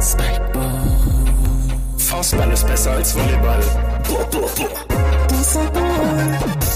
Spikeball. 0.00 0.72
Faustball 1.98 2.50
ist 2.52 2.66
besser 2.66 2.92
als 2.92 3.14
Volleyball. 3.14 3.60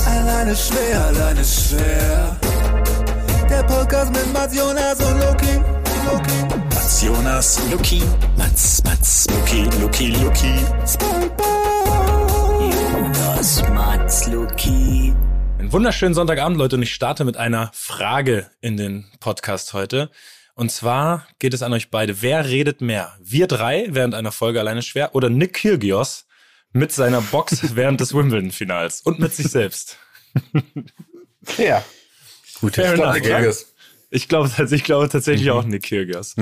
Alleine 0.07 0.57
schwer, 0.57 1.05
alleine 1.07 1.45
schwer. 1.45 2.37
Der 3.49 3.63
Podcast 3.65 4.13
mit 4.13 4.33
Mats 4.33 4.57
Jonas 4.57 5.01
und 5.01 5.19
Loki. 5.21 5.61
Loki. 6.07 6.55
Mats 6.75 7.03
Jonas, 7.03 7.61
Luki. 7.71 8.03
Mats, 8.37 8.83
Mats, 8.85 9.27
Luki, 9.31 9.65
Luki, 9.81 10.07
Luki. 10.09 10.55
Spikeball. 10.87 12.71
Jonas, 12.71 13.63
Mats, 13.71 14.27
Luki. 14.29 15.15
Einen 15.59 15.73
wunderschönen 15.73 16.15
Sonntagabend, 16.15 16.57
Leute, 16.57 16.77
und 16.77 16.83
ich 16.83 16.95
starte 16.95 17.25
mit 17.25 17.37
einer 17.37 17.71
Frage 17.75 18.51
in 18.61 18.77
den 18.77 19.07
Podcast 19.21 19.75
heute. 19.75 20.11
Und 20.55 20.71
zwar 20.71 21.27
geht 21.39 21.55
es 21.55 21.63
an 21.63 21.73
euch 21.73 21.91
beide. 21.91 22.23
Wer 22.23 22.47
redet 22.47 22.81
mehr? 22.81 23.17
Wir 23.21 23.47
drei 23.47 23.87
während 23.91 24.15
einer 24.15 24.33
Folge 24.33 24.61
alleine 24.61 24.83
schwer 24.83 25.15
oder 25.15 25.31
Nick 25.31 25.55
Kyrgios 25.55 26.27
mit 26.73 26.93
seiner 26.93 27.21
Box 27.21 27.75
während 27.77 28.01
des 28.01 28.15
Wimbledon-Finals 28.15 29.03
und 29.03 29.19
mit 29.19 29.35
sich 29.35 29.49
selbst? 29.49 29.99
Ja, 31.59 31.85
Gut, 32.61 32.77
ich 32.77 32.95
glaub, 32.95 33.15
Nick 33.15 33.25
Kyrgios. 33.25 33.73
Ich 34.11 34.29
glaube 34.29 34.51
ich 34.71 34.85
glaube 34.85 35.09
tatsächlich 35.09 35.51
auch 35.51 35.65
Nick 35.65 35.85
Kyrgios. 35.85 36.35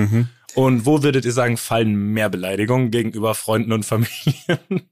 Und 0.54 0.86
wo 0.86 1.02
würdet 1.02 1.24
ihr 1.24 1.32
sagen, 1.32 1.56
fallen 1.56 1.94
mehr 1.94 2.28
Beleidigungen 2.30 2.90
gegenüber 2.90 3.34
Freunden 3.34 3.72
und 3.72 3.84
Familien? 3.84 4.88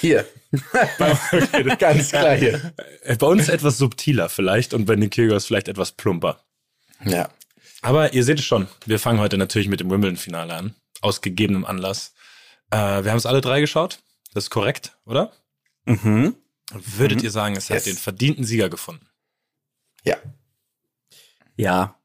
hier. 0.00 0.24
Ganz 1.78 2.10
klar 2.10 2.34
hier. 2.36 2.72
Äh, 3.02 3.16
Bei 3.16 3.26
uns 3.26 3.48
etwas 3.48 3.78
subtiler 3.78 4.28
vielleicht 4.28 4.72
und 4.74 4.86
bei 4.86 4.96
Nick 4.96 5.12
Kyrgios 5.12 5.46
vielleicht 5.46 5.68
etwas 5.68 5.92
plumper. 5.92 6.40
Ja. 7.04 7.28
Aber 7.82 8.12
ihr 8.14 8.24
seht 8.24 8.38
es 8.38 8.44
schon, 8.44 8.68
wir 8.86 8.98
fangen 8.98 9.18
heute 9.20 9.36
natürlich 9.36 9.68
mit 9.68 9.80
dem 9.80 9.90
Wimbledon-Finale 9.90 10.54
an. 10.54 10.74
Aus 11.00 11.20
gegebenem 11.20 11.64
Anlass. 11.64 12.14
Äh, 12.70 12.76
wir 13.04 13.10
haben 13.10 13.18
es 13.18 13.26
alle 13.26 13.40
drei 13.40 13.60
geschaut. 13.60 13.98
Das 14.34 14.44
ist 14.44 14.50
korrekt, 14.50 14.96
oder? 15.04 15.32
Mhm. 15.84 16.36
Würdet 16.72 17.22
ihr 17.22 17.30
sagen, 17.30 17.56
es 17.56 17.68
Yes. 17.68 17.78
hat 17.80 17.86
den 17.86 17.96
verdienten 17.96 18.44
Sieger 18.44 18.70
gefunden? 18.70 19.06
Ja. 20.04 20.16
Ja, 21.56 21.96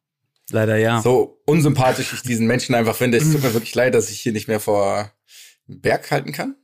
leider 0.49 0.77
ja. 0.77 1.01
So 1.01 1.41
unsympathisch 1.45 2.11
ich 2.13 2.21
diesen 2.21 2.47
Menschen 2.47 2.75
einfach 2.75 2.95
finde. 2.95 3.17
Es 3.17 3.31
tut 3.31 3.43
mir 3.43 3.53
wirklich 3.53 3.75
leid, 3.75 3.93
dass 3.93 4.09
ich 4.09 4.19
hier 4.19 4.33
nicht 4.33 4.47
mehr 4.47 4.59
vor 4.59 5.11
Berg 5.67 6.09
halten 6.11 6.31
kann. 6.33 6.55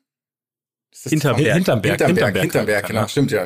Ist 0.92 1.06
das 1.06 1.12
Hinterm 1.12 1.38
das- 1.38 1.44
Berg. 1.44 1.56
Hinterm 1.56 1.82
Berg. 1.82 1.92
Hinterm 2.02 2.16
Berg, 2.16 2.34
Berg 2.34 2.42
hinterm 2.44 2.66
Berg, 2.66 2.82
kann, 2.82 2.88
genau. 2.90 3.02
ja. 3.02 3.08
Stimmt 3.08 3.32
ja. 3.32 3.46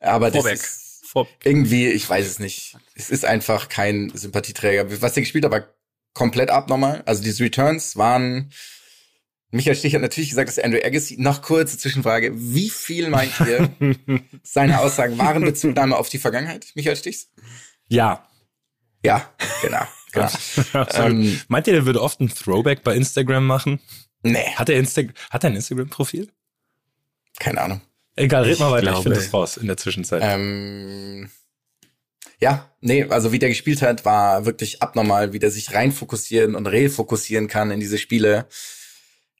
Aber 0.00 0.30
das 0.30 0.36
Vorberg. 0.42 0.54
ist 0.60 0.89
Vor 1.10 1.26
irgendwie, 1.42 1.88
ich 1.88 2.08
weiß 2.08 2.24
es 2.24 2.38
nicht. 2.38 2.76
Es 2.94 3.10
ist 3.10 3.24
einfach 3.24 3.68
kein 3.68 4.12
Sympathieträger. 4.14 5.02
Was 5.02 5.14
der 5.14 5.24
gespielt 5.24 5.44
hat, 5.44 5.50
war 5.50 5.64
komplett 6.14 6.50
abnormal. 6.50 7.02
Also 7.04 7.20
diese 7.24 7.42
Returns 7.42 7.96
waren. 7.96 8.52
Michael 9.50 9.74
Stich 9.74 9.92
hat 9.96 10.02
natürlich 10.02 10.30
gesagt, 10.30 10.48
dass 10.48 10.60
Andrew 10.60 10.78
Agassi, 10.80 11.16
noch 11.18 11.42
kurze 11.42 11.76
Zwischenfrage, 11.78 12.30
wie 12.36 12.70
viel 12.70 13.08
meint 13.10 13.32
ihr, 13.40 13.68
seine 14.44 14.78
Aussagen 14.78 15.18
waren 15.18 15.42
Bezugnahme 15.42 15.96
auf 15.96 16.08
die 16.08 16.18
Vergangenheit, 16.18 16.70
Michael 16.76 16.94
Stichs? 16.94 17.28
Ja. 17.88 18.28
Ja, 19.04 19.28
genau. 19.62 19.82
genau. 20.12 20.26
Absolut. 20.74 20.94
Ähm, 20.94 21.40
Meint 21.48 21.66
ihr, 21.66 21.72
der 21.72 21.86
würde 21.86 22.00
oft 22.00 22.20
ein 22.20 22.28
Throwback 22.28 22.84
bei 22.84 22.94
Instagram 22.94 23.44
machen? 23.44 23.80
nee, 24.22 24.54
Hat 24.54 24.68
er, 24.68 24.78
Insta 24.78 25.02
hat 25.30 25.42
er 25.42 25.50
ein 25.50 25.56
Instagram-Profil? 25.56 26.30
keine 27.40 27.60
Ahnung. 27.62 27.80
Egal, 28.20 28.44
red 28.44 28.52
Ich 28.54 28.58
mal 28.58 28.70
weiter, 28.70 28.82
ich 28.84 28.88
glaube- 28.90 29.02
finde 29.02 29.18
das 29.18 29.32
raus 29.32 29.56
in 29.56 29.66
der 29.66 29.76
Zwischenzeit. 29.76 30.22
Ähm, 30.24 31.30
ja, 32.38 32.70
nee, 32.80 33.04
also 33.04 33.32
wie 33.32 33.38
der 33.38 33.48
gespielt 33.48 33.82
hat, 33.82 34.04
war 34.04 34.44
wirklich 34.46 34.82
abnormal, 34.82 35.32
wie 35.32 35.38
der 35.38 35.50
sich 35.50 35.74
reinfokussieren 35.74 36.54
und 36.54 36.66
refokussieren 36.66 37.48
kann 37.48 37.70
in 37.70 37.80
diese 37.80 37.98
Spiele. 37.98 38.46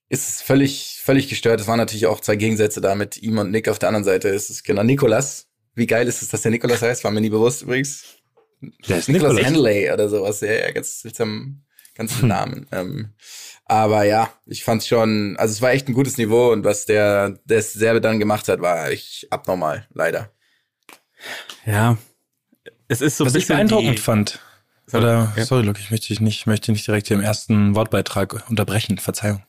Ist 0.09 0.29
es 0.29 0.43
völlig, 0.43 0.99
völlig 1.03 1.29
gestört. 1.29 1.61
Es 1.61 1.67
waren 1.67 1.79
natürlich 1.79 2.07
auch 2.07 2.21
zwei 2.21 2.37
Gegensätze 2.37 2.81
da 2.81 2.95
mit 2.95 3.19
ihm 3.23 3.39
und 3.39 3.51
Nick 3.51 3.69
auf 3.69 3.79
der 3.79 3.89
anderen 3.91 4.05
Seite. 4.05 4.29
Es 4.29 4.51
ist 4.51 4.65
genau 4.65 4.83
Nikolas. 4.83 5.47
Wie 5.75 5.87
geil 5.87 6.09
ist 6.09 6.21
es, 6.23 6.29
dass 6.29 6.43
der 6.43 6.51
Nikolas 6.51 6.83
heißt? 6.83 7.05
War 7.05 7.11
mir 7.11 7.21
nie 7.21 7.31
bewusst 7.31 7.63
übrigens. 7.63 8.05
der 8.89 8.99
ist 8.99 9.09
Nicholas. 9.09 9.45
Henley 9.45 9.91
oder 9.93 10.09
sowas. 10.09 10.41
Ja, 10.41 10.53
ja, 10.53 10.71
ganz 10.73 11.01
seltsam, 11.03 11.63
ganzen 12.01 12.29
Namen. 12.29 12.67
Ähm, 12.73 13.11
aber 13.67 14.03
ja, 14.05 14.33
ich 14.47 14.65
fand's 14.65 14.89
schon, 14.89 15.37
also 15.39 15.53
es 15.53 15.63
war 15.63 15.71
echt 15.71 15.87
ein 15.89 15.95
gutes 15.95 16.19
Niveau 16.19 16.51
und 16.51 16.65
was 16.65 16.87
der, 16.87 17.39
der 17.45 17.63
Serbe 17.63 18.01
dann 18.01 18.19
gemacht 18.19 18.49
hat, 18.49 18.61
war 18.61 18.91
echt 18.91 19.29
abnormal, 19.31 19.87
leider. 19.95 20.33
Ja. 21.67 21.97
Es 22.89 23.01
ist 23.01 23.17
so 23.17 23.25
ein 23.25 23.27
Was 23.29 23.37
ich 23.37 23.47
beeindruckend 23.47 23.99
die, 23.99 24.03
fand. 24.03 24.41
Oder, 24.93 25.33
Ja. 25.37 25.45
sorry, 25.45 25.63
Luke, 25.65 25.79
ich 25.79 25.93
möchte 25.93 26.09
dich 26.09 26.21
nicht, 26.21 26.49
möchte 26.49 26.67
dich 26.67 26.79
nicht 26.79 26.87
direkt 26.89 27.07
hier 27.07 27.17
im 27.17 27.23
ersten 27.23 27.77
Wortbeitrag 27.77 28.49
unterbrechen. 28.51 28.99
Verzeihung. 28.99 29.45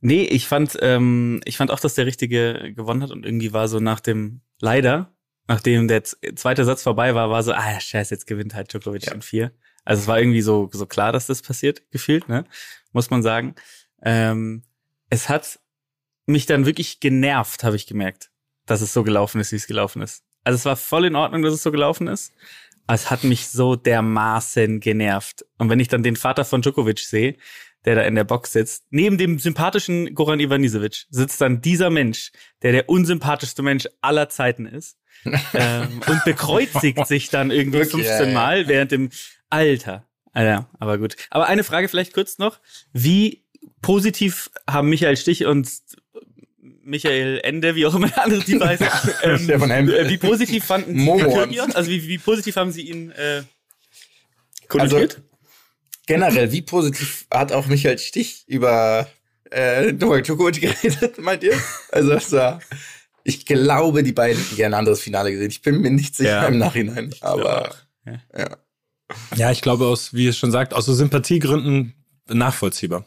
Nee, 0.00 0.22
ich 0.24 0.48
fand, 0.48 0.78
ähm, 0.80 1.40
ich 1.44 1.58
fand 1.58 1.70
auch, 1.70 1.80
dass 1.80 1.94
der 1.94 2.06
Richtige 2.06 2.72
gewonnen 2.74 3.02
hat 3.02 3.10
und 3.10 3.26
irgendwie 3.26 3.52
war 3.52 3.68
so 3.68 3.78
nach 3.80 4.00
dem, 4.00 4.40
leider, 4.60 5.14
nachdem 5.48 5.86
der 5.88 6.02
zweite 6.04 6.64
Satz 6.64 6.82
vorbei 6.82 7.14
war, 7.14 7.28
war 7.28 7.42
so, 7.42 7.52
ah, 7.52 7.78
scheiße, 7.78 8.14
jetzt 8.14 8.26
gewinnt 8.26 8.54
halt 8.54 8.72
Djokovic 8.72 9.12
in 9.12 9.20
vier. 9.20 9.52
Also 9.84 10.02
es 10.02 10.08
war 10.08 10.18
irgendwie 10.18 10.40
so, 10.40 10.68
so 10.72 10.86
klar, 10.86 11.12
dass 11.12 11.26
das 11.26 11.42
passiert, 11.42 11.82
gefühlt, 11.90 12.28
ne? 12.28 12.44
Muss 12.92 13.10
man 13.10 13.22
sagen. 13.22 13.54
Ähm, 14.02 14.62
es 15.10 15.28
hat 15.28 15.58
mich 16.26 16.46
dann 16.46 16.66
wirklich 16.66 17.00
genervt, 17.00 17.64
habe 17.64 17.76
ich 17.76 17.86
gemerkt, 17.86 18.30
dass 18.66 18.80
es 18.80 18.92
so 18.92 19.02
gelaufen 19.02 19.40
ist, 19.40 19.52
wie 19.52 19.56
es 19.56 19.66
gelaufen 19.66 20.02
ist. 20.02 20.24
Also 20.42 20.56
es 20.56 20.64
war 20.64 20.76
voll 20.76 21.04
in 21.06 21.16
Ordnung, 21.16 21.42
dass 21.42 21.54
es 21.54 21.62
so 21.62 21.70
gelaufen 21.70 22.06
ist. 22.06 22.32
Aber 22.86 22.94
es 22.94 23.10
hat 23.10 23.24
mich 23.24 23.48
so 23.48 23.76
dermaßen 23.76 24.80
genervt. 24.80 25.44
Und 25.58 25.70
wenn 25.70 25.80
ich 25.80 25.88
dann 25.88 26.02
den 26.02 26.16
Vater 26.16 26.44
von 26.44 26.60
Djokovic 26.60 26.98
sehe, 26.98 27.36
der 27.84 27.96
da 27.96 28.02
in 28.02 28.14
der 28.14 28.24
Box 28.24 28.52
sitzt, 28.52 28.84
neben 28.90 29.18
dem 29.18 29.38
sympathischen 29.38 30.14
Goran 30.14 30.40
Ivanisevic 30.40 31.06
sitzt 31.10 31.40
dann 31.40 31.60
dieser 31.60 31.90
Mensch, 31.90 32.32
der 32.62 32.72
der 32.72 32.88
unsympathischste 32.88 33.62
Mensch 33.62 33.86
aller 34.00 34.28
Zeiten 34.28 34.66
ist. 34.66 34.98
ähm, 35.54 36.00
und 36.06 36.24
bekreuzigt 36.24 37.06
sich 37.06 37.30
dann 37.30 37.50
irgendwie 37.50 37.78
Wirklich, 37.78 38.06
15 38.06 38.26
ja, 38.26 38.26
ja. 38.26 38.34
Mal 38.34 38.68
während 38.68 38.92
dem 38.92 39.10
Alter. 39.54 40.04
Ah 40.32 40.42
ja, 40.42 40.68
aber 40.80 40.98
gut. 40.98 41.16
Aber 41.30 41.46
eine 41.46 41.62
Frage 41.64 41.88
vielleicht 41.88 42.12
kurz 42.12 42.38
noch. 42.38 42.58
Wie 42.92 43.44
positiv 43.82 44.50
haben 44.68 44.88
Michael 44.88 45.16
Stich 45.16 45.44
und 45.46 45.68
Michael 46.82 47.40
Ende, 47.44 47.74
wie 47.76 47.86
auch 47.86 47.94
immer 47.94 48.08
der 48.08 48.24
andere 48.24 48.42
Typ 48.44 48.62
heißt, 48.62 48.82
ähm, 49.22 49.38
Stefan 49.38 49.70
äh, 49.70 50.08
wie 50.08 50.18
positiv 50.18 50.64
fanden 50.64 50.98
Sie 50.98 51.00
Momo. 51.04 51.32
Kyrgios? 51.32 51.74
Also 51.74 51.90
wie, 51.90 52.06
wie 52.08 52.18
positiv 52.18 52.56
haben 52.56 52.72
Sie 52.72 52.82
ihn 52.82 53.10
äh, 53.12 53.42
Also 54.78 54.96
konnotiert? 54.96 55.22
generell, 56.06 56.52
wie 56.52 56.62
positiv 56.62 57.26
hat 57.30 57.52
auch 57.52 57.66
Michael 57.66 57.98
Stich 57.98 58.44
über 58.48 59.08
äh, 59.50 59.92
Novak 59.92 60.24
Djokovic 60.24 60.60
geredet, 60.60 61.18
meint 61.22 61.42
ihr? 61.44 61.58
Also 61.92 62.10
das 62.10 62.32
war, 62.32 62.60
ich 63.22 63.46
glaube, 63.46 64.02
die 64.02 64.12
beiden 64.12 64.42
hätten 64.42 64.56
gerne 64.56 64.76
ein 64.76 64.80
anderes 64.80 65.00
Finale 65.00 65.30
gesehen. 65.32 65.50
Ich 65.50 65.62
bin 65.62 65.80
mir 65.80 65.90
nicht 65.90 66.16
sicher 66.16 66.42
Ja. 66.42 66.46
im 66.48 66.58
Nachhinein, 66.58 67.14
aber 67.20 67.74
ja. 68.36 68.56
Ja, 69.36 69.50
ich 69.50 69.62
glaube 69.62 69.86
aus, 69.86 70.14
wie 70.14 70.26
es 70.28 70.38
schon 70.38 70.52
sagt, 70.52 70.74
aus 70.74 70.86
so 70.86 70.94
Sympathiegründen 70.94 71.94
nachvollziehbar. 72.28 73.04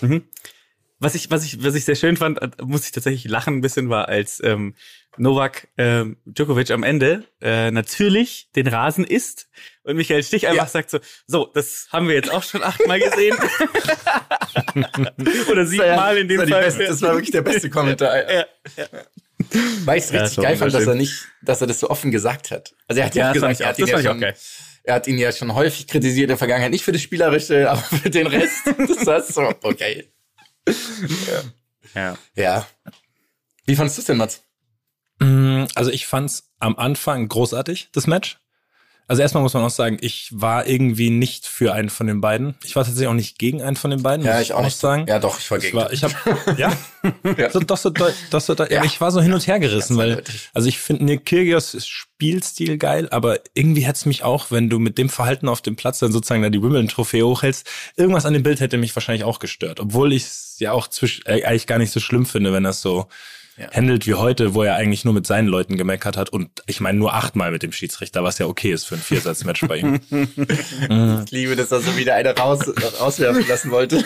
Mhm. 0.00 0.22
Was 1.00 1.14
ich, 1.14 1.30
was 1.30 1.44
ich, 1.44 1.62
was 1.62 1.74
ich 1.74 1.84
sehr 1.84 1.96
schön 1.96 2.16
fand, 2.16 2.40
äh, 2.40 2.48
muss 2.62 2.86
ich 2.86 2.92
tatsächlich 2.92 3.24
lachen 3.30 3.56
ein 3.56 3.60
bisschen, 3.60 3.90
war 3.90 4.08
als 4.08 4.40
ähm, 4.42 4.74
Novak 5.16 5.68
ähm, 5.76 6.16
Djokovic 6.24 6.70
am 6.70 6.82
Ende 6.82 7.24
äh, 7.40 7.70
natürlich 7.70 8.48
den 8.56 8.66
Rasen 8.68 9.04
isst 9.04 9.48
und 9.82 9.96
Michael 9.96 10.22
Stich 10.22 10.46
einfach 10.46 10.64
Ja. 10.64 10.68
sagt 10.68 10.90
so, 10.90 10.98
so, 11.26 11.50
das 11.52 11.88
haben 11.92 12.08
wir 12.08 12.14
jetzt 12.14 12.30
auch 12.30 12.42
schon 12.42 12.62
achtmal 12.62 13.00
gesehen. 13.00 13.36
Oder 15.50 15.66
siebenmal 15.66 16.16
in 16.18 16.28
dem 16.28 16.40
das 16.40 16.50
Fall. 16.50 16.62
beste, 16.64 16.86
das 16.86 17.02
war 17.02 17.12
wirklich 17.12 17.30
der 17.32 17.42
beste 17.42 17.70
Kommentar. 17.70 18.16
Ja, 18.32 18.44
Weil 19.84 19.98
ich 19.98 20.04
es 20.04 20.10
Ja, 20.10 20.22
richtig 20.22 20.42
geil 20.42 20.56
fand, 20.56 20.72
dass 20.74 20.86
er 20.86 20.94
nicht, 20.94 21.26
dass 21.42 21.60
er 21.60 21.66
das 21.66 21.80
so 21.80 21.90
offen 21.90 22.10
gesagt 22.10 22.50
hat. 22.50 22.74
Also 22.88 23.00
er 23.00 23.06
hat 23.06 23.14
Ja, 23.14 23.26
ja, 23.26 23.32
das 23.34 23.40
fand 23.42 23.58
gesagt, 23.58 23.60
ich 23.60 23.60
er 23.60 23.68
hat, 23.68 23.78
ihn 23.78 23.80
das 23.82 23.90
ja 23.90 23.96
fand 23.96 24.04
ich 24.04 24.08
auch 24.08 24.12
schon, 24.12 24.20
geil. 24.20 24.36
Er 24.84 24.94
hat 24.94 25.06
ihn 25.06 25.18
ja 25.18 25.32
schon 25.32 25.54
häufig 25.54 25.86
kritisiert 25.86 26.24
in 26.24 26.28
der 26.28 26.38
Vergangenheit. 26.38 26.70
Nicht 26.70 26.84
für 26.84 26.92
das 26.92 27.02
Spielerische, 27.02 27.68
aber 27.70 27.80
für 27.80 28.10
den 28.10 28.26
Rest. 28.26 28.66
Das 28.66 29.06
war 29.06 29.22
so, 29.22 29.52
okay. 29.62 30.12
ja. 31.94 32.16
Ja. 32.36 32.66
Wie 33.66 33.76
fandest 33.76 33.98
du 33.98 34.00
es 34.02 34.06
denn, 34.06 34.18
Mats? 34.18 34.42
Mm, 35.20 35.64
Also 35.74 35.90
ich 35.90 36.06
fand's 36.06 36.52
am 36.58 36.76
Anfang 36.76 37.26
großartig, 37.28 37.88
das 37.92 38.06
Match. 38.06 38.38
Also 39.06 39.20
erstmal 39.20 39.42
muss 39.42 39.52
man 39.54 39.62
auch 39.62 39.70
sagen, 39.70 39.98
ich 40.00 40.30
war 40.32 40.66
irgendwie 40.66 41.10
nicht 41.10 41.46
für 41.46 41.74
einen 41.74 41.90
von 41.90 42.06
den 42.06 42.20
beiden. 42.22 42.54
Ich 42.64 42.74
war 42.74 42.84
tatsächlich 42.84 43.08
auch 43.08 43.12
nicht 43.14 43.38
gegen 43.38 43.60
einen 43.62 43.76
von 43.76 43.90
den 43.90 44.02
beiden. 44.02 44.24
Ja, 44.24 44.34
muss 44.34 44.42
ich 44.42 44.52
auch 44.54 44.64
nicht. 44.64 44.78
sagen. 44.78 45.04
Ja, 45.08 45.18
doch, 45.18 45.38
ich 45.38 45.50
war 45.50 45.58
Ich 45.58 45.64
gegen. 45.64 45.76
war, 45.76 45.92
ich 45.92 46.02
hab, 46.04 46.12
ja, 46.58 46.72
Ja. 47.36 47.50
so, 47.50 47.60
doch 47.60 47.76
so, 47.76 47.90
doch 47.90 48.40
so, 48.40 48.54
Ja. 48.54 48.82
ich 48.84 49.00
war 49.00 49.10
so 49.12 49.20
hin 49.20 49.32
und 49.34 49.46
her 49.46 49.58
gerissen, 49.60 49.96
weil, 49.98 50.10
eindeutig. 50.10 50.48
also 50.54 50.68
ich 50.68 50.78
finde 50.78 51.04
Nick 51.04 51.26
Kyrgios 51.26 51.76
Spielstil 51.86 52.78
geil, 52.78 53.08
aber 53.10 53.40
irgendwie 53.52 53.82
hätte 53.82 53.96
es 53.98 54.06
mich 54.06 54.22
auch, 54.22 54.50
wenn 54.50 54.70
du 54.70 54.78
mit 54.78 54.96
dem 54.96 55.10
Verhalten 55.10 55.48
auf 55.48 55.60
dem 55.60 55.76
Platz 55.76 55.98
dann 55.98 56.12
sozusagen 56.12 56.42
da 56.42 56.48
die 56.48 56.62
Wimbledon-Trophäe 56.62 57.24
hochhältst, 57.26 57.66
irgendwas 57.96 58.24
an 58.24 58.32
dem 58.32 58.42
Bild 58.42 58.60
hätte 58.60 58.78
mich 58.78 58.96
wahrscheinlich 58.96 59.24
auch 59.24 59.38
gestört, 59.38 59.80
obwohl 59.80 60.12
ich 60.14 60.22
es 60.22 60.56
ja 60.60 60.72
auch 60.72 60.88
zwisch, 60.88 61.20
äh, 61.26 61.44
eigentlich 61.44 61.66
gar 61.66 61.78
nicht 61.78 61.92
so 61.92 62.00
schlimm 62.00 62.24
finde, 62.24 62.52
wenn 62.54 62.64
das 62.64 62.80
so 62.80 63.06
Ja. 63.56 63.70
handelt 63.70 64.04
wie 64.06 64.14
heute, 64.14 64.54
wo 64.54 64.64
er 64.64 64.74
eigentlich 64.74 65.04
nur 65.04 65.14
mit 65.14 65.28
seinen 65.28 65.46
Leuten 65.46 65.76
gemeckert 65.76 66.16
hat 66.16 66.28
und 66.28 66.50
ich 66.66 66.80
meine 66.80 66.98
nur 66.98 67.14
achtmal 67.14 67.52
mit 67.52 67.62
dem 67.62 67.70
Schiedsrichter, 67.70 68.24
was 68.24 68.38
ja 68.38 68.46
okay 68.46 68.72
ist 68.72 68.84
für 68.84 68.96
ein 68.96 69.00
Viersatzmatch 69.00 69.66
bei 69.68 69.76
ihm. 69.78 70.00
Ich 71.24 71.30
liebe, 71.30 71.54
dass 71.54 71.70
er 71.70 71.80
so 71.80 71.96
wieder 71.96 72.14
eine 72.16 72.36
raus, 72.36 72.60
rauswerfen 73.00 73.46
lassen 73.46 73.70
wollte. 73.70 74.04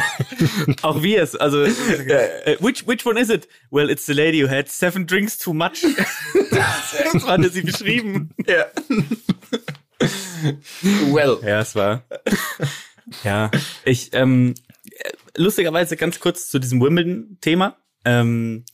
Auch 0.82 1.02
wir 1.02 1.22
es, 1.22 1.34
also, 1.34 1.62
äh, 1.62 2.56
which, 2.60 2.86
which 2.86 3.06
one 3.06 3.18
is 3.18 3.30
it? 3.30 3.48
Well, 3.70 3.88
it's 3.88 4.04
the 4.06 4.12
lady 4.12 4.42
who 4.42 4.48
had 4.48 4.68
seven 4.68 5.06
drinks 5.06 5.38
too 5.38 5.54
much. 5.54 5.84
so 7.12 7.26
hatte 7.26 7.48
sie 7.48 7.62
beschrieben. 7.62 8.30
ja. 8.46 8.66
well. 11.12 11.38
Ja, 11.42 11.60
es 11.60 11.74
war. 11.74 12.04
Ja, 13.24 13.50
ich, 13.84 14.10
ähm, 14.12 14.54
lustigerweise 15.36 15.96
ganz 15.96 16.20
kurz 16.20 16.50
zu 16.50 16.58
diesem 16.58 16.80
Wimbledon-Thema. 16.80 17.76
Ähm, 18.06 18.64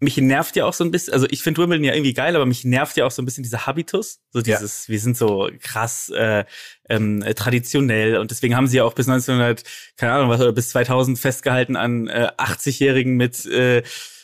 mich 0.00 0.16
nervt 0.16 0.54
ja 0.54 0.64
auch 0.64 0.72
so 0.72 0.84
ein 0.84 0.92
bisschen, 0.92 1.12
also 1.12 1.26
ich 1.28 1.42
finde 1.42 1.60
Wimbledon 1.60 1.84
ja 1.84 1.92
irgendwie 1.92 2.12
geil, 2.12 2.36
aber 2.36 2.46
mich 2.46 2.64
nervt 2.64 2.96
ja 2.96 3.04
auch 3.04 3.10
so 3.10 3.20
ein 3.20 3.24
bisschen 3.24 3.42
dieser 3.42 3.66
Habitus. 3.66 4.20
So 4.30 4.40
dieses, 4.40 4.88
wir 4.88 5.00
sind 5.00 5.16
so 5.16 5.50
krass 5.60 6.08
äh, 6.10 6.44
ähm, 6.88 7.24
traditionell 7.34 8.16
und 8.18 8.30
deswegen 8.30 8.54
haben 8.54 8.68
sie 8.68 8.76
ja 8.76 8.84
auch 8.84 8.94
bis 8.94 9.08
1900, 9.08 9.64
keine 9.96 10.12
Ahnung 10.12 10.28
was, 10.28 10.40
oder 10.40 10.52
bis 10.52 10.70
2000 10.70 11.18
festgehalten 11.18 11.74
an 11.74 12.06
äh, 12.06 12.30
80-Jährigen 12.36 13.16
mit 13.16 13.44
äh, 13.46 13.82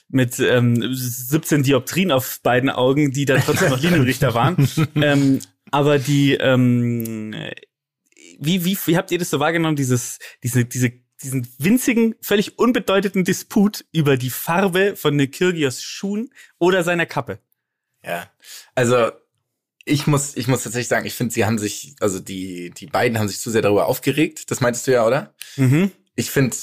mit 0.08 0.38
ähm, 0.38 0.94
17 0.94 1.64
Dioptrien 1.64 2.12
auf 2.12 2.40
beiden 2.42 2.70
Augen, 2.70 3.10
die 3.10 3.25
dann 3.25 3.40
trotzdem 3.40 3.70
noch 3.70 3.81
Linienrichter 3.82 4.34
waren. 4.34 4.69
ähm, 4.94 5.40
aber 5.72 5.98
die, 5.98 6.34
ähm, 6.34 7.34
wie, 8.38 8.64
wie, 8.64 8.78
wie 8.84 8.96
habt 8.96 9.10
ihr 9.10 9.19
das 9.19 9.31
so 9.31 9.40
wahrgenommen, 9.40 9.76
dieses, 9.76 10.19
diese, 10.42 10.64
diese, 10.66 10.92
diesen 11.22 11.46
winzigen, 11.58 12.14
völlig 12.20 12.58
unbedeutenden 12.58 13.25
Disput 13.25 13.84
über 13.93 14.16
die 14.16 14.31
Farbe 14.31 14.96
von 14.96 15.16
Nikirgios 15.16 15.82
Schuhen 15.82 16.31
oder 16.58 16.82
seiner 16.84 17.06
Kappe? 17.06 17.38
Ja. 18.02 18.31
Also, 18.75 19.11
ich 19.84 20.06
muss, 20.06 20.37
ich 20.37 20.49
muss 20.49 20.62
tatsächlich 20.62 20.88
sagen, 20.88 21.06
ich 21.06 21.14
finde, 21.14 21.34
sie 21.34 21.44
haben 21.44 21.58
sich, 21.58 21.94
also 22.00 22.19
die, 22.19 22.70
die 22.70 22.87
beiden 22.87 23.19
haben 23.19 23.28
sich 23.28 23.40
zu 23.40 23.50
sehr 23.50 23.62
darüber 23.62 23.87
aufgeregt. 23.87 24.50
Das 24.50 24.61
meintest 24.61 24.87
du 24.87 24.93
ja, 24.93 25.06
oder? 25.06 25.34
Mhm. 25.56 25.93
Ich 26.16 26.31
finde, 26.31 26.56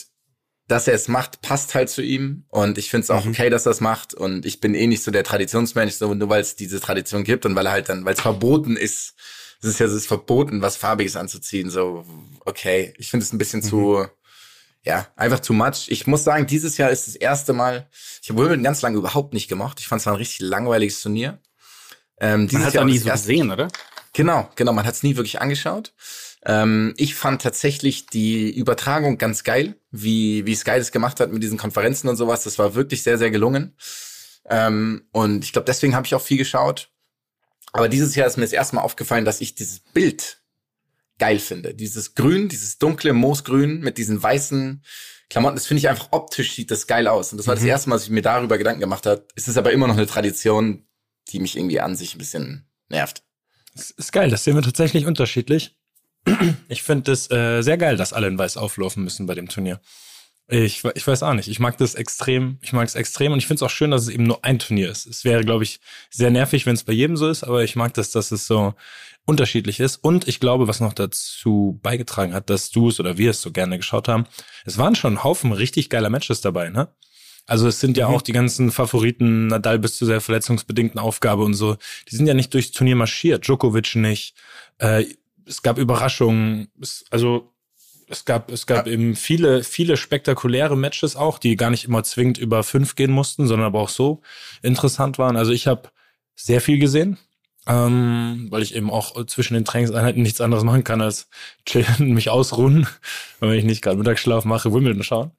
dass 0.67 0.87
er 0.87 0.93
es 0.93 1.07
macht, 1.07 1.41
passt 1.41 1.75
halt 1.75 1.89
zu 1.89 2.01
ihm. 2.01 2.45
Und 2.49 2.77
ich 2.77 2.89
finde 2.89 3.03
es 3.03 3.09
auch 3.11 3.25
Mhm. 3.25 3.31
okay, 3.31 3.49
dass 3.49 3.65
er 3.65 3.73
es 3.73 3.81
macht. 3.81 4.13
Und 4.13 4.45
ich 4.45 4.59
bin 4.59 4.73
eh 4.73 4.87
nicht 4.87 5.03
so 5.03 5.11
der 5.11 5.23
Traditionsmensch, 5.23 5.93
so 5.93 6.13
nur 6.13 6.29
weil 6.29 6.41
es 6.41 6.55
diese 6.55 6.79
Tradition 6.79 7.23
gibt 7.23 7.45
und 7.45 7.55
weil 7.55 7.65
er 7.65 7.73
halt 7.73 7.89
dann, 7.89 8.05
weil 8.05 8.13
es 8.13 8.21
verboten 8.21 8.75
ist. 8.75 9.13
Es 9.61 9.69
ist 9.69 9.79
ja 9.79 9.85
es 9.85 9.93
ist 9.93 10.07
verboten, 10.07 10.61
was 10.63 10.77
Farbiges 10.77 11.15
anzuziehen. 11.15 11.69
So, 11.69 12.03
okay. 12.45 12.93
Ich 12.97 13.11
finde 13.11 13.23
es 13.23 13.33
ein 13.33 13.37
bisschen 13.37 13.61
zu, 13.61 14.07
ja, 14.83 15.07
einfach 15.15 15.39
too 15.39 15.53
much. 15.53 15.87
Ich 15.89 16.07
muss 16.07 16.23
sagen, 16.23 16.47
dieses 16.47 16.77
Jahr 16.77 16.89
ist 16.89 17.07
das 17.07 17.15
erste 17.15 17.53
Mal, 17.53 17.87
ich 18.21 18.29
habe 18.29 18.39
Wimbledon 18.39 18.63
ganz 18.63 18.81
lange 18.81 18.97
überhaupt 18.97 19.33
nicht 19.33 19.47
gemocht. 19.47 19.79
Ich 19.79 19.87
fand 19.87 19.99
es 20.01 20.05
war 20.05 20.13
ein 20.13 20.17
richtig 20.17 20.39
langweiliges 20.39 21.01
Turnier. 21.01 21.39
Ähm, 22.19 22.47
Man 22.51 22.63
hat 22.63 22.73
es 22.73 22.79
auch 22.79 22.85
nie 22.85 22.97
so 22.97 23.07
erste- 23.09 23.27
gesehen, 23.27 23.51
oder? 23.51 23.67
Genau, 24.13 24.49
genau, 24.55 24.73
man 24.73 24.85
hat 24.85 24.95
es 24.95 25.03
nie 25.03 25.15
wirklich 25.15 25.39
angeschaut. 25.39 25.93
Ähm, 26.45 26.93
ich 26.97 27.15
fand 27.15 27.41
tatsächlich 27.41 28.07
die 28.07 28.49
Übertragung 28.51 29.17
ganz 29.17 29.43
geil, 29.43 29.75
wie, 29.91 30.45
wie 30.45 30.55
Sky 30.55 30.77
das 30.77 30.91
gemacht 30.91 31.19
hat 31.19 31.31
mit 31.31 31.43
diesen 31.43 31.57
Konferenzen 31.57 32.07
und 32.09 32.15
sowas. 32.17 32.43
Das 32.43 32.57
war 32.59 32.73
wirklich 32.75 33.03
sehr, 33.03 33.17
sehr 33.17 33.31
gelungen. 33.31 33.75
Ähm, 34.49 35.03
und 35.11 35.45
ich 35.45 35.53
glaube, 35.53 35.65
deswegen 35.65 35.95
habe 35.95 36.07
ich 36.07 36.15
auch 36.15 36.21
viel 36.21 36.37
geschaut. 36.37 36.89
Aber 37.73 37.87
dieses 37.87 38.15
Jahr 38.15 38.27
ist 38.27 38.37
mir 38.37 38.43
das 38.43 38.53
erste 38.53 38.75
Mal 38.75 38.81
aufgefallen, 38.81 39.23
dass 39.23 39.39
ich 39.39 39.55
dieses 39.55 39.79
Bild 39.79 40.40
geil 41.21 41.37
finde. 41.37 41.75
Dieses 41.75 42.15
Grün, 42.15 42.49
dieses 42.49 42.79
dunkle 42.79 43.13
Moosgrün 43.13 43.79
mit 43.81 43.99
diesen 43.99 44.23
weißen 44.23 44.83
Klamotten, 45.29 45.55
das 45.55 45.67
finde 45.67 45.77
ich 45.77 45.87
einfach 45.87 46.07
optisch 46.09 46.53
sieht 46.55 46.71
das 46.71 46.87
geil 46.87 47.07
aus. 47.07 47.31
Und 47.31 47.37
das 47.37 47.45
war 47.45 47.53
das 47.53 47.63
erste 47.63 47.89
Mal, 47.89 47.97
dass 47.97 48.05
ich 48.05 48.09
mir 48.09 48.23
darüber 48.23 48.57
Gedanken 48.57 48.79
gemacht 48.79 49.05
habe. 49.05 49.27
Es 49.35 49.47
ist 49.47 49.55
aber 49.55 49.71
immer 49.71 49.85
noch 49.85 49.97
eine 49.97 50.07
Tradition, 50.07 50.87
die 51.29 51.39
mich 51.39 51.55
irgendwie 51.55 51.79
an 51.79 51.95
sich 51.95 52.15
ein 52.15 52.17
bisschen 52.17 52.65
nervt. 52.89 53.21
Es 53.75 53.91
ist 53.91 54.11
geil, 54.11 54.31
das 54.31 54.43
sehen 54.43 54.55
wir 54.55 54.63
tatsächlich 54.63 55.05
unterschiedlich. 55.05 55.77
Ich 56.69 56.81
finde 56.81 57.11
es 57.11 57.29
äh, 57.29 57.61
sehr 57.61 57.77
geil, 57.77 57.97
dass 57.97 58.13
alle 58.13 58.27
in 58.27 58.39
Weiß 58.39 58.57
auflaufen 58.57 59.03
müssen 59.03 59.27
bei 59.27 59.35
dem 59.35 59.47
Turnier. 59.47 59.79
Ich, 60.47 60.83
ich 60.95 61.07
weiß 61.07 61.23
auch 61.23 61.33
nicht. 61.33 61.47
Ich 61.47 61.59
mag 61.59 61.77
das 61.77 61.95
extrem. 61.95 62.57
Ich 62.61 62.73
mag 62.73 62.85
es 62.87 62.95
extrem 62.95 63.31
und 63.31 63.37
ich 63.37 63.47
finde 63.47 63.59
es 63.59 63.63
auch 63.63 63.73
schön, 63.73 63.91
dass 63.91 64.01
es 64.01 64.09
eben 64.09 64.23
nur 64.23 64.43
ein 64.43 64.59
Turnier 64.59 64.89
ist. 64.89 65.05
Es 65.05 65.23
wäre, 65.23 65.45
glaube 65.45 65.63
ich, 65.63 65.79
sehr 66.09 66.29
nervig, 66.29 66.65
wenn 66.65 66.75
es 66.75 66.83
bei 66.83 66.93
jedem 66.93 67.15
so 67.15 67.29
ist, 67.29 67.43
aber 67.43 67.63
ich 67.63 67.77
mag 67.77 67.93
das, 67.93 68.11
dass 68.11 68.31
es 68.31 68.47
so 68.47 68.73
unterschiedlich 69.25 69.79
ist. 69.79 69.97
Und 69.97 70.27
ich 70.27 70.39
glaube, 70.39 70.67
was 70.67 70.79
noch 70.79 70.93
dazu 70.93 71.79
beigetragen 71.81 72.33
hat, 72.33 72.49
dass 72.49 72.71
du 72.71 72.89
es 72.89 72.99
oder 72.99 73.17
wir 73.17 73.31
es 73.31 73.41
so 73.41 73.51
gerne 73.51 73.77
geschaut 73.77 74.07
haben, 74.07 74.25
es 74.65 74.77
waren 74.77 74.95
schon 74.95 75.15
ein 75.15 75.23
Haufen 75.23 75.51
richtig 75.51 75.89
geiler 75.89 76.09
Matches 76.09 76.41
dabei, 76.41 76.69
ne? 76.69 76.89
Also 77.47 77.67
es 77.67 77.79
sind 77.79 77.97
ja 77.97 78.07
auch 78.07 78.21
die 78.21 78.33
ganzen 78.33 78.71
Favoriten, 78.71 79.47
Nadal 79.47 79.79
bis 79.79 79.97
zu 79.97 80.05
sehr 80.05 80.21
verletzungsbedingten 80.21 80.99
Aufgabe 80.99 81.43
und 81.43 81.55
so, 81.55 81.75
die 82.09 82.15
sind 82.15 82.27
ja 82.27 82.33
nicht 82.33 82.53
durchs 82.53 82.71
Turnier 82.71 82.95
marschiert, 82.95 83.45
Djokovic 83.45 83.95
nicht. 83.95 84.35
Äh, 84.77 85.05
es 85.45 85.61
gab 85.61 85.77
Überraschungen, 85.77 86.69
es, 86.79 87.03
also 87.09 87.51
es 88.07 88.25
gab, 88.25 88.51
es 88.51 88.67
gab 88.67 88.87
eben 88.87 89.15
viele, 89.15 89.63
viele 89.63 89.97
spektakuläre 89.97 90.77
Matches 90.77 91.15
auch, 91.15 91.39
die 91.39 91.55
gar 91.55 91.71
nicht 91.71 91.85
immer 91.85 92.03
zwingend 92.03 92.37
über 92.37 92.63
fünf 92.63 92.95
gehen 92.95 93.11
mussten, 93.11 93.47
sondern 93.47 93.67
aber 93.67 93.79
auch 93.79 93.89
so 93.89 94.21
interessant 94.61 95.17
waren. 95.17 95.35
Also 95.35 95.51
ich 95.51 95.67
habe 95.67 95.89
sehr 96.35 96.61
viel 96.61 96.77
gesehen, 96.77 97.17
ähm, 97.67 98.47
weil 98.49 98.61
ich 98.63 98.75
eben 98.75 98.89
auch 98.89 99.25
zwischen 99.25 99.53
den 99.53 99.65
Trainingseinheiten 99.65 100.21
nichts 100.21 100.41
anderes 100.41 100.63
machen 100.63 100.83
kann 100.83 101.01
als 101.01 101.27
chillen, 101.65 102.13
mich 102.13 102.29
ausruhen, 102.29 102.87
wenn 103.39 103.51
ich 103.51 103.63
nicht 103.65 103.81
gerade 103.81 103.97
Mittagsschlaf 103.97 104.45
mache, 104.45 104.73
Wimbledon 104.73 105.03
schauen. 105.03 105.31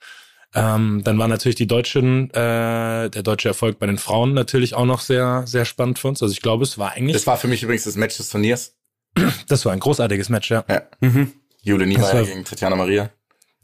Ähm, 0.55 1.01
dann 1.03 1.19
war 1.19 1.29
natürlich 1.29 1.57
die 1.57 1.67
deutschen, 1.67 2.29
äh, 2.31 3.09
der 3.09 3.23
deutsche 3.23 3.49
Erfolg 3.49 3.79
bei 3.79 3.87
den 3.87 3.97
Frauen 3.99 4.35
natürlich 4.35 4.75
auch 4.75 4.85
noch 4.85 5.01
sehr, 5.01 5.45
sehr 5.47 5.65
spannend 5.65 5.99
für 5.99 6.09
uns. 6.09 6.23
Also 6.23 6.33
ich 6.33 6.43
glaube, 6.43 6.63
es 6.65 6.77
war 6.77 6.93
eigentlich, 6.93 7.15
Das 7.15 7.27
war 7.27 7.39
für 7.39 7.49
mich 7.49 7.63
übrigens 7.63 7.85
das 7.85 7.97
Match 7.97 8.19
des 8.19 8.29
Turniers. 8.29 8.77
das 9.49 9.65
war 9.65 9.73
ein 9.73 9.81
großartiges 9.81 10.29
Match, 10.29 10.51
ja. 10.51 10.65
Ja. 10.69 10.83
Mhm. 11.01 11.33
Jule 11.63 11.87
Niemeyer 11.87 12.13
war- 12.15 12.25
gegen 12.25 12.45
Tatjana 12.45 12.77
Maria. 12.77 13.11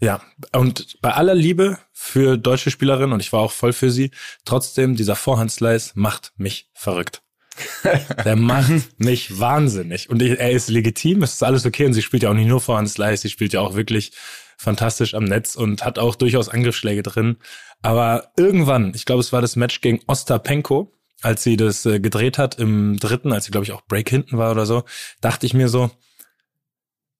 Ja, 0.01 0.21
und 0.53 0.97
bei 1.03 1.13
aller 1.13 1.35
Liebe 1.35 1.77
für 1.93 2.39
deutsche 2.39 2.71
Spielerinnen, 2.71 3.13
und 3.13 3.21
ich 3.21 3.33
war 3.33 3.41
auch 3.41 3.51
voll 3.51 3.73
für 3.73 3.91
sie, 3.91 4.13
trotzdem, 4.45 4.95
dieser 4.95 5.17
Vorhandslice 5.17 5.93
macht 5.97 6.33
mich 6.37 6.71
verrückt. 6.73 7.21
Der 8.25 8.37
macht 8.37 8.99
mich 8.99 9.39
wahnsinnig. 9.39 10.09
Und 10.11 10.23
er 10.23 10.51
ist 10.51 10.69
legitim, 10.69 11.23
es 11.23 11.35
ist 11.35 11.43
alles 11.43 11.67
okay. 11.67 11.87
Und 11.87 11.93
sie 11.93 12.03
spielt 12.03 12.23
ja 12.23 12.31
auch 12.31 12.35
nicht 12.35 12.49
nur 12.49 12.61
Vorhandslice, 12.61 13.23
sie 13.23 13.31
spielt 13.31 13.53
ja 13.53 13.61
auch 13.61 13.75
wirklich 13.75 14.13
fantastisch 14.57 15.15
am 15.15 15.25
Netz 15.25 15.55
und 15.55 15.85
hat 15.85 15.99
auch 15.99 16.17
durchaus 16.17 16.49
Angriffsschläge 16.49 17.03
drin. 17.03 17.37
Aber 17.83 18.33
irgendwann, 18.37 18.93
ich 18.95 19.05
glaube, 19.05 19.21
es 19.21 19.33
war 19.33 19.41
das 19.41 19.57
Match 19.57 19.81
gegen 19.81 20.01
Ostapenko, 20.07 20.93
als 21.23 21.43
sie 21.43 21.57
das 21.57 21.87
äh, 21.87 22.01
gedreht 22.01 22.39
hat 22.39 22.59
im 22.59 22.99
dritten, 22.99 23.33
als 23.33 23.45
sie, 23.45 23.51
glaube 23.51 23.65
ich, 23.65 23.73
auch 23.73 23.83
Break 23.83 24.11
hinten 24.11 24.37
war 24.39 24.51
oder 24.51 24.67
so, 24.67 24.85
dachte 25.21 25.47
ich 25.47 25.55
mir 25.55 25.69
so, 25.69 25.91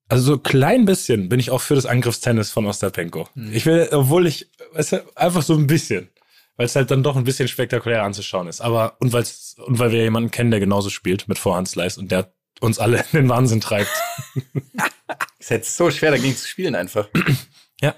also 0.09 0.23
so 0.23 0.37
klein 0.39 0.85
bisschen 0.85 1.29
bin 1.29 1.39
ich 1.39 1.51
auch 1.51 1.61
für 1.61 1.75
das 1.75 1.85
Angriffstennis 1.85 2.49
von 2.49 2.65
Ostapenko. 2.65 3.29
Ich 3.51 3.65
will, 3.65 3.87
obwohl 3.91 4.27
ich, 4.27 4.49
weißt 4.73 4.93
du, 4.93 4.97
einfach 5.15 5.43
so 5.43 5.53
ein 5.53 5.67
bisschen. 5.67 6.09
Weil 6.59 6.65
es 6.65 6.75
halt 6.75 6.91
dann 6.91 7.03
doch 7.03 7.15
ein 7.15 7.23
bisschen 7.23 7.47
spektakulär 7.47 8.03
anzuschauen 8.03 8.47
ist. 8.47 8.59
Aber, 8.59 8.97
und 8.99 9.13
weil's, 9.13 9.55
und 9.65 9.79
weil 9.79 9.93
wir 9.93 10.01
jemanden 10.03 10.29
kennen, 10.29 10.51
der 10.51 10.59
genauso 10.59 10.89
spielt 10.89 11.29
mit 11.29 11.39
Vorhandslice 11.39 11.97
und 11.97 12.11
der 12.11 12.33
uns 12.59 12.79
alle 12.79 12.97
in 12.97 13.05
den 13.13 13.29
Wahnsinn 13.29 13.61
treibt. 13.61 13.89
Ist 15.39 15.51
jetzt 15.51 15.77
so 15.77 15.89
schwer 15.89 16.11
dagegen 16.11 16.35
zu 16.35 16.45
spielen 16.45 16.75
einfach. 16.75 17.07
ja. 17.81 17.95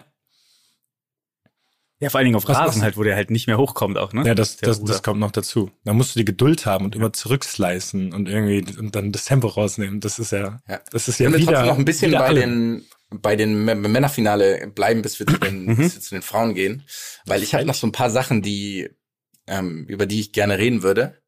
Ja, 2.00 2.10
vor 2.12 2.20
allen 2.20 2.25
Dingen 2.25 2.36
auf 2.36 2.48
Rasen 2.48 2.65
was- 2.77 2.82
halt, 2.84 2.98
wo 2.98 3.03
der 3.03 3.15
halt 3.15 3.32
nicht 3.32 3.48
mehr 3.48 3.58
hochkommt 3.58 3.98
auch, 3.98 4.13
ne? 4.13 4.27
Ja, 4.27 4.36
das, 4.36 4.58
das, 4.58 4.84
das 4.84 5.01
kommt 5.01 5.20
noch 5.20 5.32
dazu. 5.32 5.72
Da 5.84 5.94
musst 5.94 6.15
du 6.15 6.20
die 6.20 6.25
Geduld 6.25 6.68
haben 6.68 6.86
und 6.86 6.96
immer 6.96 7.13
zurückslicen 7.13 8.13
und 8.13 8.27
irgendwie 8.30 8.63
und 8.77 8.96
dann 8.96 9.12
das 9.12 9.25
Tempo 9.25 9.48
rausnehmen. 9.48 10.00
Das 10.01 10.20
ist 10.20 10.32
ja, 10.32 10.62
Ja. 10.68 10.80
das 10.91 11.08
ist 11.08 11.20
ja 11.20 11.34
wieder, 11.34 11.46
trotzdem 11.51 11.65
noch 11.68 11.77
ein 11.80 11.86
bisschen 11.86 12.10
wieder 12.12 12.20
bei 12.20 12.25
alle. 12.27 12.39
den, 12.41 12.86
bei 13.13 13.36
den 13.36 13.63
Männerfinale 13.65 14.68
bleiben, 14.74 15.01
bis 15.01 15.20
wir 15.20 15.27
zu 15.27 15.38
den, 15.38 15.65
Mhm. 15.65 15.75
bis 15.77 15.96
wir 15.96 16.01
zu 16.01 16.15
den 16.15 16.22
Frauen 16.22 16.56
gehen. 16.56 16.84
Weil 17.25 17.44
ich 17.44 17.53
habe 17.53 17.65
noch 17.65 17.75
so 17.75 17.86
ein 17.88 17.91
paar 17.91 18.10
Sachen, 18.10 18.41
die, 18.41 18.89
ähm, 19.48 19.86
über 19.88 20.06
die 20.06 20.20
ich 20.22 20.32
gerne 20.32 20.58
reden 20.58 20.82
würde, 20.84 21.22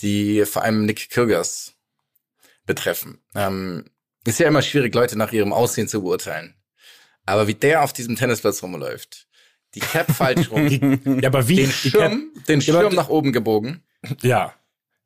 die 0.00 0.44
vor 0.46 0.62
allem 0.62 0.86
Nick 0.86 1.10
Kyrgios 1.10 1.74
betreffen. 2.66 3.20
Ähm, 3.34 3.84
ist 4.26 4.38
ja 4.40 4.48
immer 4.48 4.62
schwierig, 4.62 4.94
Leute 4.94 5.16
nach 5.16 5.32
ihrem 5.32 5.52
Aussehen 5.52 5.88
zu 5.88 6.02
beurteilen. 6.02 6.54
Aber 7.26 7.46
wie 7.46 7.54
der 7.54 7.82
auf 7.82 7.92
diesem 7.92 8.16
Tennisplatz 8.16 8.62
rumläuft, 8.62 9.26
die 9.74 9.80
Cap 9.80 10.10
falsch 10.10 10.50
rum, 10.50 10.68
den 11.04 11.20
Ja, 11.20 11.28
aber 11.28 11.46
wie? 11.48 11.64
Cap, 11.64 11.72
Schirm, 11.74 12.32
den 12.48 12.60
Schirm 12.62 12.94
nach 12.94 13.08
oben 13.08 13.32
gebogen. 13.32 13.82
ja. 14.22 14.54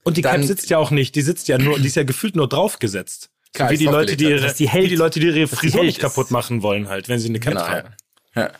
Und 0.05 0.17
die 0.17 0.23
Dann- 0.23 0.41
Cap 0.41 0.45
sitzt 0.49 0.71
ja 0.71 0.79
auch 0.79 0.91
nicht, 0.91 1.15
die 1.15 1.23
sitzt 1.23 1.47
ja 1.49 1.59
nur, 1.59 1.79
die 1.79 1.87
ist 1.87 1.95
ja 1.97 2.03
gefühlt 2.03 2.35
nur 2.37 2.49
draufgesetzt. 2.49 3.31
Klar, 3.53 3.71
wie 3.71 3.75
ist 3.75 3.81
die 3.81 3.85
Leute, 3.87 4.17
die 4.17 4.25
ihre, 4.25 4.53
die 4.55 4.69
hält. 4.69 4.85
wie 4.85 4.89
die 4.89 4.97
Leute, 4.97 5.21
die 5.21 5.27
ihre 5.27 5.47
Frisur 5.49 5.85
nicht 5.85 5.99
kaputt 6.01 6.31
machen 6.31 6.63
wollen 6.63 6.89
halt, 6.89 7.09
wenn 7.09 7.19
sie 7.19 7.29
eine 7.29 7.41
Cap 7.41 7.53
Genau, 7.55 7.65
tragen. 7.67 7.95
ja. 8.35 8.43
ja. 8.43 8.51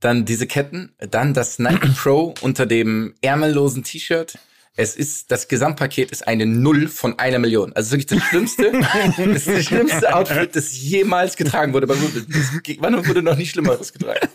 Dann 0.00 0.24
diese 0.24 0.46
Ketten, 0.46 0.94
dann 0.98 1.34
das 1.34 1.58
Nike 1.58 1.88
Pro 1.96 2.34
unter 2.40 2.66
dem 2.66 3.14
ärmellosen 3.22 3.84
T-Shirt. 3.84 4.38
Es 4.76 4.96
ist, 4.96 5.30
das 5.30 5.46
Gesamtpaket 5.48 6.10
ist 6.10 6.26
eine 6.26 6.46
Null 6.46 6.88
von 6.88 7.16
einer 7.18 7.38
Million. 7.38 7.72
Also 7.74 7.92
wirklich 7.92 8.06
das 8.06 8.28
schlimmste, 8.28 8.72
das 8.72 9.44
das 9.44 9.64
schlimmste 9.64 10.14
Outfit, 10.14 10.56
das 10.56 10.76
jemals 10.76 11.36
getragen 11.36 11.72
wurde. 11.72 11.88
Wann 11.88 13.06
wurde 13.06 13.22
noch 13.22 13.36
nie 13.36 13.46
Schlimmeres 13.46 13.92
getragen? 13.92 14.28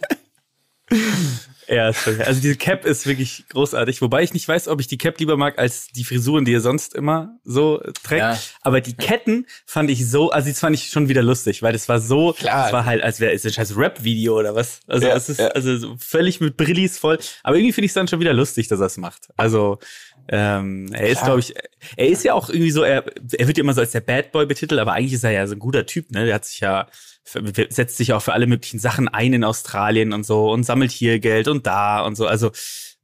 Ja, 1.69 1.85
also 1.85 2.41
diese 2.41 2.55
Cap 2.55 2.83
ist 2.83 3.05
wirklich 3.05 3.45
großartig, 3.49 4.01
wobei 4.01 4.23
ich 4.23 4.33
nicht 4.33 4.47
weiß, 4.47 4.67
ob 4.67 4.79
ich 4.81 4.87
die 4.87 4.97
Cap 4.97 5.19
lieber 5.19 5.37
mag 5.37 5.59
als 5.59 5.87
die 5.89 6.03
Frisuren, 6.03 6.43
die 6.43 6.53
er 6.53 6.61
sonst 6.61 6.95
immer 6.95 7.37
so 7.43 7.79
trägt. 8.03 8.21
Ja. 8.21 8.39
Aber 8.61 8.81
die 8.81 8.95
Ketten 8.95 9.45
fand 9.67 9.91
ich 9.91 10.09
so, 10.09 10.31
also 10.31 10.47
die 10.47 10.55
fand 10.55 10.75
ich 10.75 10.89
schon 10.89 11.09
wieder 11.09 11.21
lustig, 11.21 11.61
weil 11.61 11.71
das 11.71 11.87
war 11.87 11.99
so, 11.99 12.33
Klar. 12.33 12.63
das 12.63 12.73
war 12.73 12.85
halt, 12.85 13.03
als 13.03 13.19
wäre 13.19 13.33
es 13.33 13.45
ein 13.45 13.53
scheiß 13.53 13.77
Rap-Video 13.77 14.39
oder 14.39 14.55
was. 14.55 14.79
Also 14.87 15.07
Ja, 15.07 15.15
es 15.15 15.29
ist 15.29 15.39
ja. 15.39 15.49
also 15.49 15.77
so 15.77 15.95
völlig 15.99 16.41
mit 16.41 16.57
Brillis 16.57 16.97
voll. 16.97 17.19
Aber 17.43 17.55
irgendwie 17.57 17.73
finde 17.73 17.85
ich 17.85 17.91
es 17.91 17.95
dann 17.95 18.07
schon 18.07 18.19
wieder 18.19 18.33
lustig, 18.33 18.67
dass 18.67 18.79
er 18.79 18.87
es 18.87 18.97
macht. 18.97 19.29
Also 19.37 19.77
ähm, 20.27 20.87
er 20.91 21.09
ist, 21.09 21.23
glaube 21.23 21.39
ich, 21.39 21.53
er 21.97 22.07
ist 22.07 22.23
ja 22.23 22.33
auch 22.33 22.49
irgendwie 22.49 22.71
so, 22.71 22.83
er, 22.83 23.03
er 23.33 23.47
wird 23.47 23.57
ja 23.57 23.63
immer 23.63 23.73
so 23.73 23.81
als 23.81 23.91
der 23.91 24.01
Bad 24.01 24.31
Boy 24.31 24.45
betitelt, 24.45 24.79
aber 24.79 24.93
eigentlich 24.93 25.13
ist 25.13 25.23
er 25.23 25.31
ja 25.31 25.45
so 25.47 25.55
ein 25.55 25.59
guter 25.59 25.85
Typ, 25.85 26.11
ne? 26.11 26.25
Der 26.25 26.35
hat 26.35 26.45
sich 26.45 26.59
ja 26.59 26.87
setzt 27.69 27.97
sich 27.97 28.13
auch 28.13 28.21
für 28.21 28.33
alle 28.33 28.47
möglichen 28.47 28.79
Sachen 28.79 29.07
ein 29.07 29.33
in 29.33 29.43
Australien 29.43 30.13
und 30.13 30.25
so 30.25 30.51
und 30.51 30.63
sammelt 30.63 30.91
hier 30.91 31.19
Geld 31.19 31.47
und 31.47 31.65
da 31.67 32.01
und 32.01 32.15
so. 32.15 32.27
Also 32.27 32.51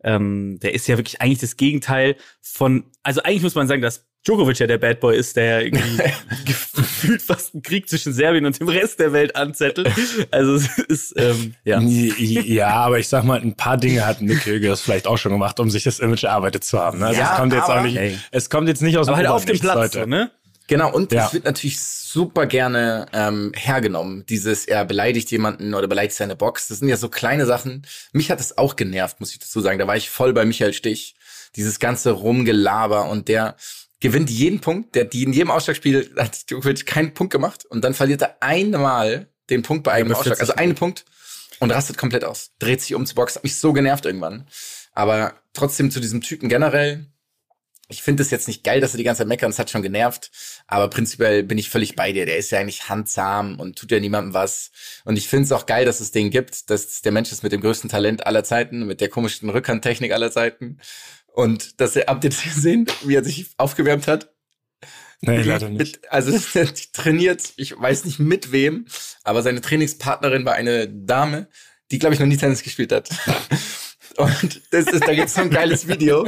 ähm, 0.04 0.60
der 0.62 0.74
ist 0.74 0.88
ja 0.88 0.98
wirklich 0.98 1.22
eigentlich 1.22 1.40
das 1.40 1.58
Gegenteil 1.58 2.16
von, 2.42 2.86
also 3.04 3.22
eigentlich 3.24 3.44
muss 3.44 3.56
man 3.56 3.68
sagen, 3.68 3.82
dass 3.82 4.06
Djokovic 4.26 4.58
ja 4.58 4.66
der 4.66 4.80
Bad 4.80 5.00
Boy 5.02 5.16
ist, 5.18 5.36
der 5.36 5.64
irgendwie 5.66 6.02
gefühlt 6.46 7.22
fast 7.22 7.54
einen 7.54 7.62
Krieg 7.62 7.88
zwischen 7.88 8.12
Serbien 8.12 8.46
und 8.48 8.60
dem 8.60 8.68
Rest 8.68 9.00
der 9.00 9.14
Welt 9.14 9.36
anzettelt. 9.36 9.92
Also 10.32 10.56
es 10.56 10.78
ist, 10.80 11.14
ähm, 11.18 11.54
ja. 11.64 11.80
Ja, 11.80 12.70
aber 12.72 12.98
ich 12.98 13.08
sag 13.08 13.24
mal, 13.24 13.40
ein 13.40 13.56
paar 13.56 13.78
Dinge 13.78 14.06
hat 14.06 14.22
Nick 14.22 14.42
Kyrgios 14.42 14.82
vielleicht 14.82 15.06
auch 15.06 15.18
schon 15.18 15.32
gemacht, 15.32 15.60
um 15.60 15.70
sich 15.70 15.84
das 15.84 16.00
Image 16.00 16.24
erarbeitet 16.24 16.64
zu 16.64 16.80
haben. 16.80 17.00
Ne? 17.00 17.08
Also 17.08 17.20
Ja, 17.22 17.32
es 17.34 17.38
kommt 17.38 17.54
jetzt 17.54 17.70
auch 17.70 17.82
nicht, 17.84 17.98
Ey. 17.98 18.18
es 18.32 18.50
kommt 18.50 18.68
jetzt 18.68 18.82
nicht 18.82 18.98
aus 18.98 19.08
Aber 19.08 19.18
dem 19.18 19.28
halt 19.28 19.28
auf 19.30 19.46
dem 19.46 19.60
Platz, 19.60 19.94
Leute. 19.94 20.08
ne? 20.08 20.32
Genau, 20.68 20.92
und 20.92 21.12
Ja. 21.12 21.28
es 21.28 21.34
wird 21.34 21.46
natürlich 21.46 21.80
super 21.80 22.46
gerne 22.46 23.06
ähm, 23.14 23.52
hergenommen. 23.56 24.26
Dieses, 24.28 24.66
er 24.66 24.86
beleidigt 24.86 25.30
jemanden 25.32 25.74
oder 25.74 25.88
beleidigt 25.88 26.16
seine 26.16 26.36
Box. 26.36 26.68
Das 26.68 26.80
sind 26.80 26.88
ja 26.88 26.98
so 26.98 27.10
kleine 27.10 27.46
Sachen. 27.46 27.86
Mich 28.14 28.32
hat 28.32 28.40
es 28.40 28.58
auch 28.58 28.76
genervt, 28.76 29.20
muss 29.20 29.32
ich 29.32 29.40
dazu 29.40 29.62
sagen. 29.62 29.80
Da 29.80 29.88
war 29.88 29.96
ich 29.96 30.10
voll 30.10 30.34
bei 30.34 30.46
Michael 30.46 30.74
Stich. 30.74 31.16
Dieses 31.56 31.80
ganze 31.80 32.12
Rumgelaber 32.12 33.10
und 33.10 33.28
der 33.28 33.56
gewinnt 34.00 34.30
jeden 34.30 34.60
Punkt. 34.60 34.96
Der, 34.96 35.06
die 35.06 35.24
in 35.24 35.34
jedem 35.34 35.52
Ausschlagspiel 35.52 36.12
hat 36.18 36.50
Djokovic 36.50 36.86
keinen 36.86 37.14
Punkt 37.14 37.32
gemacht 37.32 37.66
und 37.66 37.84
dann 37.84 37.94
verliert 37.94 38.22
er 38.22 38.38
einmal 38.42 39.28
den 39.50 39.62
Punkt 39.62 39.84
bei 39.84 39.92
einem 39.92 40.12
Ausschlag. 40.12 40.38
40 40.38 40.42
Also 40.42 40.56
einen 40.56 40.76
Punkt 40.76 41.06
und 41.60 41.72
rastet 41.72 41.98
komplett 41.98 42.24
aus. 42.26 42.52
Dreht 42.60 42.82
sich 42.82 42.96
um 42.96 43.06
zur 43.06 43.16
Box. 43.16 43.36
Hat 43.36 43.44
mich 43.44 43.58
so 43.58 43.72
genervt 43.74 44.06
irgendwann. 44.06 44.48
Aber 44.94 45.34
trotzdem 45.54 45.92
zu 45.92 46.00
diesem 46.00 46.22
Typen 46.22 46.50
generell, 46.50 47.06
ich 47.88 48.02
finde 48.02 48.24
es 48.24 48.32
jetzt 48.32 48.48
nicht 48.48 48.64
geil, 48.64 48.82
dass 48.82 48.94
er 48.94 48.98
die 48.98 49.04
ganze 49.04 49.20
Zeit 49.20 49.28
meckert, 49.28 49.50
es 49.50 49.60
hat 49.60 49.70
schon 49.70 49.84
genervt, 49.84 50.32
aber 50.68 50.90
prinzipiell 50.90 51.44
bin 51.44 51.58
ich 51.58 51.70
völlig 51.70 51.96
bei 51.96 52.12
dir. 52.12 52.26
Der 52.26 52.38
ist 52.38 52.52
ja 52.52 52.60
eigentlich 52.60 52.90
handzahm 52.90 53.60
und 53.60 53.78
tut 53.78 53.92
ja 53.92 54.00
niemandem 54.00 54.34
was. 54.34 54.72
Und 55.04 55.18
ich 55.18 55.28
finde 55.28 55.46
es 55.46 55.52
auch 55.52 55.66
geil, 55.66 55.86
dass 55.86 56.00
es 56.00 56.12
den 56.12 56.32
gibt, 56.32 56.70
dass 56.70 57.02
der 57.02 57.12
Mensch 57.12 57.32
ist 57.32 57.44
mit 57.44 57.52
dem 57.52 57.62
größten 57.62 57.90
Talent 57.90 58.26
aller 58.26 58.44
Zeiten, 58.44 58.86
mit 58.86 59.02
der 59.02 59.10
komischsten 59.10 59.50
Rückhandtechnik 59.50 60.12
aller 60.12 60.32
Zeiten. 60.32 60.80
Und 61.28 61.80
dass 61.80 61.96
er, 61.96 62.08
habt 62.08 62.24
ihr 62.24 62.32
das 62.32 62.44
gesehen, 62.44 62.88
wie 63.04 63.16
er 63.16 63.24
sich 63.24 63.52
aufgewärmt 63.58 64.08
hat? 64.08 64.32
Nee, 65.22 65.44
leider 65.44 65.70
nicht. 65.70 65.80
Mit, 65.80 66.12
also 66.12 66.32
er 66.60 66.74
trainiert, 66.94 67.54
ich 67.58 67.80
weiß 67.80 68.06
nicht 68.06 68.20
mit 68.20 68.52
wem, 68.52 68.88
aber 69.24 69.44
seine 69.44 69.62
Trainingspartnerin 69.62 70.46
war 70.46 70.54
eine 70.54 70.88
Dame, 70.88 71.48
die, 71.92 72.00
glaube 72.00 72.16
ich, 72.16 72.20
noch 72.20 72.28
nie 72.28 72.38
Tennis 72.38 72.64
gespielt 72.64 72.92
hat. 72.92 73.10
Und 74.18 74.62
das 74.72 74.88
ist, 74.88 75.08
da 75.08 75.14
gibt's 75.14 75.34
so 75.34 75.42
ein 75.42 75.50
geiles 75.50 75.88
Video. 75.88 76.26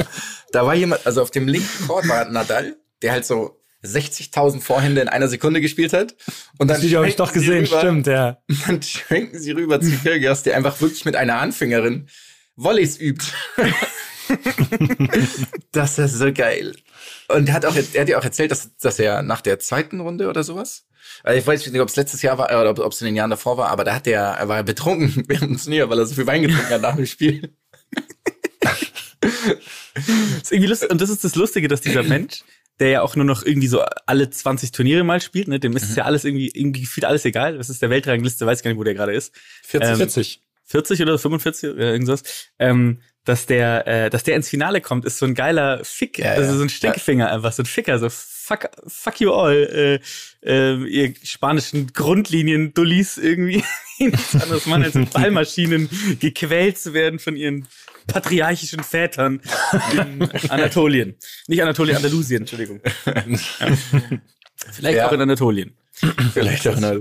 Da 0.52 0.66
war 0.66 0.76
jemand, 0.76 1.06
also 1.06 1.22
auf 1.22 1.32
dem 1.32 1.48
linken 1.48 1.88
Court 1.88 2.08
war 2.08 2.26
Nadal, 2.26 2.78
der 3.02 3.12
halt 3.14 3.26
so 3.26 3.62
60.000 3.84 4.62
Vorhände 4.62 5.02
in 5.02 5.08
einer 5.08 5.28
Sekunde 5.28 5.62
gespielt 5.62 5.94
hat. 5.94 6.16
Und 6.58 6.68
dann 6.68 6.78
Das 6.78 6.84
Video 6.84 7.00
habe 7.00 7.10
ich 7.10 7.16
doch 7.16 7.32
sie 7.32 7.40
gesehen, 7.40 7.66
rüber, 7.66 7.80
stimmt, 7.80 8.08
ja. 8.08 8.38
Dann 8.66 8.82
schwenken 8.82 9.40
sie 9.40 9.52
rüber 9.52 9.80
zu 9.80 9.92
Kyrgios, 9.92 10.44
der 10.44 10.58
einfach 10.58 10.82
wirklich 10.82 11.06
mit 11.06 11.16
einer 11.16 11.40
Anfängerin 11.40 12.08
Volleys 12.56 13.00
übt. 13.00 13.26
das 15.72 16.00
ist 16.00 16.16
so 16.16 16.34
geil. 16.34 16.76
Und 17.30 17.50
er 17.50 17.54
hat 17.54 17.66
auch, 17.66 17.76
er 17.76 18.02
hat 18.02 18.10
ja 18.10 18.18
auch 18.18 18.24
erzählt, 18.24 18.52
dass, 18.52 18.76
dass 18.78 19.00
er 19.00 19.22
nach 19.22 19.42
der 19.42 19.60
zweiten 19.60 20.00
Runde 20.00 20.28
oder 20.28 20.44
sowas, 20.44 20.88
also 21.24 21.40
ich 21.40 21.48
weiß 21.48 21.68
nicht, 21.68 21.82
ob 21.82 21.90
es 21.90 21.96
letztes 21.96 22.22
Jahr 22.22 22.38
war 22.38 22.48
oder 22.48 22.86
ob 22.86 22.92
es 22.92 23.02
in 23.02 23.06
den 23.06 23.16
Jahren 23.16 23.30
davor 23.30 23.58
war, 23.58 23.70
aber 23.70 23.84
da 23.84 23.96
hat 23.96 24.08
er, 24.08 24.22
er 24.22 24.48
war 24.48 24.64
betrunken 24.64 25.24
während 25.28 25.52
dem 25.52 25.58
Turnier, 25.58 25.90
weil 25.90 26.00
er 26.00 26.06
so 26.06 26.16
viel 26.16 26.28
Wein 26.28 26.42
getrunken 26.42 26.70
hat 26.70 26.82
nach 26.82 26.96
dem 26.96 27.06
Spiel. 27.06 27.56
Ist 30.42 30.52
irgendwie 30.52 30.68
lustig. 30.68 30.90
Und 30.90 31.02
das 31.02 31.10
ist 31.10 31.24
das 31.24 31.36
Lustige, 31.36 31.68
dass 31.68 31.82
dieser 31.82 32.04
Mensch, 32.04 32.44
der 32.80 32.90
ja 32.90 33.02
auch 33.02 33.16
nur 33.16 33.26
noch 33.26 33.44
irgendwie 33.44 33.68
so 33.68 33.82
alle 34.06 34.30
20 34.30 34.72
Turniere 34.72 35.04
mal 35.04 35.22
spielt, 35.22 35.48
ne, 35.48 35.60
dem 35.60 35.76
ist 35.76 35.90
es 35.90 35.96
ja 35.96 36.06
alles 36.06 36.26
irgendwie, 36.26 36.52
irgendwie 36.54 36.82
gefühlt 36.82 37.06
alles 37.06 37.26
egal. 37.26 37.58
Das 37.58 37.70
ist 37.70 37.82
der 37.82 37.90
Weltrangliste, 37.90 38.46
weiß 38.46 38.62
gar 38.62 38.72
nicht, 38.72 38.80
wo 38.80 38.84
der 38.84 38.94
gerade 38.94 39.14
ist. 39.14 39.34
40. 39.64 39.90
Ähm, 39.90 39.98
40. 39.98 40.42
40 40.68 41.02
oder 41.02 41.18
45, 41.18 41.70
oder 41.72 41.92
irgendwas, 41.94 42.24
ähm, 42.60 43.02
dass 43.24 43.46
der, 43.46 43.88
äh, 43.88 44.10
dass 44.10 44.24
der 44.24 44.36
ins 44.36 44.50
Finale 44.50 44.82
kommt, 44.82 45.06
ist 45.06 45.18
so 45.18 45.26
ein 45.26 45.34
geiler 45.34 45.84
Fick, 45.84 46.20
Ja, 46.20 46.32
also 46.32 46.52
ja. 46.52 46.58
so 46.58 46.64
ein 46.64 46.70
Stinkefinger 46.70 47.32
einfach, 47.32 47.54
so 47.54 47.64
ein 47.64 47.66
Ficker, 47.66 48.00
so 48.00 48.10
fuck, 48.48 48.70
fuck 48.88 49.20
you 49.20 49.34
all, 49.34 50.00
äh, 50.44 50.50
äh, 50.50 50.84
ihr 50.88 51.14
spanischen 51.24 51.92
Grundlinien 51.94 52.74
Dullis 52.74 53.18
irgendwie, 53.18 53.64
nichts 54.00 54.36
anderes 54.36 54.66
machen, 54.66 54.84
als 54.84 54.94
mit 54.94 55.12
Ballmaschinen 55.12 55.90
gequält 56.20 56.78
zu 56.78 56.94
werden 56.94 57.20
von 57.20 57.36
ihren 57.36 57.68
patriarchischen 58.08 58.84
Vätern 58.84 59.42
in 59.92 60.32
Anatolien. 60.50 61.16
Nicht 61.48 61.62
Anatolien, 61.62 61.98
Andalusien, 61.98 62.44
Entschuldigung. 62.44 62.80
Vielleicht 64.72 64.98
Ja. 64.98 65.08
auch 65.08 65.12
in 65.12 65.22
Anatolien. 65.22 65.76
Vielleicht 66.34 66.68
auch 66.68 66.80
noch. 66.80 66.94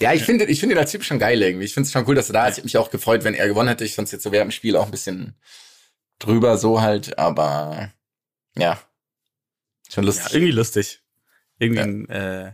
Ja, 0.00 0.14
ich 0.14 0.22
finde, 0.24 0.46
ich 0.46 0.58
finde 0.58 0.78
als 0.78 0.90
Typ 0.90 1.04
schon 1.04 1.18
geil 1.18 1.40
irgendwie. 1.42 1.66
Ich 1.66 1.74
finde 1.74 1.86
es 1.86 1.92
schon 1.92 2.06
cool, 2.08 2.14
dass 2.14 2.30
er 2.30 2.32
da 2.32 2.46
ist. 2.46 2.52
Ich 2.52 2.56
hätte 2.58 2.66
mich 2.66 2.76
auch 2.78 2.90
gefreut, 2.90 3.24
wenn 3.24 3.34
er 3.34 3.46
gewonnen 3.46 3.68
hätte. 3.68 3.84
Ich 3.84 3.94
fand 3.94 4.06
es 4.06 4.12
jetzt 4.12 4.22
so 4.24 4.32
während 4.32 4.50
dem 4.50 4.56
Spiel 4.56 4.74
auch 4.76 4.86
ein 4.86 4.90
bisschen 4.90 5.34
drüber 6.18 6.56
so 6.56 6.80
halt, 6.80 7.18
aber 7.18 7.92
ja. 8.56 8.80
Schon 9.92 10.04
Ja, 10.04 10.06
lustig. 10.08 10.32
irgendwie 10.34 10.52
lustig. 10.52 11.00
Irgendwie 11.58 11.82
ein, 11.82 12.08
äh, 12.08 12.52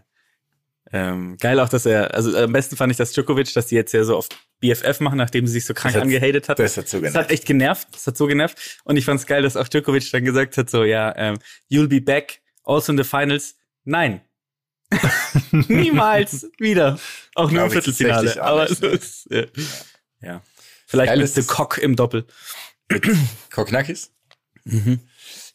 ähm, 0.93 1.37
geil 1.39 1.61
auch, 1.61 1.69
dass 1.69 1.85
er, 1.87 2.15
also 2.15 2.37
am 2.37 2.53
besten 2.53 2.77
fand 2.77 2.91
ich 2.91 2.97
das 2.97 3.13
Djokovic, 3.13 3.53
dass 3.55 3.67
die 3.67 3.75
jetzt 3.75 3.93
ja 3.93 4.05
so 4.05 4.17
oft 4.17 4.37
BFF 4.61 5.01
machen, 5.01 5.19
nachdem 5.19 5.47
sie 5.47 5.53
sich 5.53 5.65
so 5.67 5.75
krank 5.75 5.93
Das 5.95 6.01
hat- 6.01 6.03
angehatet 6.07 6.49
hat. 6.49 6.59
das 6.59 6.77
hat 6.77 6.89
so 6.89 6.99
Das 6.99 7.13
genervt. 7.13 7.17
hat 7.17 7.31
echt 7.31 7.47
genervt. 7.47 7.89
Das 7.93 8.07
hat 8.07 8.17
so 8.17 8.27
genervt. 8.27 8.81
Und 8.85 8.97
ich 8.97 9.05
fand's 9.05 9.27
geil, 9.27 9.43
dass 9.43 9.57
auch 9.57 9.69
Djokovic 9.69 10.11
dann 10.11 10.25
gesagt 10.25 10.57
hat, 10.57 10.69
so, 10.71 10.85
ja, 10.85 11.15
ähm, 11.17 11.39
you'll 11.71 11.89
be 11.89 12.01
back, 12.01 12.41
also 12.65 12.91
in 12.93 12.99
the 12.99 13.05
finals. 13.05 13.57
Nein. 13.85 14.23
Niemals 15.53 16.49
wieder. 16.59 16.99
Auch 17.35 17.51
nur 17.51 17.65
im 17.65 17.71
Viertelfinale. 17.71 18.43
Aber 18.43 18.69
nicht, 18.69 18.81
ne? 18.83 18.89
ist, 18.89 19.31
äh, 19.31 19.47
ja. 20.23 20.43
Vielleicht 20.87 21.11
Geil 21.11 21.19
mit 21.19 21.25
ist 21.27 21.35
The 21.35 21.43
Cock 21.43 21.77
im 21.79 21.95
Doppel. 21.97 22.27
Koknakis? 23.53 24.11
Mhm. 24.65 25.01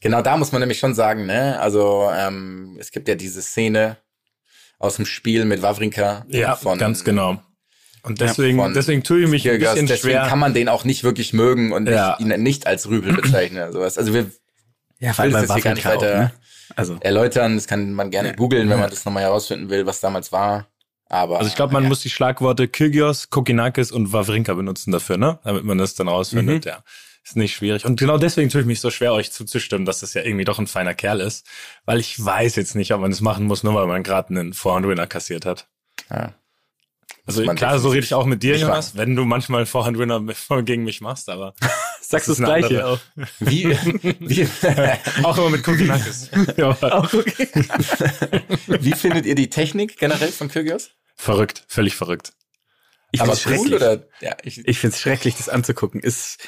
Genau, 0.04 0.22
da 0.22 0.38
muss 0.38 0.52
man 0.52 0.60
nämlich 0.60 0.80
schon 0.80 0.94
sagen, 0.94 1.26
ne? 1.26 1.60
Also, 1.60 2.10
ähm, 2.14 2.78
es 2.80 2.92
gibt 2.92 3.08
ja 3.08 3.16
diese 3.16 3.42
Szene 3.42 3.98
aus 4.78 4.98
dem 4.98 5.06
Spiel 5.06 5.46
mit 5.46 5.62
Wawrinka. 5.62 6.26
Ja, 6.28 6.56
von, 6.56 6.78
ganz 6.78 7.04
genau. 7.04 7.42
Und 8.04 8.20
deswegen, 8.20 8.58
von 8.58 8.74
deswegen 8.74 9.02
tue 9.04 9.22
ich 9.24 9.30
mich 9.30 9.46
ein 9.48 9.52
Kyrgios. 9.52 9.72
bisschen 9.72 9.88
Deswegen 9.88 10.18
schwer. 10.20 10.28
kann 10.28 10.40
man 10.40 10.54
den 10.54 10.68
auch 10.68 10.84
nicht 10.84 11.06
wirklich 11.06 11.32
mögen 11.32 11.72
und 11.72 11.88
Ja. 11.88 12.18
nicht, 12.20 12.34
ihn 12.34 12.44
nicht 12.44 12.68
als 12.68 12.90
Rübel 12.90 13.14
bezeichnen 13.22 13.64
oder 13.64 13.72
sowas. 13.72 13.98
Also 13.98 14.14
wir 14.14 14.30
Ja, 15.00 15.18
will 15.18 15.32
das 15.32 15.44
jetzt 15.44 15.54
hier 15.54 15.62
gar 15.64 15.74
nicht 15.74 15.86
Wawrinka 15.86 16.06
weiter 16.08 16.18
ne? 16.20 16.32
Also, 16.76 16.98
erläutern. 17.00 17.56
Das 17.56 17.68
kann 17.68 17.94
man 17.94 18.12
gerne 18.12 18.30
Ja. 18.30 18.36
googeln, 18.36 18.70
wenn 18.70 18.80
man 18.80 18.90
das 18.90 19.06
nochmal 19.06 19.24
herausfinden 19.24 19.70
will, 19.70 19.86
was 19.86 20.02
damals 20.02 20.34
war. 20.34 20.68
Aber 21.08 21.38
Also 21.38 21.48
ich 21.48 21.56
glaube, 21.56 21.72
man 21.72 21.84
ja. 21.84 21.90
muss 21.90 22.02
die 22.02 22.10
Schlagworte 22.10 22.68
Kyrgios, 22.68 23.30
Kokinakis 23.30 23.92
und 23.92 24.12
Wawrinka 24.12 24.54
benutzen 24.54 24.92
dafür, 24.92 25.16
ne? 25.18 25.40
Damit 25.46 25.64
man 25.64 25.78
das 25.78 25.94
dann 25.96 26.10
rausfindet, 26.10 26.66
ja. 26.66 26.84
Ist 27.26 27.38
nicht 27.38 27.56
schwierig. 27.56 27.86
Und 27.86 27.98
genau 28.00 28.18
deswegen 28.18 28.50
tue 28.50 28.62
ich 28.62 28.68
mich 28.68 28.82
so 28.82 28.92
schwer, 28.92 29.14
euch 29.14 29.32
zuzustimmen, 29.32 29.86
dass 29.86 30.02
das 30.02 30.14
ja 30.14 30.24
irgendwie 30.24 30.44
doch 30.44 30.60
ein 30.60 30.68
feiner 30.68 30.94
Kerl 30.94 31.22
ist. 31.22 31.46
Weil 31.86 32.00
ich 32.00 32.24
weiß 32.24 32.56
jetzt 32.58 32.76
nicht, 32.76 32.94
ob 32.94 33.00
man 33.00 33.12
das 33.12 33.22
machen 33.22 33.46
muss, 33.46 33.64
nur 33.64 33.76
weil 33.76 33.88
man 33.88 34.04
gerade 34.04 34.30
einen 34.30 34.54
Vorhandwinner 34.54 35.08
kassiert 35.08 35.46
hat. 35.46 35.68
Ja. 36.10 36.34
Also 37.26 37.46
klar, 37.46 37.80
so 37.80 37.90
rede 37.90 38.04
ich 38.04 38.14
auch 38.14 38.26
mit 38.26 38.44
dir, 38.44 38.58
Jonas, 38.58 38.98
wenn 38.98 39.16
du 39.16 39.24
manchmal 39.24 39.60
einen 39.60 39.68
Vorhandwinner 39.68 40.22
gegen 40.64 40.84
mich 40.84 41.00
machst, 41.00 41.30
aber 41.30 41.54
sagst 42.02 42.28
du 42.28 42.34
das 42.34 42.40
eine 42.42 42.48
Gleiche 42.60 42.86
auch. 42.86 43.00
Wie, 43.40 43.70
wie, 44.20 44.48
auch 45.24 45.38
immer 45.38 45.52
mit 45.52 45.64
Kokinakis. 45.64 46.30
ja, 46.58 46.70
aber 46.72 46.96
Auch 46.96 47.14
okay. 47.14 47.48
wie 48.68 48.92
findet 48.92 49.26
ihr 49.26 49.36
die 49.36 49.50
Technik 49.50 49.98
generell 49.98 50.32
von 50.34 50.50
Kyrgios? 50.50 50.92
verrückt, 51.16 51.64
völlig 51.70 51.96
verrückt. 51.96 52.34
Ich 53.14 53.22
Aber 53.22 53.36
find's 53.36 53.46
cool 53.46 53.68
schrecklich. 53.70 53.76
oder? 53.76 54.08
Ja, 54.20 54.36
ich, 54.44 54.68
Ich 54.68 54.80
find's 54.80 55.00
schrecklich, 55.00 55.36
das 55.38 55.48
anzugucken. 55.48 56.02
Ist 56.02 56.40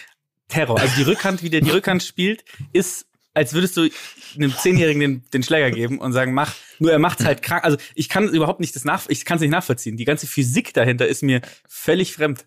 Terror. 0.47 0.79
Also 0.79 0.95
die 0.97 1.03
Rückhand, 1.03 1.43
wie 1.43 1.49
der 1.49 1.61
die 1.61 1.71
Rückhand 1.71 2.03
spielt, 2.03 2.43
ist, 2.73 3.07
als 3.33 3.53
würdest 3.53 3.77
du 3.77 3.89
einem 4.35 4.55
Zehnjährigen 4.55 4.99
den, 4.99 5.23
den 5.33 5.43
Schläger 5.43 5.71
geben 5.71 5.99
und 5.99 6.13
sagen, 6.13 6.33
mach. 6.33 6.53
Nur 6.79 6.91
er 6.91 6.99
macht's 6.99 7.23
halt 7.23 7.41
krank. 7.41 7.63
Also 7.63 7.77
ich 7.95 8.09
kann 8.09 8.29
überhaupt 8.29 8.59
nicht 8.59 8.75
das 8.75 8.85
nach, 8.85 9.07
ich 9.07 9.25
kann 9.25 9.35
es 9.35 9.41
nicht 9.41 9.51
nachvollziehen. 9.51 9.97
Die 9.97 10.05
ganze 10.05 10.27
Physik 10.27 10.73
dahinter 10.73 11.07
ist 11.07 11.23
mir 11.23 11.41
völlig 11.67 12.13
fremd. 12.13 12.45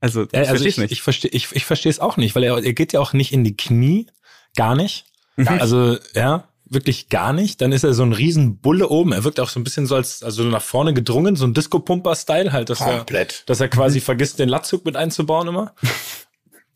Also, 0.00 0.24
ich 0.24 0.34
also 0.34 0.50
versteh's 0.50 0.74
ich, 0.74 0.78
nicht. 0.78 0.92
ich 0.92 1.02
verstehe 1.02 1.30
ich, 1.30 1.48
ich 1.52 1.64
verstehe 1.64 1.90
es 1.90 2.00
auch 2.00 2.16
nicht, 2.16 2.34
weil 2.34 2.44
er, 2.44 2.62
er 2.62 2.72
geht 2.74 2.92
ja 2.92 3.00
auch 3.00 3.12
nicht 3.12 3.32
in 3.32 3.44
die 3.44 3.56
Knie, 3.56 4.06
gar 4.54 4.74
nicht. 4.74 5.06
Mhm. 5.36 5.48
Also, 5.48 5.98
ja, 6.14 6.48
wirklich 6.64 7.08
gar 7.08 7.32
nicht. 7.32 7.60
Dann 7.60 7.72
ist 7.72 7.84
er 7.84 7.94
so 7.94 8.02
ein 8.02 8.12
riesen 8.12 8.58
Bulle 8.58 8.88
oben. 8.88 9.12
Er 9.12 9.24
wirkt 9.24 9.40
auch 9.40 9.48
so 9.48 9.58
ein 9.60 9.64
bisschen 9.64 9.86
so 9.86 9.94
als, 9.94 10.22
also 10.22 10.42
nach 10.44 10.62
vorne 10.62 10.92
gedrungen, 10.92 11.36
so 11.36 11.46
ein 11.46 11.54
Disco-Pumper-Style 11.54 12.52
halt, 12.52 12.70
dass 12.70 12.80
er, 12.80 12.98
komplett. 12.98 13.44
dass 13.46 13.60
er 13.60 13.68
quasi 13.68 14.00
vergisst, 14.00 14.38
den 14.38 14.48
Latzug 14.48 14.84
mit 14.84 14.96
einzubauen 14.96 15.48
immer. 15.48 15.74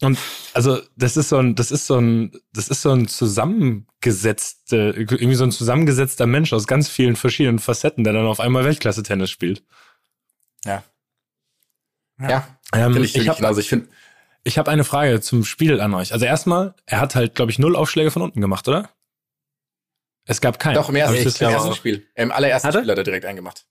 Und 0.02 0.19
also 0.54 0.80
das 0.97 1.16
ist 1.16 1.28
so 1.28 1.38
ein, 1.38 1.54
das 1.54 1.71
ist 1.71 1.87
so 1.87 1.99
ein, 1.99 2.33
das 2.52 2.69
ist 2.69 2.83
so 2.83 2.90
ein 2.90 3.07
zusammengesetzte, 3.07 4.95
irgendwie 4.97 5.35
so 5.35 5.45
ein 5.45 5.52
zusammengesetzter 5.52 6.26
Mensch 6.26 6.52
aus 6.52 6.66
ganz 6.66 6.88
vielen 6.88 7.16
verschiedenen 7.16 7.59
Facetten, 7.59 8.04
der 8.04 8.14
dann 8.14 8.26
auf 8.26 8.40
einmal 8.40 8.64
Weltklasse-Tennis 8.64 9.30
spielt. 9.30 9.62
Ja. 10.64 10.83
Ja, 12.19 12.47
Ähm, 12.75 12.92
finde 12.92 13.07
ich, 13.07 13.14
ich 13.14 13.23
ich 13.23 13.28
habe 13.28 13.38
genauso. 13.38 13.61
Ich 13.61 13.69
finde, 13.69 13.88
ich 14.45 14.59
hab 14.59 14.69
eine 14.69 14.85
Frage 14.85 15.21
zum 15.21 15.45
Spiel 15.45 15.80
an 15.80 15.95
euch. 15.95 16.12
Also 16.12 16.25
erstmal, 16.26 16.75
er 16.87 17.00
hat 17.00 17.14
halt, 17.14 17.35
glaube 17.35 17.50
ich, 17.50 17.59
null 17.59 17.76
Aufschläge 17.76 18.11
von 18.11 18.23
unten 18.23 18.40
gemacht, 18.40 18.69
oder? 18.69 18.90
Es 20.26 20.40
gab 20.40 20.59
keinen. 20.59 20.75
doch 20.75 20.88
im 20.88 20.97
ersten, 20.97 21.14
Hab 21.14 21.19
ich 21.19 21.25
das 21.25 21.40
im 21.40 21.49
ersten 21.49 21.75
Spiel. 21.75 22.07
Im 22.14 22.30
allerersten 22.30 22.69
Hat 22.69 22.75
er? 22.75 22.80
Spiel 22.80 22.90
hat 22.90 22.99
er 22.99 23.04
direkt 23.04 23.25
eingemacht. 23.25 23.66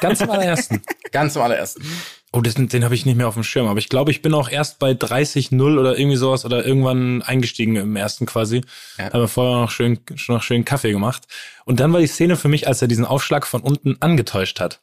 Ganz 0.00 0.22
am 0.22 0.30
allerersten. 0.30 0.82
Ganz 1.12 1.36
im 1.36 1.42
allerersten. 1.42 1.82
Oh, 2.30 2.42
das, 2.42 2.54
den 2.54 2.84
habe 2.84 2.94
ich 2.94 3.06
nicht 3.06 3.16
mehr 3.16 3.26
auf 3.26 3.34
dem 3.34 3.42
Schirm. 3.42 3.66
Aber 3.68 3.78
ich 3.78 3.88
glaube, 3.88 4.10
ich 4.10 4.20
bin 4.20 4.34
auch 4.34 4.50
erst 4.50 4.78
bei 4.78 4.90
30-0 4.92 5.78
oder 5.78 5.98
irgendwie 5.98 6.16
sowas 6.18 6.44
oder 6.44 6.64
irgendwann 6.66 7.22
eingestiegen 7.22 7.76
im 7.76 7.96
ersten 7.96 8.26
quasi. 8.26 8.60
Ja. 8.98 9.12
Habe 9.14 9.28
vorher 9.28 9.62
noch 9.62 9.70
schön, 9.70 9.98
schon 10.16 10.34
noch 10.36 10.42
schön 10.42 10.64
Kaffee 10.66 10.92
gemacht. 10.92 11.22
Und 11.64 11.80
dann 11.80 11.92
war 11.92 12.00
die 12.00 12.06
Szene 12.06 12.36
für 12.36 12.48
mich, 12.48 12.68
als 12.68 12.82
er 12.82 12.88
diesen 12.88 13.06
Aufschlag 13.06 13.46
von 13.46 13.62
unten 13.62 13.96
angetäuscht 14.00 14.60
hat. 14.60 14.80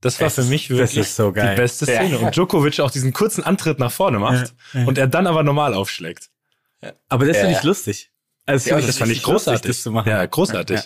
Das 0.00 0.18
war 0.20 0.26
Das 0.26 0.34
für 0.34 0.44
mich 0.44 0.68
das 0.68 0.76
wirklich 0.78 0.98
ist 0.98 1.16
so 1.16 1.32
geil. 1.32 1.54
die 1.54 1.60
beste 1.60 1.84
Ja. 1.92 2.00
Szene. 2.00 2.18
Und 2.18 2.34
Djokovic 2.34 2.80
auch 2.80 2.90
diesen 2.90 3.12
kurzen 3.12 3.44
Antritt 3.44 3.78
nach 3.78 3.92
vorne 3.92 4.18
macht 4.18 4.52
Ja, 4.72 4.80
ja. 4.80 4.86
und 4.86 4.98
er 4.98 5.06
dann 5.06 5.26
aber 5.28 5.42
normal 5.44 5.74
aufschlägt. 5.74 6.28
Aber 7.08 7.24
das 7.26 7.36
finde 7.36 7.52
Ja. 7.52 7.58
ich 7.58 7.64
lustig. 7.64 8.10
Also 8.46 8.70
Ja, 8.70 8.76
das 8.80 8.90
ich 8.90 8.96
fand 8.96 9.12
ich 9.12 9.22
großartig. 9.22 9.52
lustig, 9.64 9.70
das 9.76 9.82
zu 9.82 9.90
machen. 9.92 10.08
Ja, 10.08 10.24
großartig. 10.24 10.80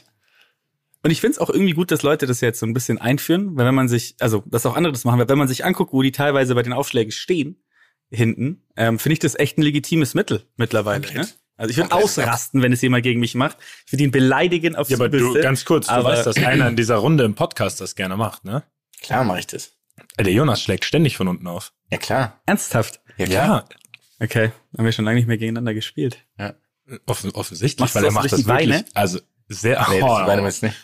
Ja. 1.02 1.08
Und 1.08 1.10
ich 1.10 1.20
finde 1.20 1.32
es 1.32 1.38
auch 1.38 1.50
irgendwie 1.50 1.72
gut, 1.72 1.90
dass 1.90 2.02
Leute 2.02 2.26
das 2.26 2.40
jetzt 2.40 2.60
so 2.60 2.66
ein 2.66 2.74
bisschen 2.74 2.98
einführen, 2.98 3.56
weil 3.56 3.66
wenn 3.66 3.74
man 3.74 3.88
sich, 3.88 4.14
also 4.20 4.42
dass 4.46 4.66
auch 4.66 4.76
andere 4.76 4.92
das 4.92 5.04
machen, 5.04 5.18
weil 5.18 5.28
wenn 5.28 5.38
man 5.38 5.48
sich 5.48 5.64
anguckt, 5.64 5.92
wo 5.92 6.02
die 6.02 6.12
teilweise 6.12 6.54
bei 6.54 6.62
den 6.62 6.72
Aufschlägen 6.72 7.10
stehen, 7.12 7.62
hinten, 8.10 8.62
ähm, 8.76 8.98
finde 8.98 9.14
ich 9.14 9.18
das 9.18 9.38
echt 9.38 9.58
ein 9.58 9.62
legitimes 9.62 10.14
Mittel 10.14 10.44
mittlerweile. 10.56 11.12
Ne? 11.12 11.28
Also 11.56 11.70
ich 11.70 11.76
würde 11.76 11.90
ja. 11.90 11.96
ausrasten, 11.96 12.62
wenn 12.62 12.72
es 12.72 12.82
jemand 12.82 13.02
gegen 13.02 13.20
mich 13.20 13.34
macht. 13.34 13.56
Ich 13.86 13.92
würde 13.92 14.04
ihn 14.04 14.10
beleidigen 14.10 14.76
aufs 14.76 14.90
Ja, 14.90 14.96
aber 14.96 15.08
du, 15.08 15.18
Übelste. 15.18 15.40
ganz 15.40 15.64
kurz, 15.64 15.86
du 15.86 16.04
weißt, 16.04 16.26
dass 16.26 16.36
einer 16.44 16.68
in 16.68 16.76
dieser 16.76 16.96
Runde 16.96 17.24
im 17.24 17.34
Podcast 17.34 17.80
das 17.80 17.94
gerne 17.94 18.16
macht, 18.16 18.44
ne? 18.44 18.62
Klar 19.00 19.24
mache 19.24 19.40
ich 19.40 19.46
das. 19.46 19.72
Der 20.18 20.32
Jonas 20.32 20.62
schlägt 20.62 20.84
ständig 20.84 21.16
von 21.16 21.28
unten 21.28 21.46
auf. 21.46 21.72
Ja, 21.90 21.98
klar. 21.98 22.40
Ernsthaft. 22.46 23.00
Ja, 23.16 23.26
klar. 23.26 23.68
Okay, 24.20 24.52
haben 24.76 24.84
wir 24.84 24.92
schon 24.92 25.04
lange 25.04 25.16
nicht 25.16 25.26
mehr 25.26 25.38
gegeneinander 25.38 25.74
gespielt. 25.74 26.24
Offen, 27.06 27.30
offensichtlich, 27.32 27.80
Machst 27.80 27.94
weil 27.94 28.02
du 28.02 28.08
er 28.08 28.10
das 28.10 28.14
macht 28.14 28.32
das 28.32 28.46
wirklich, 28.46 28.70
Beine? 28.70 28.84
also 28.94 29.20
sehr, 29.48 29.84
Nee, 29.90 30.02
oh, 30.02 30.06
das 30.18 30.26
meine 30.26 30.48
ich 30.48 30.62
nicht. 30.62 30.76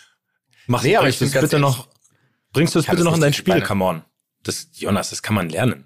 Mach, 0.68 0.82
Nee, 0.84 0.94
aber 0.96 1.04
bringst 1.06 1.20
ich 1.22 1.32
bin 1.32 1.40
bitte 1.40 1.58
noch, 1.58 1.88
bringst 2.52 2.75
du 2.75 2.78
es 2.78 2.84
bitte 2.87 2.98
das 2.98 3.04
noch 3.04 3.14
in 3.16 3.20
dein 3.20 3.32
Spiel, 3.34 3.60
come 3.60 3.84
on. 3.84 4.02
Das, 4.44 4.68
Jonas, 4.75 5.10
das 5.10 5.22
kann 5.22 5.34
man 5.34 5.48
lernen. 5.50 5.84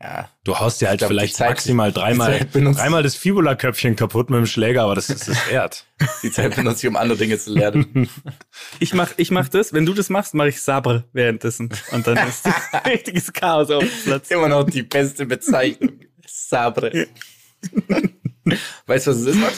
Ja. 0.00 0.28
Du 0.44 0.56
haust 0.56 0.80
dir 0.80 0.88
halt 0.90 0.98
glaub, 0.98 1.08
vielleicht 1.08 1.34
Zeit- 1.34 1.48
maximal 1.48 1.90
dreimal, 1.92 2.46
dreimal 2.52 3.02
das 3.02 3.16
Fibula-Köpfchen 3.16 3.96
kaputt 3.96 4.30
mit 4.30 4.38
dem 4.38 4.46
Schläger, 4.46 4.84
aber 4.84 4.94
das 4.94 5.10
ist 5.10 5.26
es 5.26 5.36
wert. 5.50 5.86
Die 6.22 6.30
Zeit 6.30 6.54
benutze 6.54 6.86
ich, 6.86 6.88
um 6.88 6.94
andere 6.94 7.18
Dinge 7.18 7.36
zu 7.38 7.52
lernen. 7.52 8.08
Ich 8.80 8.94
mach, 8.94 9.10
ich 9.16 9.32
mach 9.32 9.48
das, 9.48 9.72
wenn 9.72 9.86
du 9.86 9.94
das 9.94 10.08
machst, 10.08 10.34
mache 10.34 10.50
ich 10.50 10.60
Sabre 10.62 11.02
währenddessen. 11.12 11.68
Und 11.90 12.06
dann 12.06 12.28
ist 12.28 12.46
richtiges 12.86 13.32
Chaos 13.32 13.70
auf 13.72 13.82
dem 13.82 13.90
Platz. 14.04 14.30
Immer 14.30 14.48
noch 14.48 14.64
die 14.64 14.84
beste 14.84 15.26
Bezeichnung. 15.26 15.98
Sabre. 16.24 17.08
weißt 18.86 19.06
du, 19.06 19.10
was 19.10 19.16
es 19.18 19.26
ist, 19.26 19.34
Max? 19.40 19.54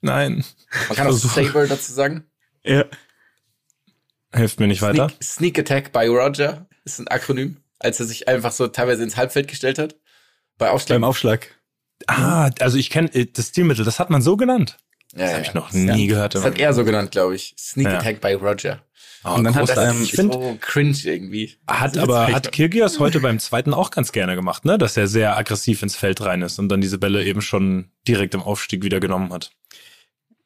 Nein, 0.00 0.44
Man 0.88 0.96
kann 0.96 1.06
auch. 1.06 1.12
Saber 1.12 1.66
dazu 1.68 1.92
sagen. 1.92 2.24
Ja. 2.64 2.84
Hilft 4.36 4.60
mir 4.60 4.66
nicht 4.66 4.82
weiter. 4.82 5.08
Sneak, 5.08 5.22
Sneak 5.24 5.58
Attack 5.58 5.92
by 5.92 6.06
Roger 6.06 6.66
ist 6.84 6.98
ein 6.98 7.08
Akronym, 7.08 7.58
als 7.78 8.00
er 8.00 8.06
sich 8.06 8.28
einfach 8.28 8.52
so 8.52 8.68
teilweise 8.68 9.02
ins 9.02 9.16
Halbfeld 9.16 9.48
gestellt 9.48 9.78
hat. 9.78 9.96
Bei 10.58 10.70
Aufschlag. 10.70 10.96
Beim 10.96 11.04
Aufschlag. 11.04 11.48
Ah, 12.06 12.50
also 12.60 12.76
ich 12.78 12.90
kenne 12.90 13.08
das 13.08 13.48
Stilmittel, 13.48 13.84
das 13.84 13.98
hat 13.98 14.10
man 14.10 14.22
so 14.22 14.36
genannt. 14.36 14.76
ja, 15.14 15.20
Das 15.20 15.30
ja. 15.30 15.36
habe 15.36 15.46
ich 15.46 15.54
noch 15.54 15.72
nie 15.72 16.06
gehört. 16.06 16.34
Das 16.34 16.44
hat 16.44 16.58
er 16.58 16.72
so 16.74 16.84
genannt, 16.84 17.10
glaube 17.10 17.34
ich. 17.34 17.54
Sneak 17.58 17.86
Ja. 17.88 17.98
Attack 17.98 18.20
by 18.20 18.32
Roger. 18.34 18.82
Oh, 19.24 19.30
Und 19.34 19.44
dann 19.44 19.54
hat 19.56 19.66
großartig. 19.66 19.96
ähm, 19.96 20.02
ich 20.04 20.12
finde, 20.12 20.34
so 20.34 20.56
cringe 20.60 20.96
irgendwie. 21.02 21.56
Hat 21.66 21.96
Das 21.96 22.02
aber 22.04 22.28
hat 22.28 22.52
Kirgios 22.52 23.00
heute 23.00 23.18
beim 23.18 23.40
zweiten 23.40 23.74
auch 23.74 23.90
ganz 23.90 24.12
gerne 24.12 24.36
gemacht, 24.36 24.64
ne? 24.64 24.78
Dass 24.78 24.96
er 24.96 25.08
sehr 25.08 25.36
aggressiv 25.36 25.82
ins 25.82 25.96
Feld 25.96 26.20
rein 26.20 26.42
ist 26.42 26.58
und 26.60 26.68
dann 26.68 26.80
diese 26.80 26.98
Bälle 26.98 27.24
eben 27.24 27.40
schon 27.42 27.90
direkt 28.06 28.34
im 28.34 28.42
Aufstieg 28.42 28.84
wieder 28.84 29.00
genommen 29.00 29.32
hat. 29.32 29.50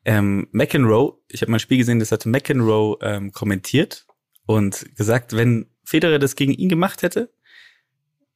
Ähm, 0.05 0.49
McEnroe, 0.53 1.19
ich 1.29 1.43
habe 1.43 1.51
mal 1.51 1.57
ein 1.57 1.61
Spiel 1.61 1.79
gesehen, 1.79 1.99
das 1.99 2.13
hat 2.13 2.27
McEnroe 2.27 2.99
ähm, 3.03 3.33
kommentiert 3.33 4.07
und 4.47 4.95
gesagt, 4.97 5.35
wenn 5.37 5.67
Federer 5.85 6.19
das 6.19 6.37
gegen 6.37 6.53
ihn 6.53 6.69
gemacht 6.69 7.03
hätte, 7.03 7.33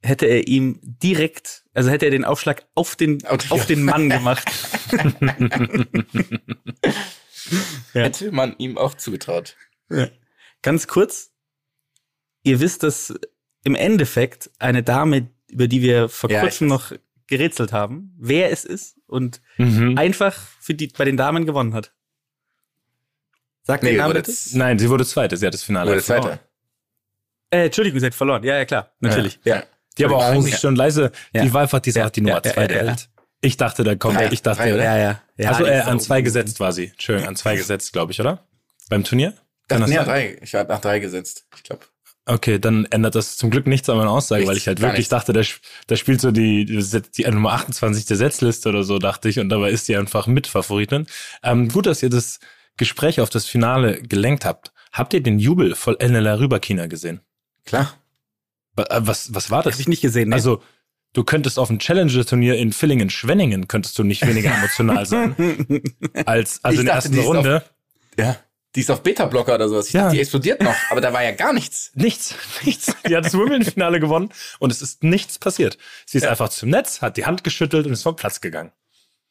hätte 0.03 0.27
er 0.27 0.47
ihm 0.47 0.79
direkt, 0.83 1.65
also 1.73 1.89
hätte 1.91 2.05
er 2.07 2.11
den 2.11 2.25
Aufschlag 2.25 2.67
auf 2.75 2.95
den, 2.97 3.25
Auf- 3.27 3.51
auf 3.51 3.67
den 3.67 3.85
Mann 3.85 4.11
gemacht. 4.11 4.45
Ja. 7.93 8.05
Hätte 8.05 8.33
man 8.33 8.57
ihm 8.59 8.79
auch 8.79 8.95
zugetraut. 8.95 9.57
Ganz 10.63 10.87
kurz, 10.89 11.31
ihr 12.43 12.59
wisst, 12.61 12.83
dass 12.83 13.15
im 13.65 13.75
Endeffekt 13.75 14.51
eine 14.59 14.83
Dame, 14.83 15.31
über 15.51 15.69
die 15.69 15.83
wir 15.83 16.09
vor 16.09 16.31
Ja, 16.31 16.41
kurzem 16.41 16.69
noch 16.69 16.93
gerätselt 17.27 17.73
haben, 17.73 18.15
wer 18.19 18.51
es 18.51 18.65
ist 18.65 18.97
und 19.07 19.41
Mhm. 19.59 19.97
einfach 19.99 20.35
für 20.61 20.75
die, 20.75 20.89
bei 20.89 21.05
den 21.05 21.17
Damen 21.17 21.47
gewonnen 21.47 21.75
hat. 21.75 21.93
Sagt 23.63 23.83
Nee, 23.83 23.91
den 23.91 23.97
Namen 23.99 24.11
wurde 24.11 24.21
bitte? 24.21 24.31
jetzt- 24.33 24.55
Nein, 24.55 24.79
sie 24.79 24.91
wurde 24.91 25.07
Zweite. 25.07 25.37
Sie 25.37 25.47
hat 25.47 25.55
das 25.55 25.63
Finale 25.63 26.01
verloren. 26.01 26.25
zweite. 26.33 26.41
Äh, 27.51 27.65
Entschuldigung, 27.67 28.01
sie 28.01 28.07
hat 28.07 28.15
verloren. 28.15 28.43
Ja, 28.43 28.57
ja, 28.59 28.65
klar, 28.65 28.91
natürlich. 29.01 29.39
Ja. 29.45 29.63
Die 29.97 30.05
aber 30.05 30.17
auch 30.17 30.25
eigentlich 30.25 30.59
schon 30.59 30.77
leise. 30.77 31.13
Ja. 31.33 31.43
Die 31.43 31.53
war 31.55 31.63
einfach 31.63 31.81
diese 31.81 32.01
Ja, 32.01 32.05
Art 32.07 32.17
die 32.17 32.21
Nummer 32.21 32.43
ja, 32.45 32.53
zwei 32.53 32.63
ja, 32.63 32.69
der 32.69 32.77
ja. 32.83 32.87
Welt. 32.89 33.09
Ich 33.41 33.57
dachte, 33.57 33.85
da 33.85 33.95
kommt, 33.95 34.17
Drei, 34.17 34.33
ich 34.33 34.43
dachte, 34.43 34.63
drei? 34.63 34.69
Ja, 34.85 34.97
ja. 34.97 35.23
ja 35.37 35.51
also 35.51 35.65
die 35.65 35.71
äh, 35.71 35.81
an 35.81 36.01
zwei 36.01 36.21
gesetzt 36.23 36.61
war 36.61 36.73
sie. 36.73 36.87
Entschuldigung, 36.89 37.29
an 37.29 37.37
zwei 37.37 37.57
gesetzt, 37.57 37.93
glaube 37.93 38.13
ich, 38.13 38.21
oder? 38.21 38.47
Beim 38.89 39.05
Turnier? 39.05 39.35
Kann 39.69 39.81
das 39.81 39.89
nee, 39.91 39.97
sein? 39.97 40.05
drei. 40.05 40.39
Ich 40.43 40.53
war 40.55 40.65
nach 40.65 40.81
drei 40.81 40.99
gesetzt. 40.99 41.47
Ich 41.57 41.63
glaube. 41.63 41.85
Okay, 42.27 42.59
dann 42.59 42.87
ändert 42.87 43.15
das 43.15 43.37
zum 43.37 43.51
Glück 43.51 43.67
nichts 43.67 43.89
an 43.91 43.99
meiner 43.99 44.11
Aussage, 44.11 44.41
Nichts, 44.41 44.51
weil 44.51 44.57
ich 44.57 44.67
halt 44.67 44.81
wirklich 44.81 44.99
nichts. 44.99 45.11
dachte, 45.11 45.35
der, 45.35 45.45
der 45.91 45.97
spielt 45.97 46.23
so 46.23 46.31
die, 46.31 46.65
die, 46.65 47.25
Nummer 47.25 47.53
28 47.53 48.07
der 48.07 48.17
Setzliste 48.17 48.71
oder 48.71 48.83
so, 48.83 48.99
dachte 48.99 49.29
ich, 49.29 49.41
und 49.41 49.51
dabei 49.51 49.71
ist 49.71 49.89
die 49.89 49.97
einfach 49.97 50.27
Mitfavoritin. 50.27 51.07
Ähm, 51.43 51.69
gut, 51.69 51.85
dass 51.85 52.03
ihr 52.03 52.09
das 52.09 52.41
Gespräch 52.79 53.21
auf 53.21 53.29
das 53.29 53.45
Finale 53.47 54.01
gelenkt 54.01 54.47
habt. 54.47 54.73
Habt 54.91 55.13
ihr 55.13 55.23
den 55.23 55.39
Jubel 55.39 55.75
von 55.75 56.01
Enela 56.01 56.39
Rüberkina 56.39 56.87
gesehen? 56.87 57.21
Klar. 57.67 57.93
Äh, 58.77 58.85
Was, 59.01 59.35
was 59.35 59.51
war 59.51 59.63
das? 59.63 59.75
Hab 59.75 59.81
ich 59.81 59.89
nicht 59.89 60.01
gesehen. 60.01 60.31
Ne? 60.31 60.37
Also, 60.37 60.63
du 61.13 61.25
könntest 61.25 61.59
auf 61.59 61.69
dem 61.69 61.79
Challenger-Turnier 61.79 62.57
in 62.57 62.73
Villingen-Schwenningen 62.73 63.69
könntest 63.69 63.99
du 63.99 64.03
nicht 64.03 64.27
weniger 64.27 64.55
emotional 64.55 65.05
sein 65.05 65.35
als, 66.25 66.65
also 66.65 66.75
Ich 66.75 66.81
in 66.81 66.87
der 66.87 66.95
dachte, 66.97 67.09
ersten 67.09 67.19
Runde. 67.21 67.65
Ja. 68.19 68.37
Die 68.75 68.81
ist 68.81 68.91
auf 68.91 69.03
Beta-Blocker 69.03 69.55
oder 69.55 69.69
sowas. 69.69 69.87
Ich 69.89 69.93
Ja. 69.95 70.03
dachte, 70.03 70.15
die 70.17 70.21
explodiert 70.21 70.63
noch, 70.63 70.75
aber 70.91 71.01
da 71.01 71.13
war 71.13 71.23
ja 71.23 71.31
gar 71.33 71.53
nichts. 71.53 71.93
Nichts, 71.95 72.35
nichts. 72.65 72.93
Die 73.09 73.15
hat 73.17 73.25
das 73.25 73.35
Wimbledon-Finale 73.35 74.01
gewonnen 74.01 74.31
und 74.59 74.73
es 74.73 74.83
ist 74.83 75.03
nichts 75.05 75.39
passiert. 75.39 75.79
Sie 76.07 76.19
ist 76.19 76.27
einfach 76.27 76.49
zum 76.49 76.71
Netz, 76.71 77.01
hat 77.01 77.17
die 77.17 77.25
Hand 77.27 77.45
geschüttelt 77.45 77.87
und 77.87 77.93
ist 77.93 78.03
vom 78.03 78.17
Platz 78.17 78.41
gegangen. 78.41 78.73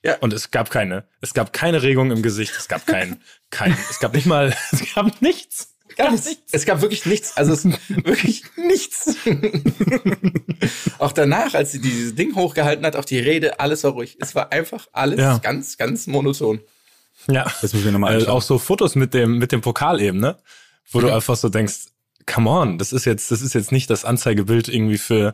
Ja. 0.02 0.18
Und 0.20 0.34
es 0.34 0.52
gab 0.52 0.70
keine, 0.70 1.06
es 1.22 1.34
gab 1.34 1.54
keine 1.54 1.82
Regung 1.84 2.12
im 2.12 2.22
Gesicht, 2.22 2.54
es 2.58 2.68
gab 2.68 2.86
kein, 2.86 3.22
kein, 3.50 3.76
es 3.90 4.00
gab 4.00 4.14
nicht 4.14 4.26
mal, 4.26 4.56
es 4.72 4.94
gab 4.96 5.22
nichts. 5.22 5.70
Gar 5.96 6.12
nichts. 6.12 6.32
Es 6.52 6.66
gab 6.66 6.82
wirklich 6.82 7.06
nichts. 7.06 7.38
Also 7.38 7.54
es 7.54 7.66
wirklich 7.88 8.44
nichts. 8.58 9.16
auch 11.00 11.12
danach, 11.12 11.54
als 11.54 11.72
sie 11.72 11.80
dieses 11.82 12.16
Ding 12.16 12.36
hochgehalten 12.36 12.86
hat, 12.86 12.96
auch 12.96 13.06
die 13.06 13.20
Rede, 13.20 13.60
alles 13.60 13.84
war 13.84 13.92
ruhig. 13.92 14.18
Es 14.20 14.34
war 14.36 14.52
einfach 14.52 14.88
alles 14.92 15.20
Ja. 15.20 15.38
ganz, 15.38 15.78
ganz 15.78 16.08
monoton. 16.08 16.62
Ja. 17.28 17.44
Das 17.62 17.74
müssen 17.74 17.86
wir 17.86 17.92
nochmal 17.92 18.22
Äh, 18.24 18.28
auch 18.28 18.42
so 18.42 18.58
Fotos 18.58 18.96
mit 18.96 19.14
dem, 19.14 19.38
mit 19.38 19.52
dem 19.52 19.62
Pokal 19.62 20.02
eben, 20.02 20.20
ne? 20.20 20.38
Wo 20.92 21.00
du 21.00 21.14
einfach 21.14 21.36
so 21.36 21.50
denkst, 21.50 21.86
come 22.26 22.50
on, 22.50 22.78
das 22.78 22.92
ist 22.94 23.06
jetzt, 23.06 23.32
das 23.32 23.42
ist 23.42 23.54
jetzt 23.54 23.72
nicht 23.72 23.90
das 23.90 24.06
Anzeigebild 24.06 24.68
irgendwie 24.68 24.98
für, 24.98 25.34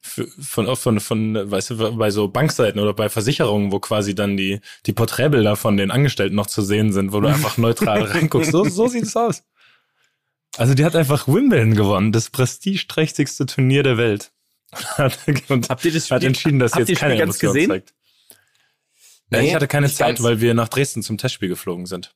für 0.00 0.26
von, 0.40 0.74
von, 0.76 1.00
von, 1.00 1.50
weißt 1.50 1.70
du, 1.70 1.96
bei 1.96 2.10
so 2.10 2.28
Bankseiten 2.28 2.80
oder 2.80 2.94
bei 2.94 3.08
Versicherungen, 3.08 3.72
wo 3.72 3.80
quasi 3.80 4.14
dann 4.14 4.36
die, 4.36 4.60
die 4.86 4.92
Porträtbilder 4.92 5.56
von 5.56 5.76
den 5.76 5.90
Angestellten 5.90 6.36
noch 6.36 6.46
zu 6.46 6.62
sehen 6.62 6.92
sind, 6.92 7.12
wo 7.12 7.20
du 7.20 7.28
einfach 7.28 7.56
neutral 7.58 8.02
reinguckst. 8.04 8.52
So, 8.52 8.64
so 8.64 8.86
sieht 8.88 9.04
es 9.04 9.16
aus. 9.16 9.42
Also 10.56 10.74
die 10.74 10.84
hat 10.84 10.94
einfach 10.94 11.26
Wimbledon 11.26 11.74
gewonnen, 11.74 12.12
das 12.12 12.30
prestigeträchtigste 12.30 13.46
Turnier 13.46 13.82
der 13.82 13.96
Welt. 13.96 14.30
Und 15.48 15.68
Habt 15.68 15.84
ihr 15.84 15.92
das 15.92 16.10
hat 16.10 16.22
entschieden, 16.24 16.58
dass 16.58 16.72
habt 16.72 16.80
jetzt 16.80 16.90
ihr 16.90 16.96
keine 16.96 17.20
Emotion 17.20 17.52
gesehen? 17.54 17.70
zeigt. 17.70 17.93
Nee, 19.30 19.48
ich 19.48 19.54
hatte 19.54 19.68
keine 19.68 19.90
Zeit, 19.90 20.16
ganz. 20.16 20.22
weil 20.22 20.40
wir 20.40 20.54
nach 20.54 20.68
Dresden 20.68 21.02
zum 21.02 21.18
Testspiel 21.18 21.48
geflogen 21.48 21.86
sind. 21.86 22.14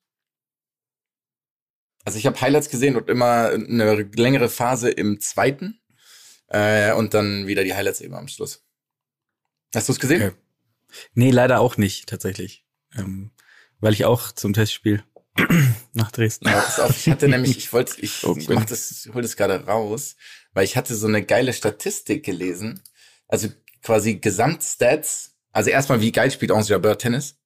Also 2.05 2.19
ich 2.19 2.27
habe 2.27 2.41
Highlights 2.41 2.71
gesehen 2.71 2.97
und 2.97 3.09
immer 3.09 3.51
eine 3.51 4.03
längere 4.15 4.49
Phase 4.49 4.91
im 4.91 5.21
zweiten 5.21 5.81
äh, 6.49 6.93
und 6.93 7.15
dann 7.15 7.47
wieder 7.47 7.65
die 7.65 7.75
Highlights 7.75 8.01
eben 8.01 8.15
am 8.15 8.29
Schluss. 8.29 8.65
Hast 9.75 9.89
du 9.89 9.93
es 9.93 10.01
gesehen? 10.01 10.23
Okay. 10.23 10.37
Nee, 11.15 11.31
leider 11.31 11.61
auch 11.61 11.77
nicht, 11.77 12.09
tatsächlich. 12.09 12.65
Ähm, 12.97 13.31
weil 13.81 13.93
ich 13.93 14.05
auch 14.07 14.33
zum 14.33 14.55
Testspiel 14.55 15.05
nach 15.93 16.11
Dresden. 16.11 16.47
Ja, 16.47 16.61
pass 16.61 16.81
auf, 16.81 16.97
ich 16.97 17.11
hatte 17.11 17.29
nämlich, 17.29 17.57
ich 17.57 17.73
wollte, 17.73 18.01
ich, 18.01 18.25
Oh, 18.25 18.35
ich 18.39 18.49
mach 18.49 18.65
das, 18.65 18.91
ich 18.91 19.13
hol 19.13 19.23
das 19.23 19.37
gerade 19.37 19.67
raus, 19.67 20.17
weil 20.53 20.65
ich 20.65 20.77
hatte 20.77 20.95
so 20.95 21.07
eine 21.07 21.25
geile 21.25 21.53
Statistik 21.53 22.25
gelesen. 22.25 22.83
Also 23.27 23.49
quasi 23.83 24.17
Gesamtstats. 24.17 25.37
Also 25.53 25.71
erstmal, 25.71 26.01
wie 26.01 26.13
geil 26.13 26.31
spielt 26.31 26.51
Onze 26.53 26.73
Jabeur 26.73 26.99
Tennis? 26.99 27.37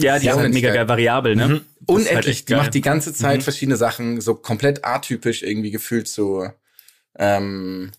Ja, 0.00 0.18
die 0.18 0.28
ist 0.28 0.36
halt 0.36 0.54
mega 0.54 0.68
geil. 0.68 0.78
geil 0.78 0.88
variabel, 0.88 1.36
ne? 1.36 1.46
Mhm. 1.48 1.52
Halt 1.52 1.64
Unendlich. 1.86 2.44
die 2.46 2.52
geil. 2.52 2.62
macht 2.62 2.74
die 2.74 2.80
ganze 2.80 3.12
Zeit 3.12 3.38
Mhm. 3.38 3.42
verschiedene 3.42 3.76
Sachen, 3.76 4.20
so 4.20 4.34
komplett 4.34 4.84
atypisch 4.84 5.42
irgendwie 5.42 5.70
gefühlt 5.70 6.08
zu, 6.08 6.48
ähm, 7.18 7.92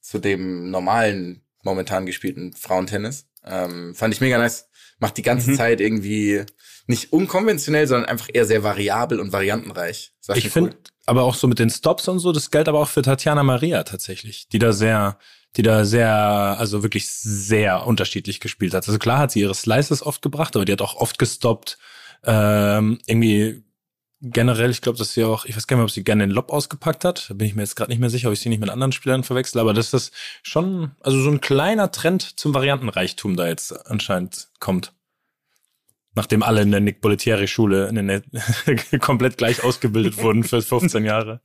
zu 0.00 0.18
dem 0.18 0.70
normalen, 0.70 1.42
momentan 1.62 2.04
gespielten 2.06 2.52
Frauentennis. 2.52 3.26
Ähm, 3.44 3.94
fand 3.94 4.12
ich 4.12 4.20
mega 4.20 4.38
nice. 4.38 4.68
Macht 4.98 5.16
die 5.16 5.22
ganze 5.22 5.50
Mhm. 5.52 5.56
Zeit 5.56 5.80
irgendwie 5.80 6.44
nicht 6.86 7.12
unkonventionell, 7.12 7.86
sondern 7.86 8.08
einfach 8.08 8.28
eher 8.32 8.44
sehr 8.44 8.62
variabel 8.62 9.18
und 9.20 9.32
variantenreich. 9.32 10.12
Ich 10.34 10.50
finde 10.50 10.76
aber 11.06 11.22
auch 11.22 11.34
so 11.34 11.46
mit 11.48 11.58
den 11.58 11.70
Stops 11.70 12.06
und 12.08 12.18
so, 12.18 12.32
das 12.32 12.50
gilt 12.50 12.68
aber 12.68 12.80
auch 12.80 12.88
für 12.88 13.02
Tatjana 13.02 13.42
Maria 13.42 13.82
tatsächlich, 13.84 14.48
die 14.48 14.58
da 14.58 14.72
sehr, 14.72 15.18
die 15.56 15.62
da 15.62 15.84
sehr, 15.84 16.12
also 16.12 16.82
wirklich 16.82 17.08
sehr 17.08 17.86
unterschiedlich 17.86 18.40
gespielt 18.40 18.74
hat. 18.74 18.86
Also 18.86 18.98
klar 18.98 19.18
hat 19.18 19.32
sie 19.32 19.40
ihre 19.40 19.54
Slices 19.54 20.04
oft 20.04 20.22
gebracht, 20.22 20.56
aber 20.56 20.64
die 20.64 20.72
hat 20.72 20.82
auch 20.82 20.96
oft 20.96 21.18
gestoppt. 21.18 21.78
Ähm, 22.24 22.98
irgendwie 23.06 23.62
generell, 24.20 24.70
ich 24.70 24.80
glaube, 24.80 24.98
dass 24.98 25.12
sie 25.12 25.24
auch, 25.24 25.44
ich 25.44 25.56
weiß 25.56 25.66
gar 25.66 25.76
nicht 25.76 25.80
mehr, 25.80 25.84
ob 25.84 25.90
sie 25.90 26.04
gerne 26.04 26.26
den 26.26 26.34
Lob 26.34 26.52
ausgepackt 26.52 27.04
hat. 27.04 27.30
Da 27.30 27.34
bin 27.34 27.46
ich 27.46 27.54
mir 27.54 27.62
jetzt 27.62 27.76
gerade 27.76 27.90
nicht 27.90 28.00
mehr 28.00 28.10
sicher, 28.10 28.28
ob 28.28 28.34
ich 28.34 28.40
sie 28.40 28.48
nicht 28.48 28.60
mit 28.60 28.70
anderen 28.70 28.92
Spielern 28.92 29.24
verwechsel, 29.24 29.60
aber 29.60 29.74
dass 29.74 29.90
das 29.90 30.10
schon, 30.42 30.92
also 31.00 31.20
so 31.20 31.30
ein 31.30 31.40
kleiner 31.40 31.90
Trend 31.90 32.38
zum 32.38 32.54
Variantenreichtum 32.54 33.36
da 33.36 33.46
jetzt 33.46 33.72
anscheinend 33.86 34.48
kommt. 34.60 34.92
Nachdem 36.14 36.42
alle 36.42 36.62
in 36.62 36.70
der 36.70 36.80
Nick 36.80 37.02
Bollettieri 37.02 37.46
Schule 37.46 37.88
in 37.88 38.06
der 38.06 38.22
komplett 39.00 39.36
gleich 39.36 39.62
ausgebildet 39.62 40.16
wurden 40.16 40.44
für 40.44 40.62
15 40.62 41.04
Jahre. 41.04 41.42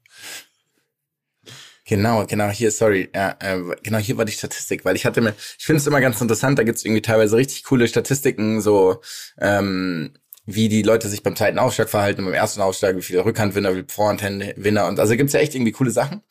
Genau, 1.92 2.26
genau, 2.26 2.48
hier, 2.48 2.72
sorry, 2.72 3.10
ja, 3.14 3.36
äh, 3.42 3.60
genau, 3.84 3.98
hier 3.98 4.16
war 4.16 4.24
die 4.24 4.32
Statistik, 4.32 4.86
weil 4.86 4.96
ich 4.96 5.06
hatte 5.06 5.20
mir, 5.20 5.36
ich 5.60 5.66
finde 5.66 5.82
es 5.82 5.88
immer 5.88 6.00
ganz 6.00 6.22
interessant, 6.22 6.58
da 6.58 6.64
gibt's 6.64 6.86
irgendwie 6.86 7.02
teilweise 7.02 7.36
richtig 7.36 7.66
coole 7.66 7.86
Statistiken, 7.86 8.62
so 8.62 9.02
ähm, 9.38 10.14
wie 10.46 10.70
die 10.70 10.84
Leute 10.84 11.10
sich 11.10 11.22
beim 11.22 11.36
zweiten 11.36 11.60
Aufschlag 11.60 11.90
verhalten, 11.90 12.24
beim 12.24 12.34
ersten 12.34 12.62
Aufschlag, 12.62 12.96
wie 12.96 13.02
viele 13.02 13.26
Rückhandwinner, 13.26 13.72
wie 13.72 13.80
viele 13.80 13.90
Vorhandwinner 13.90 14.88
und 14.88 15.02
also 15.02 15.18
gibt's 15.18 15.34
ja 15.34 15.42
echt 15.42 15.54
irgendwie 15.54 15.74
coole 15.74 15.92
Sachen. 15.92 16.22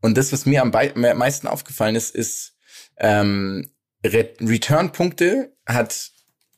Und 0.00 0.18
das, 0.18 0.32
was 0.32 0.46
mir 0.46 0.62
am 0.62 0.72
meisten 0.72 1.46
aufgefallen 1.46 1.94
ist, 1.94 2.12
ist 2.12 2.56
ähm, 2.96 3.70
Re 4.04 4.30
Return-Punkte 4.40 5.54
hat 5.64 6.10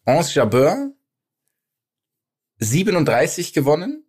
Anse 0.06 0.32
Jabeur 0.32 0.92
37 2.60 3.52
gewonnen 3.52 4.05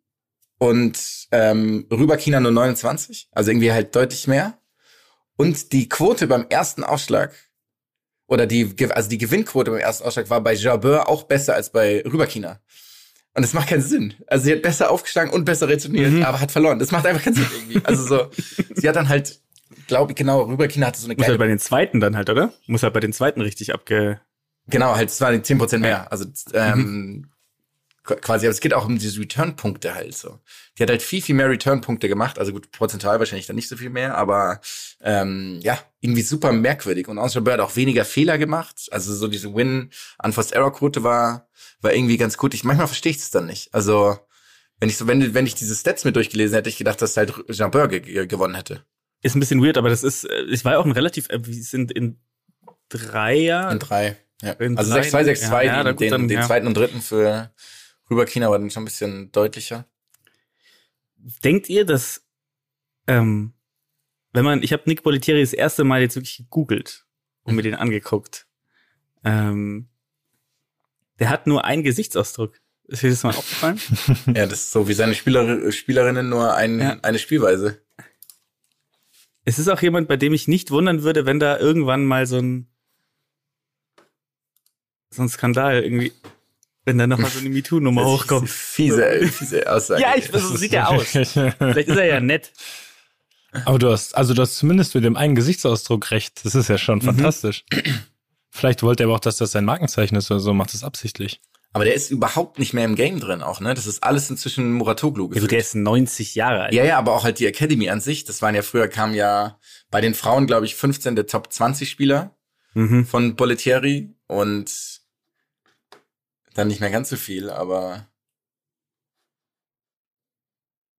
und 0.60 1.28
ähm, 1.32 1.86
Rüberkina 1.92 2.40
nur 2.40 2.52
29, 2.52 3.30
also 3.32 3.52
irgendwie 3.52 3.72
halt 3.72 3.96
deutlich 3.96 4.28
mehr. 4.28 4.58
Und 5.36 5.72
die 5.72 5.88
Quote 5.88 6.26
beim 6.28 6.48
ersten 6.50 6.84
Aufschlag 6.84 7.32
oder 8.28 8.46
die 8.48 8.74
also 8.90 9.08
die 9.10 9.18
Gewinnquote 9.20 9.72
beim 9.72 9.80
ersten 9.80 10.04
Aufschlag 10.06 10.30
war 10.30 10.42
bei 10.42 10.54
Jabeur 10.54 11.08
auch 11.08 11.24
besser 11.24 11.54
als 11.54 11.72
bei 11.72 12.02
Rüberkina. 12.06 12.60
Und 13.36 13.44
das 13.44 13.54
macht 13.54 13.70
keinen 13.70 13.84
Sinn. 13.84 14.16
Also 14.26 14.46
sie 14.46 14.54
hat 14.54 14.64
besser 14.64 14.90
aufgeschlagen 14.90 15.32
und 15.32 15.46
besser 15.46 15.68
retourniert, 15.68 16.12
Mhm. 16.12 16.24
aber 16.24 16.40
hat 16.40 16.52
verloren. 16.52 16.80
Das 16.80 16.92
macht 16.92 17.06
einfach 17.06 17.24
keinen 17.24 17.36
Sinn 17.36 17.46
irgendwie. 17.56 17.82
Also 17.86 18.04
so, 18.04 18.32
sie 18.74 18.90
hat 18.90 18.96
dann 18.96 19.10
halt, 19.10 19.40
glaube 19.86 20.12
ich, 20.14 20.16
genau, 20.16 20.42
Rüberkina 20.42 20.88
hatte 20.88 21.00
so 21.00 21.06
eine 21.08 21.16
Muss 21.16 21.28
halt 21.28 21.38
bei 21.38 21.46
den 21.48 21.60
zweiten 21.60 22.00
dann 22.00 22.16
halt, 22.18 22.32
oder? 22.32 22.52
Muss 22.66 22.82
halt 22.82 22.94
bei 22.96 23.00
den 23.00 23.14
zweiten 23.14 23.42
richtig 23.42 23.76
abge. 23.76 24.20
Genau, 24.70 24.96
halt, 24.96 25.10
es 25.10 25.22
waren 25.22 25.40
10% 25.44 25.78
mehr. 25.78 26.12
Also 26.12 26.26
ähm, 26.54 27.28
qu- 27.30 27.37
quasi, 28.08 28.46
aber 28.46 28.52
es 28.52 28.60
geht 28.60 28.74
auch 28.74 28.86
um 28.86 28.98
diese 28.98 29.20
Return-Punkte 29.20 29.94
halt 29.94 30.16
so. 30.18 30.40
Die 30.78 30.84
hat 30.84 30.90
halt 30.90 31.02
viel, 31.02 31.22
viel 31.22 31.36
mehr 31.36 31.50
Return-Punkte 31.50 32.08
gemacht. 32.08 32.40
Also 32.40 32.54
gut, 32.54 32.72
prozentual 32.72 33.20
wahrscheinlich 33.20 33.48
dann 33.48 33.56
nicht 33.56 33.68
so 33.68 33.78
viel 33.78 33.90
mehr, 33.90 34.18
aber 34.18 34.62
ähm, 35.02 35.60
ja, 35.62 35.80
irgendwie 36.00 36.22
super 36.22 36.52
merkwürdig. 36.52 37.08
Und 37.08 37.20
Ansel 37.20 37.42
Bird 37.42 37.60
hat 37.60 37.68
auch 37.68 37.76
weniger 37.76 38.06
Fehler 38.06 38.38
gemacht. 38.38 38.88
Also 38.92 39.14
so 39.14 39.28
diese 39.28 39.54
Win-Unforced-Error-Quote 39.54 41.04
war, 41.04 41.50
war 41.82 41.94
irgendwie 41.94 42.18
ganz 42.18 42.38
gut. 42.38 42.54
Ich 42.54 42.64
manchmal 42.64 42.88
verstehe 42.88 43.12
ich 43.12 43.18
es 43.18 43.30
dann 43.30 43.46
nicht. 43.46 43.74
Also 43.74 44.18
wenn 44.80 44.90
ich 44.90 44.98
so, 44.98 45.08
wenn, 45.08 45.34
wenn 45.34 45.46
ich 45.46 45.56
diese 45.56 45.76
Stats 45.76 46.06
mit 46.06 46.16
durchgelesen 46.16 46.56
hätte, 46.56 46.70
ich 46.70 46.78
gedacht, 46.78 47.02
dass 47.02 47.18
halt 47.18 47.34
Jean 47.50 47.72
ge 47.72 48.00
ge 48.00 48.28
gewonnen 48.28 48.56
hätte. 48.56 48.84
Ist 49.24 49.36
ein 49.36 49.40
bisschen 49.40 49.64
weird, 49.64 49.78
aber 49.78 49.90
das 49.90 50.04
ist, 50.04 50.26
äh, 50.26 50.44
es 50.52 50.64
war 50.64 50.74
ja 50.74 50.80
auch 50.80 50.86
ein 50.86 50.92
relativ, 50.92 51.30
äh, 51.30 51.46
wir 51.46 51.64
sind 51.64 51.92
in 51.92 52.20
Dreier. 52.90 53.72
In 53.72 53.80
drei. 53.80 54.18
Ja. 54.42 54.52
In 54.54 54.78
also 54.78 54.94
drei, 54.94 55.02
6-2, 55.02 55.50
6-2, 55.50 55.52
ja, 55.52 55.64
ja, 55.64 55.84
den, 55.84 55.92
gut, 55.94 56.02
den, 56.02 56.12
dann, 56.12 56.28
den 56.28 56.40
ja. 56.40 56.46
zweiten 56.46 56.68
und 56.68 56.78
dritten 56.78 57.02
für 57.02 57.52
Rüberkina 58.10 58.50
war 58.50 58.60
dann 58.60 58.70
schon 58.72 58.84
ein 58.84 58.86
bisschen 58.86 59.32
deutlicher. 59.32 59.86
Denkt 61.44 61.68
ihr, 61.70 61.86
dass, 61.86 62.26
ähm, 63.08 63.54
wenn 64.34 64.46
man, 64.46 64.64
ich 64.64 64.72
habe 64.74 64.84
Nick 64.86 65.04
Bollettieri 65.04 65.42
das 65.42 65.54
erste 65.54 65.84
Mal 65.84 66.02
jetzt 66.02 66.16
wirklich 66.16 66.38
gegoogelt 66.38 67.06
und 67.44 67.56
mir 67.56 67.64
den 67.64 67.76
angeguckt. 67.76 68.48
Ähm, 69.24 69.90
der 71.20 71.30
hat 71.30 71.48
nur 71.48 71.66
einen 71.66 71.84
Gesichtsausdruck. 71.84 72.60
Ist 72.84 73.04
dir 73.04 73.10
das 73.10 73.24
mal 73.24 73.30
aufgefallen? 73.36 73.80
Ja, 74.28 74.46
das 74.46 74.60
ist 74.62 74.72
so 74.72 74.88
wie 74.88 74.94
seine 74.94 75.16
Spieler, 75.16 75.72
Spielerinnen 75.72 76.30
nur 76.30 76.54
ein, 76.54 76.80
Ja. 76.80 76.98
eine 77.02 77.20
Spielweise. 77.20 77.82
Es 79.44 79.60
ist 79.60 79.68
auch 79.70 79.82
jemand, 79.82 80.08
bei 80.08 80.18
dem 80.18 80.34
ich 80.34 80.48
nicht 80.48 80.72
wundern 80.72 81.04
würde, 81.04 81.26
wenn 81.26 81.40
da 81.40 81.58
irgendwann 81.58 82.06
mal 82.06 82.26
so 82.28 82.38
ein 82.38 82.68
so 85.10 85.22
ein 85.22 85.30
Skandal 85.30 85.84
irgendwie, 85.84 86.12
wenn 86.88 86.98
da 86.98 87.06
noch 87.06 87.18
mal 87.20 87.30
so 87.30 87.40
eine 87.40 87.50
MeToo-Nummer 87.50 88.06
hochkommt. 88.06 88.50
Fiese, 88.50 89.28
fiese 89.28 89.70
Aussage. 89.72 90.02
Ja, 90.02 90.14
ich, 90.16 90.30
so 90.32 90.56
sieht 90.56 90.74
er 90.74 90.90
aus. 90.90 91.04
Vielleicht 91.12 91.90
ist 91.90 91.98
er 91.98 92.06
ja 92.06 92.20
nett. 92.20 92.52
Aber 93.66 93.78
du 93.78 93.92
hast, 93.92 94.16
also 94.16 94.34
du 94.34 94.42
hast 94.42 94.56
zumindest 94.58 94.96
mit 94.96 95.04
dem 95.04 95.16
einen 95.18 95.36
Gesichtsausdruck 95.36 96.12
recht. 96.12 96.46
Das 96.46 96.56
ist 96.56 96.70
ja 96.70 96.78
schon 96.78 97.02
fantastisch. 97.02 97.66
Vielleicht 98.50 98.84
wollte 98.84 99.04
er 99.04 99.08
aber 99.08 99.16
auch, 99.16 99.20
dass 99.20 99.38
das 99.38 99.52
sein 99.52 99.66
Markenzeichen 99.66 100.16
ist 100.16 100.32
oder 100.32 100.40
so, 100.40 100.54
macht 100.54 100.74
das 100.74 100.84
absichtlich. 100.84 101.42
Aber 101.74 101.84
der 101.86 101.94
ist 101.94 102.10
überhaupt 102.12 102.58
nicht 102.60 102.74
mehr 102.74 102.86
im 102.86 102.96
Game 102.96 103.20
drin 103.20 103.42
auch, 103.42 103.60
ne? 103.60 103.74
Das 103.74 103.86
ist 103.86 104.04
alles 104.04 104.30
inzwischen 104.30 104.72
Muratoglu 104.74 105.26
Ja, 105.26 105.34
gefühlt. 105.34 105.52
der 105.52 105.60
ist 105.60 105.76
90 105.76 106.34
Jahre 106.36 106.64
alt. 106.64 106.74
ja, 106.74 106.84
ja, 106.86 106.98
aber 106.98 107.14
auch 107.14 107.24
halt 107.24 107.40
die 107.40 107.46
Academy 107.46 107.90
an 107.90 108.00
sich. 108.02 108.24
Das 108.24 108.42
waren 108.42 108.56
ja 108.56 108.62
früher, 108.64 108.88
kam 108.88 109.14
ja 109.14 109.60
bei 109.92 110.02
den 110.02 110.14
Frauen, 110.16 110.48
glaube 110.48 110.66
ich, 110.66 110.76
15 110.76 111.16
der 111.16 111.28
Top 111.28 111.52
20 111.52 111.90
Spieler 111.90 112.34
Mhm. 112.74 113.06
von 113.06 113.36
Bollettieri 113.36 114.14
und 114.28 114.72
dann 116.58 116.68
nicht 116.68 116.80
mehr 116.82 116.90
ganz 116.92 117.10
so 117.10 117.16
viel, 117.16 117.50
aber 117.50 118.08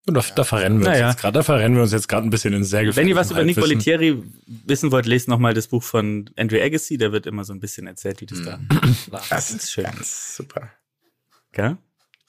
Und 0.07 0.15
da, 0.15 0.23
da 0.35 0.45
verrennen 0.45 0.79
wir 0.81 0.87
uns 0.89 0.97
Naja. 0.97 1.11
jetzt 1.11 1.21
gerade, 1.21 1.35
da 1.35 1.43
verrennen 1.43 1.77
wir 1.77 1.83
uns 1.83 1.93
jetzt 1.93 2.09
gerade 2.09 2.27
ein 2.27 2.31
bisschen 2.31 2.55
in 2.55 2.65
sehr 2.65 2.97
Wenn 2.97 3.09
ihr 3.09 3.17
was 3.17 3.31
über 3.31 3.45
Nick. 3.45 3.57
Bollettieri 3.57 4.23
wissen 4.47 4.91
wollt, 4.91 5.07
lest 5.07 5.29
noch 5.29 5.39
mal 5.39 5.53
das 5.55 5.69
Buch 5.69 5.83
von 5.83 6.31
Andrew 6.37 6.59
Agassi. 6.61 6.97
Der 6.97 7.13
wird 7.13 7.27
immer 7.27 7.45
so 7.45 7.53
ein 7.53 7.61
bisschen 7.61 7.87
erzählt, 7.87 8.21
wie 8.23 8.27
das 8.27 8.43
da 8.43 8.59
war. 9.11 9.23
das 9.29 9.51
ist 9.51 9.71
schön. 9.71 9.85
ganz 9.85 10.37
super. 10.37 10.71
Gell? 11.53 11.77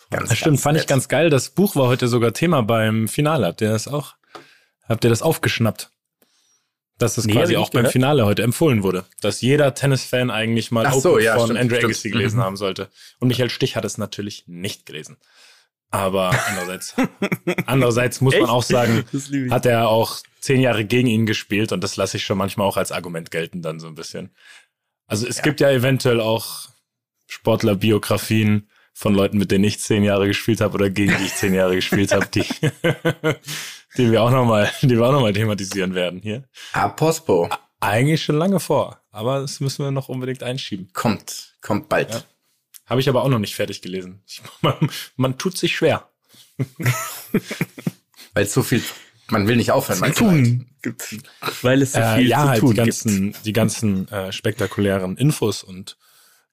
Ganz, 0.09 0.29
Ja, 0.31 0.35
stimmt, 0.35 0.53
ganz 0.55 0.61
fand 0.63 0.77
ich 0.77 0.81
nett. 0.83 0.89
ganz 0.89 1.07
geil. 1.07 1.29
Das 1.29 1.51
Buch 1.51 1.75
war 1.75 1.87
heute 1.87 2.07
sogar 2.07 2.33
Thema 2.33 2.63
beim 2.63 3.07
Finale. 3.07 3.45
Habt 3.47 3.61
ihr 3.61 3.69
das 3.69 3.87
auch? 3.87 4.15
Habt 4.87 5.03
ihr 5.03 5.09
das 5.09 5.21
aufgeschnappt? 5.21 5.91
Dass 6.99 7.15
das 7.15 7.25
Nee, 7.25 7.33
quasi 7.33 7.53
ich 7.53 7.57
auch 7.57 7.69
beim 7.69 7.81
gehört. 7.81 7.93
Finale 7.93 8.25
heute 8.25 8.43
empfohlen 8.43 8.83
wurde. 8.83 9.05
Dass 9.21 9.41
jeder 9.41 9.73
Tennisfan 9.73 10.29
eigentlich 10.29 10.69
mal 10.69 10.85
Ach 10.85 10.93
so, 10.93 11.17
ja, 11.17 11.35
von 11.35 11.45
stimmt, 11.45 11.59
Andrew. 11.59 11.77
Agassi 11.77 12.11
gelesen 12.11 12.41
haben 12.41 12.57
sollte. 12.57 12.89
Und 13.19 13.29
Michael 13.29 13.49
Stich 13.49 13.75
hat 13.75 13.85
es 13.85 13.97
natürlich 13.97 14.43
nicht 14.47 14.85
gelesen. 14.85 15.17
Aber 15.91 16.31
andererseits, 16.47 16.93
andererseits 17.65 18.21
muss 18.21 18.35
man 18.35 18.43
Echt? 18.43 18.51
auch 18.51 18.63
sagen, 18.63 19.05
hat 19.49 19.65
er 19.65 19.87
auch 19.87 20.17
zehn 20.39 20.61
Jahre 20.61 20.85
gegen 20.85 21.07
ihn 21.07 21.25
gespielt 21.25 21.71
und 21.71 21.83
das 21.83 21.97
lasse 21.97 22.17
ich 22.17 22.25
schon 22.25 22.37
manchmal 22.37 22.67
auch 22.67 22.77
als 22.77 22.91
Argument 22.91 23.31
gelten 23.31 23.61
dann 23.61 23.79
so 23.79 23.87
ein 23.87 23.95
bisschen. 23.95 24.31
Also 25.07 25.25
es 25.25 25.41
gibt 25.41 25.59
ja 25.59 25.71
eventuell 25.71 26.21
auch 26.21 26.67
Sportlerbiografien 27.27 28.69
von 28.93 29.15
Leuten, 29.15 29.37
mit 29.37 29.49
denen 29.51 29.63
ich 29.63 29.79
zehn 29.79 30.03
Jahre 30.03 30.27
gespielt 30.27 30.61
habe 30.61 30.75
oder 30.75 30.89
gegen 30.89 31.17
die 31.17 31.23
ich 31.23 31.33
zehn 31.35 31.53
Jahre 31.53 31.75
gespielt 31.75 32.11
habe, 32.11 32.27
die, 32.27 32.43
die 33.99 34.11
wir 34.11 34.23
auch 34.23 34.31
nochmal, 34.31 34.71
die 34.81 34.89
wir 34.97 35.05
auch 35.05 35.11
noch 35.11 35.21
mal 35.21 35.33
thematisieren 35.33 35.93
werden 35.93 36.21
hier. 36.21 36.45
Apospo 36.73 37.49
Eigentlich 37.81 38.23
schon 38.23 38.37
lange 38.37 38.59
vor, 38.59 38.99
aber 39.11 39.39
das 39.41 39.59
müssen 39.59 39.85
wir 39.85 39.91
noch 39.91 40.09
unbedingt 40.09 40.43
einschieben. 40.43 40.89
kommt, 40.93 41.55
kommt 41.61 41.87
bald. 41.89 42.11
Ja. 42.11 42.23
Habe 42.87 43.01
ich 43.01 43.07
aber 43.07 43.23
auch 43.23 43.29
noch 43.29 43.39
nicht 43.39 43.55
fertig 43.55 43.81
gelesen. 43.81 44.21
Ich, 44.27 44.41
man, 44.61 44.75
man 45.15 45.37
tut 45.37 45.57
sich 45.57 45.75
schwer. 45.75 46.09
Weil 48.33 48.45
so 48.45 48.63
viel, 48.63 48.83
man 49.29 49.47
will 49.47 49.55
nicht 49.55 49.71
aufhören. 49.71 49.99
man 49.99 50.13
tun 50.13 50.65
gibt. 50.81 51.15
Weil 51.61 51.81
es 51.81 51.93
so 51.93 51.99
Äh, 51.99 52.17
viel 52.17 52.27
ja, 52.27 52.41
zu 52.43 52.49
halt 52.49 52.59
tun 52.59 52.69
die 52.71 52.75
ganzen, 52.75 53.35
die 53.45 53.53
ganzen 53.53 54.07
äh, 54.09 54.31
spektakulären 54.31 55.17
Infos 55.17 55.63
und 55.63 55.97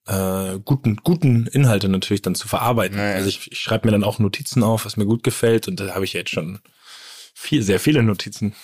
äh, 0.06 0.58
guten, 0.64 0.96
guten 0.96 1.46
Inhalte 1.48 1.88
natürlich 1.88 2.22
dann 2.22 2.34
zu 2.36 2.46
verarbeiten. 2.46 2.98
Ja, 2.98 3.10
ja. 3.10 3.14
Also 3.16 3.28
ich, 3.28 3.50
ich 3.50 3.58
schreibe 3.58 3.88
mir 3.88 3.92
dann 3.92 4.04
auch 4.04 4.18
Notizen 4.20 4.62
auf, 4.62 4.84
was 4.84 4.96
mir 4.96 5.06
gut 5.06 5.22
gefällt 5.24 5.66
und 5.68 5.80
da 5.80 5.94
habe 5.94 6.04
ich 6.04 6.12
jetzt 6.12 6.30
schon 6.30 6.60
viel, 7.38 7.62
sehr 7.62 7.78
viele 7.78 8.02
Notizen. 8.02 8.54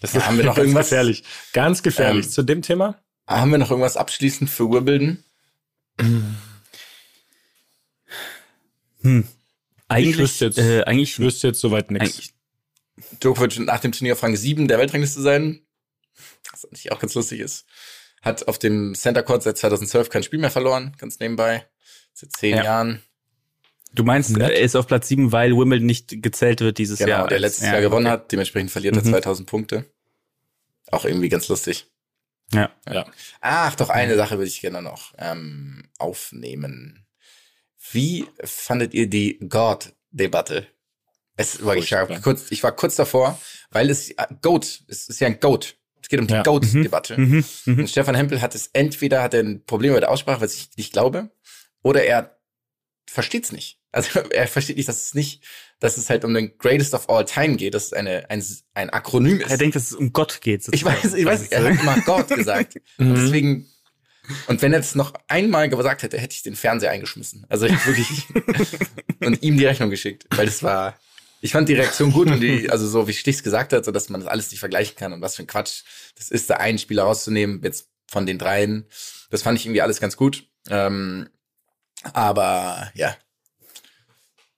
Das 0.00 0.12
Ja, 0.12 0.26
haben 0.26 0.36
wir 0.36 0.44
noch 0.44 0.54
ganz 0.54 0.66
irgendwas? 0.66 0.86
gefährlich. 0.90 1.24
Ganz 1.52 1.82
gefährlich. 1.82 2.26
Ähm, 2.26 2.30
Zu 2.32 2.42
dem 2.42 2.62
Thema? 2.62 3.00
Haben 3.26 3.50
wir 3.50 3.58
noch 3.58 3.70
irgendwas 3.70 3.96
abschließend 3.96 4.50
für 4.50 4.70
Wimbledon? 4.70 5.24
Hm. 9.02 9.26
Eigentlich, 9.88 10.18
wüsste 10.18 10.46
jetzt- 10.46 10.58
äh, 10.58 10.82
eigentlich, 10.84 11.12
Ich 11.12 11.18
wüsste 11.18 11.48
jetzt 11.48 11.60
soweit 11.60 11.90
nichts. 11.90 12.04
eigentlich 12.18 12.34
Djokovic 13.22 13.58
nach 13.60 13.80
dem 13.80 13.92
Turnier 13.92 14.12
auf 14.12 14.22
Rang 14.22 14.36
7 14.36 14.68
der 14.68 14.78
Weltrangliste 14.78 15.20
sein. 15.22 15.66
was 16.52 16.64
natürlich 16.64 16.92
auch 16.92 16.98
ganz 16.98 17.14
lustig 17.14 17.40
ist. 17.40 17.64
Hat 18.22 18.46
auf 18.48 18.58
dem 18.58 18.94
Center 18.94 19.22
Court 19.22 19.42
seit 19.42 19.56
2012 19.56 20.10
kein 20.10 20.22
Spiel 20.22 20.38
mehr 20.40 20.50
verloren, 20.50 20.94
ganz 20.98 21.18
nebenbei. 21.20 21.66
Seit 22.12 22.32
zehn 22.36 22.56
Ja. 22.58 22.64
Jahren. 22.64 23.02
Du 23.94 24.04
meinst, 24.04 24.36
er 24.36 24.52
ist 24.60 24.76
auf 24.76 24.86
Platz 24.86 25.08
7, 25.08 25.32
weil 25.32 25.52
Wimbledon 25.56 25.86
nicht 25.86 26.22
gezählt 26.22 26.60
wird 26.60 26.78
dieses 26.78 26.98
Genau, 26.98 27.10
Jahr. 27.10 27.28
der 27.28 27.36
als- 27.36 27.42
letztes 27.42 27.64
ja, 27.66 27.72
Jahr 27.72 27.80
gewonnen 27.82 28.06
okay. 28.06 28.12
hat. 28.12 28.32
Dementsprechend 28.32 28.70
verliert 28.70 28.96
er 28.96 29.02
Mhm. 29.04 29.10
2000 29.10 29.48
Punkte. 29.48 29.84
Auch 30.90 31.04
irgendwie 31.04 31.28
ganz 31.28 31.48
lustig. 31.48 31.86
Ja. 32.52 32.70
Ja. 32.88 33.06
Ach, 33.40 33.74
doch 33.76 33.90
eine 33.90 34.16
Sache 34.16 34.38
würde 34.38 34.48
ich 34.48 34.60
gerne 34.60 34.82
noch 34.82 35.12
ähm, 35.18 35.88
aufnehmen. 35.98 37.06
Wie 37.92 38.26
fandet 38.44 38.92
ihr 38.94 39.08
die 39.08 39.38
God-Debatte? 39.48 40.66
Es 41.36 41.64
war, 41.64 41.76
ich, 41.76 41.90
war 41.92 42.06
kurz, 42.20 42.50
ich 42.50 42.62
war 42.62 42.72
kurz 42.72 42.96
davor, 42.96 43.40
weil 43.70 43.88
es 43.88 44.10
äh, 44.10 44.26
Goat, 44.42 44.82
es 44.88 45.08
ist 45.08 45.20
ja 45.20 45.26
ein 45.28 45.40
Goat. 45.40 45.76
Es 46.02 46.08
geht 46.08 46.20
um 46.20 46.26
die 46.26 46.34
Ja. 46.34 46.42
Goat-Debatte. 46.42 47.16
Mhm. 47.18 47.44
Mhm. 47.66 47.78
Und 47.80 47.88
Stefan 47.90 48.14
Hempel 48.14 48.42
hat 48.42 48.54
es 48.54 48.68
entweder 48.72 49.22
hat 49.22 49.32
er 49.34 49.40
ein 49.42 49.64
Problem 49.64 49.92
mit 49.94 50.02
der 50.02 50.10
Aussprache, 50.10 50.40
was 50.40 50.54
ich 50.54 50.70
nicht 50.76 50.92
glaube, 50.92 51.30
oder 51.82 52.04
er 52.04 52.38
versteht 53.06 53.44
es 53.44 53.52
nicht. 53.52 53.79
Also 53.92 54.20
er 54.30 54.46
versteht 54.46 54.76
nicht, 54.76 54.88
dass 54.88 55.06
es 55.06 55.14
nicht, 55.14 55.42
dass 55.80 55.96
es 55.96 56.10
halt 56.10 56.24
um 56.24 56.34
den 56.34 56.56
Greatest 56.58 56.94
of 56.94 57.08
All 57.08 57.24
Time 57.24 57.56
geht, 57.56 57.74
dass 57.74 57.86
es 57.86 57.92
eine, 57.92 58.28
ein, 58.30 58.44
ein 58.74 58.90
Akronym 58.90 59.40
ist. 59.40 59.50
Er 59.50 59.58
denkt, 59.58 59.76
dass 59.76 59.84
es 59.90 59.94
um 59.94 60.12
Gott 60.12 60.40
geht. 60.40 60.66
Ich 60.72 60.84
weiß, 60.84 61.14
ich 61.14 61.24
weiß, 61.24 61.48
er 61.48 61.64
hat 61.64 61.80
immer 61.80 62.00
Gott 62.02 62.28
gesagt. 62.36 62.76
Und 62.98 63.08
Mhm. 63.10 63.14
deswegen, 63.14 63.66
und 64.46 64.62
wenn 64.62 64.72
er 64.72 64.80
es 64.80 64.94
noch 64.94 65.14
einmal 65.28 65.68
gesagt 65.68 66.02
hätte, 66.02 66.18
hätte 66.18 66.34
ich 66.34 66.42
den 66.42 66.54
Fernseher 66.54 66.90
eingeschmissen. 66.90 67.46
Also 67.48 67.66
ich 67.66 67.86
wirklich, 67.86 68.26
und 69.20 69.42
ihm 69.42 69.56
die 69.56 69.64
Rechnung 69.66 69.90
geschickt. 69.90 70.26
Weil 70.30 70.46
das 70.46 70.62
war, 70.62 70.96
ich 71.40 71.52
fand 71.52 71.68
die 71.68 71.74
Reaktion 71.74 72.12
gut 72.12 72.28
und 72.30 72.40
die, 72.40 72.70
also 72.70 72.86
so 72.86 73.08
wie 73.08 73.12
Stichs 73.14 73.42
gesagt 73.42 73.72
hat, 73.72 73.84
so 73.84 73.90
dass 73.90 74.08
man 74.08 74.20
das 74.20 74.28
alles 74.30 74.50
nicht 74.50 74.60
vergleichen 74.60 74.94
kann 74.96 75.12
und 75.12 75.20
was 75.22 75.36
für 75.36 75.42
ein 75.42 75.46
Quatsch 75.48 75.82
das 76.16 76.30
ist, 76.30 76.48
da 76.50 76.56
einen 76.56 76.78
Spieler 76.78 77.04
rauszunehmen, 77.04 77.60
jetzt 77.64 77.88
von 78.06 78.26
den 78.26 78.38
dreien. 78.38 78.86
Das 79.30 79.42
fand 79.42 79.58
ich 79.58 79.64
irgendwie 79.66 79.82
alles 79.82 80.00
ganz 80.00 80.16
gut. 80.16 80.44
Ähm, 80.68 81.28
aber 82.12 82.90
ja, 82.94 83.16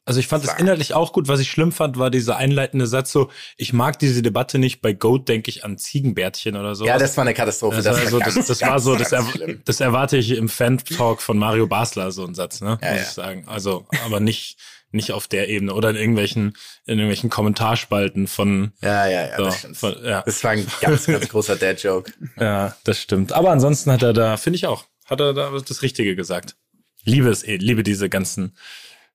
Also 0.04 0.18
ich 0.18 0.26
fand 0.26 0.44
es 0.44 0.52
inhaltlich 0.58 0.94
auch 0.94 1.12
gut. 1.12 1.28
Was 1.28 1.38
ich 1.38 1.50
schlimm 1.50 1.70
fand, 1.70 1.96
war 1.96 2.10
dieser 2.10 2.36
einleitende 2.36 2.88
Satz 2.88 3.12
so, 3.12 3.30
ich 3.56 3.72
mag 3.72 4.00
diese 4.00 4.20
Debatte 4.20 4.58
nicht. 4.58 4.80
Bei 4.80 4.92
Goat 4.92 5.28
denke 5.28 5.48
ich 5.48 5.64
an 5.64 5.78
Ziegenbärtchen 5.78 6.56
oder 6.56 6.74
so. 6.74 6.84
ja, 6.84 6.98
das 6.98 7.16
war 7.16 7.22
eine 7.22 7.34
Katastrophe. 7.34 7.82
das, 7.82 7.86
war 7.86 8.06
so, 8.08 8.18
das, 8.18 8.34
ganz, 8.34 8.46
das 8.48 8.62
war 8.62 8.70
ganz, 8.70 8.84
so, 8.84 8.96
das, 8.96 9.12
er, 9.12 9.24
das 9.64 9.80
erwarte 9.80 10.16
ich 10.16 10.32
im 10.32 10.48
Fan-Talk 10.48 11.22
von 11.22 11.38
Mario 11.38 11.68
Basler, 11.68 12.10
so 12.10 12.24
ein 12.24 12.34
Satz, 12.34 12.60
ne? 12.60 12.78
Ja, 12.82 12.90
muss 12.90 13.00
ja. 13.00 13.02
ich 13.02 13.08
sagen. 13.08 13.44
Also, 13.46 13.86
aber 14.04 14.18
nicht, 14.18 14.56
nicht 14.90 15.12
auf 15.12 15.28
der 15.28 15.48
Ebene 15.48 15.72
oder 15.72 15.90
in 15.90 15.96
irgendwelchen, 15.96 16.56
in 16.84 16.98
irgendwelchen 16.98 17.30
Kommentarspalten 17.30 18.26
von, 18.26 18.72
Ja, 18.82 19.06
ja, 19.06 19.28
ja, 19.28 19.36
so, 19.36 19.44
das 19.44 19.58
stimmt. 19.58 19.76
von 19.76 19.96
ja, 20.04 20.22
Das 20.22 20.42
war 20.42 20.50
ein 20.50 20.66
ganz, 20.80 21.06
ganz 21.06 21.28
großer 21.28 21.54
Dad-Joke. 21.54 22.12
ja, 22.40 22.76
das 22.82 22.98
stimmt. 22.98 23.32
Aber 23.32 23.50
ansonsten 23.50 23.92
hat 23.92 24.02
er 24.02 24.12
da, 24.12 24.36
finde 24.36 24.56
ich 24.56 24.66
auch, 24.66 24.84
hat 25.06 25.20
er 25.20 25.32
da 25.32 25.50
das 25.50 25.82
Richtige 25.82 26.16
gesagt. 26.16 26.56
Liebe 27.04 27.30
es, 27.30 27.46
liebe 27.46 27.84
diese 27.84 28.08
ganzen 28.08 28.56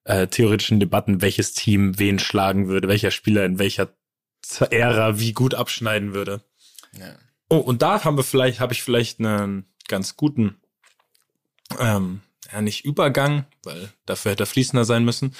äh, 0.07 0.27
theoretischen 0.27 0.79
Debatten, 0.79 1.21
welches 1.21 1.53
Team 1.53 1.99
wen 1.99 2.17
schlagen 2.17 2.67
würde, 2.67 2.87
welcher 2.87 3.11
Spieler 3.11 3.45
in 3.45 3.59
welcher 3.59 3.89
Ära 4.69 5.19
wie 5.19 5.33
gut 5.33 5.53
abschneiden 5.53 6.13
würde. 6.13 6.41
Ja. 6.97 7.15
Oh, 7.49 7.57
und 7.57 7.81
da 7.81 8.03
haben 8.03 8.17
wir 8.17 8.23
vielleicht, 8.23 8.59
habe 8.61 8.73
ich 8.73 8.83
vielleicht 8.83 9.19
einen 9.19 9.65
ganz 9.87 10.15
guten, 10.15 10.61
ähm, 11.79 12.21
ja 12.51 12.61
nicht 12.61 12.85
Übergang, 12.85 13.45
weil 13.63 13.89
dafür 14.05 14.31
hätte 14.31 14.43
er 14.43 14.47
fließender 14.47 14.85
sein 14.85 15.03
müssen. 15.03 15.35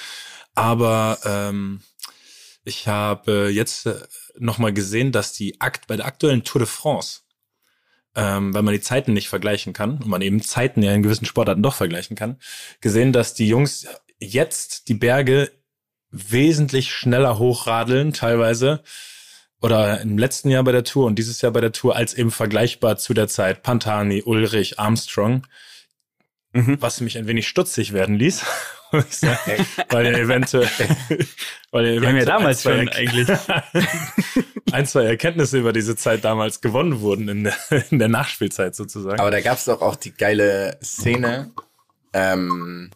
Aber 0.54 1.18
ähm, 1.24 1.80
ich 2.64 2.88
habe 2.88 3.50
jetzt 3.50 3.86
äh, 3.86 3.94
noch 4.38 4.58
mal 4.58 4.72
gesehen, 4.72 5.12
dass 5.12 5.32
die 5.32 5.60
Akt 5.60 5.86
bei 5.86 5.96
der 5.96 6.06
aktuellen 6.06 6.44
Tour 6.44 6.60
de 6.60 6.68
France, 6.68 7.20
ähm, 8.14 8.52
weil 8.52 8.62
man 8.62 8.74
die 8.74 8.80
Zeiten 8.80 9.14
nicht 9.14 9.30
vergleichen 9.30 9.72
kann 9.72 9.98
und 9.98 10.08
man 10.08 10.20
eben 10.20 10.42
Zeiten 10.42 10.82
ja 10.82 10.92
in 10.92 11.02
gewissen 11.02 11.24
Sportarten 11.24 11.62
doch 11.62 11.74
vergleichen 11.74 12.16
kann, 12.16 12.38
gesehen, 12.82 13.14
dass 13.14 13.32
die 13.32 13.48
Jungs 13.48 13.86
jetzt 14.18 14.88
die 14.88 14.94
Berge 14.94 15.50
wesentlich 16.10 16.92
schneller 16.92 17.38
hochradeln, 17.38 18.12
teilweise 18.12 18.82
oder 19.60 20.00
im 20.00 20.16
letzten 20.18 20.50
Jahr 20.50 20.62
bei 20.62 20.72
der 20.72 20.84
Tour 20.84 21.06
und 21.06 21.18
dieses 21.18 21.40
Jahr 21.40 21.52
bei 21.52 21.60
der 21.60 21.72
Tour 21.72 21.96
als 21.96 22.14
eben 22.14 22.30
vergleichbar 22.30 22.96
zu 22.96 23.12
der 23.12 23.28
Zeit 23.28 23.62
Pantani, 23.62 24.22
Ulrich, 24.22 24.78
Armstrong, 24.78 25.46
Mhm. 26.52 26.78
was 26.80 27.02
mich 27.02 27.18
ein 27.18 27.26
wenig 27.26 27.46
stutzig 27.46 27.92
werden 27.92 28.16
ließ, 28.16 28.42
weil 28.90 30.06
er 30.06 30.18
eventuell, 30.18 30.66
weil 31.70 31.86
er 31.86 32.08
haben 32.08 32.16
ja 32.16 32.24
damals 32.24 32.66
ein, 32.66 32.86
schon 32.86 32.88
eigentlich. 32.88 33.28
ein, 34.72 34.86
zwei 34.86 35.04
Erkenntnisse 35.04 35.58
über 35.58 35.74
diese 35.74 35.94
Zeit 35.94 36.24
damals 36.24 36.62
gewonnen 36.62 37.00
wurden 37.00 37.28
in 37.28 37.44
der, 37.44 37.54
in 37.90 37.98
der 37.98 38.08
Nachspielzeit 38.08 38.74
sozusagen. 38.74 39.20
Aber 39.20 39.30
da 39.30 39.42
gab's 39.42 39.66
doch 39.66 39.82
auch 39.82 39.94
die 39.94 40.12
geile 40.12 40.78
Szene 40.82 41.50
ähm, 42.14 42.90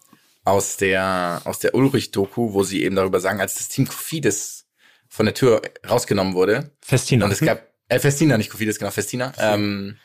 aus 0.45 0.77
der 0.77 1.43
aus 1.45 1.59
der 1.59 1.75
Ulrich-Doku, 1.75 2.53
wo 2.53 2.63
sie 2.63 2.83
eben 2.83 2.97
darüber 2.97 3.21
sagen, 3.21 3.41
als 3.41 3.55
das 3.55 3.69
Team 3.69 3.87
Kofidis 3.87 4.67
von 5.09 5.27
der 5.27 5.35
Tür 5.35 5.63
rausgenommen 5.89 6.35
wurde 6.35 6.71
Festina. 6.81 7.27
und 7.27 7.33
es 7.33 7.41
gab 7.41 7.73
äh, 7.89 7.99
Festina, 7.99 8.39
nicht 8.39 8.51
Kofidis, 8.51 8.79
genau 8.79 8.91
Festina. 8.91 9.33
Ähm, 9.39 9.97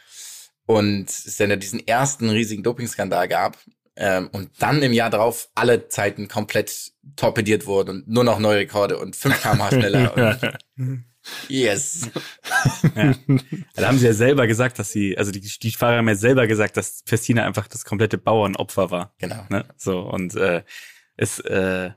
und 0.66 1.10
es 1.10 1.38
dann 1.38 1.50
ja 1.50 1.56
diesen 1.56 1.88
ersten 1.88 2.30
riesigen 2.30 2.62
Dopingskandal 2.62 3.28
gab 3.30 3.58
ähm, 3.96 4.30
und 4.34 4.52
dann 4.60 4.84
im 4.84 4.94
Jahr 4.94 5.10
darauf 5.10 5.50
alle 5.56 5.88
Zeiten 5.88 6.28
komplett 6.28 6.92
torpediert 7.16 7.66
wurden 7.66 7.90
und 7.90 8.08
nur 8.08 8.24
noch 8.24 8.40
neue 8.40 8.60
Rekorde 8.60 8.98
und 9.00 9.16
5 9.16 9.42
km 9.42 9.68
schneller. 9.70 10.40
und, 10.78 11.06
yes. 11.50 12.10
Da 13.76 13.88
haben 13.88 13.98
sie 13.98 14.06
ja 14.06 14.14
selber 14.14 14.48
gesagt, 14.48 14.80
dass 14.80 14.92
sie, 14.92 15.18
also 15.18 15.32
die, 15.32 15.42
die 15.42 15.72
Fahrer 15.72 15.98
haben 15.98 16.08
ja 16.08 16.16
selber 16.16 16.48
gesagt, 16.48 16.78
dass 16.78 17.02
Festina 17.06 17.46
einfach 17.46 17.68
das 17.68 17.86
komplette 17.86 18.18
Bauernopfer 18.18 18.92
war. 18.92 19.14
Genau. 19.18 19.46
Ne? 19.50 19.66
So, 19.78 20.00
und 20.02 20.36
äh, 20.36 20.64
ist, 21.18 21.40
äh, 21.46 21.92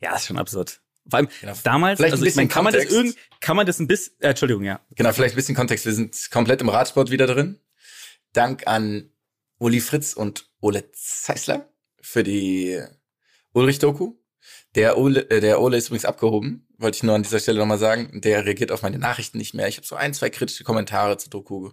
ja, 0.00 0.16
ist 0.16 0.26
schon 0.26 0.38
absurd. 0.38 0.80
Vor 1.08 1.18
allem 1.18 1.28
Genau. 1.40 1.54
damals, 1.64 1.98
Vielleicht 1.98 2.12
ein 2.12 2.14
also 2.14 2.24
ich 2.24 2.28
bisschen 2.34 2.40
meine, 2.42 2.48
kann 2.48 2.64
man 2.64 2.72
das 2.72 2.82
Kontext. 2.88 2.96
irgend, 2.96 3.40
kann 3.40 3.56
man 3.56 3.66
das 3.66 3.78
ein 3.80 3.86
bisschen, 3.86 4.14
äh, 4.20 4.28
Entschuldigung, 4.28 4.64
ja. 4.64 4.80
Genau, 4.94 5.12
vielleicht 5.12 5.34
ein 5.34 5.36
bisschen 5.36 5.54
Kontext. 5.56 5.86
Wir 5.86 5.92
sind 5.94 6.30
komplett 6.30 6.60
im 6.60 6.68
Radsport 6.68 7.10
wieder 7.10 7.26
drin. 7.26 7.58
Dank 8.32 8.66
an 8.66 9.10
Uli 9.58 9.80
Fritz 9.80 10.12
und 10.12 10.48
Ole 10.60 10.90
Zeisler 10.92 11.68
für 12.00 12.22
die 12.22 12.80
Ulrich-Doku. 13.52 14.14
Der 14.76 14.98
Ole, 14.98 15.28
äh, 15.30 15.40
der 15.40 15.60
Ole 15.60 15.76
ist 15.76 15.88
übrigens 15.88 16.04
abgehoben, 16.04 16.66
wollte 16.78 16.96
ich 16.96 17.02
nur 17.02 17.14
an 17.14 17.22
dieser 17.22 17.40
Stelle 17.40 17.58
nochmal 17.58 17.78
sagen. 17.78 18.20
Der 18.20 18.44
reagiert 18.46 18.70
auf 18.72 18.82
meine 18.82 18.98
Nachrichten 18.98 19.38
nicht 19.38 19.52
mehr. 19.54 19.66
Ich 19.68 19.76
habe 19.76 19.86
so 19.86 19.96
ein, 19.96 20.14
zwei 20.14 20.30
kritische 20.30 20.62
Kommentare 20.64 21.16
zur 21.18 21.30
Doku 21.30 21.70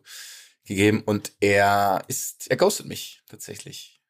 gegeben 0.66 1.04
und 1.06 1.32
er 1.40 2.04
ist, 2.08 2.50
er 2.50 2.58
ghostet 2.58 2.88
mich 2.88 3.22
tatsächlich. 3.30 4.02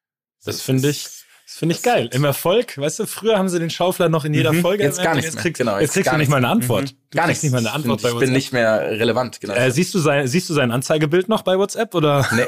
Das 0.45 0.62
finde 0.62 0.89
ich, 0.89 1.04
das 1.04 1.56
finde 1.58 1.76
ich 1.76 1.82
geil. 1.82 2.10
Im 2.13 2.23
Erfolg, 2.23 2.78
weißt 2.78 3.00
du, 3.00 3.06
früher 3.06 3.38
haben 3.38 3.50
sie 3.50 3.60
den 3.60 3.69
Schaufler 3.69 4.08
noch 4.08 4.23
in 4.23 4.34
jeder 4.34 4.54
Mhm. 4.54 4.62
Folge. 4.62 4.84
Jetzt 4.84 5.02
gar 5.04 5.13
nichts 5.15 5.34
Jetzt 5.34 5.41
kriegst, 5.41 5.58
Genau, 5.60 5.73
jetzt 5.73 5.82
jetzt 5.82 5.93
kriegst 5.93 6.06
gar 6.06 6.13
du 6.13 6.19
nicht 6.19 6.30
mal 6.30 6.38
eine 6.38 6.47
Antwort. 6.47 6.84
Mhm. 6.93 6.97
Du 7.12 7.17
Gar 7.17 7.26
kriegst 7.28 7.43
nicht 7.43 7.52
mal 7.52 7.58
eine 7.60 7.71
Antwort 7.73 8.00
ich 8.00 8.04
bei 8.04 8.10
bin 8.10 8.15
WhatsApp. 8.19 8.34
nicht 8.34 8.54
mehr 8.54 8.82
relevant, 8.91 9.41
genau. 9.41 9.54
Äh, 9.54 9.69
siehst 9.71 9.93
du 9.93 10.00
sein, 10.00 10.28
siehst 10.28 10.50
du 10.50 10.54
sein 10.54 10.71
Anzeigebild 10.71 11.28
noch 11.28 11.41
bei 11.41 11.58
WhatsApp 11.58 11.93
oder? 11.93 12.26
nee, 12.34 12.47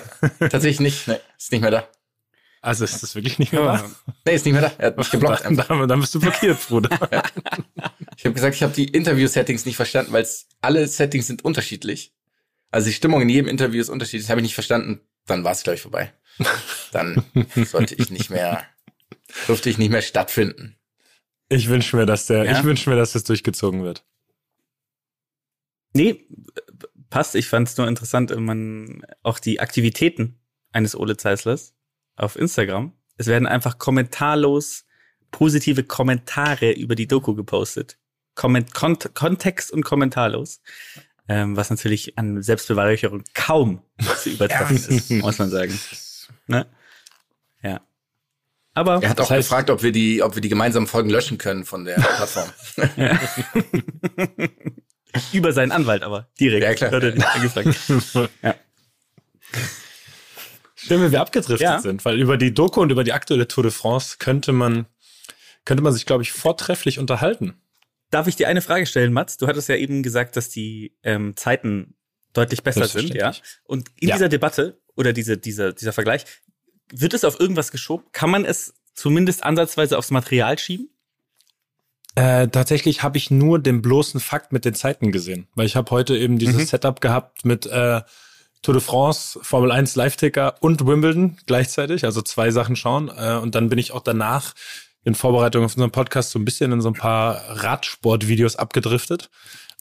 tatsächlich 0.50 0.80
nicht. 0.80 1.08
Nee, 1.10 1.18
ist 1.38 1.52
nicht 1.52 1.62
mehr 1.62 1.72
da. 1.72 1.88
Also 2.62 2.84
ist 2.84 3.02
das 3.02 3.16
wirklich 3.16 3.40
nicht 3.40 3.54
mehr 3.54 3.64
wahr? 3.64 3.90
Nee, 4.26 4.36
ist 4.36 4.46
nicht 4.46 4.54
mehr 4.54 4.64
da. 4.64 4.72
Er 4.78 4.88
hat 4.88 4.98
mich 4.98 5.10
geblockt. 5.12 5.46
Dann, 5.46 5.56
dann, 5.56 5.88
dann 5.88 6.00
bist 6.02 6.14
du 6.16 6.20
blockiert, 6.20 6.60
Bruder. 6.68 6.90
Ich 8.18 8.26
habe 8.26 8.34
gesagt, 8.34 8.54
ich 8.54 8.64
habe 8.64 8.74
die 8.74 8.84
Interview-Settings 8.84 9.66
nicht 9.66 9.78
verstanden, 9.78 10.12
weil 10.12 10.28
alle 10.60 10.86
Settings 10.90 11.28
sind 11.28 11.46
unterschiedlich. 11.46 12.14
Also 12.70 12.88
die 12.90 12.94
Stimmung 12.94 13.22
in 13.22 13.30
jedem 13.30 13.48
Interview 13.48 13.80
ist 13.80 13.88
unterschiedlich. 13.88 14.24
Das 14.24 14.30
habe 14.30 14.42
ich 14.42 14.44
nicht 14.44 14.56
verstanden. 14.56 15.00
Dann 15.26 15.46
war 15.46 15.54
es, 15.54 15.64
glaube 15.64 15.76
ich, 15.76 15.82
vorbei. 15.82 16.12
Dann 16.92 17.24
sollte 17.56 17.96
ich 17.96 18.10
nicht 18.10 18.30
mehr, 18.30 18.62
durfte 19.48 19.70
ich 19.70 19.78
nicht 19.78 19.90
mehr 19.90 20.02
stattfinden. 20.02 20.76
Ich 21.48 21.70
wünsche 21.70 21.96
mir, 21.96 22.06
dass 22.06 22.26
der, 22.26 22.44
Ja? 22.44 22.58
ich 22.60 22.66
wünsche 22.66 22.90
mir, 22.90 22.98
dass 22.98 23.14
das 23.14 23.24
durchgezogen 23.24 23.84
wird. 23.84 24.04
Nee, 25.94 26.28
passt. 27.10 27.36
Ich 27.36 27.48
fand 27.48 27.70
es 27.70 27.78
nur 27.78 27.88
interessant, 27.88 28.32
wenn 28.32 28.44
man 28.44 29.02
auch 29.24 29.40
die 29.40 29.62
Aktivitäten 29.62 30.38
eines 30.74 30.94
Ole 30.94 31.16
Zeislers 31.16 31.74
auf 32.20 32.36
Instagram. 32.36 32.94
Es 33.18 33.28
werden 33.28 33.48
einfach 33.48 33.78
kommentarlos 33.78 34.86
positive 35.32 35.84
Kommentare 35.84 36.72
über 36.72 36.96
die 36.96 37.08
Doku 37.08 37.36
gepostet. 37.36 37.98
Komment 38.36 38.74
Kont 38.74 39.14
Kontext 39.16 39.72
und 39.72 39.84
kommentarlos. 39.84 40.62
Ähm, 41.28 41.56
was 41.56 41.70
natürlich 41.70 42.18
an 42.18 42.42
Selbstbeweihräucherung 42.42 43.24
kaum 43.36 43.82
zu 44.24 44.32
übertreffen 44.32 44.78
ist, 44.78 45.12
muss 45.12 45.38
man 45.38 45.50
sagen. 45.52 45.78
Ne? 46.48 46.66
Ja. 47.62 47.82
Aber 48.74 49.04
Er 49.04 49.10
hat 49.10 49.20
auch 49.22 49.30
heißt- 49.30 49.38
gefragt, 49.38 49.70
ob 49.70 49.84
wir 49.84 49.92
die, 49.92 50.24
ob 50.24 50.34
wir 50.36 50.42
die 50.42 50.50
gemeinsamen 50.50 50.88
Folgen 50.88 51.10
löschen 51.12 51.38
können 51.38 51.66
von 51.66 51.86
der 51.86 51.96
Plattform. 51.96 52.50
über 55.34 55.54
seinen 55.54 55.72
Anwalt 55.72 56.02
aber 56.04 56.28
direkt. 56.40 56.64
Ja, 56.82 56.90
klar. 56.90 56.92
Hat 56.92 57.04
er. 57.04 58.30
Ja. 58.42 58.56
Schön, 60.88 61.02
wie 61.06 61.12
wir 61.12 61.22
abgedriftet 61.22 61.62
Ja. 61.62 61.80
sind, 61.80 62.06
weil 62.06 62.20
über 62.20 62.38
die 62.38 62.54
Doku 62.54 62.82
und 62.82 62.92
über 62.92 63.04
die 63.04 63.14
aktuelle 63.14 63.48
Tour 63.48 63.64
de 63.64 63.72
France 63.72 64.16
könnte 64.20 64.52
man, 64.52 64.86
könnte 65.66 65.84
man 65.84 65.94
sich, 65.94 66.06
glaube 66.06 66.24
ich, 66.24 66.32
vortrefflich 66.32 67.00
unterhalten. 67.00 67.62
Darf 68.12 68.28
ich 68.28 68.36
dir 68.36 68.48
eine 68.48 68.62
Frage 68.62 68.86
stellen, 68.86 69.14
Mats? 69.14 69.38
Du 69.38 69.48
hattest 69.48 69.70
ja 69.70 69.76
eben 69.76 70.02
gesagt, 70.04 70.36
dass 70.36 70.50
die 70.50 70.96
ähm, 71.04 71.36
Zeiten 71.36 71.96
deutlich 72.34 72.64
besser 72.64 72.88
sind, 72.88 73.14
ja. 73.14 73.34
Und 73.66 73.90
in 74.00 74.10
Ja. 74.10 74.16
dieser 74.16 74.30
Debatte 74.30 74.80
oder 74.96 75.14
diese, 75.14 75.38
dieser, 75.38 75.74
dieser 75.74 75.94
Vergleich, 75.94 76.26
wird 76.92 77.14
es 77.14 77.24
auf 77.24 77.40
irgendwas 77.40 77.72
geschoben? 77.72 78.06
Kann 78.14 78.30
man 78.32 78.46
es 78.46 78.74
zumindest 78.94 79.44
ansatzweise 79.44 79.98
aufs 79.98 80.12
Material 80.12 80.58
schieben? 80.58 80.90
Äh, 82.16 82.48
tatsächlich 82.48 83.04
habe 83.04 83.18
ich 83.18 83.30
nur 83.30 83.60
den 83.60 83.82
bloßen 83.82 84.20
Fakt 84.20 84.52
mit 84.52 84.66
den 84.66 84.74
Zeiten 84.74 85.12
gesehen, 85.12 85.48
weil 85.56 85.68
ich 85.68 85.76
habe 85.76 85.92
heute 85.92 86.18
eben 86.18 86.40
dieses 86.40 86.64
Mhm. 86.64 86.66
Setup 86.66 87.02
gehabt 87.02 87.46
mit 87.46 87.66
äh, 87.68 88.02
Tour 88.62 88.74
de 88.74 88.82
France, 88.82 89.40
Formel 89.42 89.72
1 89.72 89.96
Live-Ticker 89.96 90.56
und 90.60 90.86
Wimbledon 90.86 91.38
gleichzeitig, 91.46 92.06
also 92.06 92.22
zwei 92.22 92.52
Sachen 92.52 92.76
schauen. 92.76 93.10
Äh, 93.16 93.36
und 93.36 93.56
dann 93.56 93.70
bin 93.70 93.80
ich 93.80 93.92
auch 93.92 94.02
danach 94.02 94.54
in 95.04 95.16
Vorbereitung 95.16 95.64
auf 95.64 95.76
unseren 95.76 95.92
Podcast 95.92 96.32
so 96.32 96.40
ein 96.40 96.46
bisschen 96.46 96.72
in 96.72 96.82
so 96.82 96.90
ein 96.90 96.94
paar 96.94 97.42
Radsportvideos 97.48 98.58
abgedriftet 98.58 99.30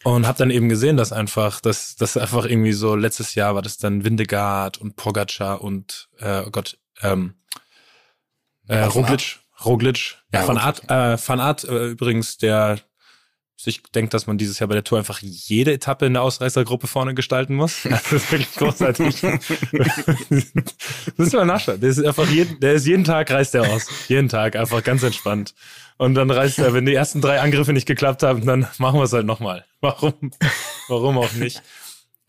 und 0.04 0.26
habe 0.26 0.38
dann 0.38 0.50
eben 0.50 0.68
gesehen, 0.68 0.96
dass 0.96 1.12
einfach, 1.12 1.60
dass 1.60 1.96
das 1.96 2.16
einfach 2.16 2.44
irgendwie 2.44 2.72
so 2.72 2.94
letztes 2.94 3.34
Jahr 3.34 3.54
war 3.54 3.62
das 3.62 3.78
dann 3.78 4.04
Windegaard 4.04 4.78
und 4.78 4.96
Pogacar 4.96 5.60
und 5.60 6.08
äh, 6.18 6.42
oh 6.46 6.50
Gott, 6.50 6.78
ähm, 7.02 7.34
äh, 8.68 8.84
Roglic, 8.84 9.40
Roglic, 9.64 10.18
ja, 10.32 10.46
Van. 10.46 10.58
Art, 10.58 10.84
äh, 10.88 11.18
Van 11.18 11.40
Art 11.40 11.64
äh, 11.64 11.88
übrigens, 11.88 12.38
der 12.38 12.78
sich 13.60 13.82
denkt, 13.82 14.14
dass 14.14 14.28
man 14.28 14.38
dieses 14.38 14.60
Jahr 14.60 14.68
bei 14.68 14.74
der 14.74 14.84
Tour 14.84 14.98
einfach 14.98 15.18
jede 15.20 15.72
Etappe 15.72 16.06
in 16.06 16.12
der 16.12 16.22
Ausreißergruppe 16.22 16.86
vorne 16.86 17.14
gestalten 17.14 17.56
muss. 17.56 17.82
Das 17.88 18.12
ist 18.12 18.30
wirklich 18.30 18.54
großartig. 18.54 19.22
Müssen 21.16 21.32
wir 21.32 21.44
nachschauen. 21.44 21.80
Der 21.80 21.90
ist 21.90 22.04
einfach 22.04 22.28
jeden, 22.28 22.60
der 22.60 22.74
ist 22.74 22.86
jeden 22.86 23.02
Tag 23.02 23.30
reist 23.30 23.56
er 23.56 23.68
aus. 23.68 23.88
Jeden 24.06 24.28
Tag, 24.28 24.54
einfach 24.54 24.84
ganz 24.84 25.02
entspannt. 25.02 25.54
Und 25.96 26.14
dann 26.14 26.30
reist 26.30 26.60
er, 26.60 26.72
wenn 26.72 26.86
die 26.86 26.94
ersten 26.94 27.20
drei 27.20 27.40
Angriffe 27.40 27.72
nicht 27.72 27.86
geklappt 27.86 28.22
haben, 28.22 28.46
dann 28.46 28.68
machen 28.78 29.00
wir 29.00 29.04
es 29.04 29.12
halt 29.12 29.26
nochmal. 29.26 29.64
Warum? 29.80 30.14
Warum 30.86 31.18
auch 31.18 31.32
nicht? 31.32 31.60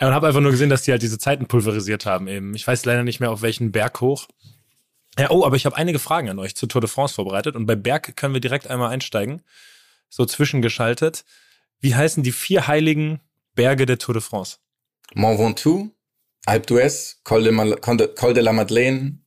Ja, 0.01 0.07
Und 0.07 0.15
habe 0.15 0.27
einfach 0.27 0.41
nur 0.41 0.51
gesehen, 0.51 0.71
dass 0.71 0.81
die 0.81 0.91
halt 0.91 1.03
diese 1.03 1.19
Zeiten 1.19 1.45
pulverisiert 1.45 2.07
haben 2.07 2.27
eben. 2.27 2.55
Ich 2.55 2.65
weiß 2.65 2.85
leider 2.85 3.03
nicht 3.03 3.19
mehr, 3.19 3.29
auf 3.29 3.43
welchen 3.43 3.71
Berg 3.71 4.01
hoch. 4.01 4.27
Ja, 5.19 5.29
oh, 5.29 5.45
aber 5.45 5.55
ich 5.55 5.67
habe 5.67 5.75
einige 5.75 5.99
Fragen 5.99 6.29
an 6.29 6.39
euch 6.39 6.55
zur 6.55 6.69
Tour 6.69 6.81
de 6.81 6.89
France 6.89 7.13
vorbereitet 7.13 7.55
und 7.55 7.67
bei 7.67 7.75
Berg 7.75 8.15
können 8.15 8.33
wir 8.33 8.41
direkt 8.41 8.67
einmal 8.67 8.89
einsteigen. 8.89 9.43
So 10.09 10.25
zwischengeschaltet. 10.25 11.23
Wie 11.79 11.95
heißen 11.95 12.23
die 12.23 12.31
vier 12.31 12.67
heiligen 12.67 13.21
Berge 13.55 13.85
der 13.85 13.97
Tour 13.97 14.13
de 14.13 14.21
France? 14.21 14.57
Mont 15.13 15.39
Ventoux, 15.39 15.91
Alpe 16.45 16.67
d'Huez, 16.67 17.17
Col 17.23 17.77
Col 18.15 18.33
de, 18.33 18.43
la 18.43 18.53
Madeleine 18.53 19.19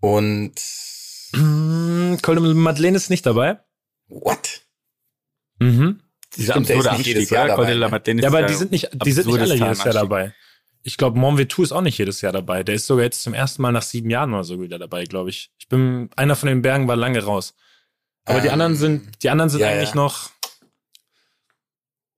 und 0.00 0.54
Mm, 1.32 2.16
Col 2.22 2.36
de 2.36 2.54
Madeleine 2.54 2.96
ist 2.96 3.10
nicht 3.10 3.26
dabei. 3.26 3.58
what? 4.08 4.62
Mhm. 5.58 6.00
Dieser 6.36 6.52
Stimmt, 6.54 6.70
absurde 6.70 6.96
nicht 6.98 7.06
jedes 7.06 7.22
Anstieg, 7.22 7.30
Jahr 7.36 7.44
oder? 7.46 7.56
dabei, 7.56 7.72
la 7.72 8.22
Ja, 8.22 8.28
aber 8.28 8.42
die 8.42 8.54
sind 8.54 8.70
nicht, 8.70 8.90
die 9.04 9.12
sind 9.12 9.26
nicht 9.26 9.40
alle 9.40 9.54
jedes 9.54 9.84
Jahr 9.84 9.94
dabei. 9.94 10.34
Ich 10.82 10.96
glaube, 10.96 11.18
Mont 11.18 11.38
Ventoux 11.38 11.62
ist 11.64 11.72
auch 11.72 11.80
nicht 11.80 11.98
jedes 11.98 12.20
Jahr 12.20 12.32
dabei. 12.32 12.62
Der 12.62 12.74
ist 12.74 12.86
sogar 12.86 13.04
jetzt 13.04 13.22
zum 13.22 13.34
ersten 13.34 13.62
Mal 13.62 13.72
nach 13.72 13.82
sieben 13.82 14.08
Jahren 14.10 14.32
oder 14.32 14.44
so 14.44 14.60
wieder 14.60 14.78
dabei, 14.78 15.04
glaube 15.04 15.30
ich. 15.30 15.50
Ich 15.58 15.68
bin, 15.68 16.10
einer 16.14 16.36
von 16.36 16.48
den 16.48 16.62
Bergen 16.62 16.86
war 16.86 16.94
lange 16.96 17.22
raus. 17.24 17.54
Aber 18.26 18.40
die 18.40 18.48
Ähm, 18.48 18.52
anderen 18.54 18.76
sind, 18.76 19.22
die 19.22 19.30
anderen 19.30 19.48
sind 19.50 19.60
ja, 19.60 19.68
eigentlich 19.68 19.90
ja. 19.90 19.94
noch, 19.96 20.30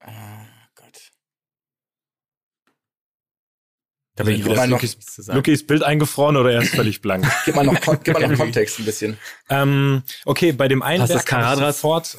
Ah, 0.01 0.47
Gott. 0.75 0.99
Da 4.16 4.25
bin 4.25 4.35
ich 4.37 4.44
wieder 4.44 4.66
Lukis 4.66 4.99
zu 4.99 5.23
sagen. 5.23 5.37
Luki 5.37 5.53
ist 5.53 5.66
Bild 5.66 5.83
eingefroren 5.83 6.37
oder 6.37 6.51
er 6.53 6.62
ist 6.62 6.75
völlig 6.75 7.01
blank. 7.03 7.27
Gib 7.44 7.55
mal 7.55 7.64
noch, 7.64 7.79
gib 8.03 8.14
mal 8.18 8.27
noch 8.29 8.37
Kontext 8.38 8.79
ein 8.81 8.85
bisschen. 8.85 9.18
Ähm, 9.49 10.03
okay, 10.25 10.53
bei 10.53 10.66
dem 10.68 10.83
einen 10.83 11.05
ich 11.05 11.25
Karadras? 11.25 11.77
sofort 11.77 12.18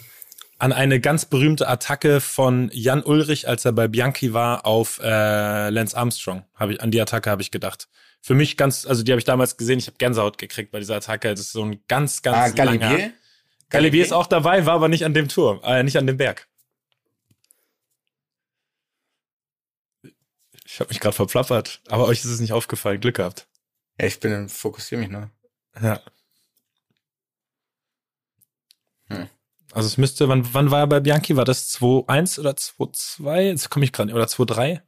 an 0.59 0.71
eine 0.73 0.99
ganz 0.99 1.25
berühmte 1.25 1.67
Attacke 1.67 2.19
von 2.21 2.69
Jan 2.73 3.01
Ulrich, 3.01 3.47
als 3.47 3.63
er 3.65 3.71
bei 3.71 3.87
Bianchi 3.87 4.33
war, 4.33 4.65
auf 4.65 4.99
äh, 5.01 5.69
Lance 5.69 5.95
Armstrong. 5.97 6.45
Habe 6.55 6.73
ich 6.73 6.81
an 6.81 6.91
die 6.91 7.01
Attacke 7.01 7.29
habe 7.29 7.41
ich 7.41 7.49
gedacht. 7.51 7.87
Für 8.21 8.33
mich 8.35 8.57
ganz, 8.57 8.85
also 8.85 9.01
die 9.03 9.11
habe 9.13 9.19
ich 9.19 9.25
damals 9.25 9.55
gesehen. 9.55 9.79
Ich 9.79 9.87
habe 9.87 9.95
Gänsehaut 9.97 10.37
gekriegt 10.37 10.71
bei 10.71 10.79
dieser 10.79 10.97
Attacke. 10.97 11.29
Das 11.29 11.39
ist 11.39 11.53
so 11.53 11.63
ein 11.63 11.81
ganz, 11.87 12.21
ganz 12.21 12.37
Ah, 12.37 12.63
langer. 12.63 12.77
Galibier? 12.77 13.11
Galibier 13.69 14.03
ist 14.03 14.13
auch 14.13 14.27
dabei, 14.27 14.65
war 14.65 14.75
aber 14.75 14.87
nicht 14.87 15.05
an 15.05 15.13
dem 15.13 15.27
Turm, 15.27 15.61
äh, 15.63 15.83
nicht 15.83 15.97
an 15.97 16.07
dem 16.07 16.17
Berg. 16.17 16.47
Ich 20.65 20.79
habe 20.79 20.89
mich 20.89 20.99
gerade 20.99 21.15
verplappert, 21.15 21.81
aber 21.87 22.05
euch 22.05 22.19
ist 22.19 22.25
es 22.25 22.39
nicht 22.39 22.53
aufgefallen. 22.53 22.99
Glück 22.99 23.15
gehabt. 23.15 23.47
Ja, 23.99 24.05
ich 24.07 24.19
bin, 24.19 24.49
fokussiere 24.49 25.01
mich 25.01 25.09
nur. 25.09 25.29
Ja. 25.81 26.01
Hm. 29.07 29.27
Also 29.71 29.87
es 29.87 29.97
müsste, 29.97 30.27
wann, 30.29 30.53
wann 30.53 30.71
war 30.71 30.79
er 30.79 30.87
bei 30.87 30.99
Bianchi? 30.99 31.35
War 31.35 31.45
das 31.45 31.69
2-1 31.75 32.39
oder 32.39 32.51
2-2? 32.51 33.41
Jetzt 33.41 33.69
komme 33.69 33.85
ich 33.85 33.91
gerade, 33.91 34.13
oder 34.13 34.25
2-3? 34.25 34.81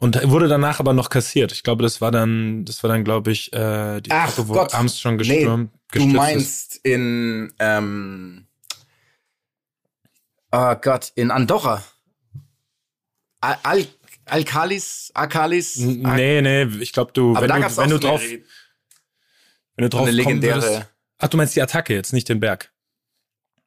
Und 0.00 0.18
wurde 0.30 0.48
danach 0.48 0.80
aber 0.80 0.94
noch 0.94 1.10
kassiert. 1.10 1.52
Ich 1.52 1.62
glaube, 1.62 1.82
das 1.82 2.00
war 2.00 2.10
dann, 2.10 2.64
das 2.64 2.82
war 2.82 2.88
dann, 2.88 3.04
glaube 3.04 3.30
ich, 3.32 3.52
äh, 3.52 4.00
die 4.00 4.10
Ach 4.10 4.28
Etappe, 4.32 4.48
wo 4.48 4.54
Gott. 4.54 4.74
Armstrong 4.74 5.16
Nee, 5.16 5.18
gestürmt, 5.18 5.70
Du 5.72 5.78
gestürzt 5.98 6.08
ist. 6.08 6.16
meinst 6.16 6.80
in, 6.84 7.52
ähm, 7.58 8.46
oh 10.52 10.74
Gott, 10.80 11.12
in 11.16 11.30
Andorra. 11.30 11.84
Al 13.42 13.58
Al 13.62 13.86
Alkalis. 14.26 15.12
N- 15.78 16.06
Al- 16.06 16.16
Nee, 16.16 16.40
nee, 16.40 16.62
ich 16.82 16.92
glaube, 16.92 17.12
du, 17.12 17.32
aber 17.36 17.42
wenn 17.42 17.56
du, 17.56 17.60
gab's 17.60 17.76
wenn 17.76 17.90
du 17.90 17.98
drauf, 17.98 18.22
wenn 18.22 18.42
du 19.82 19.88
drauf 19.88 20.02
eine 20.02 20.10
legendäre. 20.12 20.62
würdest. 20.62 20.86
Ach, 21.18 21.28
du 21.28 21.36
meinst 21.36 21.56
die 21.56 21.62
Attacke 21.62 21.92
jetzt, 21.94 22.12
nicht 22.14 22.28
den 22.28 22.40
Berg. 22.40 22.69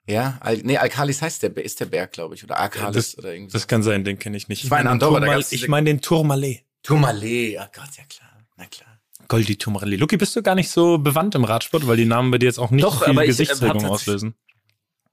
Ja, 0.08 0.38
Al 0.42 0.58
nee, 0.64 0.78
Alkalis 0.78 1.22
heißt 1.22 1.44
der, 1.44 1.56
ist 1.58 1.80
der 1.80 1.86
Berg, 1.86 2.12
glaube 2.12 2.36
ich, 2.36 2.44
oder 2.44 2.60
Alkalis 2.60 3.12
das- 3.12 3.18
oder 3.18 3.34
irgendwie. 3.34 3.54
Das 3.54 3.68
kann 3.68 3.84
sein, 3.84 4.04
den 4.04 4.20
kenne 4.20 4.36
ich 4.38 4.48
nicht. 4.50 4.64
Ich 4.66 4.72
war 4.72 4.80
in 4.82 5.00
da 5.00 5.38
Ich 5.52 5.68
meine 5.68 5.90
den 5.90 6.02
Tourmalet. 6.02 6.64
Tourmalet, 6.84 7.58
oh 7.60 7.66
Gott, 7.74 7.90
ja 7.98 8.04
klar, 8.10 8.46
na 8.58 8.66
klar. 8.66 9.00
Goldi 9.30 9.56
Tourmalet. 9.56 9.98
Luki, 10.00 10.18
bist 10.18 10.36
du 10.36 10.44
gar 10.44 10.56
nicht 10.56 10.70
so 10.70 10.98
bewandt 10.98 11.36
im 11.36 11.46
Radsport, 11.46 11.88
weil 11.88 11.96
die 11.96 12.06
Namen 12.06 12.30
bei 12.32 12.38
dir 12.38 12.48
jetzt 12.48 12.60
auch 12.60 12.72
nicht 12.72 12.84
Doch, 12.84 13.04
viel 13.06 13.14
ich, 13.14 13.20
äh, 13.20 13.26
Gesichtsregung 13.28 13.86
auslösen. 13.86 14.36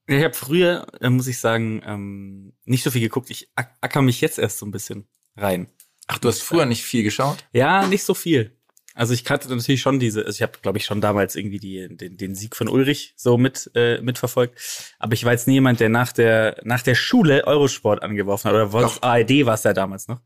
Ja, 0.08 0.16
Ich 0.18 0.24
habe 0.24 0.34
früher, 0.34 0.86
äh, 1.00 1.08
muss 1.08 1.28
ich 1.28 1.38
sagen, 1.38 1.80
ähm, 1.86 2.52
nicht 2.64 2.82
so 2.82 2.90
viel 2.90 3.00
geguckt. 3.00 3.30
Ich 3.30 3.48
ack- 3.54 3.76
acker 3.80 4.02
mich 4.02 4.20
jetzt 4.20 4.40
erst 4.40 4.58
so 4.58 4.66
ein 4.66 4.72
bisschen 4.72 5.06
rein. 5.36 5.68
Ach, 6.08 6.18
du 6.18 6.26
hast 6.26 6.42
früher 6.42 6.66
nicht 6.66 6.82
viel 6.82 7.04
geschaut? 7.04 7.44
Ja, 7.52 7.86
nicht 7.86 8.02
so 8.02 8.14
viel. 8.14 8.56
Also 8.94 9.14
ich 9.14 9.24
kannte 9.24 9.48
natürlich 9.54 9.80
schon 9.80 9.98
diese, 10.00 10.26
also 10.26 10.36
ich 10.36 10.42
habe, 10.42 10.52
glaube 10.62 10.78
ich, 10.78 10.84
schon 10.84 11.00
damals 11.00 11.36
irgendwie 11.36 11.58
die, 11.58 11.88
den, 11.96 12.16
den 12.16 12.34
Sieg 12.34 12.56
von 12.56 12.68
Ulrich 12.68 13.14
so 13.16 13.38
mit 13.38 13.70
äh, 13.74 14.00
mitverfolgt. 14.00 14.58
Aber 14.98 15.12
ich 15.14 15.24
war 15.24 15.32
jetzt 15.32 15.46
nie 15.46 15.54
jemand, 15.54 15.80
der 15.80 15.88
nach 15.88 16.12
der 16.12 16.60
nach 16.64 16.82
der 16.82 16.94
Schule 16.96 17.46
Eurosport 17.46 18.02
angeworfen 18.02 18.48
hat. 18.48 18.54
Oder 18.54 18.72
was. 18.72 19.02
ARD 19.02 19.46
war 19.46 19.54
es 19.54 19.62
ja 19.62 19.72
damals 19.72 20.08
noch. 20.08 20.20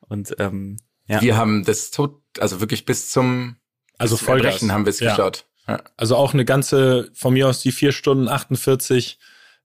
Und 0.00 0.34
ähm, 0.38 0.76
ja. 1.06 1.20
Wir 1.22 1.36
haben 1.36 1.64
das 1.64 1.90
tot, 1.90 2.20
also 2.38 2.60
wirklich 2.60 2.84
bis 2.84 3.10
zum 3.10 3.56
Also 3.98 4.14
bis 4.14 4.20
zum 4.20 4.26
Vollgas. 4.26 4.46
Erbrechen 4.54 4.72
haben 4.72 4.84
wir 4.86 4.90
es 4.90 5.00
Ja. 5.00 5.10
geschaut. 5.10 5.46
Ja. 5.66 5.82
Also 5.96 6.16
auch 6.16 6.34
eine 6.34 6.44
ganze, 6.44 7.10
von 7.14 7.32
mir 7.34 7.48
aus 7.48 7.60
die 7.60 7.72
vier 7.72 7.92
Stunden 7.92 8.28
48 8.28 9.18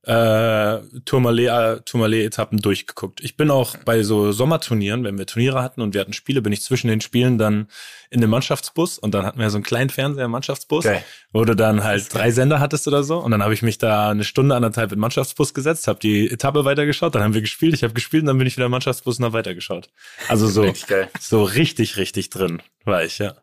äh, 0.05 0.75
äh, 0.75 0.81
Tourmalet-Etappen 1.05 2.59
durchgeguckt. 2.59 3.21
Ich 3.23 3.37
bin 3.37 3.49
auch 3.49 3.77
bei 3.77 4.03
so 4.03 4.31
Sommerturnieren, 4.31 5.03
wenn 5.03 5.17
wir 5.17 5.25
Turniere 5.25 5.61
hatten 5.61 5.81
und 5.81 5.93
wir 5.93 6.01
hatten 6.01 6.13
Spiele, 6.13 6.41
bin 6.41 6.53
ich 6.53 6.61
zwischen 6.61 6.87
den 6.87 7.01
Spielen 7.01 7.37
dann 7.37 7.67
in 8.09 8.21
dem 8.21 8.29
Mannschaftsbus 8.29 8.99
und 8.99 9.13
dann 9.13 9.25
hatten 9.25 9.39
wir 9.39 9.49
so 9.49 9.57
einen 9.57 9.63
kleinen 9.63 9.89
Fernseher 9.89 10.25
im 10.25 10.31
Mannschaftsbus, 10.31 10.83
Geil. 10.83 11.03
wo 11.31 11.45
du 11.45 11.55
dann 11.55 11.83
halt 11.83 12.13
drei 12.13 12.31
Sender 12.31 12.59
hattest 12.59 12.87
oder 12.87 13.03
so 13.03 13.17
und 13.19 13.31
dann 13.31 13.41
habe 13.41 13.53
ich 13.53 13.61
mich 13.61 13.77
da 13.77 14.09
eine 14.09 14.23
Stunde, 14.23 14.55
anderthalb 14.55 14.91
in 14.91 14.97
den 14.97 15.01
Mannschaftsbus 15.01 15.53
gesetzt, 15.53 15.87
habe 15.87 15.99
die 15.99 16.29
Etappe 16.29 16.65
weitergeschaut, 16.65 17.15
dann 17.15 17.23
haben 17.23 17.33
wir 17.33 17.41
gespielt, 17.41 17.73
ich 17.73 17.83
habe 17.83 17.93
gespielt 17.93 18.23
und 18.23 18.27
dann 18.27 18.37
bin 18.37 18.47
ich 18.47 18.57
wieder 18.57 18.65
im 18.65 18.71
Mannschaftsbus 18.71 19.19
und 19.19 19.25
habe 19.25 19.33
weitergeschaut. 19.33 19.89
Also 20.27 20.47
so, 20.47 20.63
Richtig 20.63 21.07
so 21.19 21.43
richtig, 21.43 21.97
richtig 21.97 22.29
drin 22.29 22.61
war 22.85 23.03
ich, 23.03 23.19
ja. 23.19 23.35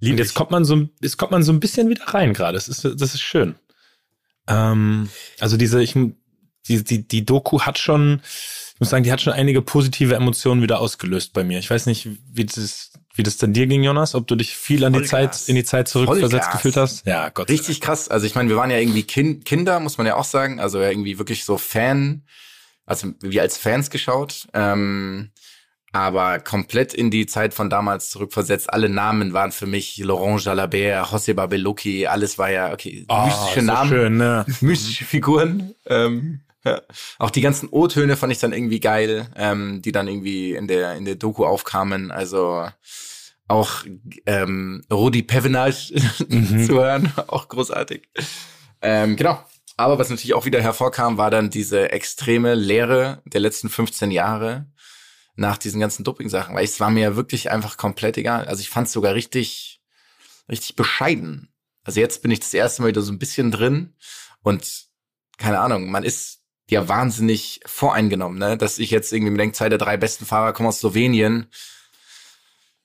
Lieb 0.00 0.12
Und 0.12 0.18
jetzt 0.18 0.34
kommt 0.34 0.50
man 0.50 0.64
so, 0.64 0.88
jetzt 1.00 1.16
kommt 1.16 1.32
man 1.32 1.42
so 1.42 1.52
ein 1.52 1.60
bisschen 1.60 1.88
wieder 1.88 2.04
rein 2.06 2.32
gerade. 2.32 2.54
Das 2.54 2.68
ist, 2.68 2.84
das 2.84 3.14
ist 3.14 3.20
schön. 3.20 3.56
Ähm, 4.48 5.08
also 5.38 5.56
diese, 5.56 5.82
ich, 5.82 5.94
die, 5.94 6.84
die, 6.84 7.06
die 7.06 7.24
Doku 7.24 7.60
hat 7.60 7.78
schon, 7.78 8.20
ich 8.74 8.80
muss 8.80 8.90
sagen, 8.90 9.04
die 9.04 9.12
hat 9.12 9.20
schon 9.20 9.32
einige 9.32 9.62
positive 9.62 10.14
Emotionen 10.14 10.62
wieder 10.62 10.80
ausgelöst 10.80 11.32
bei 11.32 11.44
mir. 11.44 11.58
Ich 11.58 11.70
weiß 11.70 11.86
nicht, 11.86 12.08
wie 12.32 12.44
das, 12.44 12.92
wie 13.14 13.22
das 13.22 13.36
denn 13.36 13.52
dir 13.52 13.66
ging, 13.66 13.82
Jonas, 13.82 14.14
ob 14.14 14.26
du 14.26 14.36
dich 14.36 14.56
viel 14.56 14.84
an 14.84 14.92
die. 14.92 15.02
Zeit, 15.02 15.48
in 15.48 15.54
die 15.54 15.64
Zeit 15.64 15.88
zurückversetzt 15.88 16.32
Vollgas. 16.32 16.52
gefühlt 16.52 16.76
hast. 16.76 17.06
Ja, 17.06 17.28
Gott. 17.30 17.48
sei 17.48 17.54
Dank. 17.54 17.60
Richtig 17.60 17.80
krass. 17.80 18.08
Also 18.08 18.26
ich 18.26 18.34
meine, 18.34 18.48
wir 18.48 18.56
waren 18.56 18.70
ja 18.70 18.78
irgendwie 18.78 19.02
kind, 19.02 19.44
Kinder, 19.44 19.80
muss 19.80 19.98
man 19.98 20.06
ja 20.06 20.16
auch 20.16 20.24
sagen. 20.24 20.60
Also 20.60 20.80
ja 20.80 20.90
irgendwie 20.90 21.18
wirklich 21.18 21.44
so 21.44 21.58
Fan, 21.58 22.22
also 22.86 23.08
wir 23.20 23.42
als 23.42 23.58
Fans 23.58 23.90
geschaut. 23.90 24.48
Ähm, 24.54 25.30
aber 25.92 26.38
komplett 26.38 26.92
in 26.94 27.10
die 27.10 27.26
Zeit 27.26 27.54
von 27.54 27.70
damals 27.70 28.10
zurückversetzt. 28.10 28.72
Alle 28.72 28.88
Namen 28.88 29.32
waren 29.32 29.52
für 29.52 29.66
mich 29.66 29.96
Laurent 29.98 30.44
Jalabert, 30.44 31.06
José 31.08 31.34
Babelucci, 31.34 32.06
alles 32.06 32.38
war 32.38 32.50
ja, 32.50 32.72
okay, 32.72 33.06
Oh, 33.08 33.24
mystische 33.24 33.60
so 33.60 33.66
Namen, 33.66 33.88
Schön, 33.88 34.16
ne? 34.16 34.46
mystische 34.60 35.04
Figuren. 35.04 35.74
Ähm, 35.86 36.40
ja. 36.64 36.82
Auch 37.18 37.30
die 37.30 37.40
ganzen 37.40 37.68
O-Töne 37.70 38.16
fand 38.16 38.32
ich 38.32 38.38
dann 38.40 38.52
irgendwie 38.52 38.80
geil, 38.80 39.28
ähm, 39.36 39.80
die 39.80 39.92
dann 39.92 40.08
irgendwie 40.08 40.54
in 40.54 40.68
der, 40.68 40.94
in 40.96 41.04
der 41.04 41.14
Doku 41.14 41.44
aufkamen. 41.46 42.10
Also 42.10 42.66
auch 43.46 43.70
ähm, 44.26 44.82
Rudi 44.92 45.22
Pevenage 45.22 45.94
Mhm. 46.28 46.66
zu 46.66 46.74
hören, 46.74 47.12
auch 47.28 47.48
großartig. 47.48 48.08
Ähm, 48.82 49.16
genau. 49.16 49.42
Aber 49.78 49.98
was 49.98 50.10
natürlich 50.10 50.34
auch 50.34 50.44
wieder 50.44 50.60
hervorkam, 50.60 51.16
war 51.18 51.30
dann 51.30 51.50
diese 51.50 51.92
extreme 51.92 52.54
Lehre 52.56 53.22
der 53.24 53.40
letzten 53.40 53.68
15 53.68 54.10
Jahre 54.10 54.66
nach 55.38 55.56
diesen 55.56 55.80
ganzen 55.80 56.04
Doping-Sachen, 56.04 56.54
weil 56.54 56.64
es 56.64 56.80
war 56.80 56.90
mir 56.90 57.16
wirklich 57.16 57.50
einfach 57.50 57.76
komplett 57.76 58.16
egal. 58.16 58.46
Also 58.46 58.60
ich 58.60 58.70
fand 58.70 58.88
es 58.88 58.92
sogar 58.92 59.14
richtig, 59.14 59.80
richtig 60.48 60.74
bescheiden. 60.74 61.48
Also 61.84 62.00
jetzt 62.00 62.22
bin 62.22 62.30
ich 62.30 62.40
das 62.40 62.52
erste 62.52 62.82
Mal 62.82 62.88
wieder 62.88 63.02
so 63.02 63.12
ein 63.12 63.20
bisschen 63.20 63.50
drin 63.50 63.94
und 64.42 64.88
keine 65.38 65.60
Ahnung, 65.60 65.90
man 65.90 66.02
ist 66.02 66.42
ja 66.68 66.88
wahnsinnig 66.88 67.60
voreingenommen, 67.64 68.38
ne? 68.38 68.58
Dass 68.58 68.78
ich 68.78 68.90
jetzt 68.90 69.12
irgendwie 69.12 69.30
mir 69.30 69.38
denke, 69.38 69.56
zwei 69.56 69.68
der 69.68 69.78
drei 69.78 69.96
besten 69.96 70.26
Fahrer 70.26 70.52
kommen 70.52 70.68
aus 70.68 70.80
Slowenien. 70.80 71.46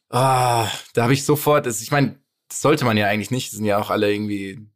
Ah, 0.09 0.69
da 0.93 1.03
habe 1.03 1.13
ich 1.13 1.25
sofort, 1.25 1.65
ich 1.65 1.91
meine, 1.91 2.19
das 2.47 2.61
sollte 2.61 2.85
man 2.85 2.97
ja 2.97 3.07
eigentlich 3.07 3.31
nicht, 3.31 3.51
das 3.51 3.57
sind 3.57 3.65
ja 3.65 3.79
auch 3.79 3.89
alle 3.89 4.13
irgendwie 4.13 4.69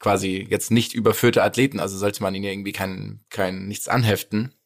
quasi 0.00 0.46
jetzt 0.50 0.72
nicht 0.72 0.92
überführte 0.92 1.42
Athleten, 1.42 1.78
also 1.78 1.96
sollte 1.96 2.22
man 2.22 2.34
ihnen 2.34 2.44
ja 2.44 2.50
irgendwie 2.50 2.72
kein, 2.72 3.24
kein 3.30 3.68
nichts 3.68 3.86
anheften. 3.88 4.57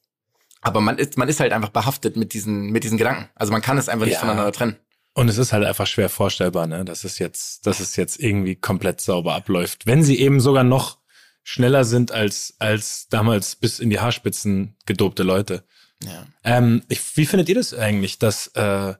Aber 0.62 0.80
man 0.80 0.96
ist, 0.98 1.18
man 1.18 1.28
ist 1.28 1.40
halt 1.40 1.52
einfach 1.52 1.68
behaftet 1.70 2.16
mit 2.16 2.32
diesen, 2.32 2.70
mit 2.70 2.84
diesen 2.84 2.96
Gedanken. 2.98 3.28
Also 3.34 3.52
man 3.52 3.60
kann 3.62 3.76
es 3.78 3.88
einfach 3.88 4.06
nicht 4.06 4.14
Ja. 4.14 4.20
voneinander 4.20 4.52
trennen. 4.52 4.76
Und 5.14 5.28
es 5.28 5.36
ist 5.36 5.52
halt 5.52 5.64
einfach 5.64 5.86
schwer 5.86 6.08
vorstellbar, 6.08 6.66
ne, 6.66 6.84
dass 6.86 7.04
es 7.04 7.18
jetzt, 7.18 7.66
dass 7.66 7.80
es 7.80 7.96
jetzt 7.96 8.18
irgendwie 8.18 8.54
komplett 8.56 9.00
sauber 9.00 9.34
abläuft. 9.34 9.84
Wenn 9.86 10.02
sie 10.02 10.18
eben 10.18 10.40
sogar 10.40 10.64
noch 10.64 10.98
schneller 11.42 11.84
sind 11.84 12.12
als, 12.12 12.54
als 12.60 13.08
damals 13.10 13.56
bis 13.56 13.78
in 13.80 13.90
die 13.90 14.00
Haarspitzen 14.00 14.76
gedopte 14.86 15.22
Leute. 15.24 15.64
Ja. 16.02 16.26
Ähm, 16.44 16.82
ich, 16.88 17.16
wie 17.16 17.26
findet 17.26 17.48
ihr 17.48 17.56
das 17.56 17.74
eigentlich, 17.74 18.18
dass 18.18 18.46
äh, 18.54 18.94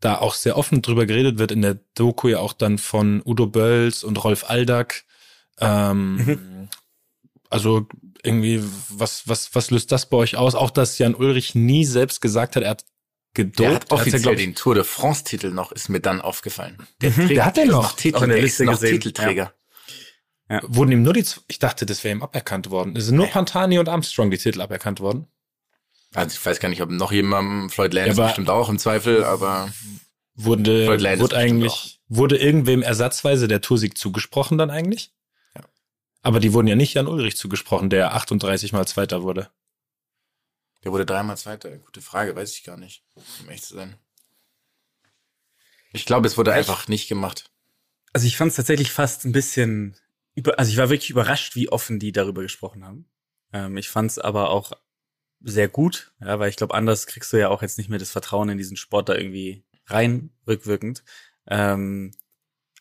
da 0.00 0.18
auch 0.18 0.34
sehr 0.34 0.56
offen 0.56 0.80
drüber 0.80 1.06
geredet 1.06 1.38
wird 1.38 1.50
in 1.52 1.60
der 1.62 1.78
Doku 1.94 2.28
ja 2.28 2.38
auch 2.38 2.52
dann 2.52 2.78
von 2.78 3.20
Udo 3.24 3.46
Bölls 3.46 4.04
und 4.04 4.22
Rolf 4.24 4.48
Aldag? 4.48 5.02
Ähm, 5.60 6.68
Also 7.50 7.86
irgendwie, 8.24 8.62
was, 8.88 9.26
was, 9.28 9.54
was 9.54 9.70
löst 9.70 9.90
das 9.92 10.08
bei 10.08 10.16
euch 10.16 10.36
aus? 10.36 10.54
Auch, 10.54 10.70
dass 10.70 10.98
Jan 10.98 11.14
Ulrich 11.14 11.54
nie 11.54 11.84
selbst 11.84 12.20
gesagt 12.20 12.56
hat, 12.56 12.62
er 12.62 12.70
hat 12.70 12.84
gedopt. 13.34 13.58
Der 13.60 13.74
hat 13.74 13.84
Er 13.90 13.96
ja, 13.96 14.00
offiziell 14.02 14.22
glaub 14.22 14.34
ich, 14.34 14.40
den 14.40 14.54
Tour 14.54 14.74
de 14.74 14.84
France-Titel 14.84 15.50
noch, 15.50 15.72
ist 15.72 15.88
mir 15.88 16.00
dann 16.00 16.20
aufgefallen. 16.20 16.78
Der, 17.00 17.10
Der 17.10 17.44
hat 17.44 17.56
den 17.56 17.64
ist 17.68 17.72
noch. 17.72 17.96
Titel, 17.96 18.16
Auch 18.18 18.22
in 18.22 18.28
der 18.30 18.40
Liste 18.42 18.62
ist 18.64 18.66
noch 18.66 18.74
gesehen. 18.74 19.00
Titelträger. 19.00 19.52
Wurden 20.66 20.92
ihm 20.92 21.02
nur 21.02 21.14
die, 21.14 21.24
ich 21.48 21.58
dachte, 21.58 21.86
das 21.86 22.04
wäre 22.04 22.14
ihm 22.14 22.22
aberkannt 22.22 22.68
worden. 22.68 22.94
Es 22.94 23.06
sind 23.06 23.16
nur 23.16 23.26
Pantani 23.26 23.78
und 23.78 23.88
Armstrong 23.88 24.30
die 24.30 24.36
Titel 24.38 24.60
aberkannt 24.60 25.00
worden. 25.00 25.26
Also 26.14 26.36
ich 26.38 26.44
weiß 26.44 26.60
gar 26.60 26.68
nicht, 26.68 26.82
ob 26.82 26.90
noch 26.90 27.10
jemandem, 27.10 27.70
Floyd 27.70 27.94
Landis 27.94 28.16
Ja, 28.18 28.22
aber- 28.22 28.28
bestimmt 28.30 28.50
auch 28.50 28.68
im 28.68 28.78
Zweifel, 28.78 29.24
aber 29.24 29.72
Wurde, 30.34 30.86
wurde 31.20 31.36
eigentlich, 31.36 32.00
wurde 32.08 32.36
irgendwem 32.38 32.82
ersatzweise 32.82 33.48
der 33.48 33.60
Toursieg 33.62 33.96
zugesprochen 33.98 34.58
dann 34.58 34.70
eigentlich? 34.70 35.12
Aber 36.22 36.40
die 36.40 36.52
wurden 36.52 36.68
ja 36.68 36.76
nicht 36.76 36.94
Jan 36.94 37.08
Ulrich 37.08 37.36
zugesprochen, 37.36 37.90
der 37.90 38.14
38 38.14 38.72
mal 38.72 38.86
Zweiter 38.86 39.22
wurde. 39.22 39.50
der 40.84 40.92
wurde 40.92 41.04
dreimal 41.04 41.36
Zweiter. 41.36 41.76
Gute 41.78 42.00
Frage, 42.00 42.34
weiß 42.34 42.52
ich 42.52 42.64
gar 42.64 42.76
nicht, 42.76 43.04
um 43.40 43.48
echt 43.48 43.64
zu 43.64 43.74
sein. 43.74 43.96
Ich 45.92 46.06
glaube, 46.06 46.26
es 46.26 46.38
wurde 46.38 46.52
einfach 46.52 46.88
nicht 46.88 47.08
gemacht. 47.08 47.50
Also 48.12 48.26
ich 48.26 48.36
fand 48.36 48.50
es 48.50 48.56
tatsächlich 48.56 48.92
fast 48.92 49.24
ein 49.24 49.32
bisschen 49.32 49.96
über, 50.34 50.58
also 50.58 50.70
ich 50.70 50.78
war 50.78 50.88
wirklich 50.88 51.10
überrascht, 51.10 51.54
wie 51.56 51.68
offen 51.68 51.98
die 51.98 52.12
darüber 52.12 52.42
gesprochen 52.42 52.84
haben. 52.84 53.06
Ähm, 53.52 53.76
ich 53.76 53.88
fand 53.88 54.10
es 54.10 54.18
aber 54.18 54.50
auch 54.50 54.72
sehr 55.40 55.68
gut, 55.68 56.12
ja, 56.20 56.38
weil 56.38 56.48
ich 56.48 56.56
glaube, 56.56 56.74
anders 56.74 57.06
kriegst 57.06 57.32
du 57.32 57.36
ja 57.36 57.48
auch 57.48 57.62
jetzt 57.62 57.78
nicht 57.78 57.90
mehr 57.90 57.98
das 57.98 58.10
Vertrauen 58.10 58.48
in 58.48 58.58
diesen 58.58 58.76
Sport 58.76 59.08
da 59.08 59.14
irgendwie 59.14 59.64
rein, 59.86 60.30
rückwirkend. 60.46 61.04
Ähm, 61.46 62.12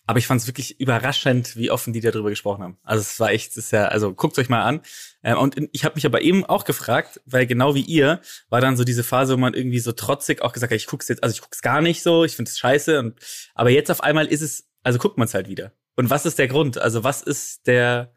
aber 0.08 0.20
ich 0.20 0.28
fand 0.28 0.42
es 0.42 0.48
wirklich 0.48 0.80
überraschend, 0.80 1.56
wie 1.56 1.72
offen 1.72 1.94
die 1.94 2.02
darüber 2.02 2.30
gesprochen 2.30 2.64
haben. 2.64 2.78
Also 2.84 3.02
es 3.02 3.20
war 3.20 3.32
echt, 3.32 3.52
es 3.52 3.58
ist 3.58 3.72
ja, 3.72 3.86
also 3.86 4.14
guckt 4.14 4.38
euch 4.40 4.50
mal 4.50 4.64
an. 4.64 4.82
Ähm, 5.24 5.38
und 5.38 5.56
in- 5.56 5.70
ich 5.72 5.86
habe 5.86 5.96
mich 5.96 6.06
aber 6.06 6.22
eben 6.22 6.46
auch 6.46 6.66
gefragt, 6.66 7.22
weil 7.26 7.46
genau 7.46 7.76
wie 7.76 7.82
ihr 7.82 8.20
war 8.50 8.60
dann 8.62 8.76
so 8.78 8.84
diese 8.84 9.04
Phase, 9.04 9.34
wo 9.34 9.38
man 9.38 9.54
irgendwie 9.54 9.80
so 9.80 9.92
trotzig 9.92 10.42
auch 10.42 10.52
gesagt 10.54 10.72
hat, 10.72 10.78
ich 10.78 10.88
guck's 10.88 11.08
jetzt, 11.08 11.24
also 11.24 11.34
ich 11.34 11.42
guck's 11.42 11.62
gar 11.62 11.82
nicht 11.82 12.04
so, 12.04 12.24
ich 12.26 12.36
finde 12.36 12.50
es 12.50 12.58
scheiße. 12.60 13.00
Und, 13.00 13.20
aber 13.56 13.70
jetzt 13.70 13.90
auf 13.92 14.02
einmal 14.02 14.26
ist 14.28 14.42
es, 14.42 14.68
also 14.84 15.00
guckt 15.00 15.18
man 15.18 15.26
es 15.28 15.34
halt 15.34 15.48
wieder. 15.48 15.72
Und 15.96 16.10
was 16.10 16.26
ist 16.26 16.40
der 16.40 16.48
Grund? 16.48 16.78
Also 16.78 17.04
was 17.04 17.22
ist 17.22 17.68
der, 17.68 18.14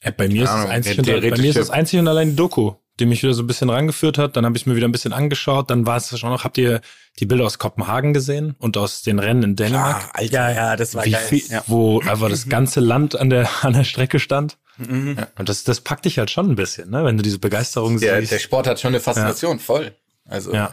Äh, 0.00 0.12
bei 0.12 0.28
mir 0.28 0.44
ist 0.44 0.50
Ahnung, 0.50 0.70
einzig 0.70 0.96
bei 1.30 1.36
mir 1.42 1.50
ist 1.50 1.56
es 1.56 1.70
einzig 1.70 1.98
und 2.00 2.08
allein 2.08 2.30
die 2.30 2.36
Doku, 2.36 2.74
die 3.00 3.06
mich 3.06 3.22
wieder 3.22 3.34
so 3.34 3.42
ein 3.42 3.46
bisschen 3.46 3.70
rangeführt 3.70 4.18
hat. 4.18 4.36
Dann 4.36 4.44
habe 4.44 4.56
ich 4.56 4.66
mir 4.66 4.74
wieder 4.76 4.88
ein 4.88 4.92
bisschen 4.92 5.12
angeschaut. 5.12 5.70
Dann 5.70 5.86
war 5.86 5.96
es 5.96 6.18
schon 6.18 6.30
noch, 6.30 6.44
habt 6.44 6.58
ihr 6.58 6.80
die 7.18 7.26
Bilder 7.26 7.44
aus 7.44 7.58
Kopenhagen 7.58 8.12
gesehen 8.12 8.54
und 8.58 8.76
aus 8.76 9.02
den 9.02 9.18
Rennen 9.18 9.42
in 9.42 9.56
Dänemark? 9.56 10.04
Ah, 10.08 10.10
Alter. 10.14 10.32
ja, 10.32 10.50
ja, 10.50 10.76
das 10.76 10.94
war 10.94 11.04
Wie 11.04 11.10
geil. 11.12 11.24
viel, 11.26 11.42
ja. 11.48 11.62
wo 11.66 12.00
einfach 12.00 12.28
das 12.28 12.48
ganze 12.48 12.80
Land 12.80 13.16
an 13.16 13.30
der, 13.30 13.48
an 13.64 13.72
der 13.72 13.84
Strecke 13.84 14.18
stand. 14.18 14.58
Mhm. 14.78 15.16
Und 15.36 15.48
das, 15.48 15.64
das 15.64 15.80
packt 15.80 16.04
dich 16.04 16.18
halt 16.18 16.30
schon 16.30 16.50
ein 16.50 16.54
bisschen, 16.56 16.90
ne? 16.90 17.04
wenn 17.04 17.16
du 17.16 17.22
diese 17.22 17.38
Begeisterung 17.38 17.98
Der, 17.98 18.20
siehst. 18.20 18.32
der 18.32 18.38
Sport 18.38 18.66
hat 18.66 18.78
schon 18.80 18.90
eine 18.90 19.00
Faszination, 19.00 19.58
voll. 19.58 19.92
Also, 20.24 20.52
Ja. 20.54 20.72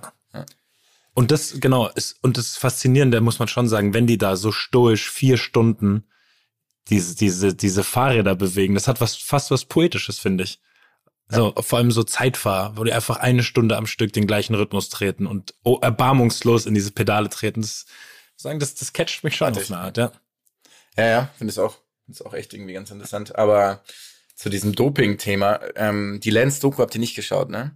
Und 1.17 1.31
das, 1.31 1.61
genau, 1.61 1.87
ist, 1.95 2.17
und 2.23 2.37
das 2.37 2.57
Faszinierende 2.57 3.21
muss 3.21 3.39
man 3.39 3.47
schon 3.47 3.69
sagen, 3.69 3.93
wenn 3.93 4.05
die 4.05 4.17
da 4.17 4.35
so 4.35 4.51
stoisch 4.51 5.09
vier 5.09 5.37
Stunden 5.37 6.03
diese, 6.89 7.15
diese, 7.15 7.55
diese 7.55 7.83
Fahrräder 7.85 8.35
bewegen, 8.35 8.73
das 8.75 8.89
hat 8.89 8.99
was, 8.99 9.15
fast 9.15 9.49
was 9.49 9.63
Poetisches, 9.63 10.19
finde 10.19 10.43
ich. 10.43 10.59
So, 11.27 11.53
vor 11.59 11.79
allem 11.79 11.91
so 11.91 12.03
Zeitfahr, 12.03 12.77
wo 12.77 12.83
die 12.83 12.93
einfach 12.93 13.17
eine 13.17 13.41
Stunde 13.41 13.77
am 13.77 13.87
Stück 13.87 14.13
den 14.13 14.27
gleichen 14.27 14.53
Rhythmus 14.53 14.89
treten 14.89 15.25
und 15.25 15.55
oh, 15.63 15.79
erbarmungslos 15.81 16.65
in 16.67 16.75
diese 16.75 16.91
Pedale 16.91 17.29
treten. 17.29 17.61
Das, 17.61 17.85
sagen, 18.37 18.59
das, 18.59 18.75
das 18.75 18.93
catcht 18.93 19.23
mich 19.23 19.35
schon 19.35 19.45
Warte 19.47 19.59
auf 19.59 19.65
ich. 19.65 19.71
eine 19.71 19.81
Art, 19.81 19.97
ja. 19.97 20.11
Ja, 20.97 21.05
ja, 21.07 21.29
finde 21.37 21.51
es 21.51 21.57
auch. 21.57 21.77
Es 22.09 22.21
auch 22.21 22.33
echt 22.35 22.53
irgendwie 22.53 22.73
ganz 22.73 22.91
interessant. 22.91 23.35
Aber 23.35 23.83
zu 24.35 24.49
diesem 24.49 24.73
Doping-Thema, 24.75 25.59
ähm, 25.75 26.19
die 26.23 26.29
Lance-Doku 26.29 26.77
habt 26.81 26.93
ihr 26.93 26.99
nicht 26.99 27.15
geschaut, 27.15 27.49
ne? 27.49 27.75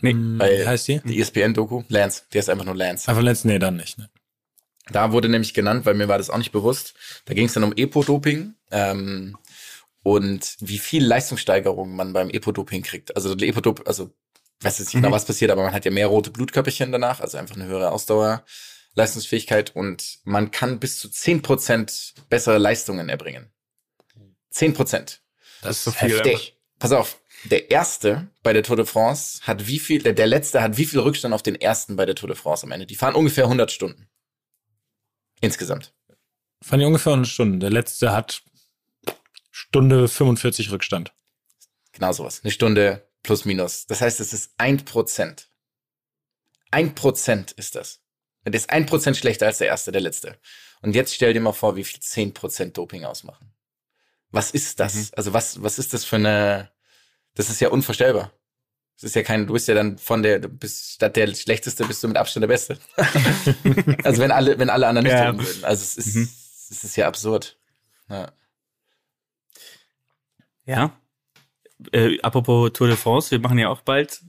Nee. 0.00 0.14
Weil- 0.16 0.62
Wie 0.62 0.66
heißt 0.66 0.88
die? 0.88 1.00
Die 1.04 1.20
ESPN-Doku, 1.20 1.84
Lance, 1.88 2.24
der 2.32 2.40
ist 2.40 2.50
einfach 2.50 2.64
nur 2.64 2.74
Lance. 2.74 3.08
Einfach 3.08 3.22
letzten, 3.22 3.48
nee, 3.48 3.60
dann 3.60 3.76
nicht. 3.76 3.98
Ne? 3.98 4.10
Da 4.90 5.12
wurde 5.12 5.28
nämlich 5.28 5.54
genannt, 5.54 5.86
weil 5.86 5.94
mir 5.94 6.08
war 6.08 6.18
das 6.18 6.28
auch 6.28 6.38
nicht 6.38 6.50
bewusst. 6.50 6.94
Da 7.26 7.34
ging 7.34 7.46
es 7.46 7.52
dann 7.52 7.62
um 7.62 7.72
Epo-Doping 7.72 8.54
ähm, 8.72 9.38
und 10.02 10.56
wie 10.60 10.78
viel 10.78 11.04
Leistungssteigerung 11.04 11.94
man 11.94 12.12
beim 12.12 12.30
Epo-Doping 12.30 12.82
kriegt. 12.82 13.14
Also 13.16 13.34
Epo-Dop, 13.34 13.86
also 13.86 14.10
ich 14.58 14.64
weiß 14.66 14.78
jetzt 14.78 14.94
nicht 14.94 15.02
genau, 15.02 15.14
was 15.14 15.24
passiert, 15.24 15.50
aber 15.50 15.62
man 15.62 15.72
hat 15.72 15.84
ja 15.84 15.90
mehr 15.90 16.06
rote 16.06 16.30
Blutkörperchen 16.30 16.92
danach, 16.92 17.20
also 17.20 17.38
einfach 17.38 17.56
eine 17.56 17.66
höhere 17.66 17.90
Ausdauer, 17.90 18.44
Leistungsfähigkeit 18.94 19.74
und 19.74 20.18
man 20.24 20.50
kann 20.50 20.78
bis 20.78 20.98
zu 20.98 21.08
10% 21.08 22.14
bessere 22.28 22.58
Leistungen 22.58 23.08
erbringen. 23.08 23.50
10%. 24.52 25.18
Das 25.62 25.78
ist 25.78 25.84
so 25.84 25.90
viel, 25.90 26.10
viel. 26.10 26.22
Der, 26.22 26.38
pass 26.78 26.92
auf, 26.92 27.20
der 27.44 27.70
erste 27.70 28.28
bei 28.42 28.52
der 28.52 28.62
Tour 28.62 28.76
de 28.76 28.84
France 28.84 29.40
hat 29.42 29.66
wie 29.66 29.78
viel, 29.78 30.02
der, 30.02 30.12
der 30.12 30.26
letzte 30.26 30.62
hat 30.62 30.76
wie 30.76 30.84
viel 30.84 31.00
Rückstand 31.00 31.34
auf 31.34 31.42
den 31.42 31.56
ersten 31.56 31.96
bei 31.96 32.06
der 32.06 32.14
Tour 32.14 32.28
de 32.28 32.36
France 32.36 32.64
am 32.64 32.72
Ende? 32.72 32.86
Die 32.86 32.94
fahren 32.94 33.14
ungefähr 33.14 33.44
100 33.44 33.70
Stunden. 33.72 34.08
Insgesamt. 35.40 35.92
Fand 36.62 36.80
ich 36.82 36.86
ungefähr 36.86 37.14
eine 37.14 37.24
Stunde. 37.24 37.58
Der 37.58 37.70
letzte 37.70 38.12
hat 38.12 38.42
Stunde 39.72 40.06
45 40.06 40.70
Rückstand. 40.70 41.14
Genau 41.92 42.12
sowas. 42.12 42.42
Eine 42.44 42.50
Stunde 42.52 43.08
plus 43.22 43.46
minus. 43.46 43.86
Das 43.86 44.02
heißt, 44.02 44.20
es 44.20 44.34
ist 44.34 44.52
ein 44.58 44.84
Prozent. 44.84 45.48
Ein 46.70 46.94
Prozent 46.94 47.52
ist 47.52 47.74
das. 47.74 48.00
Der 48.44 48.52
ist 48.52 48.68
ein 48.68 48.84
Prozent 48.84 49.16
schlechter 49.16 49.46
als 49.46 49.56
der 49.56 49.68
erste, 49.68 49.90
der 49.90 50.02
letzte. 50.02 50.38
Und 50.82 50.94
jetzt 50.94 51.14
stell 51.14 51.32
dir 51.32 51.40
mal 51.40 51.54
vor, 51.54 51.74
wie 51.76 51.84
viel 51.84 52.00
zehn 52.00 52.34
Prozent 52.34 52.76
Doping 52.76 53.06
ausmachen. 53.06 53.50
Was 54.30 54.50
ist 54.50 54.78
das? 54.78 55.10
Also 55.14 55.32
was, 55.32 55.62
was 55.62 55.78
ist 55.78 55.94
das 55.94 56.04
für 56.04 56.16
eine, 56.16 56.70
das 57.34 57.48
ist 57.48 57.62
ja 57.62 57.70
unvorstellbar. 57.70 58.30
Das 58.96 59.04
ist 59.04 59.14
ja 59.14 59.22
kein, 59.22 59.46
du 59.46 59.54
bist 59.54 59.68
ja 59.68 59.74
dann 59.74 59.96
von 59.96 60.22
der, 60.22 60.38
du 60.38 60.50
bist 60.50 60.92
statt 60.92 61.16
der 61.16 61.34
Schlechteste 61.34 61.86
bist 61.86 62.02
du 62.04 62.08
mit 62.08 62.18
Abstand 62.18 62.42
der 62.42 62.48
Beste. 62.48 62.78
also 64.04 64.20
wenn 64.20 64.32
alle, 64.32 64.58
wenn 64.58 64.68
alle 64.68 64.86
anderen 64.86 65.06
nicht 65.06 65.14
Ja. 65.14 65.34
würden. 65.34 65.64
Also 65.64 65.82
es 65.82 65.96
ist, 65.96 66.14
Mhm. 66.14 66.28
es 66.70 66.84
ist 66.84 66.96
ja 66.96 67.08
absurd. 67.08 67.56
Ja. 68.10 68.30
Ja. 70.66 70.92
Äh, 71.92 72.20
apropos 72.22 72.72
Tour 72.72 72.86
de 72.88 72.96
France, 72.96 73.30
wir 73.30 73.40
machen 73.40 73.58
ja 73.58 73.68
auch 73.68 73.80
bald 73.82 74.22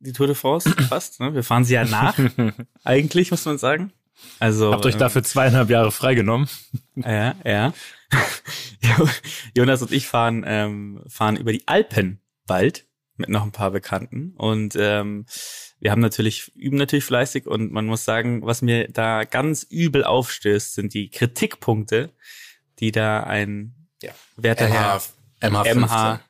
die 0.00 0.12
Tour 0.12 0.26
de 0.26 0.36
France 0.36 0.70
fast. 0.88 1.20
Ne? 1.20 1.34
Wir 1.34 1.42
fahren 1.42 1.64
sie 1.64 1.74
ja 1.74 1.84
nach, 1.84 2.16
eigentlich, 2.84 3.30
muss 3.30 3.44
man 3.44 3.58
sagen. 3.58 3.92
Also, 4.38 4.72
Habt 4.72 4.86
euch 4.86 4.94
ähm, 4.94 5.00
dafür 5.00 5.24
zweieinhalb 5.24 5.70
Jahre 5.70 5.90
freigenommen. 5.92 6.48
Ja, 6.96 7.34
ja. 7.44 7.72
Jo- 8.80 9.08
Jonas 9.56 9.82
und 9.82 9.90
ich 9.90 10.06
fahren, 10.06 10.44
ähm, 10.46 11.02
fahren 11.08 11.36
über 11.36 11.50
die 11.52 11.66
Alpen 11.66 12.20
bald 12.46 12.86
mit 13.16 13.28
noch 13.28 13.42
ein 13.42 13.50
paar 13.50 13.72
Bekannten. 13.72 14.32
Und 14.36 14.76
ähm, 14.78 15.26
wir 15.80 15.90
haben 15.90 16.00
natürlich, 16.00 16.52
üben 16.54 16.76
natürlich 16.76 17.04
fleißig 17.04 17.48
und 17.48 17.72
man 17.72 17.86
muss 17.86 18.04
sagen, 18.04 18.42
was 18.46 18.62
mir 18.62 18.86
da 18.88 19.24
ganz 19.24 19.64
übel 19.64 20.04
aufstößt, 20.04 20.74
sind 20.74 20.94
die 20.94 21.10
Kritikpunkte, 21.10 22.10
die 22.78 22.92
da 22.92 23.24
ein 23.24 23.74
Ja. 24.00 24.12
werter 24.36 24.68
Herr 24.68 25.02
MH, 25.50 25.74
MH, 25.74 26.20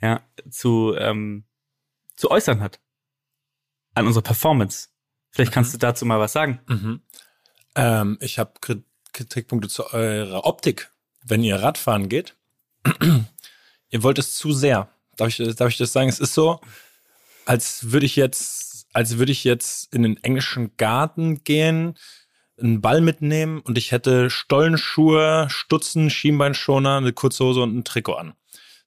ja, 0.00 0.20
zu, 0.50 0.94
ähm, 0.98 1.44
zu 2.16 2.30
äußern 2.30 2.60
hat. 2.60 2.80
An 3.94 4.06
unsere 4.06 4.22
Performance. 4.22 4.88
Vielleicht 5.30 5.52
kannst 5.52 5.72
du 5.74 5.78
dazu 5.78 6.04
mal 6.04 6.20
was 6.20 6.32
sagen. 6.32 6.60
Ähm, 7.74 8.18
ich 8.20 8.38
habe 8.38 8.52
Kritikpunkte 9.12 9.68
zu 9.68 9.92
eurer 9.92 10.44
Optik. 10.44 10.90
wenn 11.24 11.44
ihr 11.44 11.56
Radfahren 11.56 12.08
geht, 12.08 12.36
ihr 13.90 14.02
wollt 14.02 14.18
es 14.18 14.34
zu 14.34 14.52
sehr. 14.52 14.88
Darf 15.16 15.28
ich, 15.28 15.54
darf 15.54 15.68
ich 15.68 15.76
das 15.76 15.92
sagen? 15.92 16.08
Es 16.08 16.18
ist 16.18 16.34
so, 16.34 16.60
als 17.44 17.92
würde 17.92 18.06
ich 18.06 18.16
jetzt, 18.16 18.86
als 18.92 19.18
würde 19.18 19.32
ich 19.32 19.44
jetzt 19.44 19.94
in 19.94 20.02
den 20.02 20.16
englischen 20.24 20.76
Garten 20.76 21.44
gehen, 21.44 21.96
einen 22.60 22.80
Ball 22.80 23.00
mitnehmen 23.00 23.60
und 23.60 23.78
ich 23.78 23.92
hätte 23.92 24.30
Stollenschuhe, 24.30 25.46
Stutzen, 25.48 26.10
Schienbeinschoner, 26.10 26.96
eine 26.96 27.12
kurze 27.12 27.44
Hose 27.44 27.62
und 27.62 27.76
ein 27.76 27.84
Trikot 27.84 28.14
an. 28.14 28.34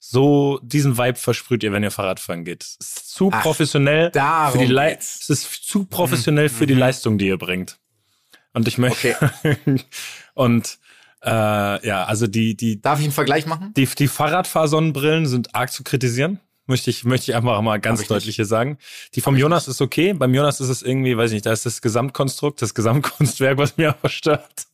So 0.08 0.60
diesen 0.62 0.98
Vibe 1.00 1.18
versprüht 1.18 1.64
ihr, 1.64 1.72
wenn 1.72 1.82
ihr 1.84 1.90
Fahrradfahren 1.92 2.46
geht. 2.46 2.64
Es 2.64 2.78
ist 2.80 3.10
zu 3.10 3.32
Ach, 3.34 3.42
professionell 3.42 4.12
für 4.12 4.58
die 4.60 4.66
Le 4.66 4.90
geht's. 4.90 5.22
Es 5.22 5.30
ist 5.30 5.68
zu 5.68 5.86
professionell 5.86 6.50
für 6.50 6.68
die 6.68 6.76
Leistung, 6.76 7.18
die 7.18 7.28
ihr 7.28 7.38
bringt. 7.38 7.80
Und 8.54 8.68
ich 8.68 8.78
möchte 8.78 9.18
und 10.36 10.78
äh, 11.24 11.30
ja, 11.88 12.06
also 12.06 12.28
die 12.28 12.56
die 12.56 12.80
Darf 12.82 13.00
ich 13.00 13.06
einen 13.06 13.14
Vergleich 13.14 13.48
machen? 13.48 13.74
die 13.76 13.86
die 13.88 14.08
Fahrradfahrsonnenbrillen 14.08 15.26
sind 15.26 15.56
arg 15.56 15.72
zu 15.72 15.84
kritisieren. 15.84 16.40
Möchte 16.68 16.90
ich, 16.90 17.04
möchte 17.04 17.32
ich 17.32 17.36
einfach 17.36 17.60
mal 17.62 17.80
ganz 17.80 18.08
deutlich 18.08 18.36
hier 18.38 18.46
sagen. 18.46 18.78
Die 19.16 19.22
vom 19.22 19.36
Jonas 19.36 19.68
ist 19.68 19.82
okay. 19.82 20.14
Beim 20.14 20.34
Jonas 20.34 20.60
ist 20.62 20.70
es 20.70 20.82
irgendwie, 20.84 21.16
weiß 21.18 21.32
ich 21.32 21.36
nicht, 21.36 21.46
da 21.46 21.52
ist 21.52 21.66
das 21.66 21.82
Gesamtkonstrukt, 21.82 22.62
das 22.62 22.74
Gesamtkunstwerk, 22.74 23.58
was 23.58 23.78
mir 23.78 23.90
aber 24.00 24.10
stört. 24.10 24.66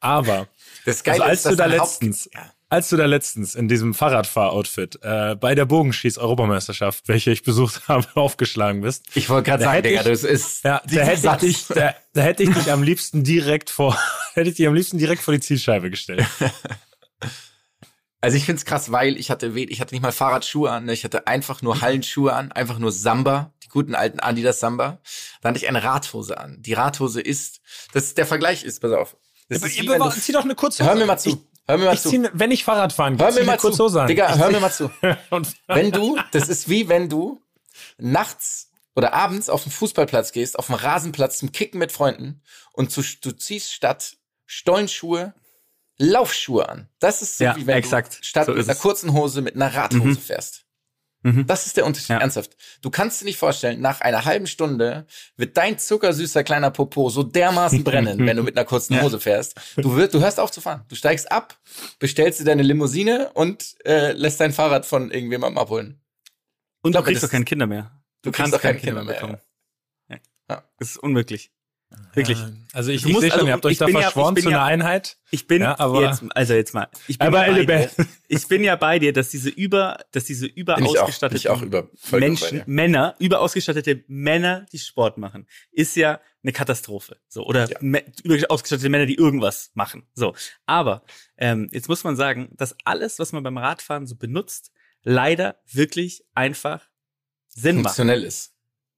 aber 0.00 0.48
Das 0.86 1.04
also 1.06 1.22
als 1.22 1.42
du 1.44 1.50
da 1.50 1.68
dein 1.68 1.78
Haupt- 1.80 1.90
letztens, 2.02 2.30
Ja. 2.32 2.52
Als 2.70 2.88
du 2.88 2.96
da 2.96 3.04
letztens 3.06 3.54
in 3.54 3.68
diesem 3.68 3.92
Fahrradfahr-Outfit 3.94 5.00
äh, 5.02 5.34
bei 5.36 5.54
der 5.54 5.66
Bogenschieß-Europameisterschaft, 5.66 7.08
welche 7.08 7.30
ich 7.32 7.42
besucht 7.42 7.82
habe, 7.88 8.06
aufgeschlagen 8.14 8.80
bist, 8.80 9.04
Ich 9.14 9.28
wollte 9.28 9.50
gerade 9.50 9.64
sagen, 9.64 9.82
Digga, 9.82 10.00
ich- 10.00 10.06
das 10.06 10.24
ist 10.24 10.64
ja, 10.64 10.80
da 10.86 11.00
hätte 11.02 11.12
ich 11.14 11.20
Satz. 11.20 11.40
dich, 11.42 11.66
da, 11.66 11.94
da 12.14 12.22
hätte 12.22 12.42
ich 12.44 12.50
dich 12.50 12.70
am 12.72 12.82
liebsten 12.82 13.22
direkt 13.24 13.68
vor, 13.70 13.98
hätte 14.34 14.48
ich 14.50 14.56
dich 14.56 14.66
am 14.66 14.74
liebsten 14.74 14.96
direkt 14.98 15.22
vor 15.22 15.34
die 15.34 15.40
Zielscheibe 15.40 15.90
gestellt. 15.90 16.24
Also 18.22 18.36
ich 18.36 18.44
find's 18.44 18.66
krass, 18.66 18.92
weil 18.92 19.16
ich 19.16 19.30
hatte 19.30 19.46
ich 19.58 19.80
hatte 19.80 19.94
nicht 19.94 20.02
mal 20.02 20.12
Fahrradschuhe 20.12 20.70
an, 20.70 20.84
ne? 20.84 20.92
ich 20.92 21.04
hatte 21.04 21.26
einfach 21.26 21.62
nur 21.62 21.80
Hallenschuhe 21.80 22.34
an, 22.34 22.52
einfach 22.52 22.78
nur 22.78 22.92
Samba, 22.92 23.54
die 23.62 23.68
guten 23.68 23.94
alten 23.94 24.20
Adidas 24.20 24.60
Samba. 24.60 25.00
Dann 25.40 25.50
hatte 25.54 25.64
ich 25.64 25.68
eine 25.70 25.82
Radhose 25.82 26.36
an. 26.36 26.60
Die 26.60 26.74
Radhose 26.74 27.22
ist, 27.22 27.60
das 27.94 28.04
ist 28.04 28.18
der 28.18 28.26
Vergleich 28.26 28.62
ist, 28.62 28.80
pass 28.80 28.92
auf. 28.92 29.16
Das 29.48 29.62
ist 29.62 29.80
wie 29.80 29.88
wenn 29.88 29.98
du, 30.00 30.10
zieh 30.10 30.32
doch 30.32 30.44
eine 30.44 30.54
kurze 30.54 30.84
hör 30.84 30.94
mir 30.96 31.06
mal 31.06 31.16
zu. 31.16 31.42
Hör 31.68 31.78
mir 31.78 31.84
mal 31.86 31.94
Ich 31.94 32.00
zu. 32.00 32.10
zieh, 32.10 32.28
wenn 32.32 32.50
ich 32.50 32.64
Fahrrad 32.64 32.92
fahren 32.92 33.16
gehe, 33.16 33.26
Hör 33.26 33.32
mir 33.34 33.44
mal 33.44 33.58
zu. 33.60 33.76
Hose 33.78 34.02
an. 34.02 34.08
Digga, 34.08 34.34
hör 34.36 34.50
mir 34.50 34.60
mal 34.60 34.72
zu. 34.72 34.90
Und, 35.30 35.54
Wenn 35.68 35.92
du, 35.92 36.18
das 36.32 36.48
ist 36.48 36.68
wie 36.68 36.88
wenn 36.88 37.08
du 37.08 37.40
nachts 37.98 38.70
oder 38.96 39.14
abends 39.14 39.48
auf 39.48 39.62
den 39.62 39.72
Fußballplatz 39.72 40.32
gehst, 40.32 40.58
auf 40.58 40.66
dem 40.66 40.74
Rasenplatz 40.74 41.38
zum 41.38 41.52
Kicken 41.52 41.78
mit 41.78 41.92
Freunden 41.92 42.42
und 42.72 42.90
zu, 42.90 43.02
du 43.22 43.30
ziehst 43.32 43.72
statt 43.72 44.16
Stollenschuhe 44.46 45.34
Laufschuhe 46.02 46.66
an. 46.68 46.88
Das 46.98 47.20
ist 47.22 47.36
so 47.38 47.44
Ja, 47.44 47.56
wie 47.56 47.66
wenn 47.66 47.76
exakt. 47.76 48.20
du 48.20 48.24
statt 48.24 48.46
So 48.46 48.52
mit 48.54 48.64
einer 48.68 48.74
kurzen 48.78 49.12
Hose 49.12 49.42
mit 49.42 49.54
einer 49.54 49.72
Radhose 49.74 50.04
Mhm. 50.04 50.16
fährst. 50.18 50.64
Mhm. 51.22 51.46
Das 51.46 51.66
ist 51.66 51.76
der 51.76 51.84
Unterschied, 51.84 52.08
Ja. 52.10 52.18
ernsthaft. 52.18 52.56
Du 52.80 52.88
kannst 52.90 53.20
dir 53.20 53.26
nicht 53.26 53.36
vorstellen, 53.36 53.80
nach 53.80 54.00
einer 54.00 54.24
halben 54.24 54.46
Stunde 54.46 55.06
wird 55.36 55.56
dein 55.56 55.78
zuckersüßer 55.78 56.42
kleiner 56.44 56.70
Popo 56.70 57.10
so 57.10 57.22
dermaßen 57.22 57.84
brennen, 57.84 58.26
wenn 58.26 58.36
du 58.38 58.42
mit 58.42 58.56
einer 58.56 58.64
kurzen 58.64 58.94
Ja. 58.96 59.02
Hose 59.02 59.20
fährst. 59.20 59.54
Du, 59.76 59.96
wirst, 59.96 60.14
du 60.14 60.20
hörst 60.20 60.40
auf 60.40 60.50
zu 60.50 60.60
fahren. 60.60 60.84
Du 60.88 60.94
steigst 60.94 61.30
ab, 61.30 61.58
bestellst 61.98 62.40
dir 62.40 62.44
deine 62.44 62.62
Limousine 62.62 63.30
und 63.34 63.74
äh, 63.84 64.12
lässt 64.12 64.40
dein 64.40 64.52
Fahrrad 64.52 64.86
von 64.86 65.10
irgendjemandem 65.10 65.58
abholen. 65.58 66.00
Und 66.82 66.92
glaube, 66.92 67.04
du 67.06 67.10
kriegst 67.12 67.22
doch 67.24 67.30
keine 67.30 67.44
Kinder 67.44 67.66
mehr. 67.66 68.02
Du 68.22 68.32
kriegst 68.32 68.52
doch 68.52 68.60
keine 68.62 68.78
Kinder 68.78 69.04
mehr. 69.04 69.14
bekommen. 69.14 69.38
Ja. 70.08 70.16
Ja. 70.48 70.64
Das 70.78 70.90
ist 70.90 70.96
unmöglich. 70.96 71.52
Wirklich. 72.14 72.38
also 72.72 72.90
ich, 72.90 73.04
ich 73.04 73.12
musst- 73.12 73.20
sehe 73.22 73.30
schon, 73.30 73.38
also 73.40 73.46
ihr 73.48 73.52
habt 73.52 73.66
euch 73.66 73.78
da 73.78 73.86
bin 73.86 73.94
ja- 73.96 74.00
verschworen 74.02 74.30
ich 74.32 74.34
bin 74.36 74.44
zu 74.44 74.50
ja- 74.50 74.56
einer 74.58 74.66
Einheit. 74.66 75.16
Ich 75.30 75.46
bin 75.46 75.62
Ja, 75.62 75.78
aber- 75.78 76.02
jetzt, 76.08 76.22
also 76.34 76.54
jetzt 76.54 76.72
mal. 76.74 76.88
Ich 77.08 77.18
bin, 77.18 77.26
Aber 77.28 77.46
ja 77.48 77.64
bei 77.64 77.86
dir, 77.86 78.06
ich 78.28 78.46
bin 78.48 78.64
ja 78.64 78.76
bei 78.76 78.98
dir, 78.98 79.12
dass 79.12 79.28
diese 79.28 79.48
über, 79.48 79.98
dass 80.12 80.24
diese 80.24 80.46
überausgestatteten 80.46 81.62
über 81.62 81.88
Menschen. 82.12 82.62
Männer, 82.66 83.14
überausgestattete 83.18 84.04
Männer, 84.08 84.66
die 84.72 84.78
Sport 84.78 85.18
machen, 85.18 85.46
ist 85.72 85.94
ja 85.96 86.20
eine 86.42 86.52
Katastrophe. 86.52 87.16
So 87.28 87.44
oder 87.44 87.68
Ja. 87.70 87.78
überausgestattete 88.24 88.88
Männer, 88.88 89.06
die 89.06 89.16
irgendwas 89.16 89.70
machen. 89.74 90.04
So, 90.14 90.34
aber 90.66 91.04
ähm, 91.38 91.68
jetzt 91.72 91.88
muss 91.88 92.02
man 92.04 92.16
sagen, 92.16 92.50
dass 92.56 92.74
alles, 92.84 93.18
was 93.18 93.32
man 93.32 93.42
beim 93.42 93.58
Radfahren 93.58 94.06
so 94.06 94.16
benutzt, 94.16 94.72
leider 95.02 95.60
wirklich 95.72 96.24
einfach 96.34 96.88
Sinn 97.48 97.76
macht. 97.76 97.86
funktionell 97.96 98.22
ist. 98.24 98.52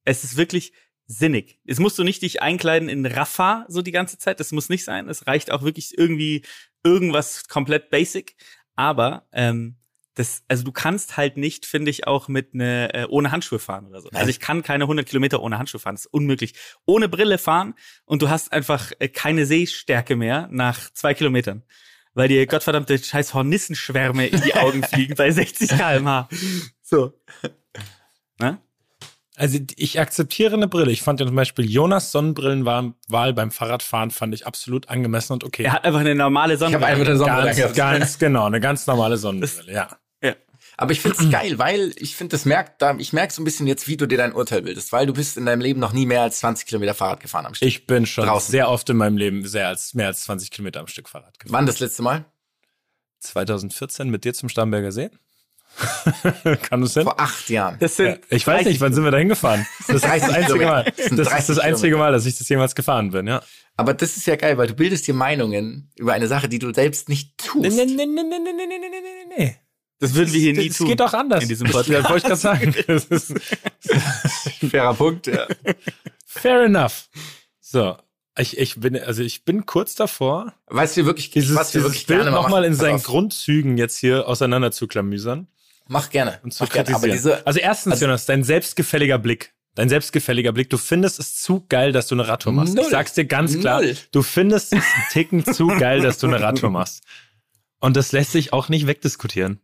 Es 0.04 0.24
ist 0.24 0.36
wirklich 0.36 0.72
sinnig. 1.12 1.58
Es 1.64 1.78
musst 1.78 1.98
du 1.98 2.04
nicht 2.04 2.22
dich 2.22 2.42
einkleiden 2.42 2.88
in 2.88 3.04
Rafa 3.06 3.64
so 3.68 3.82
die 3.82 3.92
ganze 3.92 4.18
Zeit. 4.18 4.40
Das 4.40 4.52
muss 4.52 4.68
nicht 4.68 4.84
sein. 4.84 5.08
Es 5.08 5.26
reicht 5.26 5.50
auch 5.50 5.62
wirklich 5.62 5.96
irgendwie 5.96 6.42
irgendwas 6.82 7.48
komplett 7.48 7.90
basic. 7.90 8.36
Aber 8.74 9.26
ähm, 9.32 9.76
das, 10.14 10.42
also 10.48 10.64
du 10.64 10.72
kannst 10.72 11.16
halt 11.16 11.36
nicht, 11.36 11.64
finde 11.64 11.90
ich, 11.90 12.06
auch 12.06 12.28
mit 12.28 12.54
ne 12.54 12.92
äh, 12.92 13.06
ohne 13.08 13.30
Handschuhe 13.30 13.58
fahren 13.58 13.86
oder 13.86 14.00
so. 14.00 14.08
Nein. 14.12 14.20
Also 14.20 14.30
ich 14.30 14.40
kann 14.40 14.62
keine 14.62 14.84
100 14.84 15.06
Kilometer 15.06 15.42
ohne 15.42 15.58
Handschuhe 15.58 15.80
fahren. 15.80 15.94
Das 15.94 16.06
ist 16.06 16.12
unmöglich. 16.12 16.54
Ohne 16.84 17.08
Brille 17.08 17.38
fahren 17.38 17.74
und 18.04 18.22
du 18.22 18.28
hast 18.28 18.52
einfach 18.52 18.92
äh, 18.98 19.08
keine 19.08 19.46
Sehstärke 19.46 20.16
mehr 20.16 20.48
nach 20.50 20.90
zwei 20.92 21.14
Kilometern. 21.14 21.62
Weil 22.14 22.28
dir 22.28 22.46
gottverdammte 22.46 22.98
scheiß 22.98 23.32
Hornissenschwärme 23.32 24.26
in 24.26 24.42
die 24.42 24.54
Augen 24.54 24.82
fliegen 24.90 25.14
bei 25.14 25.30
60 25.30 25.70
km/h. 25.70 26.28
So. 26.82 27.14
Ne? 28.40 28.60
Also 29.36 29.58
ich 29.76 29.98
akzeptiere 29.98 30.54
eine 30.54 30.68
Brille. 30.68 30.92
Ich 30.92 31.00
fand 31.02 31.18
ja 31.20 31.26
zum 31.26 31.34
Beispiel 31.34 31.68
Jonas 31.70 32.12
Sonnenbrillenwahl 32.12 33.32
beim 33.32 33.50
Fahrradfahren 33.50 34.10
fand 34.10 34.34
ich 34.34 34.46
absolut 34.46 34.88
angemessen 34.90 35.32
und 35.32 35.42
okay. 35.44 35.64
Er 35.64 35.72
hat 35.72 35.84
einfach 35.84 36.00
eine 36.00 36.14
normale 36.14 36.54
Ich 36.54 36.60
habe 36.60 36.72
Sonnenbrille. 36.72 36.98
mit 36.98 37.08
der 37.08 37.16
Sonnenbrille 37.16 37.54
ganz, 37.54 37.74
ganz 37.76 38.18
genau, 38.18 38.44
eine 38.44 38.60
ganz 38.60 38.86
normale 38.86 39.16
Sonnenbrille, 39.16 39.72
ja. 39.72 39.88
Ja. 40.22 40.34
Aber 40.76 40.92
ich 40.92 41.00
find's 41.00 41.18
geil, 41.30 41.58
weil 41.58 41.92
ich 41.96 42.14
finde, 42.14 42.32
das 42.36 42.44
merkt, 42.44 42.82
da, 42.82 42.94
ich 42.98 43.14
merke 43.14 43.32
so 43.32 43.40
ein 43.40 43.44
bisschen 43.46 43.66
jetzt, 43.66 43.88
wie 43.88 43.96
du 43.96 44.06
dir 44.06 44.18
dein 44.18 44.34
Urteil 44.34 44.62
bildest, 44.62 44.92
weil 44.92 45.06
du 45.06 45.14
bist 45.14 45.38
in 45.38 45.46
deinem 45.46 45.62
Leben 45.62 45.80
noch 45.80 45.94
nie 45.94 46.04
mehr 46.04 46.20
als 46.22 46.38
20 46.40 46.66
Kilometer 46.66 46.92
Fahrrad 46.92 47.20
gefahren 47.20 47.46
am 47.46 47.54
Stück. 47.54 47.68
Ich 47.68 47.86
bin 47.86 48.04
schon 48.04 48.26
Draußen. 48.26 48.50
sehr 48.50 48.68
oft 48.68 48.88
in 48.90 48.98
meinem 48.98 49.16
Leben 49.16 49.46
sehr 49.46 49.68
als 49.68 49.94
mehr 49.94 50.08
als 50.08 50.22
20 50.24 50.50
Kilometer 50.50 50.80
am 50.80 50.88
Stück 50.88 51.08
Fahrrad 51.08 51.38
gefahren. 51.38 51.54
Wann 51.54 51.66
das 51.66 51.80
letzte 51.80 52.02
Mal? 52.02 52.26
2014 53.20 54.10
mit 54.10 54.24
dir 54.24 54.34
zum 54.34 54.48
Starnberger 54.48 54.92
See. 54.92 55.10
Kann 56.62 56.82
es 56.82 56.94
hin? 56.94 57.02
Vor 57.04 57.18
acht 57.20 57.48
Jahren. 57.48 57.76
Das 57.80 57.96
Ja, 57.98 58.12
sind 58.12 58.20
ich 58.30 58.46
weiß 58.46 58.66
nicht, 58.66 58.80
wann 58.80 58.92
sind 58.92 59.04
wir 59.04 59.10
da 59.10 59.18
hingefahren? 59.18 59.66
Das 59.80 59.88
ist 59.96 60.04
das 60.04 60.10
30 60.20 60.34
einzige. 60.36 60.64
Mal. 60.66 60.84
Das 60.84 60.96
Das 60.96 61.10
ist 61.12 61.30
30 61.30 61.46
das 61.46 61.58
einzige. 61.58 61.96
Mal, 61.96 62.12
dass 62.12 62.26
ich 62.26 62.36
das 62.38 62.48
jemals 62.48 62.74
gefahren 62.74 63.10
bin, 63.10 63.26
ja. 63.26 63.42
Aber 63.76 63.94
das 63.94 64.16
ist 64.16 64.26
ja 64.26 64.36
geil, 64.36 64.58
weil 64.58 64.66
du 64.68 64.74
bildest 64.74 65.06
dir 65.06 65.14
Meinungen 65.14 65.90
über 65.96 66.12
eine 66.12 66.28
Sache, 66.28 66.48
die 66.48 66.58
du 66.58 66.72
selbst 66.74 67.08
nicht 67.08 67.38
tust. 67.38 67.62
Nee, 67.62 67.68
nee, 67.70 67.84
nee, 67.84 68.06
nee, 68.06 68.22
nee, 68.22 68.38
nee, 68.38 68.66
nee, 68.68 68.78
nee, 68.78 69.34
nee. 69.38 69.56
Das 69.98 70.14
würden 70.14 70.32
wir 70.32 70.40
hier 70.40 70.52
nie 70.52 70.68
das 70.68 70.78
tun. 70.78 70.88
geht 70.88 71.00
auch 71.00 71.14
anders. 71.14 71.42
in 71.44 71.48
diesem 71.48 71.68
Das 71.68 71.76
Podcast. 71.76 72.08
wollte 72.10 72.16
ich 72.18 72.24
gerade 72.24 72.36
sagen. 72.40 72.74
Das 72.86 73.04
ist 73.06 73.34
Fairer 74.70 74.94
Punkt, 74.94 75.26
ja. 75.28 75.46
fair 76.26 76.62
enough. 76.64 77.08
So. 77.60 77.96
Ich, 78.38 78.56
ich 78.58 78.80
bin, 78.80 78.98
also 78.98 79.22
ich 79.22 79.44
bin 79.44 79.66
kurz 79.66 79.94
davor, 79.94 80.54
Was 80.66 80.96
wir 80.96 81.04
wirklich, 81.04 81.30
dieses, 81.30 81.54
was 81.54 81.74
wir 81.74 81.80
dieses 81.82 81.92
wirklich 81.92 82.06
Bild 82.06 82.24
nochmal 82.30 82.64
in 82.64 82.74
seinen. 82.74 83.02
Grundzügen 83.02 83.76
jetzt 83.76 83.98
hier 83.98 84.26
auseinander 84.26 84.72
zu 84.72 84.86
klamüsern 84.88 85.48
Mach 85.92 86.10
gerne. 86.10 86.40
und 86.42 86.52
zu 86.52 86.64
Mach 86.64 86.70
gerne. 86.72 86.94
Aber 86.94 87.06
diese, 87.08 87.46
also 87.46 87.60
erstens, 87.60 87.92
also- 87.92 88.06
Jonas, 88.06 88.24
dein 88.26 88.42
selbstgefälliger 88.44 89.18
Blick. 89.18 89.52
Dein 89.74 89.88
selbstgefälliger 89.88 90.52
Blick. 90.52 90.68
Du 90.68 90.76
findest 90.76 91.18
es 91.18 91.40
zu 91.40 91.64
geil, 91.68 91.92
dass 91.92 92.06
du 92.06 92.14
eine 92.14 92.28
Radtour 92.28 92.52
machst. 92.52 92.74
Null. 92.74 92.84
Ich 92.84 92.90
sag's 92.90 93.14
dir 93.14 93.24
ganz 93.24 93.58
klar. 93.58 93.80
Null. 93.80 93.96
Du 94.10 94.22
findest 94.22 94.72
es 94.72 94.82
einen 94.82 95.04
Ticken 95.10 95.44
zu 95.44 95.66
geil, 95.68 96.00
dass 96.02 96.18
du 96.18 96.26
eine 96.26 96.40
Radtour 96.40 96.70
machst. 96.78 97.02
Und 97.80 97.96
das 97.96 98.12
lässt 98.12 98.32
sich 98.32 98.52
auch 98.52 98.68
nicht 98.68 98.86
wegdiskutieren. 98.86 99.60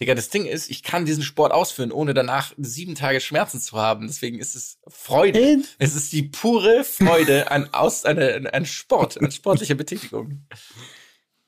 Digga, 0.00 0.14
das 0.14 0.30
Ding 0.30 0.46
ist, 0.46 0.70
ich 0.70 0.82
kann 0.82 1.04
diesen 1.04 1.22
Sport 1.22 1.52
ausführen, 1.52 1.92
ohne 1.92 2.14
danach 2.14 2.52
sieben 2.56 2.94
Tage 2.94 3.20
Schmerzen 3.20 3.60
zu 3.60 3.76
haben. 3.76 4.06
Deswegen 4.06 4.38
ist 4.38 4.56
es 4.56 4.78
Freude. 4.88 5.58
Es 5.78 5.94
ist 5.94 6.12
die 6.12 6.22
pure 6.22 6.84
Freude 6.84 7.50
an, 7.50 7.68
aus, 7.72 8.04
eine, 8.04 8.52
an 8.52 8.66
Sport, 8.66 9.20
an 9.20 9.30
sportlicher 9.30 9.74
Betätigung. 9.76 10.46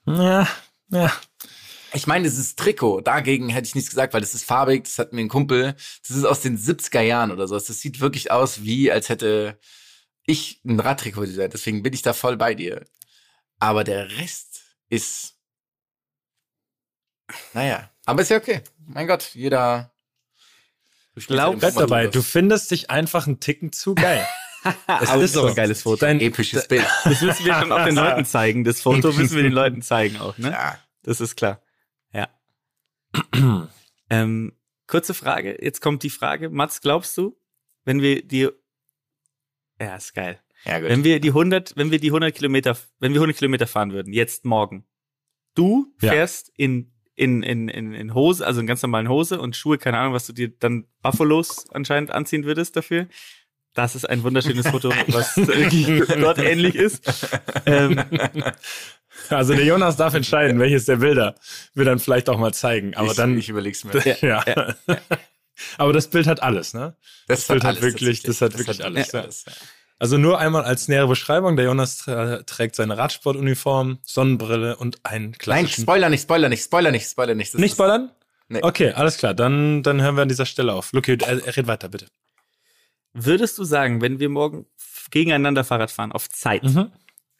Ja, 0.06 0.46
ja. 0.90 1.12
Ich 1.94 2.06
meine, 2.06 2.24
dieses 2.24 2.56
Trikot, 2.56 3.02
dagegen 3.02 3.48
hätte 3.50 3.66
ich 3.66 3.74
nichts 3.74 3.90
gesagt, 3.90 4.14
weil 4.14 4.20
das 4.22 4.34
ist 4.34 4.44
farbig, 4.44 4.84
das 4.84 4.98
hat 4.98 5.12
mir 5.12 5.20
ein 5.20 5.28
Kumpel, 5.28 5.74
das 6.06 6.16
ist 6.16 6.24
aus 6.24 6.40
den 6.40 6.56
70er 6.58 7.00
Jahren 7.02 7.30
oder 7.30 7.46
so. 7.48 7.54
Das 7.54 7.66
sieht 7.66 8.00
wirklich 8.00 8.30
aus, 8.30 8.62
wie 8.62 8.90
als 8.90 9.08
hätte 9.08 9.58
ich 10.24 10.60
ein 10.64 10.80
Radtrikot 10.80 11.26
designt. 11.26 11.52
Deswegen 11.52 11.82
bin 11.82 11.92
ich 11.92 12.02
da 12.02 12.12
voll 12.12 12.36
bei 12.36 12.54
dir. 12.54 12.84
Aber 13.58 13.84
der 13.84 14.10
Rest 14.18 14.62
ist, 14.88 15.34
naja, 17.52 17.90
aber 18.04 18.22
ist 18.22 18.30
ja 18.30 18.36
okay. 18.38 18.62
Mein 18.86 19.06
Gott, 19.06 19.30
jeder. 19.34 19.92
Glaub- 21.26 21.54
Fußball, 21.60 21.72
dabei. 21.86 22.06
du 22.06 22.22
findest 22.22 22.70
dich 22.70 22.90
einfach 22.90 23.26
einen 23.26 23.38
Ticken 23.40 23.72
zu 23.72 23.94
geil. 23.94 24.26
Es 24.64 24.74
Aber 25.10 25.16
ist 25.16 25.24
ist 25.30 25.36
doch 25.36 25.42
ein 25.44 25.48
so. 25.50 25.54
geiles 25.56 25.82
Foto. 25.82 25.96
Dein, 26.06 26.20
episches 26.20 26.66
Bild. 26.68 26.86
Das 27.04 27.20
müssen 27.20 27.44
wir 27.44 27.54
schon 27.54 27.72
auch 27.72 27.84
den 27.84 27.96
Leuten 27.96 28.24
zeigen. 28.24 28.64
Das 28.64 28.80
Foto 28.80 29.12
müssen 29.12 29.34
wir 29.36 29.42
den 29.42 29.52
Leuten 29.52 29.82
zeigen 29.82 30.18
auch, 30.18 30.38
ne? 30.38 30.50
Ja. 30.52 30.78
Das 31.02 31.20
ist 31.20 31.36
klar. 31.36 31.60
Ja. 33.34 33.68
ähm, 34.10 34.52
kurze 34.86 35.14
Frage. 35.14 35.58
Jetzt 35.62 35.80
kommt 35.80 36.02
die 36.02 36.10
Frage. 36.10 36.50
Mats, 36.50 36.80
glaubst 36.80 37.16
du, 37.16 37.36
wenn 37.84 38.00
wir 38.00 38.22
die, 38.22 38.48
ja, 39.80 39.96
ist 39.96 40.14
geil. 40.14 40.38
Ja, 40.64 40.78
gut. 40.78 40.88
Wenn 40.90 41.02
wir 41.04 41.18
die 41.20 41.28
100, 41.30 41.76
wenn 41.76 41.90
wir 41.90 41.98
die 41.98 42.08
100 42.10 42.34
Kilometer, 42.34 42.76
wenn 43.00 43.12
wir 43.12 43.18
100 43.20 43.36
Kilometer 43.36 43.66
fahren 43.66 43.92
würden, 43.92 44.12
jetzt 44.12 44.44
morgen. 44.44 44.84
Du 45.54 45.92
Ja. 46.00 46.12
fährst 46.12 46.52
in, 46.56 46.92
in, 47.14 47.42
in, 47.42 47.68
in, 47.68 47.92
in 47.92 48.14
Hose, 48.14 48.46
also 48.46 48.60
in 48.60 48.66
ganz 48.66 48.80
normalen 48.82 49.08
Hose 49.08 49.40
und 49.40 49.56
Schuhe, 49.56 49.76
keine 49.78 49.98
Ahnung, 49.98 50.14
was 50.14 50.26
du 50.26 50.32
dir 50.32 50.48
dann 50.48 50.86
Buffalos 51.02 51.68
anscheinend 51.72 52.10
anziehen 52.12 52.44
würdest 52.44 52.76
dafür. 52.76 53.08
Das 53.74 53.94
ist 53.96 54.04
ein 54.08 54.22
wunderschönes 54.22 54.68
Foto, 54.68 54.90
was 55.08 55.36
wirklich 55.36 56.06
dort 56.20 56.38
ähnlich 56.38 56.74
ist. 56.74 57.02
Ähm, 57.66 58.02
Also 59.28 59.54
der 59.54 59.64
Jonas 59.64 59.96
darf 59.96 60.14
entscheiden, 60.14 60.58
welches 60.58 60.86
der 60.86 60.96
Bilder 60.96 61.34
wir 61.74 61.84
dann 61.84 61.98
vielleicht 61.98 62.28
auch 62.28 62.38
mal 62.38 62.52
zeigen. 62.52 62.94
Aber 62.96 63.08
ich, 63.08 63.16
dann, 63.16 63.36
ich 63.38 63.48
überleg's 63.48 63.84
mir. 63.84 63.92
ja. 64.20 64.44
Aber 65.78 65.92
das 65.92 66.08
Bild 66.08 66.26
hat 66.26 66.42
alles, 66.42 66.74
ne? 66.74 66.96
Das, 67.28 67.46
Bild 67.46 67.62
hat 67.62 67.70
alles 67.76 67.82
wirklich- 67.82 68.22
tatsächlich. 68.22 68.22
das 68.22 68.40
hat 68.40 68.58
wirklich 68.58 68.84
alles, 68.84 69.12
ja. 69.12 69.22
ja. 69.22 69.28
Also 69.98 70.18
nur 70.18 70.38
einmal 70.40 70.64
als 70.64 70.88
nähere 70.88 71.06
Beschreibung. 71.06 71.54
Der 71.56 71.66
Jonas 71.66 71.98
tra 71.98 72.42
trägt 72.42 72.74
seine 72.74 72.98
Radsportuniform, 72.98 73.98
Sonnenbrille 74.02 74.76
und 74.76 74.98
einen 75.04 75.26
Nein, 75.30 75.38
klassischen... 75.38 75.82
Spoiler 75.82 76.08
nicht, 76.08 76.22
Spoiler 76.22 76.48
nicht, 76.48 76.64
Spoiler 76.64 76.90
nicht, 76.90 77.08
Spoiler 77.08 77.34
nicht. 77.36 77.54
Das 77.54 77.60
nicht 77.60 77.72
spoilern? 77.74 78.10
Nee. 78.48 78.58
Okay, 78.62 78.90
alles 78.92 79.16
klar. 79.18 79.32
Dann, 79.34 79.82
dann 79.84 80.02
hören 80.02 80.16
wir 80.16 80.22
an 80.22 80.28
dieser 80.28 80.46
Stelle 80.46 80.72
auf. 80.72 80.92
Äh, 80.92 80.98
red 80.98 81.66
weiter, 81.68 81.88
bitte. 81.88 82.06
würdest 83.12 83.56
du 83.58 83.64
sagen, 83.64 84.00
wenn 84.00 84.18
wir 84.18 84.28
morgen 84.28 84.66
gegeneinander 85.10 85.62
Fahrrad 85.62 85.90
fahren, 85.90 86.10
auf 86.12 86.28
Zeit, 86.28 86.64
Mhm. 86.64 86.90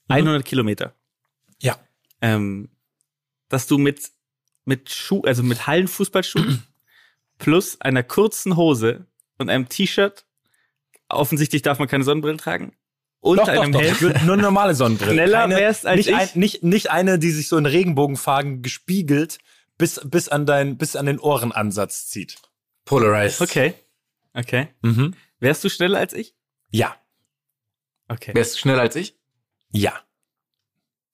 100 0.09 0.45
Kilometer, 0.45 0.95
Ja. 1.63 1.79
ähm, 2.21 2.69
dass 3.49 3.67
du 3.67 3.79
mit, 3.79 4.11
mit 4.65 4.91
Schuh, 4.91 5.23
also 5.23 5.43
mit 5.43 5.67
Hallenfußballschuhen 5.67 6.63
plus 7.39 7.81
einer 7.81 8.03
kurzen 8.03 8.57
Hose 8.57 9.07
und 9.39 9.49
einem 9.51 9.69
T-Shirt, 9.69 10.25
offensichtlich 11.09 11.63
darf 11.63 11.79
man 11.79 11.89
keine 11.89 12.05
Sonnenbrille 12.05 12.37
tragen, 12.37 12.77
und 13.21 13.37
Doch, 13.39 13.47
doch, 13.47 13.63
einem 13.63 13.73
doch. 13.73 13.81
Helm. 13.81 14.01
Würd 14.01 14.23
nur 14.25 14.33
eine 14.35 14.43
normale 14.43 14.75
Sonnenbrille. 14.75 15.13
Schneller 15.13 15.43
Keine- 15.43 15.57
wärst 15.57 15.87
als 15.87 15.97
nicht, 15.99 16.09
ich. 16.09 16.15
Ein, 16.17 16.29
nicht, 16.35 16.63
nicht 16.65 16.91
eine, 16.91 17.19
die 17.21 17.31
sich 17.31 17.47
so 17.47 17.57
in 17.57 17.67
Regenbogenfarben 17.67 18.63
gespiegelt 18.63 19.39
bis, 19.79 20.01
bis 20.05 20.29
an 20.29 20.45
dein, 20.45 20.77
bis 20.77 20.97
an 20.97 21.07
den 21.07 21.21
Ohrenansatz 21.21 22.09
zieht. 22.09 22.39
Polarized. 22.85 23.41
Okay. 23.41 23.75
Okay. 24.35 24.69
Mhm. 24.83 25.15
Wärst 25.39 25.63
du 25.63 25.69
schneller 25.69 25.99
als 26.01 26.15
ich? 26.15 26.35
Ja. 26.71 26.97
Okay. 28.09 28.35
Wärst 28.35 28.55
du 28.57 28.59
schneller 28.59 28.81
als 28.83 28.97
ich? 28.97 29.17
Ja. 29.71 30.01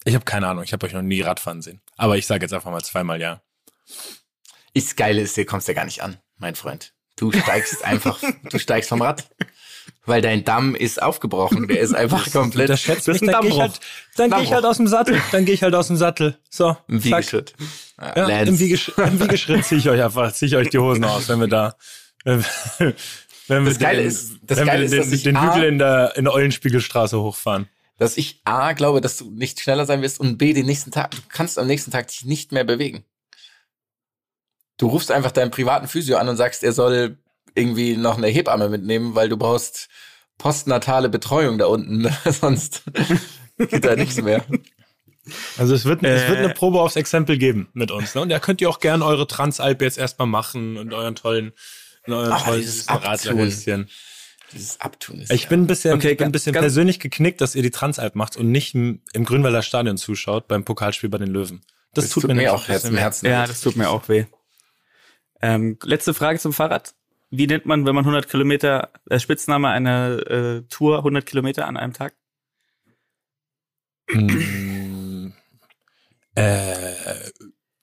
Ich 0.05 0.15
habe 0.15 0.25
keine 0.25 0.47
Ahnung. 0.49 0.65
Ich 0.65 0.73
habe 0.73 0.87
euch 0.87 0.93
noch 0.93 1.03
nie 1.03 1.21
Radfahren 1.21 1.63
sehen. 1.63 1.81
Aber 1.97 2.17
ich 2.17 2.27
sage 2.27 2.45
jetzt 2.45 2.53
einfach 2.53 2.71
mal 2.71 2.83
zweimal 2.83 3.21
ja. 3.21 3.43
Das 4.75 4.95
Geile 4.97 5.21
ist, 5.23 5.37
dir 5.37 5.45
kommst 5.45 5.67
ja 5.69 5.75
gar 5.75 5.85
nicht 5.85 6.03
an, 6.03 6.19
mein 6.37 6.55
Freund. 6.55 6.93
Du 7.17 7.33
steigst 7.33 7.85
einfach, 7.85 8.21
du 8.51 8.59
steigst 8.59 8.89
vom 8.89 9.03
Rad. 9.03 9.29
Weil 10.07 10.23
dein 10.23 10.45
Damm 10.45 10.75
ist 10.75 11.03
aufgebrochen. 11.03 11.67
Der 11.69 11.81
ist 11.81 11.95
einfach 11.95 12.31
komplett 12.31 12.71
Das 12.71 12.81
schätzt 12.81 13.09
Das 13.09 13.21
mich, 13.21 13.31
dann 13.31 13.41
gehe 13.43 13.51
ich 13.51 13.59
halt, 13.61 13.81
dann 14.17 14.31
geh 14.31 14.43
ich 14.43 14.53
halt 14.53 14.65
aus 14.65 14.77
dem 14.79 14.87
Sattel. 14.87 15.21
Dann 15.33 15.45
gehe 15.45 15.55
ich 15.55 15.63
halt 15.63 15.75
aus 15.75 15.89
dem 15.89 15.97
Sattel. 15.97 16.39
So. 16.49 16.77
im. 16.87 17.03
Wiegeschritt. 17.05 17.55
Ja, 18.01 18.29
Ja, 18.29 18.41
im, 18.43 18.59
Wiegesch 18.59 18.91
im 18.97 19.21
Wiegeschritt 19.21 19.65
ziehe 19.67 19.81
ich 19.81 19.89
euch 19.91 20.03
einfach, 20.03 20.33
ziehe 20.33 20.49
ich 20.49 20.57
euch 20.57 20.71
die 20.71 20.79
Hosen 20.79 21.05
aus, 21.05 21.29
wenn 21.29 21.41
wir 21.41 21.49
da, 21.49 21.75
wenn 22.25 22.41
wir, 22.79 22.95
wenn 23.49 23.65
wir 23.65 23.71
Das 23.73 23.79
Geile 23.79 23.99
den, 24.03 24.09
ist- 24.09 24.37
das 24.43 24.59
wenn 24.59 24.67
Geile 24.67 24.79
wir 24.81 24.85
ist, 24.87 24.93
den, 24.93 25.01
dass 25.01 25.13
ich 25.13 25.23
den 25.25 25.41
Hügel 25.43 25.65
in 25.65 25.79
der, 25.79 26.17
in 26.17 26.25
der 26.25 26.33
Eulenspiegelstraße 26.35 27.19
hochfahren. 27.21 27.69
Dass 27.99 28.17
ich 28.17 28.41
A, 28.45 28.73
glaube, 28.73 29.01
dass 29.01 29.19
du 29.19 29.31
nicht 29.31 29.61
schneller 29.61 29.85
sein 29.87 30.03
wirst 30.03 30.19
und 30.21 30.39
B, 30.39 30.53
den 30.55 30.67
nächsten 30.67 30.91
Tag, 30.91 31.11
du 31.11 31.19
kannst 31.29 31.59
am 31.59 31.67
nächsten 31.67 31.91
Tag 31.91 32.09
dich 32.09 32.25
nicht 32.25 32.53
mehr 32.53 32.65
bewegen. 32.65 33.05
Du 34.79 34.89
rufst 34.89 35.11
einfach 35.11 35.33
deinen 35.33 35.51
privaten 35.51 35.89
Physio 35.89 36.17
an 36.19 36.29
und 36.29 36.37
sagst, 36.37 36.63
er 36.63 36.73
soll 36.73 37.19
irgendwie 37.55 37.97
noch 37.97 38.17
eine 38.17 38.29
Hebamme 38.29 38.69
mitnehmen, 38.69 39.15
weil 39.15 39.29
du 39.29 39.37
brauchst 39.37 39.89
postnatale 40.39 41.09
Betreuung 41.09 41.59
da 41.59 41.67
unten, 41.67 42.09
sonst 42.25 42.85
geht 43.59 43.85
da 43.85 43.97
nichts 43.97 44.23
mehr. 44.23 44.45
Also 45.59 45.75
es 45.75 45.85
wird, 45.85 46.05
es 46.05 46.29
wird 46.29 46.39
Äh. 46.39 46.45
eine 46.45 46.55
Probe 46.55 46.81
aufs 46.81 46.95
Exempel 46.97 47.37
geben 47.37 47.69
mit 47.73 47.91
uns. 47.91 48.15
Ne? 48.15 48.21
Und 48.23 48.29
da 48.29 48.39
könnt 48.39 48.61
ihr 48.61 48.71
auch 48.71 48.79
gerne 48.79 49.05
eure 49.05 49.27
Transalp 49.27 49.83
jetzt 49.83 49.99
erstmal 49.99 50.29
machen 50.29 50.77
und 50.77 50.95
euren 50.95 51.17
tollen, 51.17 51.53
und 52.07 52.13
euren 52.15 52.33
Ah, 52.33 52.39
tollen. 52.41 52.65
Radlerhöschen. 52.87 53.89
Dieses 54.53 54.81
Abtun 54.81 55.21
ist 55.21 55.31
Ich 55.33 55.45
ja- 55.45 55.49
bin 55.51 55.63
ein 55.63 55.67
bisschen, 55.67 55.95
Okay, 55.95 56.13
ich 56.13 56.17
bin 56.19 56.27
ein 56.27 56.33
bisschen 56.33 56.53
ganz- 56.53 56.63
persönlich 56.65 57.01
geknickt, 57.01 57.41
dass 57.41 57.55
ihr 57.55 57.63
die 57.63 57.71
Transalp 57.71 58.15
macht 58.15 58.37
und 58.37 58.51
nicht 58.51 58.75
im, 58.75 59.03
im 59.13 59.25
Grünwalder 59.25 59.63
Stadion 59.63 59.97
zuschaut 59.99 60.49
beim 60.49 60.65
Pokalspiel 60.65 61.11
bei 61.11 61.19
den 61.19 61.29
Löwen. 61.29 61.61
Das, 61.95 62.05
das 62.07 62.13
tut, 62.15 62.23
mir, 62.25 62.29
nämlich 62.29 62.49
auch 62.51 62.63
ein 62.63 62.67
Herz 62.67 62.83
bisschen 62.83 62.91
im 62.91 62.97
weh. 62.97 63.01
Herzen. 63.01 63.27
Ja, 63.27 63.47
das 63.47 63.61
tut 63.61 63.77
mir 63.77 63.89
auch 63.91 64.09
weh. 64.09 64.27
Ähm, 65.41 65.79
letzte 65.85 66.15
Frage 66.15 66.39
zum 66.39 66.53
Fahrrad. 66.53 66.95
Wie 67.31 67.47
nennt 67.47 67.67
man, 67.67 67.85
wenn 67.87 67.95
man 67.95 68.05
100 68.05 68.29
Kilometer, 68.29 68.91
äh, 69.11 69.19
Spitzname 69.21 69.69
einer 69.69 70.19
äh, 70.31 70.63
Tour 70.71 70.99
100 70.99 71.27
Kilometer 71.27 71.67
an 71.67 71.77
einem 71.77 71.93
Tag? 71.93 72.15
Mm, 74.11 75.33
äh, 76.35 77.31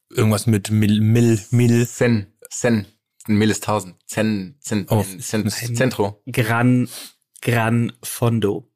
irgendwas 0.09 0.47
mit 0.47 0.72
Mil, 0.72 1.01
Mil, 1.01 1.39
Mil. 1.51 1.88
Zen, 1.88 2.34
Zen, 2.49 2.88
ein 3.28 3.36
Mill 3.38 3.49
ist 3.51 3.63
1000. 3.67 3.95
Zen, 4.05 4.55
Zen, 4.59 4.86
Oh. 4.89 5.03
Zen, 5.19 5.49
Centro. 5.49 6.21
Gran, 6.32 6.89
Gran 7.41 7.93
Fondo. 8.03 8.71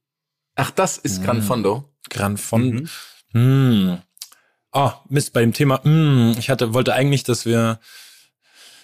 Ach, 0.56 0.72
das 0.72 0.98
ist 0.98 1.24
Gran 1.24 1.40
Mm. 1.40 1.42
Fondo. 1.44 1.94
Gran 2.10 2.38
von. 2.38 2.88
Mhm. 3.34 3.90
Mm. 3.94 4.02
Oh, 4.72 4.92
Mist, 5.08 5.34
bei 5.34 5.42
dem 5.42 5.54
Thema, 5.54 5.80
mm, 5.84 6.36
ich 6.38 6.50
hatte, 6.50 6.74
wollte 6.74 6.94
eigentlich, 6.94 7.24
dass 7.24 7.46
wir, 7.46 7.80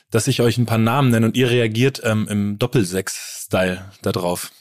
dass 0.09 0.28
ich 0.28 0.41
euch 0.41 0.57
ein 0.57 0.66
paar 0.66 0.78
Namen 0.78 1.09
nenne 1.11 1.26
und 1.28 1.38
ihr 1.38 1.49
reagiert 1.49 2.01
ähm, 2.03 2.28
im 2.28 2.57
Doppelsechs-Style 2.59 3.91
da 4.01 4.11
drauf. 4.11 4.51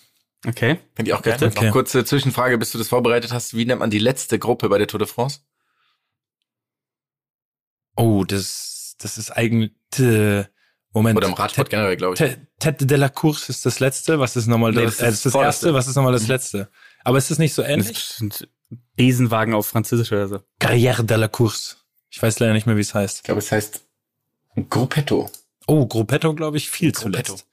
Okay. 0.46 0.78
Finde 0.94 1.10
ich 1.10 1.14
auch 1.14 1.22
geil. 1.22 1.38
Okay. 1.40 1.66
Noch 1.66 1.72
kurze 1.72 2.04
Zwischenfrage, 2.04 2.58
bis 2.58 2.72
du 2.72 2.78
das 2.78 2.88
vorbereitet 2.88 3.32
hast. 3.32 3.54
Wie 3.56 3.64
nennt 3.64 3.80
man 3.80 3.88
die 3.90 3.98
letzte 3.98 4.38
Gruppe 4.38 4.68
bei 4.68 4.76
der 4.78 4.86
Tour 4.86 4.98
de 4.98 5.08
France? 5.08 5.40
Oh, 7.96 8.24
das, 8.24 8.96
das 8.98 9.18
ist 9.18 9.30
eigentlich, 9.30 9.72
äh, 9.98 10.44
Moment. 10.94 11.16
Oder 11.18 11.26
im 11.28 11.34
Radsport 11.34 11.68
generell, 11.68 11.96
glaube 11.96 12.14
ich. 12.14 12.18
Te- 12.18 12.38
Tête 12.60 12.86
de 12.86 12.96
la 12.96 13.08
Course 13.10 13.50
ist 13.50 13.66
das 13.66 13.80
letzte. 13.80 14.18
Was 14.20 14.36
ist 14.36 14.46
nochmal 14.46 14.72
Nee, 14.72 14.84
das, 14.84 14.96
das 14.98 15.00
äh, 15.00 15.08
ist 15.08 15.10
das, 15.10 15.14
ist 15.16 15.24
das 15.26 15.32
vorletzte. 15.32 15.66
erste? 15.66 15.74
Was 15.74 15.86
ist 15.88 15.96
nochmal 15.96 16.12
das 16.12 16.28
letzte? 16.28 16.68
Aber 17.02 17.18
ist 17.18 17.30
das 17.30 17.38
nicht 17.38 17.52
so 17.52 17.62
ähnlich? 17.62 17.92
Das 17.92 18.16
sind 18.16 18.48
Riesenwagen 18.98 19.52
auf 19.54 19.66
Französisch 19.66 20.10
oder 20.12 20.28
so. 20.28 20.40
Carrière 20.60 21.02
de 21.02 21.16
la 21.16 21.28
Course. 21.28 21.76
Ich 22.10 22.22
weiß 22.22 22.38
leider 22.38 22.52
nicht 22.54 22.66
mehr, 22.66 22.76
wie 22.76 22.80
es 22.80 22.94
heißt. 22.94 23.18
Ich 23.18 23.22
glaube, 23.24 23.40
es 23.40 23.50
heißt 23.52 23.82
Gruppetto. 24.70 25.30
Oh, 25.66 25.86
Gruppetto, 25.86 26.34
glaube 26.34 26.56
ich, 26.56 26.70
viel 26.70 26.92
Gruppetto. 26.92 27.34
zuletzt. 27.34 27.46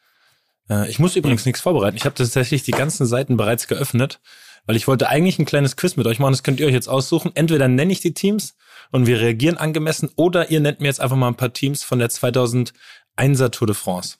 Äh, 0.70 0.89
ich 0.89 1.00
muss 1.00 1.16
übrigens 1.16 1.46
nichts 1.46 1.62
vorbereiten. 1.62 1.98
Ich 1.98 2.06
habe 2.06 2.16
tatsächlich 2.16 2.64
die 2.64 2.72
ganzen 2.72 3.06
Seiten 3.06 3.38
bereits 3.38 3.68
geöffnet, 3.68 4.20
weil 4.66 4.76
ich 4.76 4.88
wollte 4.88 5.10
eigentlich 5.10 5.39
ein 5.39 5.46
kleines 5.46 5.76
Quiz 5.76 5.96
mit 5.96 6.06
euch 6.06 6.20
machen. 6.20 6.34
Das 6.34 6.44
könnt 6.44 6.60
ihr 6.60 6.68
euch 6.68 6.74
jetzt 6.74 6.88
aussuchen. 6.89 7.32
Entweder 7.34 7.68
nenne 7.68 7.92
ich 7.92 8.02
die 8.02 8.14
Teams 8.14 8.56
und 8.92 9.08
wir 9.08 9.20
reagieren 9.20 9.58
angemessen 9.58 10.10
oder 10.16 10.52
ihr 10.52 10.60
nennt 10.60 10.80
mir 10.82 10.88
jetzt 10.88 11.02
einfach 11.02 11.16
mal 11.16 11.28
ein 11.30 11.36
paar 11.36 11.54
Teams 11.54 11.84
von 11.84 11.98
der 12.00 12.10
2001er 13.18 13.51
Tour 13.51 13.68
de 13.68 13.76
France. 13.76 14.18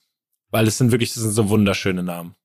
Weil 0.50 0.68
es 0.68 0.78
sind 0.78 0.92
wirklich, 0.92 1.14
das 1.14 1.24
sind 1.24 1.32
so 1.32 1.50
wunderschöne 1.50 2.04
Namen. 2.04 2.36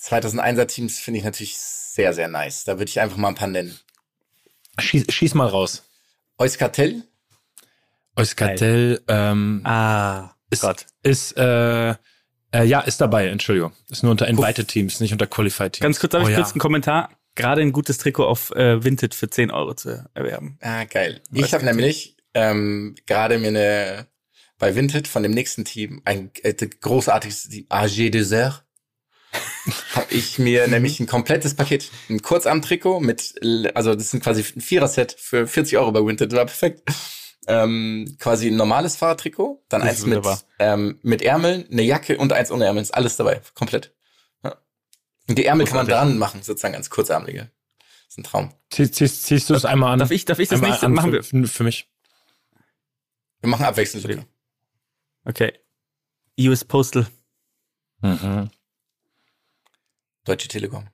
2001er 0.00 0.66
Teams 0.66 0.98
finde 0.98 1.18
ich 1.18 1.24
natürlich 1.24 1.56
sehr, 1.58 2.12
sehr 2.12 2.28
nice. 2.28 2.64
Da 2.64 2.78
würde 2.78 2.88
ich 2.88 3.00
einfach 3.00 3.16
mal 3.16 3.28
ein 3.28 3.34
paar 3.36 3.48
nennen. 3.48 3.78
Schieß, 4.80 5.12
schieß 5.12 5.34
mal 5.34 5.46
raus. 5.46 5.84
Euskartel, 6.38 7.04
Euskartel, 8.16 9.02
ähm, 9.08 9.60
Ah, 9.64 10.34
ist, 10.50 10.62
Gott. 10.62 10.86
ist 11.02 11.36
äh, 11.36 11.90
äh, 11.90 12.64
ja, 12.64 12.80
ist 12.80 13.00
dabei, 13.00 13.28
Entschuldigung. 13.28 13.72
Ist 13.88 14.02
nur 14.02 14.10
unter 14.12 14.26
Invited 14.28 14.68
Teams, 14.68 15.00
nicht 15.00 15.12
unter 15.12 15.26
Qualified 15.26 15.74
Teams. 15.74 15.82
Ganz 15.82 16.00
kurz, 16.00 16.14
habe 16.14 16.24
Oh 16.24 16.28
ich 16.28 16.32
ja. 16.32 16.40
kurz 16.40 16.52
einen 16.52 16.60
Kommentar. 16.60 17.10
Gerade 17.34 17.62
ein 17.62 17.72
gutes 17.72 17.96
Trikot 17.98 18.26
auf 18.26 18.50
äh, 18.50 18.84
Vinted 18.84 19.14
für 19.14 19.30
10 19.30 19.50
Euro 19.50 19.72
zu 19.74 20.04
erwerben. 20.12 20.58
Ah, 20.60 20.84
geil. 20.84 21.22
Ich 21.32 21.54
habe 21.54 21.64
nämlich 21.64 22.16
ähm, 22.34 22.94
gerade 23.06 23.38
mir 23.38 23.48
eine 23.48 24.06
bei 24.62 24.76
Vinted 24.76 25.08
von 25.08 25.24
dem 25.24 25.32
nächsten 25.32 25.64
Team 25.64 26.02
ein 26.04 26.30
äh, 26.44 26.54
großartiges 26.54 27.48
Team, 27.48 27.66
AG 27.68 28.10
Dessert. 28.10 28.64
habe 29.96 30.14
ich 30.14 30.38
mir 30.38 30.68
nämlich 30.68 31.00
ein 31.00 31.08
komplettes 31.08 31.54
Paket, 31.54 31.90
ein 32.08 32.22
Kurzarm-Trikot 32.22 33.00
mit, 33.00 33.34
also 33.74 33.96
das 33.96 34.12
sind 34.12 34.22
quasi 34.22 34.44
ein 34.54 34.60
Vierer-Set 34.60 35.16
für 35.18 35.48
40 35.48 35.78
Euro 35.78 35.90
bei 35.90 36.06
Vinted, 36.06 36.30
war 36.32 36.46
perfekt. 36.46 36.88
Ähm, 37.48 38.16
quasi 38.20 38.50
ein 38.50 38.56
normales 38.56 38.94
Fahrradtrikot, 38.94 39.64
dann 39.68 39.80
Das 39.80 39.90
eins 39.90 40.06
mit, 40.06 40.24
ähm, 40.60 41.00
mit 41.02 41.22
Ärmeln, 41.22 41.66
eine 41.68 41.82
Jacke 41.82 42.16
und 42.18 42.32
eins 42.32 42.52
ohne 42.52 42.66
Ärmeln, 42.66 42.84
ist 42.84 42.94
alles 42.94 43.16
dabei, 43.16 43.40
komplett. 43.54 43.92
Ja. 44.44 44.56
Und 45.28 45.38
die 45.38 45.44
Ärmel 45.44 45.66
kann 45.66 45.78
man 45.78 45.88
dran 45.88 46.18
machen, 46.18 46.44
sozusagen 46.44 46.76
als 46.76 46.88
kurzarmige. 46.88 47.50
Das 47.80 48.10
ist 48.10 48.18
ein 48.18 48.22
Traum. 48.22 48.54
Ziehst, 48.70 48.94
ziehst, 48.94 49.24
ziehst 49.24 49.50
du 49.50 49.54
es 49.54 49.64
einmal 49.64 49.94
an? 49.94 49.98
Darf 49.98 50.12
ich, 50.12 50.24
darf 50.24 50.38
ich 50.38 50.48
das 50.48 50.60
nächste 50.60 50.88
machen? 50.88 51.20
für, 51.20 51.48
für, 51.48 51.64
mich. 51.64 51.90
Wir 53.40 53.50
machen 53.50 53.64
abwechselnd. 53.64 54.06
Luca. 54.06 54.24
Okay. 55.24 55.52
US 56.38 56.64
Postal. 56.64 57.06
Mhm. 58.00 58.50
Deutsche 60.24 60.48
Telekom. 60.48 60.88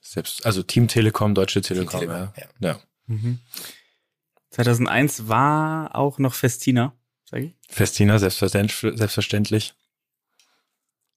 Selbst, 0.00 0.44
also 0.46 0.62
Team 0.62 0.88
Telekom, 0.88 1.34
Deutsche 1.34 1.60
Telekom. 1.60 2.00
Telekom, 2.00 2.32
ja. 2.36 2.44
ja. 2.60 2.80
ja. 3.08 3.36
2001 4.50 5.28
war 5.28 5.94
auch 5.94 6.18
noch 6.18 6.34
Festina, 6.34 6.96
sag 7.24 7.42
ich. 7.42 7.54
Festina, 7.68 8.18
selbstverständlich. 8.18 8.98
selbstverständlich. 8.98 9.74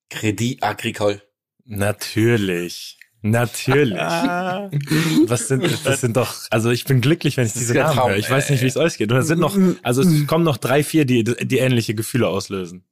Credit 0.09 0.61
Agricole. 0.61 1.21
Natürlich. 1.65 2.99
Natürlich. 3.25 3.93
Was 3.97 5.47
sind, 5.47 5.63
das 5.85 6.01
sind 6.01 6.17
doch, 6.17 6.35
also 6.49 6.69
ich 6.71 6.83
bin 6.83 6.99
glücklich, 7.01 7.37
wenn 7.37 7.45
ich 7.47 7.53
diese 7.53 7.73
Namen 7.73 7.95
Traum, 7.95 8.09
höre. 8.11 8.17
Ich 8.17 8.29
weiß 8.29 8.49
nicht, 8.49 8.61
wie 8.61 8.67
es 8.67 8.77
euch 8.77 8.97
geht. 8.97 9.11
Und 9.11 9.17
es 9.17 9.27
sind 9.27 9.39
noch, 9.39 9.57
also 9.81 10.01
es 10.01 10.27
kommen 10.27 10.43
noch 10.43 10.57
drei, 10.57 10.83
vier, 10.83 11.05
die, 11.05 11.23
die 11.23 11.57
ähnliche 11.57 11.95
Gefühle 11.95 12.27
auslösen. 12.27 12.83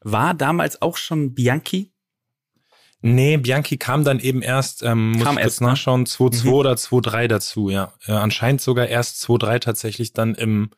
War 0.00 0.34
damals 0.34 0.82
auch 0.82 0.96
schon 0.96 1.32
Bianchi? 1.34 1.92
Nee, 3.02 3.36
Bianchi 3.36 3.76
kam 3.76 4.02
dann 4.04 4.18
eben 4.18 4.42
erst, 4.42 4.82
ähm, 4.82 5.12
muss 5.12 5.22
Kam 5.24 5.36
ich 5.36 5.42
kurz 5.42 5.52
erst, 5.54 5.60
ne? 5.60 5.66
nachschauen, 5.68 6.06
2-2 6.06 6.44
Mhm. 6.46 6.52
oder 6.52 6.72
2-3 6.76 7.28
dazu, 7.28 7.70
ja. 7.70 7.92
Äh, 8.06 8.12
anscheinend 8.12 8.60
sogar 8.62 8.88
erst 8.88 9.22
2-3 9.24 9.60
tatsächlich 9.60 10.12
dann 10.12 10.34
im, 10.34 10.70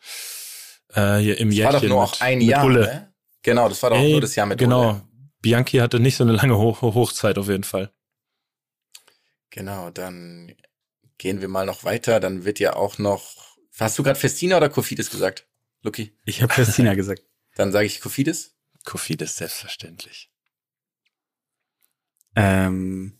äh, 0.93 1.17
hier 1.19 1.39
im 1.39 1.49
Das 1.51 1.59
war 1.59 1.73
Jährchen. 1.73 1.89
doch 1.89 1.95
nur 1.97 2.03
auch 2.05 2.13
mit- 2.13 2.23
ein 2.23 2.39
mit 2.39 2.49
Jahr, 2.49 2.69
ne? 2.69 3.13
Genau, 3.43 3.69
das 3.69 3.83
war 3.83 3.91
doch 3.91 3.97
Ey, 3.97 4.13
nur 4.13 4.21
das 4.21 4.35
Jahr 4.37 4.47
mit 4.47 4.59
Genau. 4.59 4.91
Ulle. 4.91 5.03
Bianchi 5.41 5.79
hatte 5.79 6.01
nicht 6.01 6.17
so 6.17 6.25
eine 6.25 6.33
lange 6.33 6.59
Hoch 6.59 6.83
Hochzeit 6.83 7.39
auf 7.39 7.49
jeden 7.49 7.65
Fall. 7.65 7.93
Genau, 9.51 9.91
dann 9.91 10.55
gehen 11.17 11.41
wir 11.41 11.49
mal 11.49 11.67
noch 11.67 11.85
weiter. 11.85 12.21
Dann 12.21 12.45
wird 12.45 12.59
ja 12.59 12.75
auch 12.75 12.99
noch. 12.99 13.57
Hast 13.79 13.99
du 13.99 14.03
gerade 14.03 14.19
Festina 14.19 14.57
oder 14.57 14.69
Kofidis 14.69 15.11
gesagt, 15.11 15.47
Lucky? 15.83 16.17
Ich 16.25 16.43
habe 16.43 16.53
Christina 16.53 16.95
gesagt. 16.95 17.23
Dann 17.55 17.73
sage 17.73 17.87
ich 17.87 18.01
Kofidis. 18.01 18.55
Kofidis 18.85 19.37
selbstverständlich. 19.37 20.31
Ähm, 22.37 23.19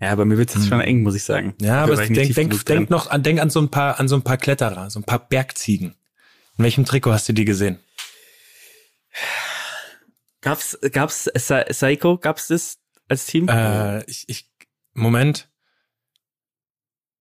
ja, 0.00 0.14
bei 0.14 0.24
mir 0.24 0.36
wird 0.36 0.48
es 0.50 0.54
jetzt 0.56 0.64
Hm. 0.64 0.68
schon 0.70 0.80
eng, 0.80 1.02
muss 1.02 1.14
ich 1.14 1.24
sagen. 1.24 1.54
Ja, 1.60 1.82
aber 1.82 1.96
denk, 1.96 2.34
denk, 2.34 2.64
denk 2.66 2.90
noch 2.90 3.08
an, 3.08 3.22
denk 3.22 3.40
an 3.40 3.48
so 3.50 3.60
ein 3.60 3.70
paar, 3.70 4.00
an 4.00 4.08
so 4.08 4.16
ein 4.16 4.22
paar 4.22 4.36
Kletterer, 4.36 4.90
so 4.90 5.00
ein 5.00 5.04
paar 5.04 5.26
Bergziegen. 5.28 5.94
In 6.58 6.64
welchem 6.64 6.84
Trikot 6.84 7.12
hast 7.12 7.28
du 7.28 7.32
die 7.32 7.44
gesehen? 7.44 7.78
Gab's, 10.40 10.78
gab's 10.92 11.30
Saiko, 11.34 12.18
gab's 12.18 12.48
das 12.48 12.78
als 13.12 13.26
Team? 13.26 13.48
Äh, 13.48 14.02
ich, 14.10 14.24
ich, 14.28 14.50
Moment. 14.94 15.48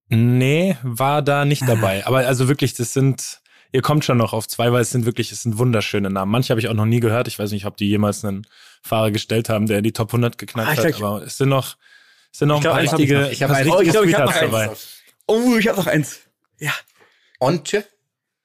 Nee, 0.07 0.77
war 0.83 1.21
da 1.21 1.45
nicht 1.45 1.67
dabei. 1.67 2.05
Aber 2.05 2.19
also 2.19 2.47
wirklich, 2.49 2.73
das 2.73 2.91
sind, 2.93 3.39
ihr 3.71 3.81
kommt 3.81 4.03
schon 4.03 4.17
noch 4.17 4.33
auf 4.33 4.47
zwei, 4.47 4.71
weil 4.73 4.81
es 4.81 4.89
sind 4.89 5.05
wirklich, 5.05 5.31
es 5.31 5.43
sind 5.43 5.57
wunderschöne 5.57 6.09
Namen. 6.09 6.31
Manche 6.31 6.49
habe 6.51 6.59
ich 6.59 6.67
auch 6.67 6.73
noch 6.73 6.85
nie 6.85 6.99
gehört. 6.99 7.27
Ich 7.29 7.39
weiß 7.39 7.51
nicht, 7.51 7.65
ob 7.65 7.77
die 7.77 7.87
jemals 7.87 8.25
einen 8.25 8.45
Fahrer 8.81 9.11
gestellt 9.11 9.47
haben, 9.47 9.67
der 9.67 9.81
die 9.81 9.93
Top 9.93 10.09
100 10.09 10.37
geknackt 10.37 10.79
Ah, 10.79 10.83
hat. 10.83 10.95
glaub, 10.95 11.15
aber 11.17 11.25
es 11.25 11.37
sind 11.37 11.47
noch, 11.49 11.77
es 12.33 12.39
sind 12.39 12.49
noch 12.49 12.57
Ich 12.57 12.61
glaub, 12.63 12.75
ein 12.75 12.85
paar 12.85 12.91
hab 12.93 12.99
ich 12.99 13.09
richtige, 13.09 13.21
noch. 13.21 13.31
Ich 13.31 13.43
hab 13.43 13.49
paar 13.49 13.57
eins. 13.57 13.69
Oh, 13.69 13.81
ich 13.81 13.89
glaub, 13.91 14.05
ich 14.05 14.15
hab 14.15 14.25
noch 14.25 14.33
Sweethearts 14.33 14.59
eins. 14.67 14.87
dabei. 15.27 15.43
oh, 15.53 15.55
ich 15.57 15.67
habe 15.69 15.77
noch 15.77 15.87
eins. 15.87 16.19
Once? 17.39 17.83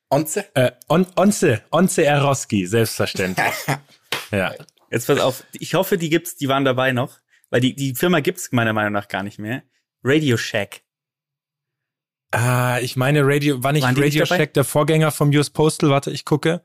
Once? 0.08 0.36
Äh, 0.54 0.70
On, 0.88 1.06
Onze, 1.16 1.62
Onze 1.70 2.04
Eroski, 2.04 2.64
selbstverständlich. 2.66 3.52
ja. 4.30 4.54
Jetzt 4.90 5.08
pass 5.08 5.18
auf, 5.18 5.44
ich 5.52 5.74
hoffe, 5.74 5.98
die 5.98 6.08
gibt's, 6.08 6.36
die 6.36 6.48
waren 6.48 6.64
dabei 6.64 6.92
noch, 6.92 7.18
weil 7.50 7.60
die, 7.60 7.74
die 7.74 7.94
Firma 7.94 8.20
gibt's 8.20 8.52
meiner 8.52 8.72
Meinung 8.72 8.92
nach 8.92 9.08
gar 9.08 9.22
nicht 9.22 9.38
mehr. 9.38 9.62
Radio 10.02 10.36
Shack. 10.36 10.82
Ah, 12.32 12.78
ich 12.80 12.96
meine 12.96 13.22
Radio, 13.24 13.62
war 13.62 13.72
nicht 13.72 13.82
Waren 13.84 13.94
nicht 13.94 14.04
Radio 14.04 14.24
dabei? 14.24 14.36
Shack 14.38 14.54
der 14.54 14.64
Vorgänger 14.64 15.10
vom 15.10 15.30
US 15.30 15.50
Postal? 15.50 15.90
Warte, 15.90 16.10
ich 16.10 16.24
gucke. 16.24 16.62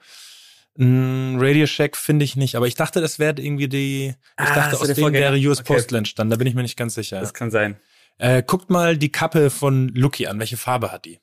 Mm, 0.76 1.38
Radio 1.40 1.66
Shack 1.68 1.96
finde 1.98 2.26
ich 2.26 2.36
nicht, 2.36 2.56
aber 2.56 2.66
ich 2.68 2.76
dachte, 2.76 3.02
das 3.02 3.20
wäre 3.20 3.36
irgendwie 3.40 3.68
die, 3.68 4.08
ich 4.08 4.16
Ah, 4.38 4.56
dachte, 4.56 4.80
aus 4.80 4.86
der 4.88 4.96
denen 4.96 5.14
wäre. 5.14 5.36
US 5.38 5.60
Okay. 5.60 5.74
Postal 5.74 5.98
entstanden, 6.00 6.32
da 6.32 6.38
bin 6.38 6.48
ich 6.48 6.56
mir 6.56 6.64
nicht 6.64 6.78
ganz 6.78 6.96
sicher. 6.96 7.20
Das 7.20 7.34
kann 7.34 7.52
sein. 7.52 7.80
Äh, 8.18 8.44
guckt 8.44 8.70
mal 8.70 8.98
die 8.98 9.12
Kappe 9.12 9.50
von 9.50 9.90
Lucky 9.90 10.28
an, 10.28 10.40
welche 10.40 10.58
Farbe 10.58 10.92
hat 10.92 11.06
die? 11.06 11.20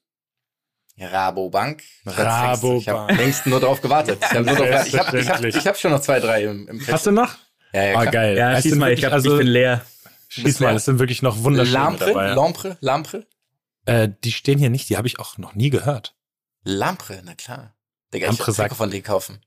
Rabobank. 1.00 1.82
Rabobank. 2.06 2.80
Ich 2.82 2.88
habe 2.88 3.14
längst 3.14 3.46
nur 3.46 3.60
drauf 3.60 3.80
gewartet. 3.80 4.18
Ich 4.20 4.32
habe. 4.32 5.20
Ich 5.20 5.28
hab, 5.28 5.66
hab 5.66 5.78
schon 5.78 5.92
noch 5.92 6.00
zwei, 6.00 6.18
drei 6.20 6.44
im, 6.44 6.66
im 6.68 6.86
Hast 6.88 7.06
du 7.06 7.12
noch? 7.12 7.36
Ja, 7.72 7.84
ja, 7.84 7.98
Ah, 7.98 8.04
geil. 8.06 8.36
Ja, 8.36 8.52
Es 8.54 8.62
schieß 8.64 8.74
mal, 8.76 8.86
ich, 8.92 8.98
wirklich- 8.98 9.04
hab, 9.06 9.12
also, 9.12 9.32
ich 9.34 9.38
bin 9.38 9.46
leer. 9.48 9.84
schieß 10.28 10.60
mal, 10.60 10.74
es 10.76 10.84
sind 10.84 10.98
wirklich 10.98 11.22
noch 11.22 11.42
wunderschöne 11.42 11.74
Lampre? 11.74 12.06
dabei. 12.06 12.28
Ja. 12.28 12.34
Lampre? 12.34 12.76
Lampre? 12.80 13.26
Äh, 13.86 14.08
die 14.24 14.32
stehen 14.32 14.58
hier 14.58 14.70
nicht, 14.70 14.88
die 14.88 14.96
habe 14.96 15.06
ich 15.06 15.18
auch 15.18 15.38
noch 15.38 15.54
nie 15.54 15.70
gehört. 15.70 16.14
Lampre, 16.64 17.20
na 17.24 17.34
klar. 17.34 17.74
Digga, 18.12 18.26
Lampre 18.28 18.50
ich 18.50 18.56
sagt- 18.56 18.76
von 18.76 18.90
denen 18.90 19.02
kaufen. 19.02 19.40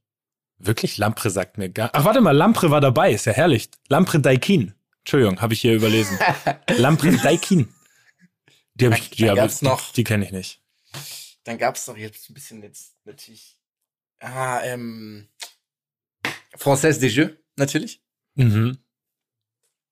Wirklich? 0.58 0.98
Lampre 0.98 1.30
sagt 1.32 1.58
mir 1.58 1.70
gar. 1.70 1.90
Ach, 1.94 2.06
warte 2.06 2.22
mal, 2.22 2.32
Lampre 2.32 2.70
war 2.70 2.82
dabei, 2.82 3.12
ist 3.12 3.26
ja 3.26 3.34
herrlich. 3.34 3.70
Lampre 3.90 4.20
Daikin. 4.20 4.74
Entschuldigung, 5.00 5.42
habe 5.42 5.54
ich 5.56 5.62
hier 5.62 5.74
überlesen. 5.74 6.20
Lampre 6.78 7.12
Daikin. 7.18 7.74
Die 8.76 8.86
habe 8.86 8.96
ich, 8.98 9.10
die, 9.10 9.30
hab 9.30 9.44
ich, 9.50 9.62
noch- 9.64 9.88
die, 9.90 9.94
die 9.96 10.04
kenne 10.04 10.26
ich 10.26 10.32
nicht. 10.32 10.62
Dann 11.44 11.58
gab's 11.58 11.86
doch 11.86 11.98
jetzt 11.98 12.30
ein 12.30 12.36
bisschen 12.36 12.62
jetzt 12.62 12.94
natürlich. 13.06 13.58
Ah, 14.20 14.62
ähm. 14.64 15.28
Française 16.58 17.00
des 17.00 17.16
Jeux, 17.16 17.32
natürlich. 17.56 18.02
Mhm. 18.36 18.78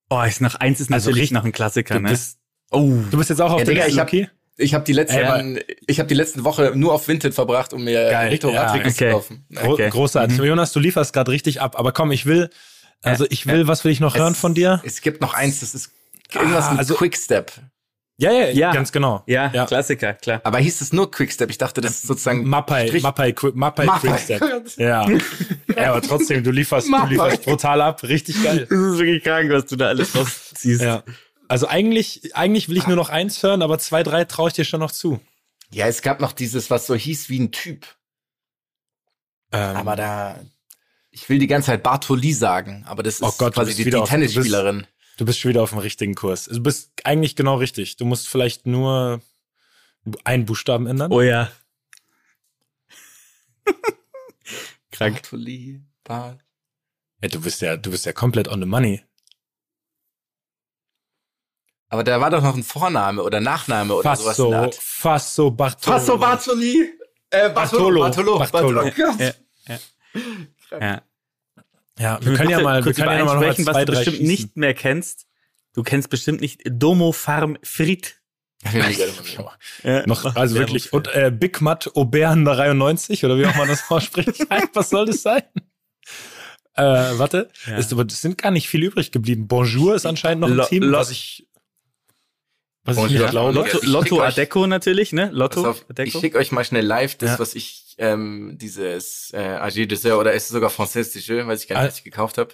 Oh, 0.10 0.22
ist 0.24 0.42
nach 0.42 0.56
eins 0.56 0.80
ist 0.80 0.92
Also 0.92 1.10
natürlich 1.10 1.24
richtig- 1.24 1.36
noch 1.36 1.46
ein 1.46 1.52
Klassiker, 1.52 1.96
Du 1.96 2.02
ne? 2.02 2.10
bist, 2.10 2.40
oh. 2.72 2.92
du 3.12 3.18
bist 3.18 3.30
jetzt 3.30 3.42
auch 3.42 3.52
auf 3.52 3.60
Ja, 3.60 3.66
der 3.66 3.74
Digga, 3.76 3.88
ich 3.88 4.00
hab-? 4.00 4.14
Ich 4.62 4.74
habe 4.74 4.84
die 4.84 4.92
letzten, 4.94 5.18
Ey, 5.18 5.24
aber- 5.24 5.62
ich 5.88 6.00
habe 6.00 6.08
die 6.08 6.16
letzten 6.16 6.44
Woche 6.44 6.74
nur 6.76 6.94
auf 6.94 7.08
Vinted 7.08 7.34
verbracht, 7.34 7.72
um 7.74 7.84
mir 7.84 8.10
Geil, 8.10 8.30
Richtung 8.30 8.54
ja, 8.54 8.64
Radtrikots 8.64 8.96
okay. 8.96 9.06
zu 9.10 9.12
kaufen. 9.16 9.46
Gro 9.54 9.74
Okay. 9.74 9.90
Großartig. 9.90 10.38
Mhm. 10.38 10.44
Jonas, 10.46 10.74
du 10.74 10.80
lieferst 10.80 11.14
gerade 11.14 11.32
richtig 11.32 11.62
ab. 11.62 11.78
Aber 11.80 11.92
komm, 11.94 12.12
ich 12.12 12.26
will, 12.26 12.50
also 13.02 13.26
ich 13.30 13.46
will, 13.48 13.68
was 13.68 13.86
will 13.86 13.92
ich 13.92 14.00
noch 14.02 14.16
hören 14.18 14.34
Es- 14.34 14.40
von 14.40 14.54
dir? 14.56 14.82
Es 14.84 15.00
gibt 15.02 15.22
noch 15.22 15.34
eins, 15.34 15.62
das 15.62 15.76
ist 15.76 15.92
irgendwas 16.34 16.66
Ah, 16.66 16.72
mit 16.72 16.80
also- 16.80 16.96
Quickstep. 16.96 17.52
Ja, 18.22 18.32
ja, 18.34 18.50
Ja. 18.50 18.74
ganz 18.74 18.92
genau. 18.92 19.24
ja, 19.28 19.50
Ja. 19.54 19.66
Klassiker, 19.66 20.14
klar. 20.14 20.42
Aber 20.44 20.58
hieß 20.60 20.82
es 20.82 20.92
nur 20.92 21.10
Quickstep? 21.10 21.50
Ich 21.50 21.58
dachte, 21.58 21.80
das 21.80 21.92
ist 21.94 22.08
sozusagen 22.08 22.48
Mappai, 22.48 22.88
Strich- 22.88 23.02
Mappai, 23.04 23.34
Mappai, 23.54 23.86
Mappai. 23.86 24.08
Quickstep. 24.10 24.42
Ja. 24.78 25.08
ja, 25.76 25.92
aber 25.92 26.02
trotzdem, 26.02 26.44
du 26.44 26.52
lieferst, 26.52 26.88
du 26.90 27.06
lieferst 27.08 27.44
brutal 27.46 27.82
ab. 27.82 28.04
Richtig 28.04 28.44
geil. 28.44 28.68
Das 28.70 28.78
ist 28.78 28.98
wirklich 29.00 29.24
krank, 29.24 29.50
was 29.52 29.66
du 29.68 29.78
da 29.78 29.88
alles 29.88 30.14
rausziehst. 30.16 30.82
Ja. 30.82 31.04
Also 31.48 31.68
eigentlich, 31.68 32.36
eigentlich 32.36 32.68
will 32.70 32.78
ich 32.78 32.88
nur 32.88 32.98
noch 32.98 33.10
eins 33.10 33.42
hören, 33.42 33.62
aber 33.62 33.80
zwei, 33.80 34.04
drei 34.04 34.26
traue 34.26 34.50
ich 34.50 34.54
dir 34.54 34.66
schon 34.66 34.82
noch 34.82 34.92
zu. 34.92 35.20
Ja, 35.72 35.88
es 35.88 36.02
gab 36.02 36.20
noch 36.20 36.34
dieses, 36.34 36.70
was 36.70 36.88
so 36.88 36.96
hieß 36.96 37.30
wie 37.30 37.40
ein 37.40 37.52
Typ. 37.52 37.86
Ähm, 39.52 39.78
Aber 39.78 39.96
da, 39.96 40.40
ich 41.12 41.28
will 41.30 41.40
die 41.40 41.48
ganze 41.48 41.68
Zeit 41.68 41.84
Bartoli 41.84 42.34
sagen, 42.34 42.84
aber 42.88 43.02
das 43.02 43.16
ist 43.16 43.24
Oh 43.24 43.34
Gott, 43.38 43.54
quasi 43.56 43.74
die, 43.76 43.86
die 43.90 43.92
Tennisspielerin. 44.04 44.86
Du 45.20 45.26
bist 45.26 45.38
schon 45.38 45.50
wieder 45.50 45.62
auf 45.62 45.72
dem 45.72 45.80
richtigen 45.80 46.16
Kurs. 46.16 46.46
Du 46.46 46.64
bist 46.64 46.94
eigentlich 47.04 47.36
genau 47.36 47.56
richtig. 47.58 47.98
Du 47.98 48.06
musst 48.06 48.30
vielleicht 48.30 48.66
nur 48.66 49.22
einen 50.24 50.46
Buchstaben 50.46 50.88
ändern. 50.88 51.12
Oh 51.12 51.20
ja. 51.20 51.52
krank. 54.94 55.16
Bartoli, 55.16 55.82
Bar 56.06 56.38
Ja, 57.22 57.28
du 57.28 57.42
bist 57.42 57.62
ja, 57.62 57.76
du 57.76 57.92
bist 57.92 58.06
ja 58.06 58.14
komplett 58.14 58.48
on 58.48 58.62
the 58.62 58.66
money. 58.66 59.04
aber 61.90 62.06
da 62.06 62.22
war 62.22 62.30
doch 62.30 62.42
noch 62.42 62.56
ein 62.56 62.64
Vorname 62.64 63.22
oder 63.22 63.42
Nachname 63.42 63.96
oder 63.96 64.16
sowas 64.16 64.40
in 64.40 64.46
Fasso, 64.46 64.50
der 64.52 64.62
Art. 64.62 64.76
Fasso 64.76 65.52
Bartolo. 65.52 65.98
Fasso 65.98 66.18
Bartoli. 66.18 66.94
Äh, 67.30 67.50
Bartolo. 67.50 68.00
Bartolo. 68.00 68.40
Bartolo. 68.40 68.40
Bartolo. 68.40 68.84
Bartolo. 68.84 69.14
Ja, 69.18 69.34
ja. 69.68 69.80
Ja, 70.80 71.02
wir 72.00 72.34
können 72.34 72.50
ja 72.50 72.62
mal, 72.62 72.78
wir 72.80 72.84
kurz 72.84 72.96
können 72.98 73.10
ja 73.12 73.22
über 73.22 73.26
mal 73.26 73.36
noch 73.36 73.44
sprechen, 73.44 73.64
zwei, 73.66 73.74
was 73.74 73.86
du 73.86 73.92
bestimmt 73.92 74.18
schießen. 74.18 74.28
nicht 74.28 74.58
mehr 74.58 74.74
kennst. 74.74 75.28
Du 75.74 75.84
kennst 75.84 76.10
bestimmt 76.10 76.42
nicht 76.42 76.62
Domo 76.66 77.12
Farm 77.12 77.58
Frit. 77.64 78.16
Ja. 78.74 80.06
Noch, 80.06 80.36
also 80.36 80.56
wirklich, 80.56 80.92
und 80.92 81.08
äh, 81.14 81.32
Big 81.34 81.62
Matt 81.62 81.96
Aubert 81.96 82.36
93 82.46 83.24
oder 83.24 83.38
wie 83.38 83.46
auch 83.46 83.56
man 83.56 83.68
das 83.68 83.84
ausspricht. 83.90 84.46
Was 84.74 84.90
soll 84.90 85.06
das 85.06 85.22
sein? 85.22 85.44
Äh, 86.76 86.84
warte, 87.18 87.50
Ja. 87.68 87.78
ist, 87.78 87.92
aber 87.94 88.06
es 88.06 88.22
sind 88.22 88.38
gar 88.38 88.52
nicht 88.52 88.68
viele 88.70 88.88
übrig 88.88 89.12
geblieben. 89.12 89.48
Bonjour 89.48 89.96
ist 89.96 90.06
anscheinend 90.06 90.42
noch 90.42 90.48
ein 90.50 90.56
Lo- 90.56 90.66
Team, 90.66 90.84
Lo- 90.84 90.98
was 91.00 91.12
ich, 91.12 91.48
was 92.84 92.96
ich 92.98 93.02
Bonjour. 93.04 93.22
nicht 93.22 93.32
glaube. 93.32 93.52
Lotto- 93.54 93.68
Lotto, 93.74 93.80
Ich 93.84 93.90
Lotto 93.90 94.06
schick 94.06 94.20
euch- 94.20 94.28
Adeco 94.34 94.68
natürlich, 94.68 95.14
ne? 95.14 95.30
Lotto 95.34 95.70
auf, 95.70 95.82
ich 95.82 95.90
Adeco. 95.90 96.20
schicke 96.20 96.38
euch 96.38 96.52
mal 96.52 96.64
schnell 96.64 96.86
live 96.86 97.16
das, 97.18 97.32
Ja. 97.32 97.40
was 97.40 97.56
ich, 97.56 97.96
ähm, 97.98 98.58
dieses 98.60 99.32
äh, 99.34 99.38
AG 99.60 99.86
Dessert 99.88 100.14
oder 100.14 100.34
ist 100.34 100.44
es 100.44 100.50
sogar 100.50 100.70
Française 100.70 101.14
des 101.14 101.28
Jeux, 101.28 101.46
weiß 101.46 101.62
ich 101.64 101.68
gar 101.68 101.80
nicht, 101.82 101.90
was 101.92 101.98
ich 101.98 102.04
gekauft 102.04 102.38
habe. 102.38 102.54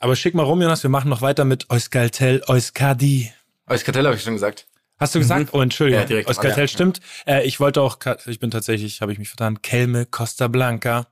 Aber 0.00 0.16
schick 0.16 0.34
mal 0.34 0.42
rum, 0.42 0.60
Jonas, 0.60 0.82
wir 0.82 0.90
machen 0.90 1.08
noch 1.08 1.22
weiter 1.22 1.44
mit 1.44 1.70
Euskaltel, 1.70 2.42
Euskadi. 2.46 3.32
Euskartell 3.66 4.04
habe 4.04 4.16
ich 4.16 4.22
schon 4.22 4.34
gesagt. 4.34 4.66
Hast 4.98 5.14
du 5.14 5.18
gesagt? 5.18 5.48
Oh, 5.52 5.60
Entschuldigung. 5.60 6.02
Ja, 6.02 6.06
direkt 6.06 6.28
Euskaltel 6.28 6.62
Anfang. 6.62 6.68
stimmt. 6.68 7.00
Äh, 7.26 7.44
ich 7.46 7.58
wollte 7.58 7.80
auch, 7.80 7.98
ich 8.26 8.38
bin 8.38 8.50
tatsächlich, 8.50 9.00
habe 9.00 9.12
ich 9.12 9.18
mich 9.18 9.28
vertan, 9.28 9.62
Kelme 9.62 10.04
Costa 10.06 10.48
Blanca. 10.48 11.06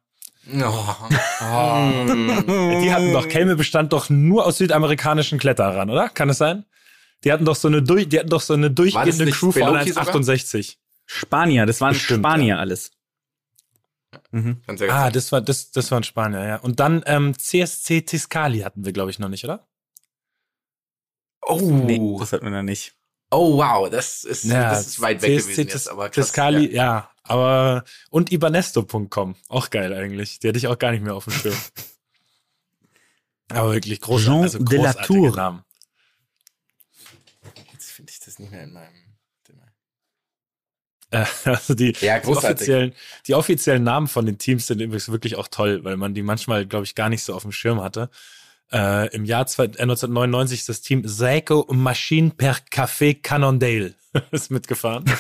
Oh. 0.52 0.60
Oh. 0.60 1.90
Die 2.82 2.92
hatten 2.92 3.12
doch, 3.12 3.28
Kelme 3.28 3.56
bestand 3.56 3.92
doch 3.92 4.10
nur 4.10 4.44
aus 4.46 4.58
südamerikanischen 4.58 5.38
Kletterern, 5.38 5.88
oder? 5.90 6.08
Kann 6.08 6.28
es 6.28 6.38
sein? 6.38 6.64
Die 7.24 7.32
hatten 7.32 7.44
doch 7.44 7.56
so 7.56 7.68
eine, 7.68 7.82
durch, 7.82 8.08
die 8.08 8.18
hatten 8.18 8.30
doch 8.30 8.40
so 8.40 8.54
eine 8.54 8.70
durchgehende 8.70 9.30
Crew 9.30 9.52
von 9.52 9.62
Beloki 9.62 9.92
sogar? 9.92 10.14
1,68. 10.14 10.76
Spanier, 11.06 11.66
das 11.66 11.80
waren 11.80 11.92
Bestimmt, 11.92 12.20
Spanier 12.20 12.58
alles. 12.58 12.90
Mhm. 14.30 14.62
Ah, 14.88 15.10
das 15.10 15.32
war, 15.32 15.40
das, 15.40 15.70
das 15.70 15.90
war 15.90 15.98
in 15.98 16.04
Spanien, 16.04 16.42
ja. 16.42 16.56
Und 16.56 16.80
dann 16.80 17.02
ähm, 17.06 17.36
CSC 17.38 18.02
Tiscali 18.02 18.60
hatten 18.60 18.84
wir, 18.84 18.92
glaube 18.92 19.10
ich, 19.10 19.18
noch 19.18 19.28
nicht, 19.28 19.44
oder? 19.44 19.66
oh. 21.42 21.60
Nee, 21.60 22.00
das 22.18 22.32
hatten 22.32 22.44
wir 22.44 22.50
noch 22.50 22.62
nicht. 22.62 22.94
oh, 23.30 23.58
wow, 23.58 23.88
das 23.90 24.24
ist, 24.24 24.50
das 24.50 24.86
ist 24.86 25.00
weit 25.00 25.22
weg 25.22 25.38
CSC 25.38 25.42
gewesen 25.42 25.66
Tis- 25.66 25.74
jetzt, 25.74 25.88
aber 25.88 26.08
krass, 26.10 26.26
Tiscali, 26.26 26.66
ja. 26.74 26.84
ja. 26.84 27.10
aber 27.24 27.84
und 28.10 28.32
ibanesto.com, 28.32 29.34
auch 29.48 29.70
geil 29.70 29.92
eigentlich. 29.92 30.38
Die 30.40 30.48
hatte 30.48 30.58
ich 30.58 30.66
auch 30.66 30.78
gar 30.78 30.92
nicht 30.92 31.02
mehr 31.02 31.14
auf 31.14 31.24
dem 31.24 31.32
Schirm. 31.34 31.56
Aber 33.48 33.74
wirklich 33.74 34.00
großartig, 34.00 34.24
Jean 34.32 34.42
also 34.44 34.58
de 34.60 34.78
la 34.78 34.92
großartige 34.92 35.18
Tour. 35.18 35.36
Namen. 35.36 35.64
Jetzt 37.72 37.90
finde 37.90 38.10
ich 38.10 38.20
das 38.20 38.31
nicht 38.42 38.52
mehr 38.52 38.64
in 38.64 38.72
meinem. 38.72 38.88
Äh, 41.10 41.24
Also 41.44 41.74
die, 41.74 41.92
Ja, 42.00 42.18
die, 42.20 42.28
offiziellen, 42.28 42.94
die 43.26 43.34
offiziellen 43.34 43.84
Namen 43.84 44.08
von 44.08 44.24
den 44.26 44.38
Teams 44.38 44.66
sind 44.66 44.80
übrigens 44.80 45.10
wirklich 45.10 45.36
auch 45.36 45.48
toll, 45.48 45.84
weil 45.84 45.96
man 45.96 46.14
die 46.14 46.22
manchmal, 46.22 46.66
glaube 46.66 46.84
ich, 46.84 46.94
gar 46.94 47.08
nicht 47.08 47.22
so 47.22 47.34
auf 47.34 47.42
dem 47.42 47.52
Schirm 47.52 47.82
hatte. 47.82 48.08
Äh, 48.72 49.14
Im 49.14 49.24
Jahr 49.26 49.46
zwei- 49.46 49.64
äh, 49.64 49.82
1999 49.82 50.60
ist 50.60 50.68
das 50.70 50.80
Team 50.80 51.02
Seiko 51.06 51.66
Machine 51.70 52.30
per 52.30 52.56
Café 52.70 53.20
Cannondale 53.20 53.94
ist 54.30 54.50
mitgefahren. 54.50 55.04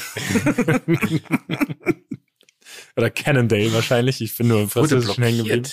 Oder 2.96 3.10
Cannondale 3.10 3.72
wahrscheinlich. 3.74 4.20
Ich 4.20 4.36
bin 4.36 4.48
nur 4.48 4.60
im 4.62 4.70
Französischen 4.70 5.22
hängen 5.22 5.38
geblieben. 5.44 5.68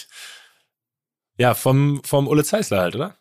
Ja, 1.38 1.54
vom, 1.54 2.02
vom 2.04 2.28
Ole 2.28 2.44
Zeisler 2.44 2.82
halt, 2.82 2.96
oder? 2.96 3.16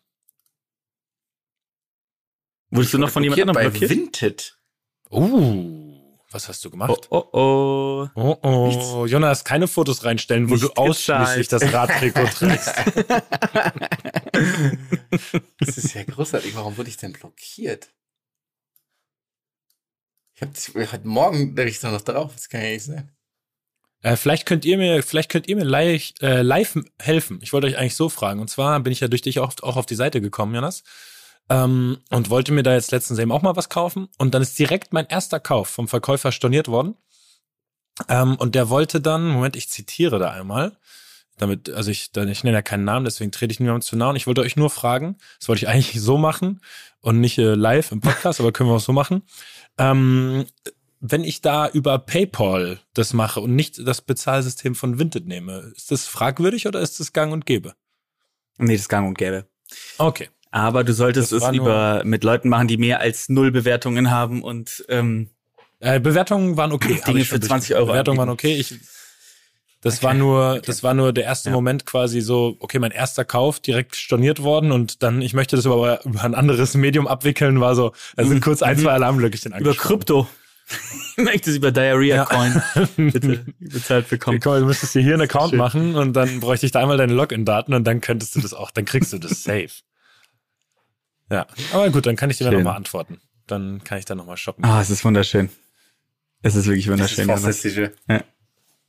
Wurdest 2.71 2.93
du 2.93 2.97
noch 2.97 3.09
von 3.09 3.23
jemand 3.23 3.41
anderem 3.41 3.55
bei 3.55 3.69
blockiert? 3.69 3.89
Vinted. 3.91 4.57
Uh, 5.11 5.95
was 6.31 6.47
hast 6.47 6.63
du 6.63 6.69
Oh, 6.69 6.71
gemacht? 6.71 7.07
oh, 7.09 7.23
oh. 7.33 8.07
Oh, 8.15 8.37
oh, 8.43 9.05
Jonas, 9.07 9.43
keine 9.43 9.67
Fotos 9.67 10.03
reinstellen, 10.05 10.49
wo 10.49 10.53
Nicht 10.53 10.63
du 10.65 10.73
ausschließlich 10.73 11.49
gezahlt. 11.49 11.63
das 11.63 11.73
Radtrikot 11.73 12.25
trägst. 12.37 12.73
Das 15.59 15.77
ist 15.77 15.93
ja 15.93 16.03
großartig. 16.03 16.55
Warum 16.55 16.77
wurde 16.77 16.89
ich 16.89 16.97
denn 16.97 17.13
blockiert? 17.13 17.89
Ich 20.35 20.41
habe 20.41 20.91
heute 20.91 21.07
Morgen, 21.07 21.55
da 21.55 21.63
ich 21.63 21.81
noch 21.81 22.01
drauf. 22.01 22.33
Das 22.33 22.47
kann 22.47 22.61
ja 22.61 22.69
nicht 22.69 22.85
sein. 22.85 23.11
Äh, 24.01 24.15
vielleicht 24.15 24.45
könnt 24.45 24.63
ihr 24.63 24.77
mir, 24.77 25.03
vielleicht 25.03 25.29
könnt 25.29 25.47
ihr 25.49 25.57
mir 25.57 25.65
live, 25.65 26.13
äh, 26.21 26.41
live 26.41 26.77
helfen. 26.99 27.39
Ich 27.41 27.51
wollte 27.51 27.67
euch 27.67 27.77
eigentlich 27.77 27.95
so 27.95 28.07
fragen. 28.07 28.39
Und 28.39 28.49
zwar 28.49 28.79
bin 28.79 28.93
ich 28.93 29.01
ja 29.01 29.09
durch 29.09 29.21
dich 29.21 29.39
auch, 29.39 29.51
auch 29.61 29.75
auf 29.75 29.85
die 29.85 29.95
Seite 29.95 30.21
gekommen, 30.21 30.55
Jonas. 30.55 30.83
Ähm, 31.49 31.97
und 32.09 32.29
wollte 32.29 32.51
mir 32.51 32.63
da 32.63 32.73
jetzt 32.73 32.91
letztens 32.91 33.19
eben 33.19 33.31
auch 33.31 33.41
mal 33.41 33.55
was 33.55 33.69
kaufen. 33.69 34.07
Und 34.17 34.33
dann 34.33 34.41
ist 34.41 34.57
direkt 34.59 34.93
mein 34.93 35.07
erster 35.07 35.39
Kauf 35.39 35.69
vom 35.69 35.87
Verkäufer 35.87 36.31
storniert 36.31 36.67
worden. 36.67 36.95
Ähm, 38.07 38.35
und 38.35 38.55
der 38.55 38.69
wollte 38.69 39.01
dann, 39.01 39.27
Moment, 39.27 39.55
ich 39.55 39.69
zitiere 39.69 40.19
da 40.19 40.31
einmal. 40.31 40.77
Damit, 41.37 41.69
also 41.69 41.89
ich, 41.89 42.11
dann, 42.11 42.27
ich 42.27 42.43
nenne 42.43 42.57
ja 42.57 42.61
keinen 42.61 42.83
Namen, 42.83 43.05
deswegen 43.05 43.31
trete 43.31 43.51
ich 43.51 43.59
niemandem 43.59 43.81
zu 43.81 43.95
nahe. 43.95 44.09
Und 44.09 44.15
ich 44.15 44.27
wollte 44.27 44.41
euch 44.41 44.55
nur 44.55 44.69
fragen, 44.69 45.17
das 45.39 45.47
wollte 45.47 45.63
ich 45.63 45.69
eigentlich 45.69 46.01
so 46.01 46.17
machen 46.17 46.61
und 47.01 47.19
nicht 47.19 47.37
äh, 47.37 47.55
live 47.55 47.91
im 47.91 48.01
Podcast, 48.01 48.39
aber 48.39 48.51
können 48.51 48.69
wir 48.69 48.75
auch 48.75 48.81
so 48.81 48.93
machen. 48.93 49.23
Ähm, 49.77 50.45
wenn 50.99 51.23
ich 51.23 51.41
da 51.41 51.69
über 51.69 51.97
PayPal 51.97 52.79
das 52.93 53.13
mache 53.13 53.39
und 53.39 53.55
nicht 53.55 53.87
das 53.87 54.01
Bezahlsystem 54.01 54.75
von 54.75 54.99
Vinted 54.99 55.27
nehme, 55.27 55.71
ist 55.75 55.91
das 55.91 56.07
fragwürdig 56.07 56.67
oder 56.67 56.81
ist 56.81 56.99
das 56.99 57.13
gang 57.13 57.31
und 57.31 57.45
gäbe? 57.45 57.73
Nee, 58.57 58.73
das 58.73 58.81
ist 58.81 58.89
gang 58.89 59.07
und 59.07 59.17
gäbe. 59.17 59.47
Okay. 59.97 60.29
Aber 60.51 60.83
du 60.83 60.93
solltest 60.93 61.31
es 61.31 61.47
über 61.51 62.01
mit 62.05 62.23
Leuten 62.23 62.49
machen, 62.49 62.67
die 62.67 62.77
mehr 62.77 62.99
als 63.01 63.29
null 63.29 63.51
Bewertungen 63.51 64.09
haben 64.11 64.41
und 64.43 64.83
ähm, 64.89 65.29
Äh, 65.81 65.99
Bewertungen 65.99 66.57
waren 66.57 66.71
okay. 66.73 66.99
Dinge 67.07 67.23
für 67.23 67.39
20 67.39 67.75
Euro 67.75 67.85
Bewertungen 67.87 68.17
waren 68.17 68.29
okay. 68.29 68.55
Ich, 68.55 68.73
das 69.81 70.03
war 70.03 70.13
nur, 70.13 70.59
das 70.65 70.83
war 70.83 70.93
nur 70.93 71.13
der 71.13 71.23
erste 71.23 71.49
Ja. 71.49 71.55
Moment 71.55 71.85
quasi 71.85 72.19
so, 72.19 72.57
okay, 72.59 72.79
mein 72.79 72.91
erster 72.91 73.23
Kauf 73.23 73.61
direkt 73.61 73.95
storniert 73.95 74.43
worden 74.43 74.73
und 74.73 75.03
dann, 75.03 75.21
ich 75.21 75.33
möchte 75.33 75.55
das 75.55 75.65
aber 75.65 76.03
über 76.03 76.21
ein 76.25 76.35
anderes 76.35 76.73
Medium 76.73 77.07
abwickeln, 77.07 77.61
war 77.61 77.75
so, 77.75 77.93
da 78.17 78.25
sind 78.25 78.37
Mhm. 78.37 78.41
kurz 78.41 78.61
ein, 78.61 78.75
Mhm. 78.75 78.81
zwei 78.81 78.91
Alarmglöckchen 78.91 79.53
über. 79.57 79.73
Krypto. 79.73 80.27
Ich 81.17 81.23
möchte 81.23 81.49
es 81.49 81.55
über 81.57 81.71
Diarrhea 81.71 82.15
Ja. 82.17 82.25
Coin 82.25 82.61
bitte 83.11 83.45
bezahlt 83.59 84.05
Okay, 84.05 84.15
bekommen. 84.17 84.39
komm, 84.39 84.59
du 84.59 84.65
müsstest 84.67 84.93
dir 84.95 85.01
hier 85.01 85.13
einen 85.13 85.23
Account 85.23 85.53
machen 85.53 85.95
und 85.95 86.13
dann 86.13 86.39
bräuchte 86.41 86.65
ich 86.67 86.71
da 86.71 86.79
einmal 86.81 86.97
deine 86.97 87.13
Login-Daten 87.13 87.73
und 87.73 87.85
dann 87.85 88.01
könntest 88.01 88.35
du 88.35 88.41
das 88.41 88.53
auch, 88.53 88.69
dann 88.71 88.85
kriegst 88.85 89.11
du 89.13 89.17
das 89.17 89.41
safe. 89.43 89.69
Ja, 91.29 91.47
aber 91.73 91.89
gut, 91.89 92.05
dann 92.05 92.15
kann 92.15 92.29
ich 92.29 92.37
dir 92.37 92.45
dann 92.45 92.55
nochmal 92.55 92.75
antworten. 92.75 93.19
Dann 93.47 93.83
kann 93.83 93.97
ich 93.99 94.05
da 94.05 94.15
nochmal 94.15 94.37
shoppen. 94.37 94.63
Ah, 94.65 94.81
es 94.81 94.89
ist 94.89 95.03
wunderschön. 95.05 95.49
Es 96.41 96.55
ist 96.55 96.65
wirklich 96.65 96.85
Das 96.85 96.93
ist 97.11 97.17
wunderschön. 97.17 97.27
Jonas. 97.27 97.41
fantastische. 97.41 97.93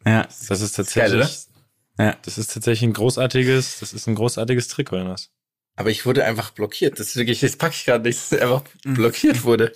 Ja. 0.04 0.22
Das 0.22 0.60
ist 0.62 0.76
geil, 0.76 0.84
tatsächlich, 0.84 1.14
oder? 1.14 2.04
Ja. 2.04 2.16
das 2.22 2.38
ist 2.38 2.52
tatsächlich 2.54 2.88
ein 2.88 2.92
großartiges, 2.94 3.80
das 3.80 3.92
ist 3.92 4.06
ein 4.06 4.14
großartiges 4.14 4.68
Trick, 4.68 4.90
Jonas. 4.92 5.30
Aber 5.76 5.90
ich 5.90 6.06
wurde 6.06 6.24
einfach 6.24 6.50
blockiert. 6.50 6.98
Das 6.98 7.08
ist 7.08 7.16
wirklich, 7.16 7.40
das 7.40 7.56
packe 7.56 7.74
ich 7.74 7.84
gerade 7.84 8.04
nicht, 8.06 8.18
dass 8.18 8.32
ich 8.32 8.42
einfach 8.42 8.62
Mhm. 8.84 8.94
blockiert 8.94 9.44
wurde. 9.44 9.72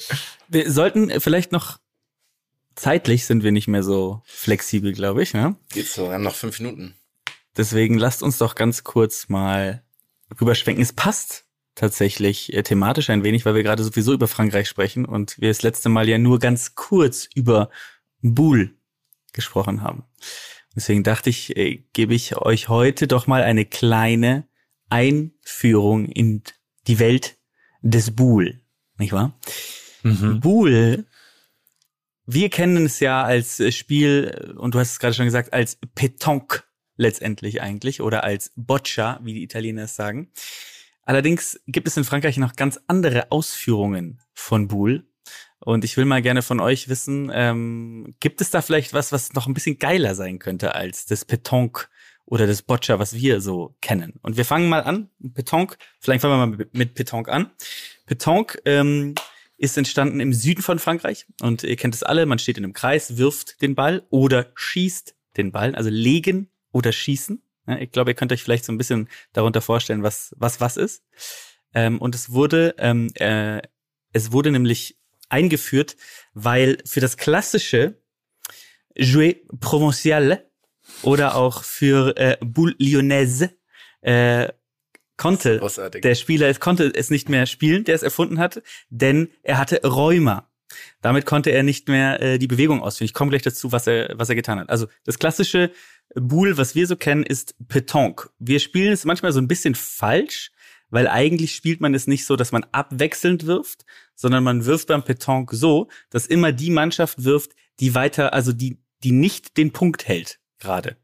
Wir 0.48 0.70
sollten 0.70 1.20
vielleicht 1.20 1.52
noch 1.52 1.78
zeitlich 2.74 3.24
sind 3.26 3.42
wir 3.44 3.52
nicht 3.52 3.68
mehr 3.68 3.82
so 3.82 4.22
flexibel, 4.24 4.92
glaube 4.92 5.22
ich. 5.22 5.32
Ne? 5.34 5.56
Geht 5.70 5.88
so, 5.88 6.06
wir 6.08 6.14
haben 6.14 6.22
noch 6.24 6.34
fünf 6.34 6.58
Minuten. 6.60 6.94
Deswegen 7.56 7.98
lasst 7.98 8.22
uns 8.22 8.38
doch 8.38 8.54
ganz 8.54 8.82
kurz 8.84 9.28
mal 9.28 9.82
rüberschwenken. 10.40 10.82
Es 10.82 10.92
passt 10.92 11.43
tatsächlich 11.74 12.52
äh, 12.52 12.62
thematisch 12.62 13.10
ein 13.10 13.24
wenig, 13.24 13.44
weil 13.44 13.54
wir 13.54 13.62
gerade 13.62 13.82
sowieso 13.82 14.12
über 14.12 14.28
Frankreich 14.28 14.68
sprechen 14.68 15.04
und 15.04 15.38
wir 15.40 15.48
das 15.48 15.62
letzte 15.62 15.88
Mal 15.88 16.08
ja 16.08 16.18
nur 16.18 16.38
ganz 16.38 16.74
kurz 16.74 17.28
über 17.34 17.70
Boule 18.22 18.70
gesprochen 19.32 19.82
haben. 19.82 20.04
Deswegen 20.76 21.02
dachte 21.04 21.30
ich, 21.30 21.56
äh, 21.56 21.84
gebe 21.92 22.14
ich 22.14 22.36
euch 22.36 22.68
heute 22.68 23.06
doch 23.06 23.26
mal 23.26 23.42
eine 23.42 23.64
kleine 23.64 24.46
Einführung 24.88 26.06
in 26.06 26.42
die 26.86 26.98
Welt 26.98 27.36
des 27.82 28.14
Boule, 28.14 28.60
nicht 28.98 29.12
wahr? 29.12 29.38
Mhm. 30.02 30.40
Boule, 30.40 31.06
wir 32.26 32.48
kennen 32.50 32.86
es 32.86 33.00
ja 33.00 33.22
als 33.22 33.62
Spiel, 33.74 34.54
und 34.56 34.74
du 34.74 34.78
hast 34.78 34.92
es 34.92 34.98
gerade 34.98 35.14
schon 35.14 35.26
gesagt, 35.26 35.52
als 35.52 35.78
Pétanque 35.94 36.62
letztendlich 36.96 37.60
eigentlich 37.60 38.00
oder 38.00 38.24
als 38.24 38.52
Boccia, 38.56 39.20
wie 39.22 39.34
die 39.34 39.42
Italiener 39.42 39.84
es 39.84 39.96
sagen. 39.96 40.30
Allerdings 41.04 41.60
gibt 41.66 41.86
es 41.88 41.96
in 41.96 42.04
Frankreich 42.04 42.36
noch 42.38 42.56
ganz 42.56 42.80
andere 42.86 43.30
Ausführungen 43.30 44.20
von 44.32 44.68
Boule. 44.68 45.04
Und 45.60 45.84
ich 45.84 45.96
will 45.96 46.04
mal 46.04 46.20
gerne 46.20 46.42
von 46.42 46.60
euch 46.60 46.88
wissen, 46.88 47.30
ähm, 47.32 48.14
gibt 48.20 48.40
es 48.40 48.50
da 48.50 48.60
vielleicht 48.60 48.92
was, 48.92 49.12
was 49.12 49.32
noch 49.32 49.46
ein 49.46 49.54
bisschen 49.54 49.78
geiler 49.78 50.14
sein 50.14 50.38
könnte 50.38 50.74
als 50.74 51.06
das 51.06 51.26
Pétanque 51.26 51.88
oder 52.26 52.46
das 52.46 52.62
Boccia, 52.62 52.98
was 52.98 53.14
wir 53.14 53.40
so 53.40 53.74
kennen? 53.80 54.14
Und 54.22 54.36
wir 54.36 54.44
fangen 54.44 54.68
mal 54.68 54.82
an. 54.82 55.08
Pétanque, 55.22 55.76
vielleicht 56.00 56.20
fangen 56.22 56.34
wir 56.34 56.46
mal 56.46 56.66
mit- 56.72 56.94
Pétanque 56.94 57.28
an. 57.30 57.50
Pétanque 58.06 58.58
ähm, 58.66 59.14
ist 59.56 59.78
entstanden 59.78 60.20
im 60.20 60.34
Süden 60.34 60.62
von 60.62 60.78
Frankreich 60.78 61.26
und 61.40 61.62
ihr 61.62 61.76
kennt 61.76 61.94
es 61.94 62.02
alle, 62.02 62.26
man 62.26 62.38
steht 62.38 62.58
in 62.58 62.64
einem 62.64 62.72
Kreis, 62.74 63.16
wirft 63.16 63.62
den 63.62 63.74
Ball 63.74 64.06
oder 64.10 64.52
schießt 64.54 65.14
den 65.36 65.52
Ball, 65.52 65.74
also 65.74 65.88
legen 65.90 66.50
oder 66.72 66.92
schießen. 66.92 67.40
Ja, 67.66 67.78
ich 67.78 67.90
glaube, 67.90 68.10
ihr 68.10 68.14
könnt 68.14 68.32
euch 68.32 68.42
vielleicht 68.42 68.64
so 68.64 68.72
ein 68.72 68.78
bisschen 68.78 69.08
darunter 69.32 69.60
vorstellen, 69.60 70.02
was 70.02 70.34
was 70.36 70.60
was 70.60 70.76
ist. 70.76 71.04
Ähm, 71.72 72.00
und 72.00 72.14
es 72.14 72.32
wurde 72.32 72.74
ähm, 72.78 73.10
äh, 73.14 73.62
es 74.12 74.32
wurde 74.32 74.50
nämlich 74.50 74.98
eingeführt, 75.28 75.96
weil 76.34 76.78
für 76.84 77.00
das 77.00 77.16
klassische 77.16 78.00
Jouet 78.94 79.42
Provincial 79.60 80.48
oder 81.02 81.34
auch 81.34 81.64
für 81.64 82.16
äh, 82.16 82.36
Boule 82.40 82.74
Lyonnaise 82.78 83.50
äh, 84.02 84.48
konnte 85.16 85.60
der 86.02 86.14
Spieler 86.14 86.48
es 86.48 86.60
konnte 86.60 86.92
es 86.94 87.10
nicht 87.10 87.28
mehr 87.28 87.46
spielen, 87.46 87.84
der 87.84 87.94
es 87.94 88.02
erfunden 88.02 88.38
hatte, 88.38 88.62
denn 88.90 89.30
er 89.42 89.58
hatte 89.58 89.80
Rheuma. 89.82 90.50
Damit 91.00 91.26
konnte 91.26 91.50
er 91.50 91.62
nicht 91.62 91.88
mehr 91.88 92.20
äh, 92.20 92.38
die 92.38 92.46
Bewegung 92.46 92.82
ausführen. 92.82 93.06
Ich 93.06 93.14
komme 93.14 93.30
gleich 93.30 93.42
dazu, 93.42 93.72
was 93.72 93.86
er, 93.86 94.10
was 94.18 94.28
er 94.28 94.34
getan 94.34 94.58
hat. 94.58 94.70
Also 94.70 94.88
das 95.04 95.18
klassische 95.18 95.70
Boule, 96.14 96.56
was 96.56 96.74
wir 96.74 96.86
so 96.86 96.96
kennen, 96.96 97.22
ist 97.22 97.54
Pétanque. 97.68 98.30
Wir 98.38 98.60
spielen 98.60 98.92
es 98.92 99.04
manchmal 99.04 99.32
so 99.32 99.40
ein 99.40 99.48
bisschen 99.48 99.74
falsch, 99.74 100.52
weil 100.90 101.08
eigentlich 101.08 101.54
spielt 101.54 101.80
man 101.80 101.94
es 101.94 102.06
nicht 102.06 102.24
so, 102.24 102.36
dass 102.36 102.52
man 102.52 102.64
abwechselnd 102.72 103.46
wirft, 103.46 103.84
sondern 104.14 104.44
man 104.44 104.64
wirft 104.64 104.88
beim 104.88 105.02
Pétanque 105.02 105.56
so, 105.56 105.88
dass 106.10 106.26
immer 106.26 106.52
die 106.52 106.70
Mannschaft 106.70 107.24
wirft, 107.24 107.52
die 107.80 107.94
weiter, 107.94 108.32
also 108.32 108.52
die, 108.52 108.78
die 109.02 109.12
nicht 109.12 109.56
den 109.56 109.72
Punkt 109.72 110.06
hält 110.06 110.38
gerade. 110.58 110.96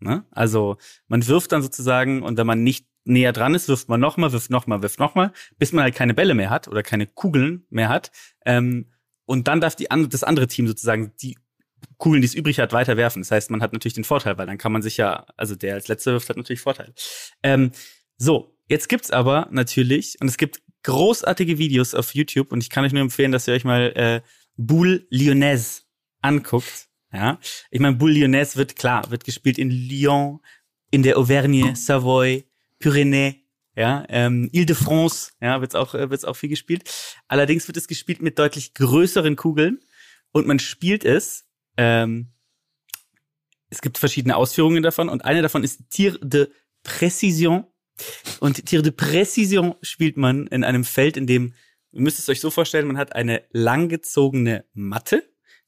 Ne? 0.00 0.24
Also 0.30 0.76
man 1.08 1.26
wirft 1.26 1.52
dann 1.52 1.62
sozusagen 1.62 2.22
und 2.22 2.36
wenn 2.36 2.46
man 2.46 2.62
nicht 2.62 2.86
näher 3.04 3.32
dran 3.32 3.54
ist, 3.54 3.68
wirft 3.68 3.88
man 3.88 4.00
nochmal, 4.00 4.32
wirft 4.32 4.50
nochmal, 4.50 4.82
wirft 4.82 4.98
nochmal, 4.98 5.32
bis 5.58 5.72
man 5.72 5.84
halt 5.84 5.94
keine 5.94 6.12
Bälle 6.12 6.34
mehr 6.34 6.50
hat 6.50 6.68
oder 6.68 6.82
keine 6.82 7.06
Kugeln 7.06 7.64
mehr 7.70 7.88
hat. 7.88 8.10
Ähm, 8.44 8.92
und 9.24 9.48
dann 9.48 9.60
darf 9.60 9.76
die 9.76 9.88
das 10.08 10.24
andere 10.24 10.46
Team 10.46 10.68
sozusagen 10.68 11.12
die 11.22 11.36
Kugeln, 11.98 12.20
die 12.20 12.26
es 12.26 12.34
übrig 12.34 12.58
hat, 12.58 12.72
weiter 12.72 12.96
werfen. 12.96 13.22
Das 13.22 13.30
heißt, 13.30 13.50
man 13.50 13.62
hat 13.62 13.72
natürlich 13.72 13.94
den 13.94 14.04
Vorteil, 14.04 14.36
weil 14.38 14.46
dann 14.46 14.58
kann 14.58 14.72
man 14.72 14.82
sich 14.82 14.96
ja, 14.96 15.26
also 15.36 15.54
der 15.54 15.74
als 15.74 15.88
letzter 15.88 16.12
wirft, 16.12 16.28
hat 16.28 16.36
natürlich 16.36 16.60
Vorteil. 16.60 16.92
Ähm, 17.42 17.72
so, 18.18 18.56
jetzt 18.68 18.88
gibt's 18.88 19.10
aber 19.10 19.48
natürlich, 19.50 20.16
und 20.20 20.28
es 20.28 20.36
gibt 20.36 20.60
großartige 20.82 21.58
Videos 21.58 21.94
auf 21.94 22.14
YouTube, 22.14 22.52
und 22.52 22.62
ich 22.62 22.70
kann 22.70 22.84
euch 22.84 22.92
nur 22.92 23.02
empfehlen, 23.02 23.32
dass 23.32 23.48
ihr 23.48 23.54
euch 23.54 23.64
mal 23.64 23.92
äh, 23.96 24.20
Boule 24.56 25.06
Lyonnaise 25.10 25.82
anguckt. 26.22 26.88
Ja, 27.12 27.38
ich 27.70 27.80
meine, 27.80 27.96
Boule 27.96 28.14
Lyonnaise 28.14 28.56
wird 28.56 28.76
klar, 28.76 29.10
wird 29.10 29.24
gespielt 29.24 29.58
in 29.58 29.70
Lyon, 29.70 30.40
in 30.90 31.02
der 31.02 31.16
Auvergne, 31.16 31.74
Savoy, 31.76 32.44
Pyrénées, 32.80 33.36
ja, 33.74 34.04
ähm, 34.08 34.48
Ile-de-France, 34.52 35.32
ja, 35.40 35.60
wird's 35.60 35.74
auch, 35.74 35.94
äh, 35.94 36.10
wird's 36.10 36.24
auch 36.24 36.36
viel 36.36 36.48
gespielt. 36.48 36.90
Allerdings 37.28 37.68
wird 37.68 37.76
es 37.76 37.88
gespielt 37.88 38.22
mit 38.22 38.38
deutlich 38.38 38.74
größeren 38.74 39.36
Kugeln 39.36 39.80
und 40.32 40.46
man 40.46 40.58
spielt 40.58 41.04
es. 41.04 41.45
Ähm, 41.76 42.32
es 43.68 43.80
gibt 43.80 43.98
verschiedene 43.98 44.36
Ausführungen 44.36 44.82
davon 44.82 45.08
und 45.08 45.24
eine 45.24 45.42
davon 45.42 45.64
ist 45.64 45.90
Tir 45.90 46.18
de 46.22 46.48
Précision 46.82 47.66
Und 48.40 48.66
Tir 48.66 48.82
de 48.82 48.92
Précision 48.92 49.74
spielt 49.82 50.16
man 50.16 50.46
in 50.48 50.64
einem 50.64 50.84
Feld, 50.84 51.16
in 51.16 51.26
dem, 51.26 51.54
ihr 51.92 52.00
müsst 52.00 52.18
es 52.18 52.28
euch 52.28 52.40
so 52.40 52.50
vorstellen, 52.50 52.86
man 52.86 52.98
hat 52.98 53.14
eine 53.14 53.44
langgezogene 53.50 54.64
Matte, 54.74 55.22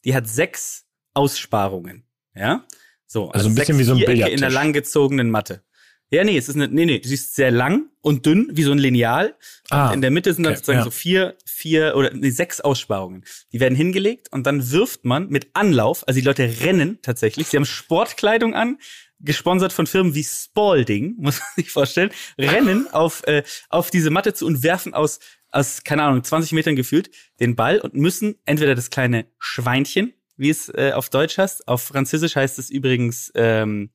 die 0.04 0.14
hat 0.14 0.28
sechs 0.28 0.86
Aussparungen. 1.14 2.04
Ja? 2.34 2.66
So, 3.06 3.30
Also 3.30 3.48
ein 3.48 3.54
bisschen 3.54 3.78
wie 3.78 3.84
so 3.84 3.92
ein 3.92 3.98
Vierecke 3.98 4.28
in 4.28 4.42
einer 4.42 4.52
langgezogenen 4.52 5.30
Matte. 5.30 5.64
Ja, 6.11 6.24
nee, 6.24 6.38
es 6.38 6.48
ist 6.48 6.54
eine, 6.54 6.68
nee, 6.68 6.86
nee, 6.86 7.02
sie 7.04 7.14
ist 7.14 7.34
sehr 7.34 7.50
lang 7.50 7.90
und 8.00 8.24
dünn, 8.24 8.48
wie 8.52 8.62
so 8.62 8.72
ein 8.72 8.78
Lineal. 8.78 9.36
Ah, 9.68 9.88
und 9.88 9.94
in 9.94 10.00
der 10.00 10.11
Mitte 10.11 10.32
sind 10.32 10.44
dann 10.44 10.52
okay, 10.52 10.59
sozusagen 10.59 10.78
ja. 10.78 10.84
so 10.84 10.90
vier, 10.90 11.36
vier 11.44 11.96
oder 11.96 12.14
nee, 12.14 12.30
sechs 12.30 12.61
Aussparungen. 12.61 13.24
Die 13.52 13.61
werden 13.61 13.74
hingelegt 13.74 14.28
und 14.32 14.46
dann 14.46 14.70
wirft 14.70 15.04
man 15.04 15.28
mit 15.28 15.48
Anlauf, 15.52 16.09
also 16.09 16.18
die 16.18 16.24
Leute 16.24 16.50
rennen 16.62 16.98
tatsächlich, 17.02 17.48
sie 17.48 17.59
haben 17.59 17.66
Sportkleidung 17.66 18.54
an, 18.54 18.78
gesponsert 19.20 19.72
von 19.72 19.86
Firmen 19.86 20.14
wie 20.14 20.24
Spalding, 20.24 21.16
muss 21.18 21.40
man 21.40 21.48
sich 21.56 21.70
vorstellen, 21.70 22.11
rennen 22.38 22.88
auf, 22.90 23.26
äh, 23.26 23.42
auf 23.68 23.90
diese 23.90 24.11
Matte 24.11 24.32
zu 24.32 24.46
und 24.46 24.62
werfen 24.62 24.94
aus, 24.94 25.20
aus, 25.50 25.84
keine 25.84 26.04
Ahnung, 26.04 26.24
20 26.24 26.52
Metern 26.52 26.76
gefühlt 26.76 27.11
den 27.40 27.54
Ball 27.54 27.80
und 27.80 27.94
müssen 27.94 28.36
entweder 28.46 28.74
das 28.74 28.88
kleine 28.88 29.26
Schweinchen, 29.38 30.14
wie 30.36 30.50
es 30.50 30.68
äh, 30.70 30.92
auf 30.94 31.11
Deutsch 31.11 31.36
heißt, 31.36 31.68
auf 31.68 31.82
Französisch 31.82 32.36
heißt 32.36 32.59
es 32.59 32.70
übrigens, 32.70 33.30
ähm, 33.34 33.90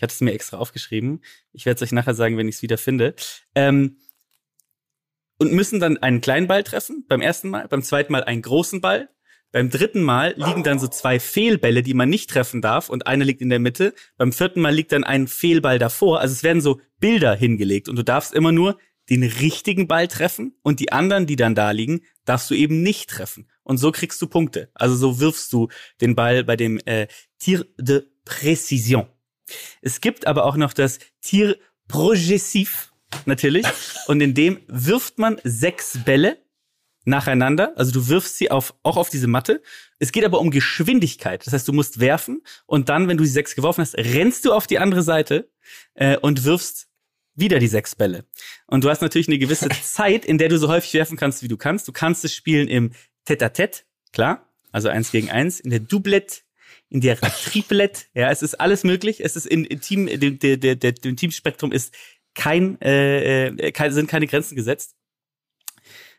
ich 0.00 0.02
hatte 0.02 0.14
es 0.14 0.22
mir 0.22 0.32
extra 0.32 0.56
aufgeschrieben, 0.56 1.20
ich 1.52 1.66
werde 1.66 1.76
es 1.76 1.82
euch 1.82 1.92
nachher 1.92 2.14
sagen, 2.14 2.38
wenn 2.38 2.48
ich 2.48 2.54
es 2.54 2.62
wieder 2.62 2.78
finde, 2.78 3.14
ähm, 3.54 3.98
und 5.36 5.52
müssen 5.52 5.78
dann 5.78 5.98
einen 5.98 6.22
kleinen 6.22 6.46
Ball 6.46 6.64
treffen, 6.64 7.04
beim 7.06 7.20
ersten 7.20 7.50
Mal, 7.50 7.68
beim 7.68 7.82
zweiten 7.82 8.10
Mal 8.10 8.24
einen 8.24 8.40
großen 8.40 8.80
Ball, 8.80 9.10
beim 9.52 9.68
dritten 9.68 10.02
Mal 10.02 10.32
liegen 10.38 10.62
dann 10.62 10.78
so 10.78 10.88
zwei 10.88 11.20
Fehlbälle, 11.20 11.82
die 11.82 11.92
man 11.92 12.08
nicht 12.08 12.30
treffen 12.30 12.62
darf 12.62 12.88
und 12.88 13.06
einer 13.06 13.26
liegt 13.26 13.42
in 13.42 13.50
der 13.50 13.58
Mitte. 13.58 13.92
Beim 14.16 14.32
vierten 14.32 14.62
Mal 14.62 14.72
liegt 14.72 14.92
dann 14.92 15.04
ein 15.04 15.26
Fehlball 15.28 15.78
davor. 15.78 16.20
Also 16.20 16.32
es 16.32 16.42
werden 16.42 16.62
so 16.62 16.80
Bilder 16.98 17.34
hingelegt 17.34 17.90
und 17.90 17.96
du 17.96 18.04
darfst 18.04 18.32
immer 18.32 18.52
nur 18.52 18.78
den 19.10 19.22
richtigen 19.22 19.86
Ball 19.86 20.08
treffen 20.08 20.54
und 20.62 20.80
die 20.80 20.92
anderen, 20.92 21.26
die 21.26 21.36
dann 21.36 21.54
da 21.54 21.72
liegen, 21.72 22.02
darfst 22.24 22.48
du 22.48 22.54
eben 22.54 22.82
nicht 22.82 23.10
treffen. 23.10 23.50
Und 23.64 23.76
so 23.76 23.92
kriegst 23.92 24.22
du 24.22 24.28
Punkte. 24.28 24.70
Also 24.72 24.94
so 24.94 25.20
wirfst 25.20 25.52
du 25.52 25.68
den 26.00 26.14
Ball 26.14 26.44
bei 26.44 26.56
dem 26.56 26.78
äh, 26.86 27.08
Tir 27.38 27.66
de 27.76 28.04
Précision. 28.24 29.08
Es 29.82 30.00
gibt 30.00 30.26
aber 30.26 30.44
auch 30.44 30.56
noch 30.56 30.72
das 30.72 30.98
Tir 31.20 31.56
Progressif, 31.88 32.92
natürlich. 33.26 33.66
Und 34.06 34.20
in 34.20 34.34
dem 34.34 34.60
wirft 34.68 35.18
man 35.18 35.40
sechs 35.42 35.98
Bälle 36.04 36.38
nacheinander. 37.04 37.72
Also 37.76 37.92
du 37.92 38.08
wirfst 38.08 38.36
sie 38.38 38.50
auf, 38.50 38.74
auch 38.82 38.96
auf 38.96 39.10
diese 39.10 39.26
Matte. 39.26 39.62
Es 39.98 40.12
geht 40.12 40.24
aber 40.24 40.40
um 40.40 40.50
Geschwindigkeit. 40.50 41.44
Das 41.46 41.52
heißt, 41.52 41.66
du 41.66 41.72
musst 41.72 42.00
werfen 42.00 42.42
und 42.66 42.88
dann, 42.88 43.08
wenn 43.08 43.16
du 43.16 43.24
die 43.24 43.30
sechs 43.30 43.54
geworfen 43.54 43.80
hast, 43.80 43.96
rennst 43.96 44.44
du 44.44 44.52
auf 44.52 44.66
die 44.66 44.78
andere 44.78 45.02
Seite 45.02 45.50
äh, 45.94 46.16
und 46.16 46.44
wirfst 46.44 46.88
wieder 47.34 47.58
die 47.58 47.68
sechs 47.68 47.94
Bälle. 47.94 48.24
Und 48.66 48.84
du 48.84 48.90
hast 48.90 49.02
natürlich 49.02 49.28
eine 49.28 49.38
gewisse 49.38 49.68
Zeit, 49.82 50.24
in 50.24 50.38
der 50.38 50.48
du 50.48 50.58
so 50.58 50.68
häufig 50.68 50.94
werfen 50.94 51.16
kannst, 51.16 51.42
wie 51.42 51.48
du 51.48 51.56
kannst. 51.56 51.88
Du 51.88 51.92
kannst 51.92 52.24
es 52.24 52.34
spielen 52.34 52.68
im 52.68 52.92
Tête-à-Tête, 53.26 53.84
klar, 54.12 54.48
also 54.72 54.88
eins 54.88 55.10
gegen 55.10 55.30
eins, 55.30 55.60
in 55.60 55.70
der 55.70 55.80
Doublette, 55.80 56.40
in 56.90 57.00
der 57.00 57.18
Triplette. 57.18 58.02
Ja, 58.14 58.30
es 58.30 58.42
ist 58.42 58.54
alles 58.54 58.84
möglich. 58.84 59.24
Es 59.24 59.36
ist 59.36 59.46
in, 59.46 59.64
in 59.64 59.80
Team, 59.80 60.06
dem, 60.06 60.38
der, 60.38 60.56
der, 60.56 60.92
dem 60.92 61.16
Teamspektrum 61.16 61.72
ist 61.72 61.94
kein, 62.34 62.80
äh, 62.82 63.46
äh, 63.46 63.72
kein, 63.72 63.92
sind 63.92 64.08
keine 64.08 64.26
Grenzen 64.26 64.56
gesetzt. 64.56 64.96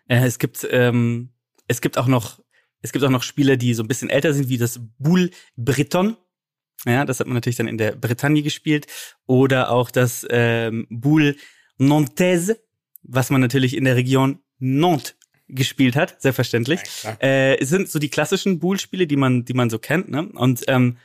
Äh, 0.08 0.26
es 0.26 0.40
gibt, 0.40 0.68
ähm, 0.72 1.30
es 1.68 1.82
gibt 1.82 1.98
auch 1.98 2.08
noch, 2.08 2.40
es 2.82 2.92
gibt 2.92 3.06
auch 3.06 3.10
noch 3.10 3.24
Spieler, 3.24 3.58
die 3.58 3.74
so 3.74 3.84
ein 3.84 3.88
bisschen 3.88 4.10
älter 4.10 4.34
sind, 4.34 4.50
wie 4.50 4.58
das 4.58 4.80
Boule 4.98 5.30
Breton. 5.56 6.18
Ja, 6.86 7.06
das 7.06 7.20
hat 7.20 7.28
man 7.28 7.36
natürlich 7.36 7.58
dann 7.58 7.68
in 7.68 7.78
der 7.78 7.92
Bretagne 7.92 8.42
gespielt. 8.42 8.88
Oder 9.28 9.70
auch 9.70 9.92
das 9.92 10.26
ähm, 10.30 10.88
Boule 10.90 11.36
Nantaise, 11.78 12.60
was 13.04 13.30
man 13.30 13.42
natürlich 13.42 13.76
in 13.76 13.84
der 13.84 13.96
Region 13.96 14.40
Nantes 14.58 15.16
gespielt 15.54 15.96
hat, 15.96 16.22
selbstverständlich. 16.22 16.80
Ja. 17.04 17.18
Äh, 17.22 17.60
es 17.60 17.70
sind 17.70 17.90
so 17.90 18.00
die 18.00 18.10
klassischen 18.10 18.60
Boule-Spiele, 18.60 19.06
die 19.08 19.18
man, 19.18 19.46
die 19.46 19.54
man 19.54 19.70
so 19.70 19.80
kennt. 19.80 20.10
Ne? 20.10 20.30
Und 20.34 20.64
ähm, 20.68 20.98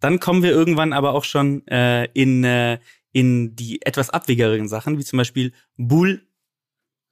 dann 0.00 0.18
kommen 0.20 0.42
wir 0.42 0.50
irgendwann 0.50 0.92
aber 0.92 1.12
auch 1.14 1.24
schon 1.24 1.66
äh, 1.68 2.04
in, 2.14 2.42
äh, 2.44 2.78
in 3.12 3.54
die 3.56 3.82
etwas 3.82 4.10
abwegigeren 4.10 4.68
Sachen, 4.68 4.98
wie 4.98 5.04
zum 5.04 5.18
Beispiel 5.18 5.52
Boule 5.76 6.22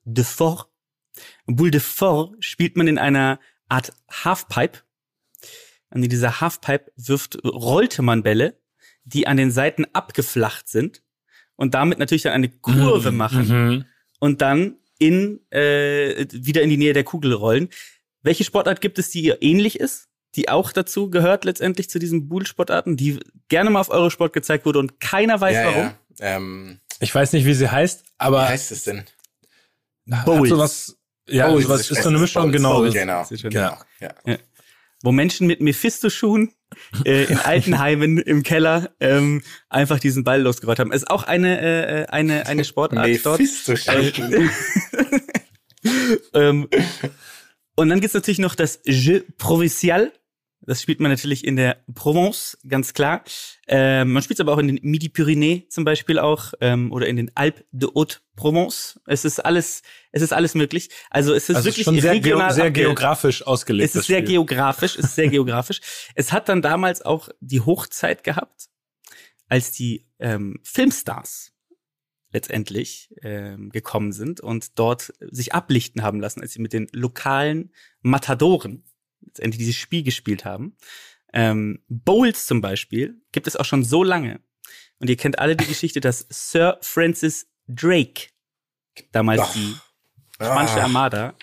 de 0.04 0.24
Fort. 0.24 0.68
Boule 1.46 1.70
de 1.70 1.80
Fort 1.80 2.36
spielt 2.42 2.76
man 2.76 2.88
in 2.88 2.98
einer 2.98 3.38
Art 3.68 3.92
Halfpipe. 4.10 4.78
Und 5.90 6.02
in 6.02 6.08
dieser 6.10 6.40
Halfpipe 6.40 6.90
wirft, 6.96 7.38
rollte 7.44 8.02
man 8.02 8.22
Bälle, 8.22 8.58
die 9.04 9.26
an 9.26 9.36
den 9.36 9.50
Seiten 9.50 9.86
abgeflacht 9.92 10.68
sind 10.68 11.02
und 11.56 11.74
damit 11.74 11.98
natürlich 11.98 12.22
dann 12.22 12.32
eine 12.34 12.48
Kurve 12.50 13.10
machen 13.10 13.48
Mhm. 13.48 13.84
und 14.20 14.42
dann 14.42 14.76
in 14.98 15.40
äh, 15.50 16.26
wieder 16.32 16.62
in 16.62 16.70
die 16.70 16.76
Nähe 16.76 16.92
der 16.92 17.04
Kugel 17.04 17.32
rollen. 17.32 17.68
Welche 18.22 18.44
Sportart 18.44 18.80
gibt 18.80 18.98
es, 18.98 19.10
die 19.10 19.22
ihr 19.22 19.38
ähnlich 19.40 19.78
ist, 19.78 20.08
die 20.34 20.48
auch 20.48 20.72
dazu 20.72 21.10
gehört 21.10 21.44
letztendlich 21.44 21.88
zu 21.88 21.98
diesen 21.98 22.28
Bull-Sportarten, 22.28 22.96
die 22.96 23.18
gerne 23.48 23.70
mal 23.70 23.80
auf 23.80 23.90
Eurosport 23.90 24.32
gezeigt 24.32 24.66
wurde 24.66 24.78
und 24.80 25.00
keiner 25.00 25.40
weiß 25.40 25.54
ja, 25.54 25.64
warum? 25.66 25.82
ja. 25.82 25.96
Ähm, 26.20 26.80
Ich 27.00 27.14
weiß 27.14 27.32
nicht, 27.32 27.46
wie 27.46 27.54
sie 27.54 27.70
heißt, 27.70 28.02
wie 28.04 28.10
aber 28.18 28.48
heißt 28.48 28.72
es 28.72 28.84
denn? 28.84 29.04
Bowls. 30.24 30.48
sowas, 30.48 30.98
ja, 31.28 31.48
Bowls 31.48 31.64
sowas 31.64 31.90
ist 31.90 32.02
so 32.02 32.08
eine. 32.08 32.18
Mischung, 32.18 32.42
Bowls, 32.44 32.56
genau. 32.56 32.78
Bowls, 32.80 32.94
genau. 32.94 33.26
Genau. 33.30 33.78
Ja. 34.00 34.38
Wo 35.02 35.12
Menschen 35.12 35.46
mit 35.46 35.60
Mephisto-Schuhen 35.60 36.52
äh, 37.04 37.24
in 37.24 37.38
Altenheimen 37.38 38.18
im 38.18 38.42
Keller 38.42 38.90
ähm, 39.00 39.42
einfach 39.68 39.98
diesen 39.98 40.24
Ball 40.24 40.42
losgerollt 40.42 40.78
haben. 40.78 40.92
Ist 40.92 41.10
auch 41.10 41.24
eine 41.24 41.60
äh, 41.60 42.06
eine 42.06 42.46
eine 42.46 42.64
Sportart 42.64 43.08
dort. 43.24 43.40
Mephisto-Schuhen. 43.40 44.50
Ähm, 46.34 46.68
und 47.76 47.88
dann 47.88 48.00
gibt's 48.00 48.14
natürlich 48.14 48.40
noch 48.40 48.54
das 48.54 48.80
Jeu 48.84 49.20
Provincial. 49.36 50.12
Das 50.60 50.82
spielt 50.82 51.00
man 51.00 51.10
natürlich 51.10 51.46
in 51.46 51.56
der 51.56 51.78
Provence, 51.94 52.58
ganz 52.66 52.92
klar. 52.92 53.22
Ähm, 53.68 54.12
man 54.12 54.22
spielt 54.22 54.40
aber 54.40 54.52
auch 54.52 54.58
in 54.58 54.66
den 54.66 54.80
Midi-Pyrénées 54.82 55.68
zum 55.70 55.84
Beispiel 55.84 56.18
auch 56.18 56.52
ähm, 56.60 56.92
oder 56.92 57.06
in 57.06 57.16
den 57.16 57.30
Alpes 57.36 57.64
de 57.70 57.88
Haute-Provence. 57.94 59.00
Es 59.06 59.24
ist 59.24 59.44
alles, 59.44 59.82
es 60.12 60.22
ist 60.22 60.32
alles 60.32 60.54
möglich. 60.54 60.88
Also 61.10 61.34
es 61.34 61.48
ist 61.48 61.56
Also 61.56 61.66
wirklich 61.66 61.84
schon 61.84 62.00
sehr, 62.00 62.12
regional 62.12 62.52
sehr 62.52 62.70
geografisch 62.70 63.46
ausgelegt. 63.46 63.90
es 63.90 63.96
ist 63.96 64.06
sehr 64.06 64.18
Spiel. 64.18 64.32
geografisch, 64.34 64.96
es 64.96 65.06
ist 65.06 65.14
sehr 65.14 65.28
geografisch. 65.28 65.80
Es 66.14 66.32
hat 66.32 66.48
dann 66.48 66.62
damals 66.62 67.02
auch 67.02 67.28
die 67.40 67.60
Hochzeit 67.60 68.24
gehabt, 68.24 68.68
als 69.48 69.72
die 69.72 70.06
ähm, 70.18 70.60
Filmstars 70.62 71.52
letztendlich 72.32 73.14
ähm, 73.22 73.70
gekommen 73.70 74.12
sind 74.12 74.40
und 74.40 74.78
dort 74.78 75.12
sich 75.20 75.54
ablichten 75.54 76.02
haben 76.02 76.20
lassen, 76.20 76.40
als 76.42 76.52
sie 76.52 76.60
mit 76.60 76.72
den 76.72 76.86
lokalen 76.92 77.72
Matadoren 78.02 78.84
letztendlich 79.22 79.58
dieses 79.58 79.76
Spiel 79.76 80.02
gespielt 80.02 80.44
haben. 80.44 80.76
Ähm, 81.32 81.82
Bowls 81.88 82.46
zum 82.46 82.60
Beispiel 82.60 83.20
gibt 83.32 83.46
es 83.46 83.56
auch 83.56 83.64
schon 83.64 83.84
so 83.84 84.02
lange. 84.02 84.40
Und 84.98 85.08
ihr 85.08 85.16
kennt 85.16 85.38
alle 85.38 85.56
die 85.56 85.66
Geschichte, 85.66 86.00
dass 86.00 86.26
Sir 86.28 86.78
Francis 86.80 87.48
Drake 87.68 88.28
damals 89.12 89.42
Ach. 89.42 89.52
die 89.54 89.74
spanische 90.40 90.80
Ah. 90.80 90.84
Armada 90.84 91.34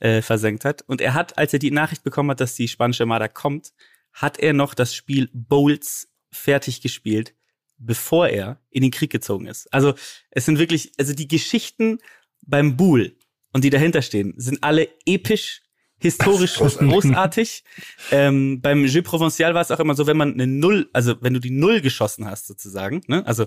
äh, 0.00 0.22
versenkt 0.22 0.64
hat. 0.64 0.82
Und 0.82 1.00
er 1.00 1.14
hat, 1.14 1.38
als 1.38 1.52
er 1.52 1.58
die 1.58 1.70
Nachricht 1.70 2.02
bekommen 2.02 2.30
hat, 2.30 2.40
dass 2.40 2.54
die 2.54 2.68
spanische 2.68 3.04
Armada 3.04 3.28
kommt, 3.28 3.72
hat 4.12 4.38
er 4.38 4.52
noch 4.52 4.74
das 4.74 4.94
Spiel 4.94 5.28
Bowls 5.32 6.08
fertig 6.30 6.80
gespielt, 6.80 7.34
bevor 7.78 8.28
er 8.28 8.60
in 8.70 8.82
den 8.82 8.90
Krieg 8.90 9.10
gezogen 9.10 9.46
ist. 9.46 9.72
Also 9.72 9.94
es 10.30 10.44
sind 10.44 10.58
wirklich, 10.58 10.92
also 10.98 11.12
die 11.14 11.28
Geschichten 11.28 11.98
beim 12.42 12.76
Boule 12.76 13.12
und 13.52 13.64
die 13.64 13.70
dahinter 13.70 14.02
stehen, 14.02 14.34
sind 14.36 14.62
alle 14.62 14.88
episch, 15.06 15.62
historisch 15.98 16.54
Großartig. 16.58 16.88
großartig. 16.90 17.64
ähm, 18.10 18.60
beim 18.60 18.84
Jeu 18.84 19.02
Provincial 19.02 19.54
war 19.54 19.62
es 19.62 19.70
auch 19.70 19.80
immer 19.80 19.94
so, 19.94 20.06
wenn 20.06 20.16
man 20.16 20.34
eine 20.34 20.46
Null, 20.46 20.88
also 20.92 21.16
wenn 21.22 21.34
du 21.34 21.40
die 21.40 21.50
Null 21.50 21.80
geschossen 21.80 22.26
hast 22.26 22.46
sozusagen, 22.46 23.02
ne? 23.06 23.26
also 23.26 23.46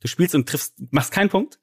du 0.00 0.08
spielst 0.08 0.34
und 0.34 0.48
triffst, 0.48 0.74
machst 0.90 1.10
keinen 1.12 1.30
Punkt, 1.30 1.58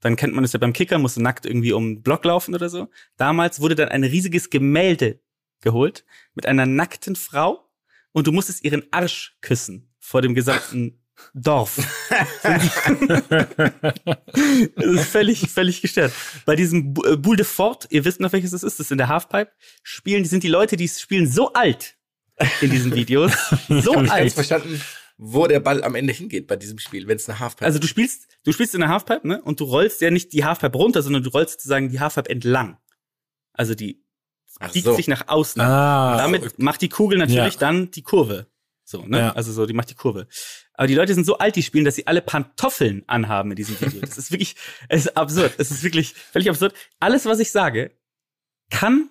dann 0.00 0.16
kennt 0.16 0.34
man 0.34 0.44
es 0.44 0.52
ja 0.52 0.58
beim 0.58 0.72
Kicker, 0.72 0.98
musst 0.98 1.16
du 1.16 1.20
nackt 1.22 1.46
irgendwie 1.46 1.72
um 1.72 1.96
den 1.96 2.02
Block 2.02 2.24
laufen 2.24 2.54
oder 2.54 2.68
so. 2.68 2.88
Damals 3.16 3.60
wurde 3.60 3.74
dann 3.74 3.88
ein 3.88 4.04
riesiges 4.04 4.50
Gemälde 4.50 5.20
geholt 5.60 6.04
mit 6.34 6.46
einer 6.46 6.66
nackten 6.66 7.16
Frau 7.16 7.68
und 8.12 8.26
du 8.26 8.32
musstest 8.32 8.64
ihren 8.64 8.84
Arsch 8.92 9.36
küssen 9.40 9.92
vor 9.98 10.22
dem 10.22 10.34
gesamten 10.34 11.02
Dorf. 11.34 11.76
das 14.76 14.86
ist 14.86 15.08
völlig, 15.08 15.50
völlig 15.50 15.82
gestört. 15.82 16.12
Bei 16.46 16.54
diesem 16.54 16.94
äh, 17.04 17.16
Boule 17.16 17.38
de 17.38 17.46
Fort, 17.46 17.86
ihr 17.90 18.04
wisst 18.04 18.20
noch 18.20 18.32
welches 18.32 18.52
das 18.52 18.62
ist, 18.62 18.78
das 18.78 18.86
ist 18.86 18.92
in 18.92 18.98
der 18.98 19.08
Halfpipe, 19.08 19.50
spielen, 19.82 20.24
sind 20.24 20.44
die 20.44 20.48
Leute, 20.48 20.76
die 20.76 20.84
es 20.84 21.00
spielen, 21.00 21.26
so 21.26 21.52
alt 21.54 21.96
in 22.60 22.70
diesen 22.70 22.94
Videos. 22.94 23.32
So 23.68 24.00
Ich 24.02 24.10
alt. 24.12 24.32
verstanden, 24.32 24.80
wo 25.20 25.46
der 25.48 25.60
Ball 25.60 25.82
am 25.82 25.94
Ende 25.96 26.12
hingeht 26.12 26.46
bei 26.46 26.56
diesem 26.56 26.78
Spiel, 26.78 27.08
wenn 27.08 27.16
es 27.16 27.28
eine 27.28 27.40
Halfpipe 27.40 27.64
Also 27.66 27.78
du 27.80 27.86
spielst, 27.88 28.28
du 28.44 28.52
spielst 28.52 28.74
in 28.74 28.80
der 28.80 28.88
Halfpipe, 28.88 29.26
ne? 29.26 29.42
Und 29.42 29.58
du 29.60 29.64
rollst 29.64 30.00
ja 30.00 30.10
nicht 30.10 30.32
die 30.32 30.44
Halfpipe 30.44 30.78
runter, 30.78 31.02
sondern 31.02 31.22
du 31.24 31.30
rollst 31.30 31.54
sozusagen 31.54 31.90
die 31.90 31.98
Halfpipe 32.00 32.30
entlang. 32.30 32.78
Also 33.52 33.74
die 33.74 34.04
Ach 34.60 34.72
biegt 34.72 34.84
so. 34.86 34.94
sich 34.94 35.08
nach 35.08 35.26
außen. 35.28 35.60
Ah, 35.60 36.16
Damit 36.16 36.58
macht 36.60 36.80
die 36.82 36.88
Kugel 36.88 37.18
natürlich 37.18 37.54
Ja. 37.54 37.60
dann 37.60 37.90
die 37.90 38.02
Kurve. 38.02 38.46
So, 38.84 39.04
ne? 39.04 39.18
Ja. 39.18 39.32
Also 39.32 39.52
so, 39.52 39.66
die 39.66 39.74
macht 39.74 39.90
die 39.90 39.94
Kurve. 39.96 40.28
Aber 40.72 40.86
die 40.86 40.94
Leute 40.94 41.12
sind 41.12 41.24
so 41.26 41.36
alt, 41.38 41.56
die 41.56 41.62
spielen, 41.62 41.84
dass 41.84 41.96
sie 41.96 42.06
alle 42.06 42.22
Pantoffeln 42.22 43.02
anhaben 43.06 43.50
in 43.50 43.56
diesem 43.56 43.78
Video. 43.80 44.00
Das 44.00 44.16
ist 44.16 44.30
wirklich, 44.30 44.54
es 44.88 45.06
ist 45.06 45.16
absurd. 45.16 45.52
Es 45.58 45.70
ist 45.70 45.82
wirklich 45.82 46.14
völlig 46.14 46.48
absurd. 46.48 46.74
Alles, 47.00 47.26
was 47.26 47.40
ich 47.40 47.50
sage, 47.50 47.90
kann 48.70 49.10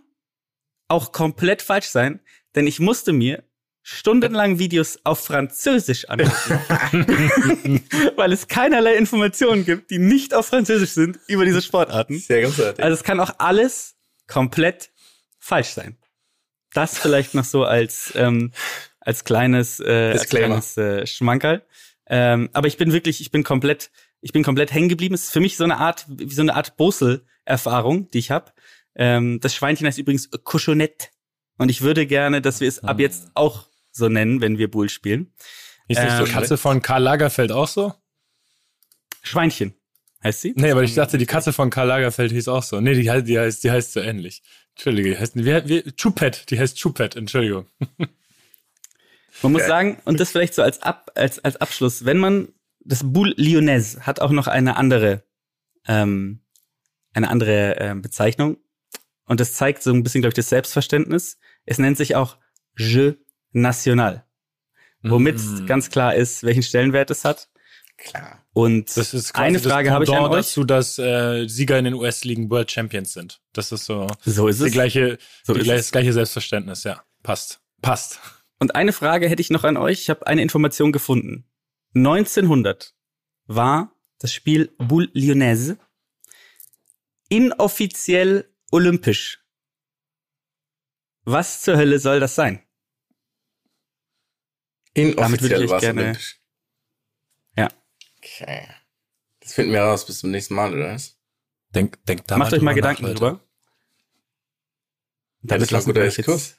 auch 0.87 1.11
komplett 1.11 1.61
falsch 1.61 1.87
sein, 1.87 2.21
denn 2.55 2.65
ich 2.65 2.79
musste 2.79 3.11
mir 3.13 3.43
stundenlang 3.89 4.59
Videos 4.59 4.99
auf 5.05 5.23
Französisch 5.23 6.09
angucken, 6.09 6.59
weil 8.17 8.33
es 8.33 8.49
keinerlei 8.49 8.95
Informationen 8.95 9.63
gibt, 9.63 9.91
die 9.91 9.97
nicht 9.97 10.33
auf 10.33 10.47
Französisch 10.47 10.89
sind 10.89 11.17
über 11.27 11.45
diese 11.45 11.61
Sportarten. 11.61 12.19
Sehr 12.19 12.41
großartig. 12.41 12.83
Also 12.83 12.95
es 12.95 13.03
kann 13.05 13.17
auch 13.21 13.35
alles 13.37 13.95
komplett 14.27 14.91
falsch 15.39 15.69
sein. 15.69 15.95
Das 16.73 16.97
vielleicht 16.97 17.33
noch 17.33 17.45
so 17.45 17.63
als 17.63 18.11
ähm, 18.15 18.51
als 18.99 19.23
kleines 19.23 19.79
äh, 19.79 20.11
als 20.11 20.27
kleines 20.27 20.75
äh, 20.75 21.07
Schmankerl. 21.07 21.65
Ähm, 22.07 22.49
aber 22.51 22.67
ich 22.67 22.75
bin 22.75 22.91
wirklich, 22.91 23.21
ich 23.21 23.31
bin 23.31 23.45
komplett, 23.45 23.89
ich 24.19 24.33
bin 24.33 24.43
komplett 24.43 24.73
hängen 24.73 24.89
geblieben. 24.89 25.15
Es 25.15 25.23
ist 25.23 25.31
für 25.31 25.39
mich 25.39 25.55
so 25.55 25.63
eine 25.63 25.77
Art, 25.77 26.05
wie 26.09 26.33
so 26.33 26.41
eine 26.41 26.55
Art 26.55 26.75
Bosel-Erfahrung, 26.75 28.11
die 28.11 28.19
ich 28.19 28.31
habe. 28.31 28.51
Ähm, 28.95 29.39
das 29.39 29.55
Schweinchen 29.55 29.87
heißt 29.87 29.97
übrigens 29.97 30.29
Cochonette. 30.43 31.07
Und 31.57 31.69
ich 31.69 31.81
würde 31.81 32.05
gerne, 32.05 32.41
dass 32.41 32.59
wir 32.59 32.67
es 32.67 32.83
ab 32.83 32.99
jetzt 32.99 33.31
auch 33.33 33.66
so 33.97 34.09
nennen, 34.09 34.41
wenn 34.41 34.57
wir 34.57 34.69
Bull 34.69 34.89
spielen. 34.89 35.33
Ist 35.87 36.01
nicht 36.01 36.11
Ähm, 36.11 36.25
die 36.25 36.31
Katze 36.31 36.57
von 36.57 36.81
Karl 36.81 37.03
Lagerfeld 37.03 37.51
auch 37.51 37.67
so? 37.67 37.93
Schweinchen 39.23 39.73
heißt 40.23 40.41
sie. 40.41 40.53
Nee, 40.55 40.71
aber 40.71 40.83
ich 40.83 40.95
dachte, 40.95 41.17
die 41.17 41.25
Katze 41.25 41.53
von 41.53 41.69
Karl 41.69 41.87
Lagerfeld 41.87 42.31
hieß 42.31 42.47
auch 42.47 42.63
so. 42.63 42.81
Nee, 42.81 42.95
die 42.95 43.09
heißt, 43.09 43.27
die 43.27 43.39
heißt, 43.39 43.63
die 43.63 43.71
heißt 43.71 43.93
so 43.93 43.99
ähnlich. 43.99 44.43
Entschuldige, 44.75 45.11
die 45.11 45.17
heißt, 45.17 45.35
wie, 45.35 45.69
wie, 45.69 45.91
Chupet, 45.93 46.49
die 46.49 46.59
heißt 46.59 46.77
Chupet, 46.79 47.15
Entschuldigung. 47.15 47.67
Man 49.41 49.51
muss 49.51 49.65
sagen, 49.65 49.99
und 50.05 50.19
das 50.19 50.31
vielleicht 50.31 50.55
so 50.55 50.63
als, 50.63 50.81
Ab, 50.81 51.11
als, 51.15 51.39
als 51.39 51.57
Abschluss, 51.57 52.05
wenn 52.05 52.17
man, 52.17 52.49
das 52.79 53.01
Boule 53.03 53.33
Lyonnaise 53.37 54.05
hat 54.05 54.19
auch 54.19 54.31
noch 54.31 54.47
eine 54.47 54.77
andere, 54.77 55.23
ähm, 55.87 56.41
eine 57.13 57.29
andere 57.29 57.75
ähm, 57.79 58.01
Bezeichnung. 58.01 58.57
Und 59.25 59.39
das 59.39 59.53
zeigt 59.53 59.83
so 59.83 59.91
ein 59.91 60.03
bisschen, 60.03 60.21
glaube 60.21 60.31
ich, 60.31 60.35
das 60.35 60.49
Selbstverständnis. 60.49 61.37
Es 61.65 61.79
nennt 61.79 61.97
sich 61.97 62.15
auch 62.15 62.37
Jeu 62.77 63.13
National. 63.51 64.25
Womit 65.03 65.37
Mhm. 65.39 65.65
ganz 65.67 65.89
klar 65.89 66.15
ist, 66.15 66.43
welchen 66.43 66.63
Stellenwert 66.63 67.09
es 67.11 67.23
hat. 67.23 67.49
Klar. 67.97 68.43
Und 68.53 68.95
Das 68.97 69.13
ist 69.13 69.33
quasi 69.33 69.45
eine 69.45 69.59
Frage 69.59 69.91
habe 69.91 70.03
ich 70.03 70.11
an 70.11 70.23
euch. 70.25 70.45
dazu, 70.47 70.63
dass 70.63 70.97
äh, 70.99 71.47
Sieger 71.47 71.77
in 71.79 71.85
den 71.85 71.93
US-Ligen 71.93 72.49
World 72.49 72.69
Champions 72.71 73.13
sind. 73.13 73.41
Das 73.53 73.71
ist 73.71 73.85
so, 73.85 74.07
So 74.25 74.47
ist 74.47 74.59
die 74.61 74.65
es. 74.67 74.71
gleiche, 74.73 75.17
So 75.43 75.53
die 75.53 75.59
ist 75.61 75.65
gleich, 75.65 75.79
es. 75.79 75.85
das 75.87 75.91
gleiche 75.91 76.13
Selbstverständnis, 76.13 76.83
ja. 76.83 77.03
Passt. 77.23 77.59
Passt. 77.81 78.19
Und 78.59 78.75
eine 78.75 78.91
Frage 78.93 79.29
hätte 79.29 79.41
ich 79.41 79.49
noch 79.51 79.63
an 79.63 79.77
euch. 79.77 80.01
Ich 80.01 80.09
habe 80.09 80.25
eine 80.27 80.41
Information 80.41 80.91
gefunden. 80.91 81.45
1900 81.95 82.93
war 83.45 83.91
das 84.19 84.33
Spiel 84.33 84.71
Boule 84.79 85.09
Lyonnaise 85.13 85.77
inoffiziell 87.29 88.49
olympisch. 88.71 89.43
Was 91.23 91.61
zur 91.61 91.77
Hölle 91.77 91.99
soll 91.99 92.19
das 92.19 92.35
sein? 92.35 92.61
Damit 94.97 95.41
würde 95.41 95.55
Inoffiziell 95.55 95.63
ich 95.63 95.69
war 95.69 95.77
es 95.77 95.81
gerne- 95.81 96.01
olympisch. 96.01 96.39
Ja. 97.55 97.69
Okay. 98.17 98.67
Das 99.39 99.53
finden 99.53 99.71
wir 99.71 99.81
raus 99.81 100.05
bis 100.05 100.19
zum 100.19 100.31
nächsten 100.31 100.55
Mal, 100.55 100.73
oder 100.73 100.93
was? 100.93 101.15
Denk, 101.73 102.03
denk 102.05 102.27
da 102.27 102.37
Macht 102.37 102.53
euch 102.53 102.61
mal 102.61 102.73
Gedanken 102.73 103.03
nach, 103.03 103.11
drüber. 103.13 103.39
Ja, 105.43 105.57
das 105.57 105.71
ist 105.71 105.73
ein 105.73 105.83
guter 105.85 106.01
Exkurs. 106.01 106.55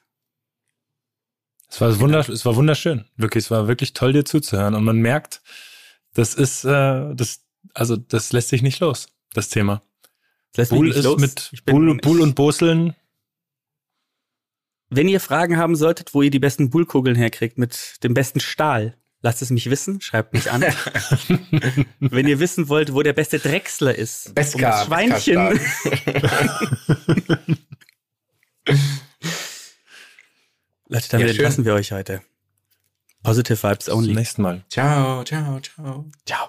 Es 1.70 1.80
war, 1.80 1.99
wundersch 2.01 2.28
es 2.30 2.45
war 2.47 2.57
wunderschön. 2.57 3.05
Wirklich, 3.16 3.45
es 3.45 3.51
war 3.51 3.68
wirklich 3.68 3.93
toll, 3.93 4.12
dir 4.12 4.24
zuzuhören. 4.24 4.74
Und 4.74 4.84
man 4.84 4.99
merkt, 4.99 5.43
das 6.14 6.34
ist, 6.34 6.64
äh, 6.64 7.14
das, 7.14 7.45
also, 7.74 7.97
das 7.97 8.32
lässt 8.32 8.49
sich 8.49 8.62
nicht 8.62 8.80
los, 8.80 9.09
das 9.34 9.49
Thema. 9.51 9.82
Das 10.53 10.59
lässt 10.59 10.72
mich 10.72 10.78
Bull 10.78 10.89
nicht 10.89 10.97
ist 10.97 11.05
los. 11.05 11.20
mit 11.20 11.64
Bull, 11.66 11.97
Bull 11.99 12.20
und 12.22 12.34
Boseln. 12.34 12.95
Wenn 14.91 15.09
ihr 15.09 15.20
Fragen 15.20 15.57
haben 15.59 15.76
solltet, 15.76 16.14
wo 16.14 16.22
ihr 16.22 16.30
die 16.30 16.39
besten 16.39 16.70
Bullkugeln 16.70 17.16
herkriegt, 17.16 17.59
mit 17.59 18.03
dem 18.03 18.14
besten 18.14 18.41
Stahl, 18.41 18.97
lasst 19.20 19.43
es 19.43 19.51
mich 19.51 19.68
wissen, 19.68 20.01
schreibt 20.01 20.32
mich 20.32 20.51
an. 20.51 20.62
Wenn 22.01 22.26
ihr 22.26 22.41
wissen 22.41 22.68
wollt, 22.68 22.95
wo 22.95 23.03
der 23.03 23.12
beste 23.12 23.39
Drechsler 23.39 23.95
ist, 23.95 24.28
um 24.28 24.34
Beska, 24.34 24.70
das 24.70 24.86
Schweinchen, 24.86 25.36
Leute, 30.91 31.09
damit 31.11 31.26
Ja, 31.26 31.32
entlassen 31.32 31.64
wir 31.64 31.74
euch 31.74 31.93
heute. 31.93 32.22
Positive 33.22 33.62
Vibes 33.62 33.78
Bis 33.78 33.84
zum 33.86 33.99
only. 33.99 34.14
nächsten 34.14 34.43
Mal. 34.43 34.64
Ciao, 34.68 35.22
ciao, 35.24 35.61
ciao. 35.61 36.07
Ciao. 36.24 36.49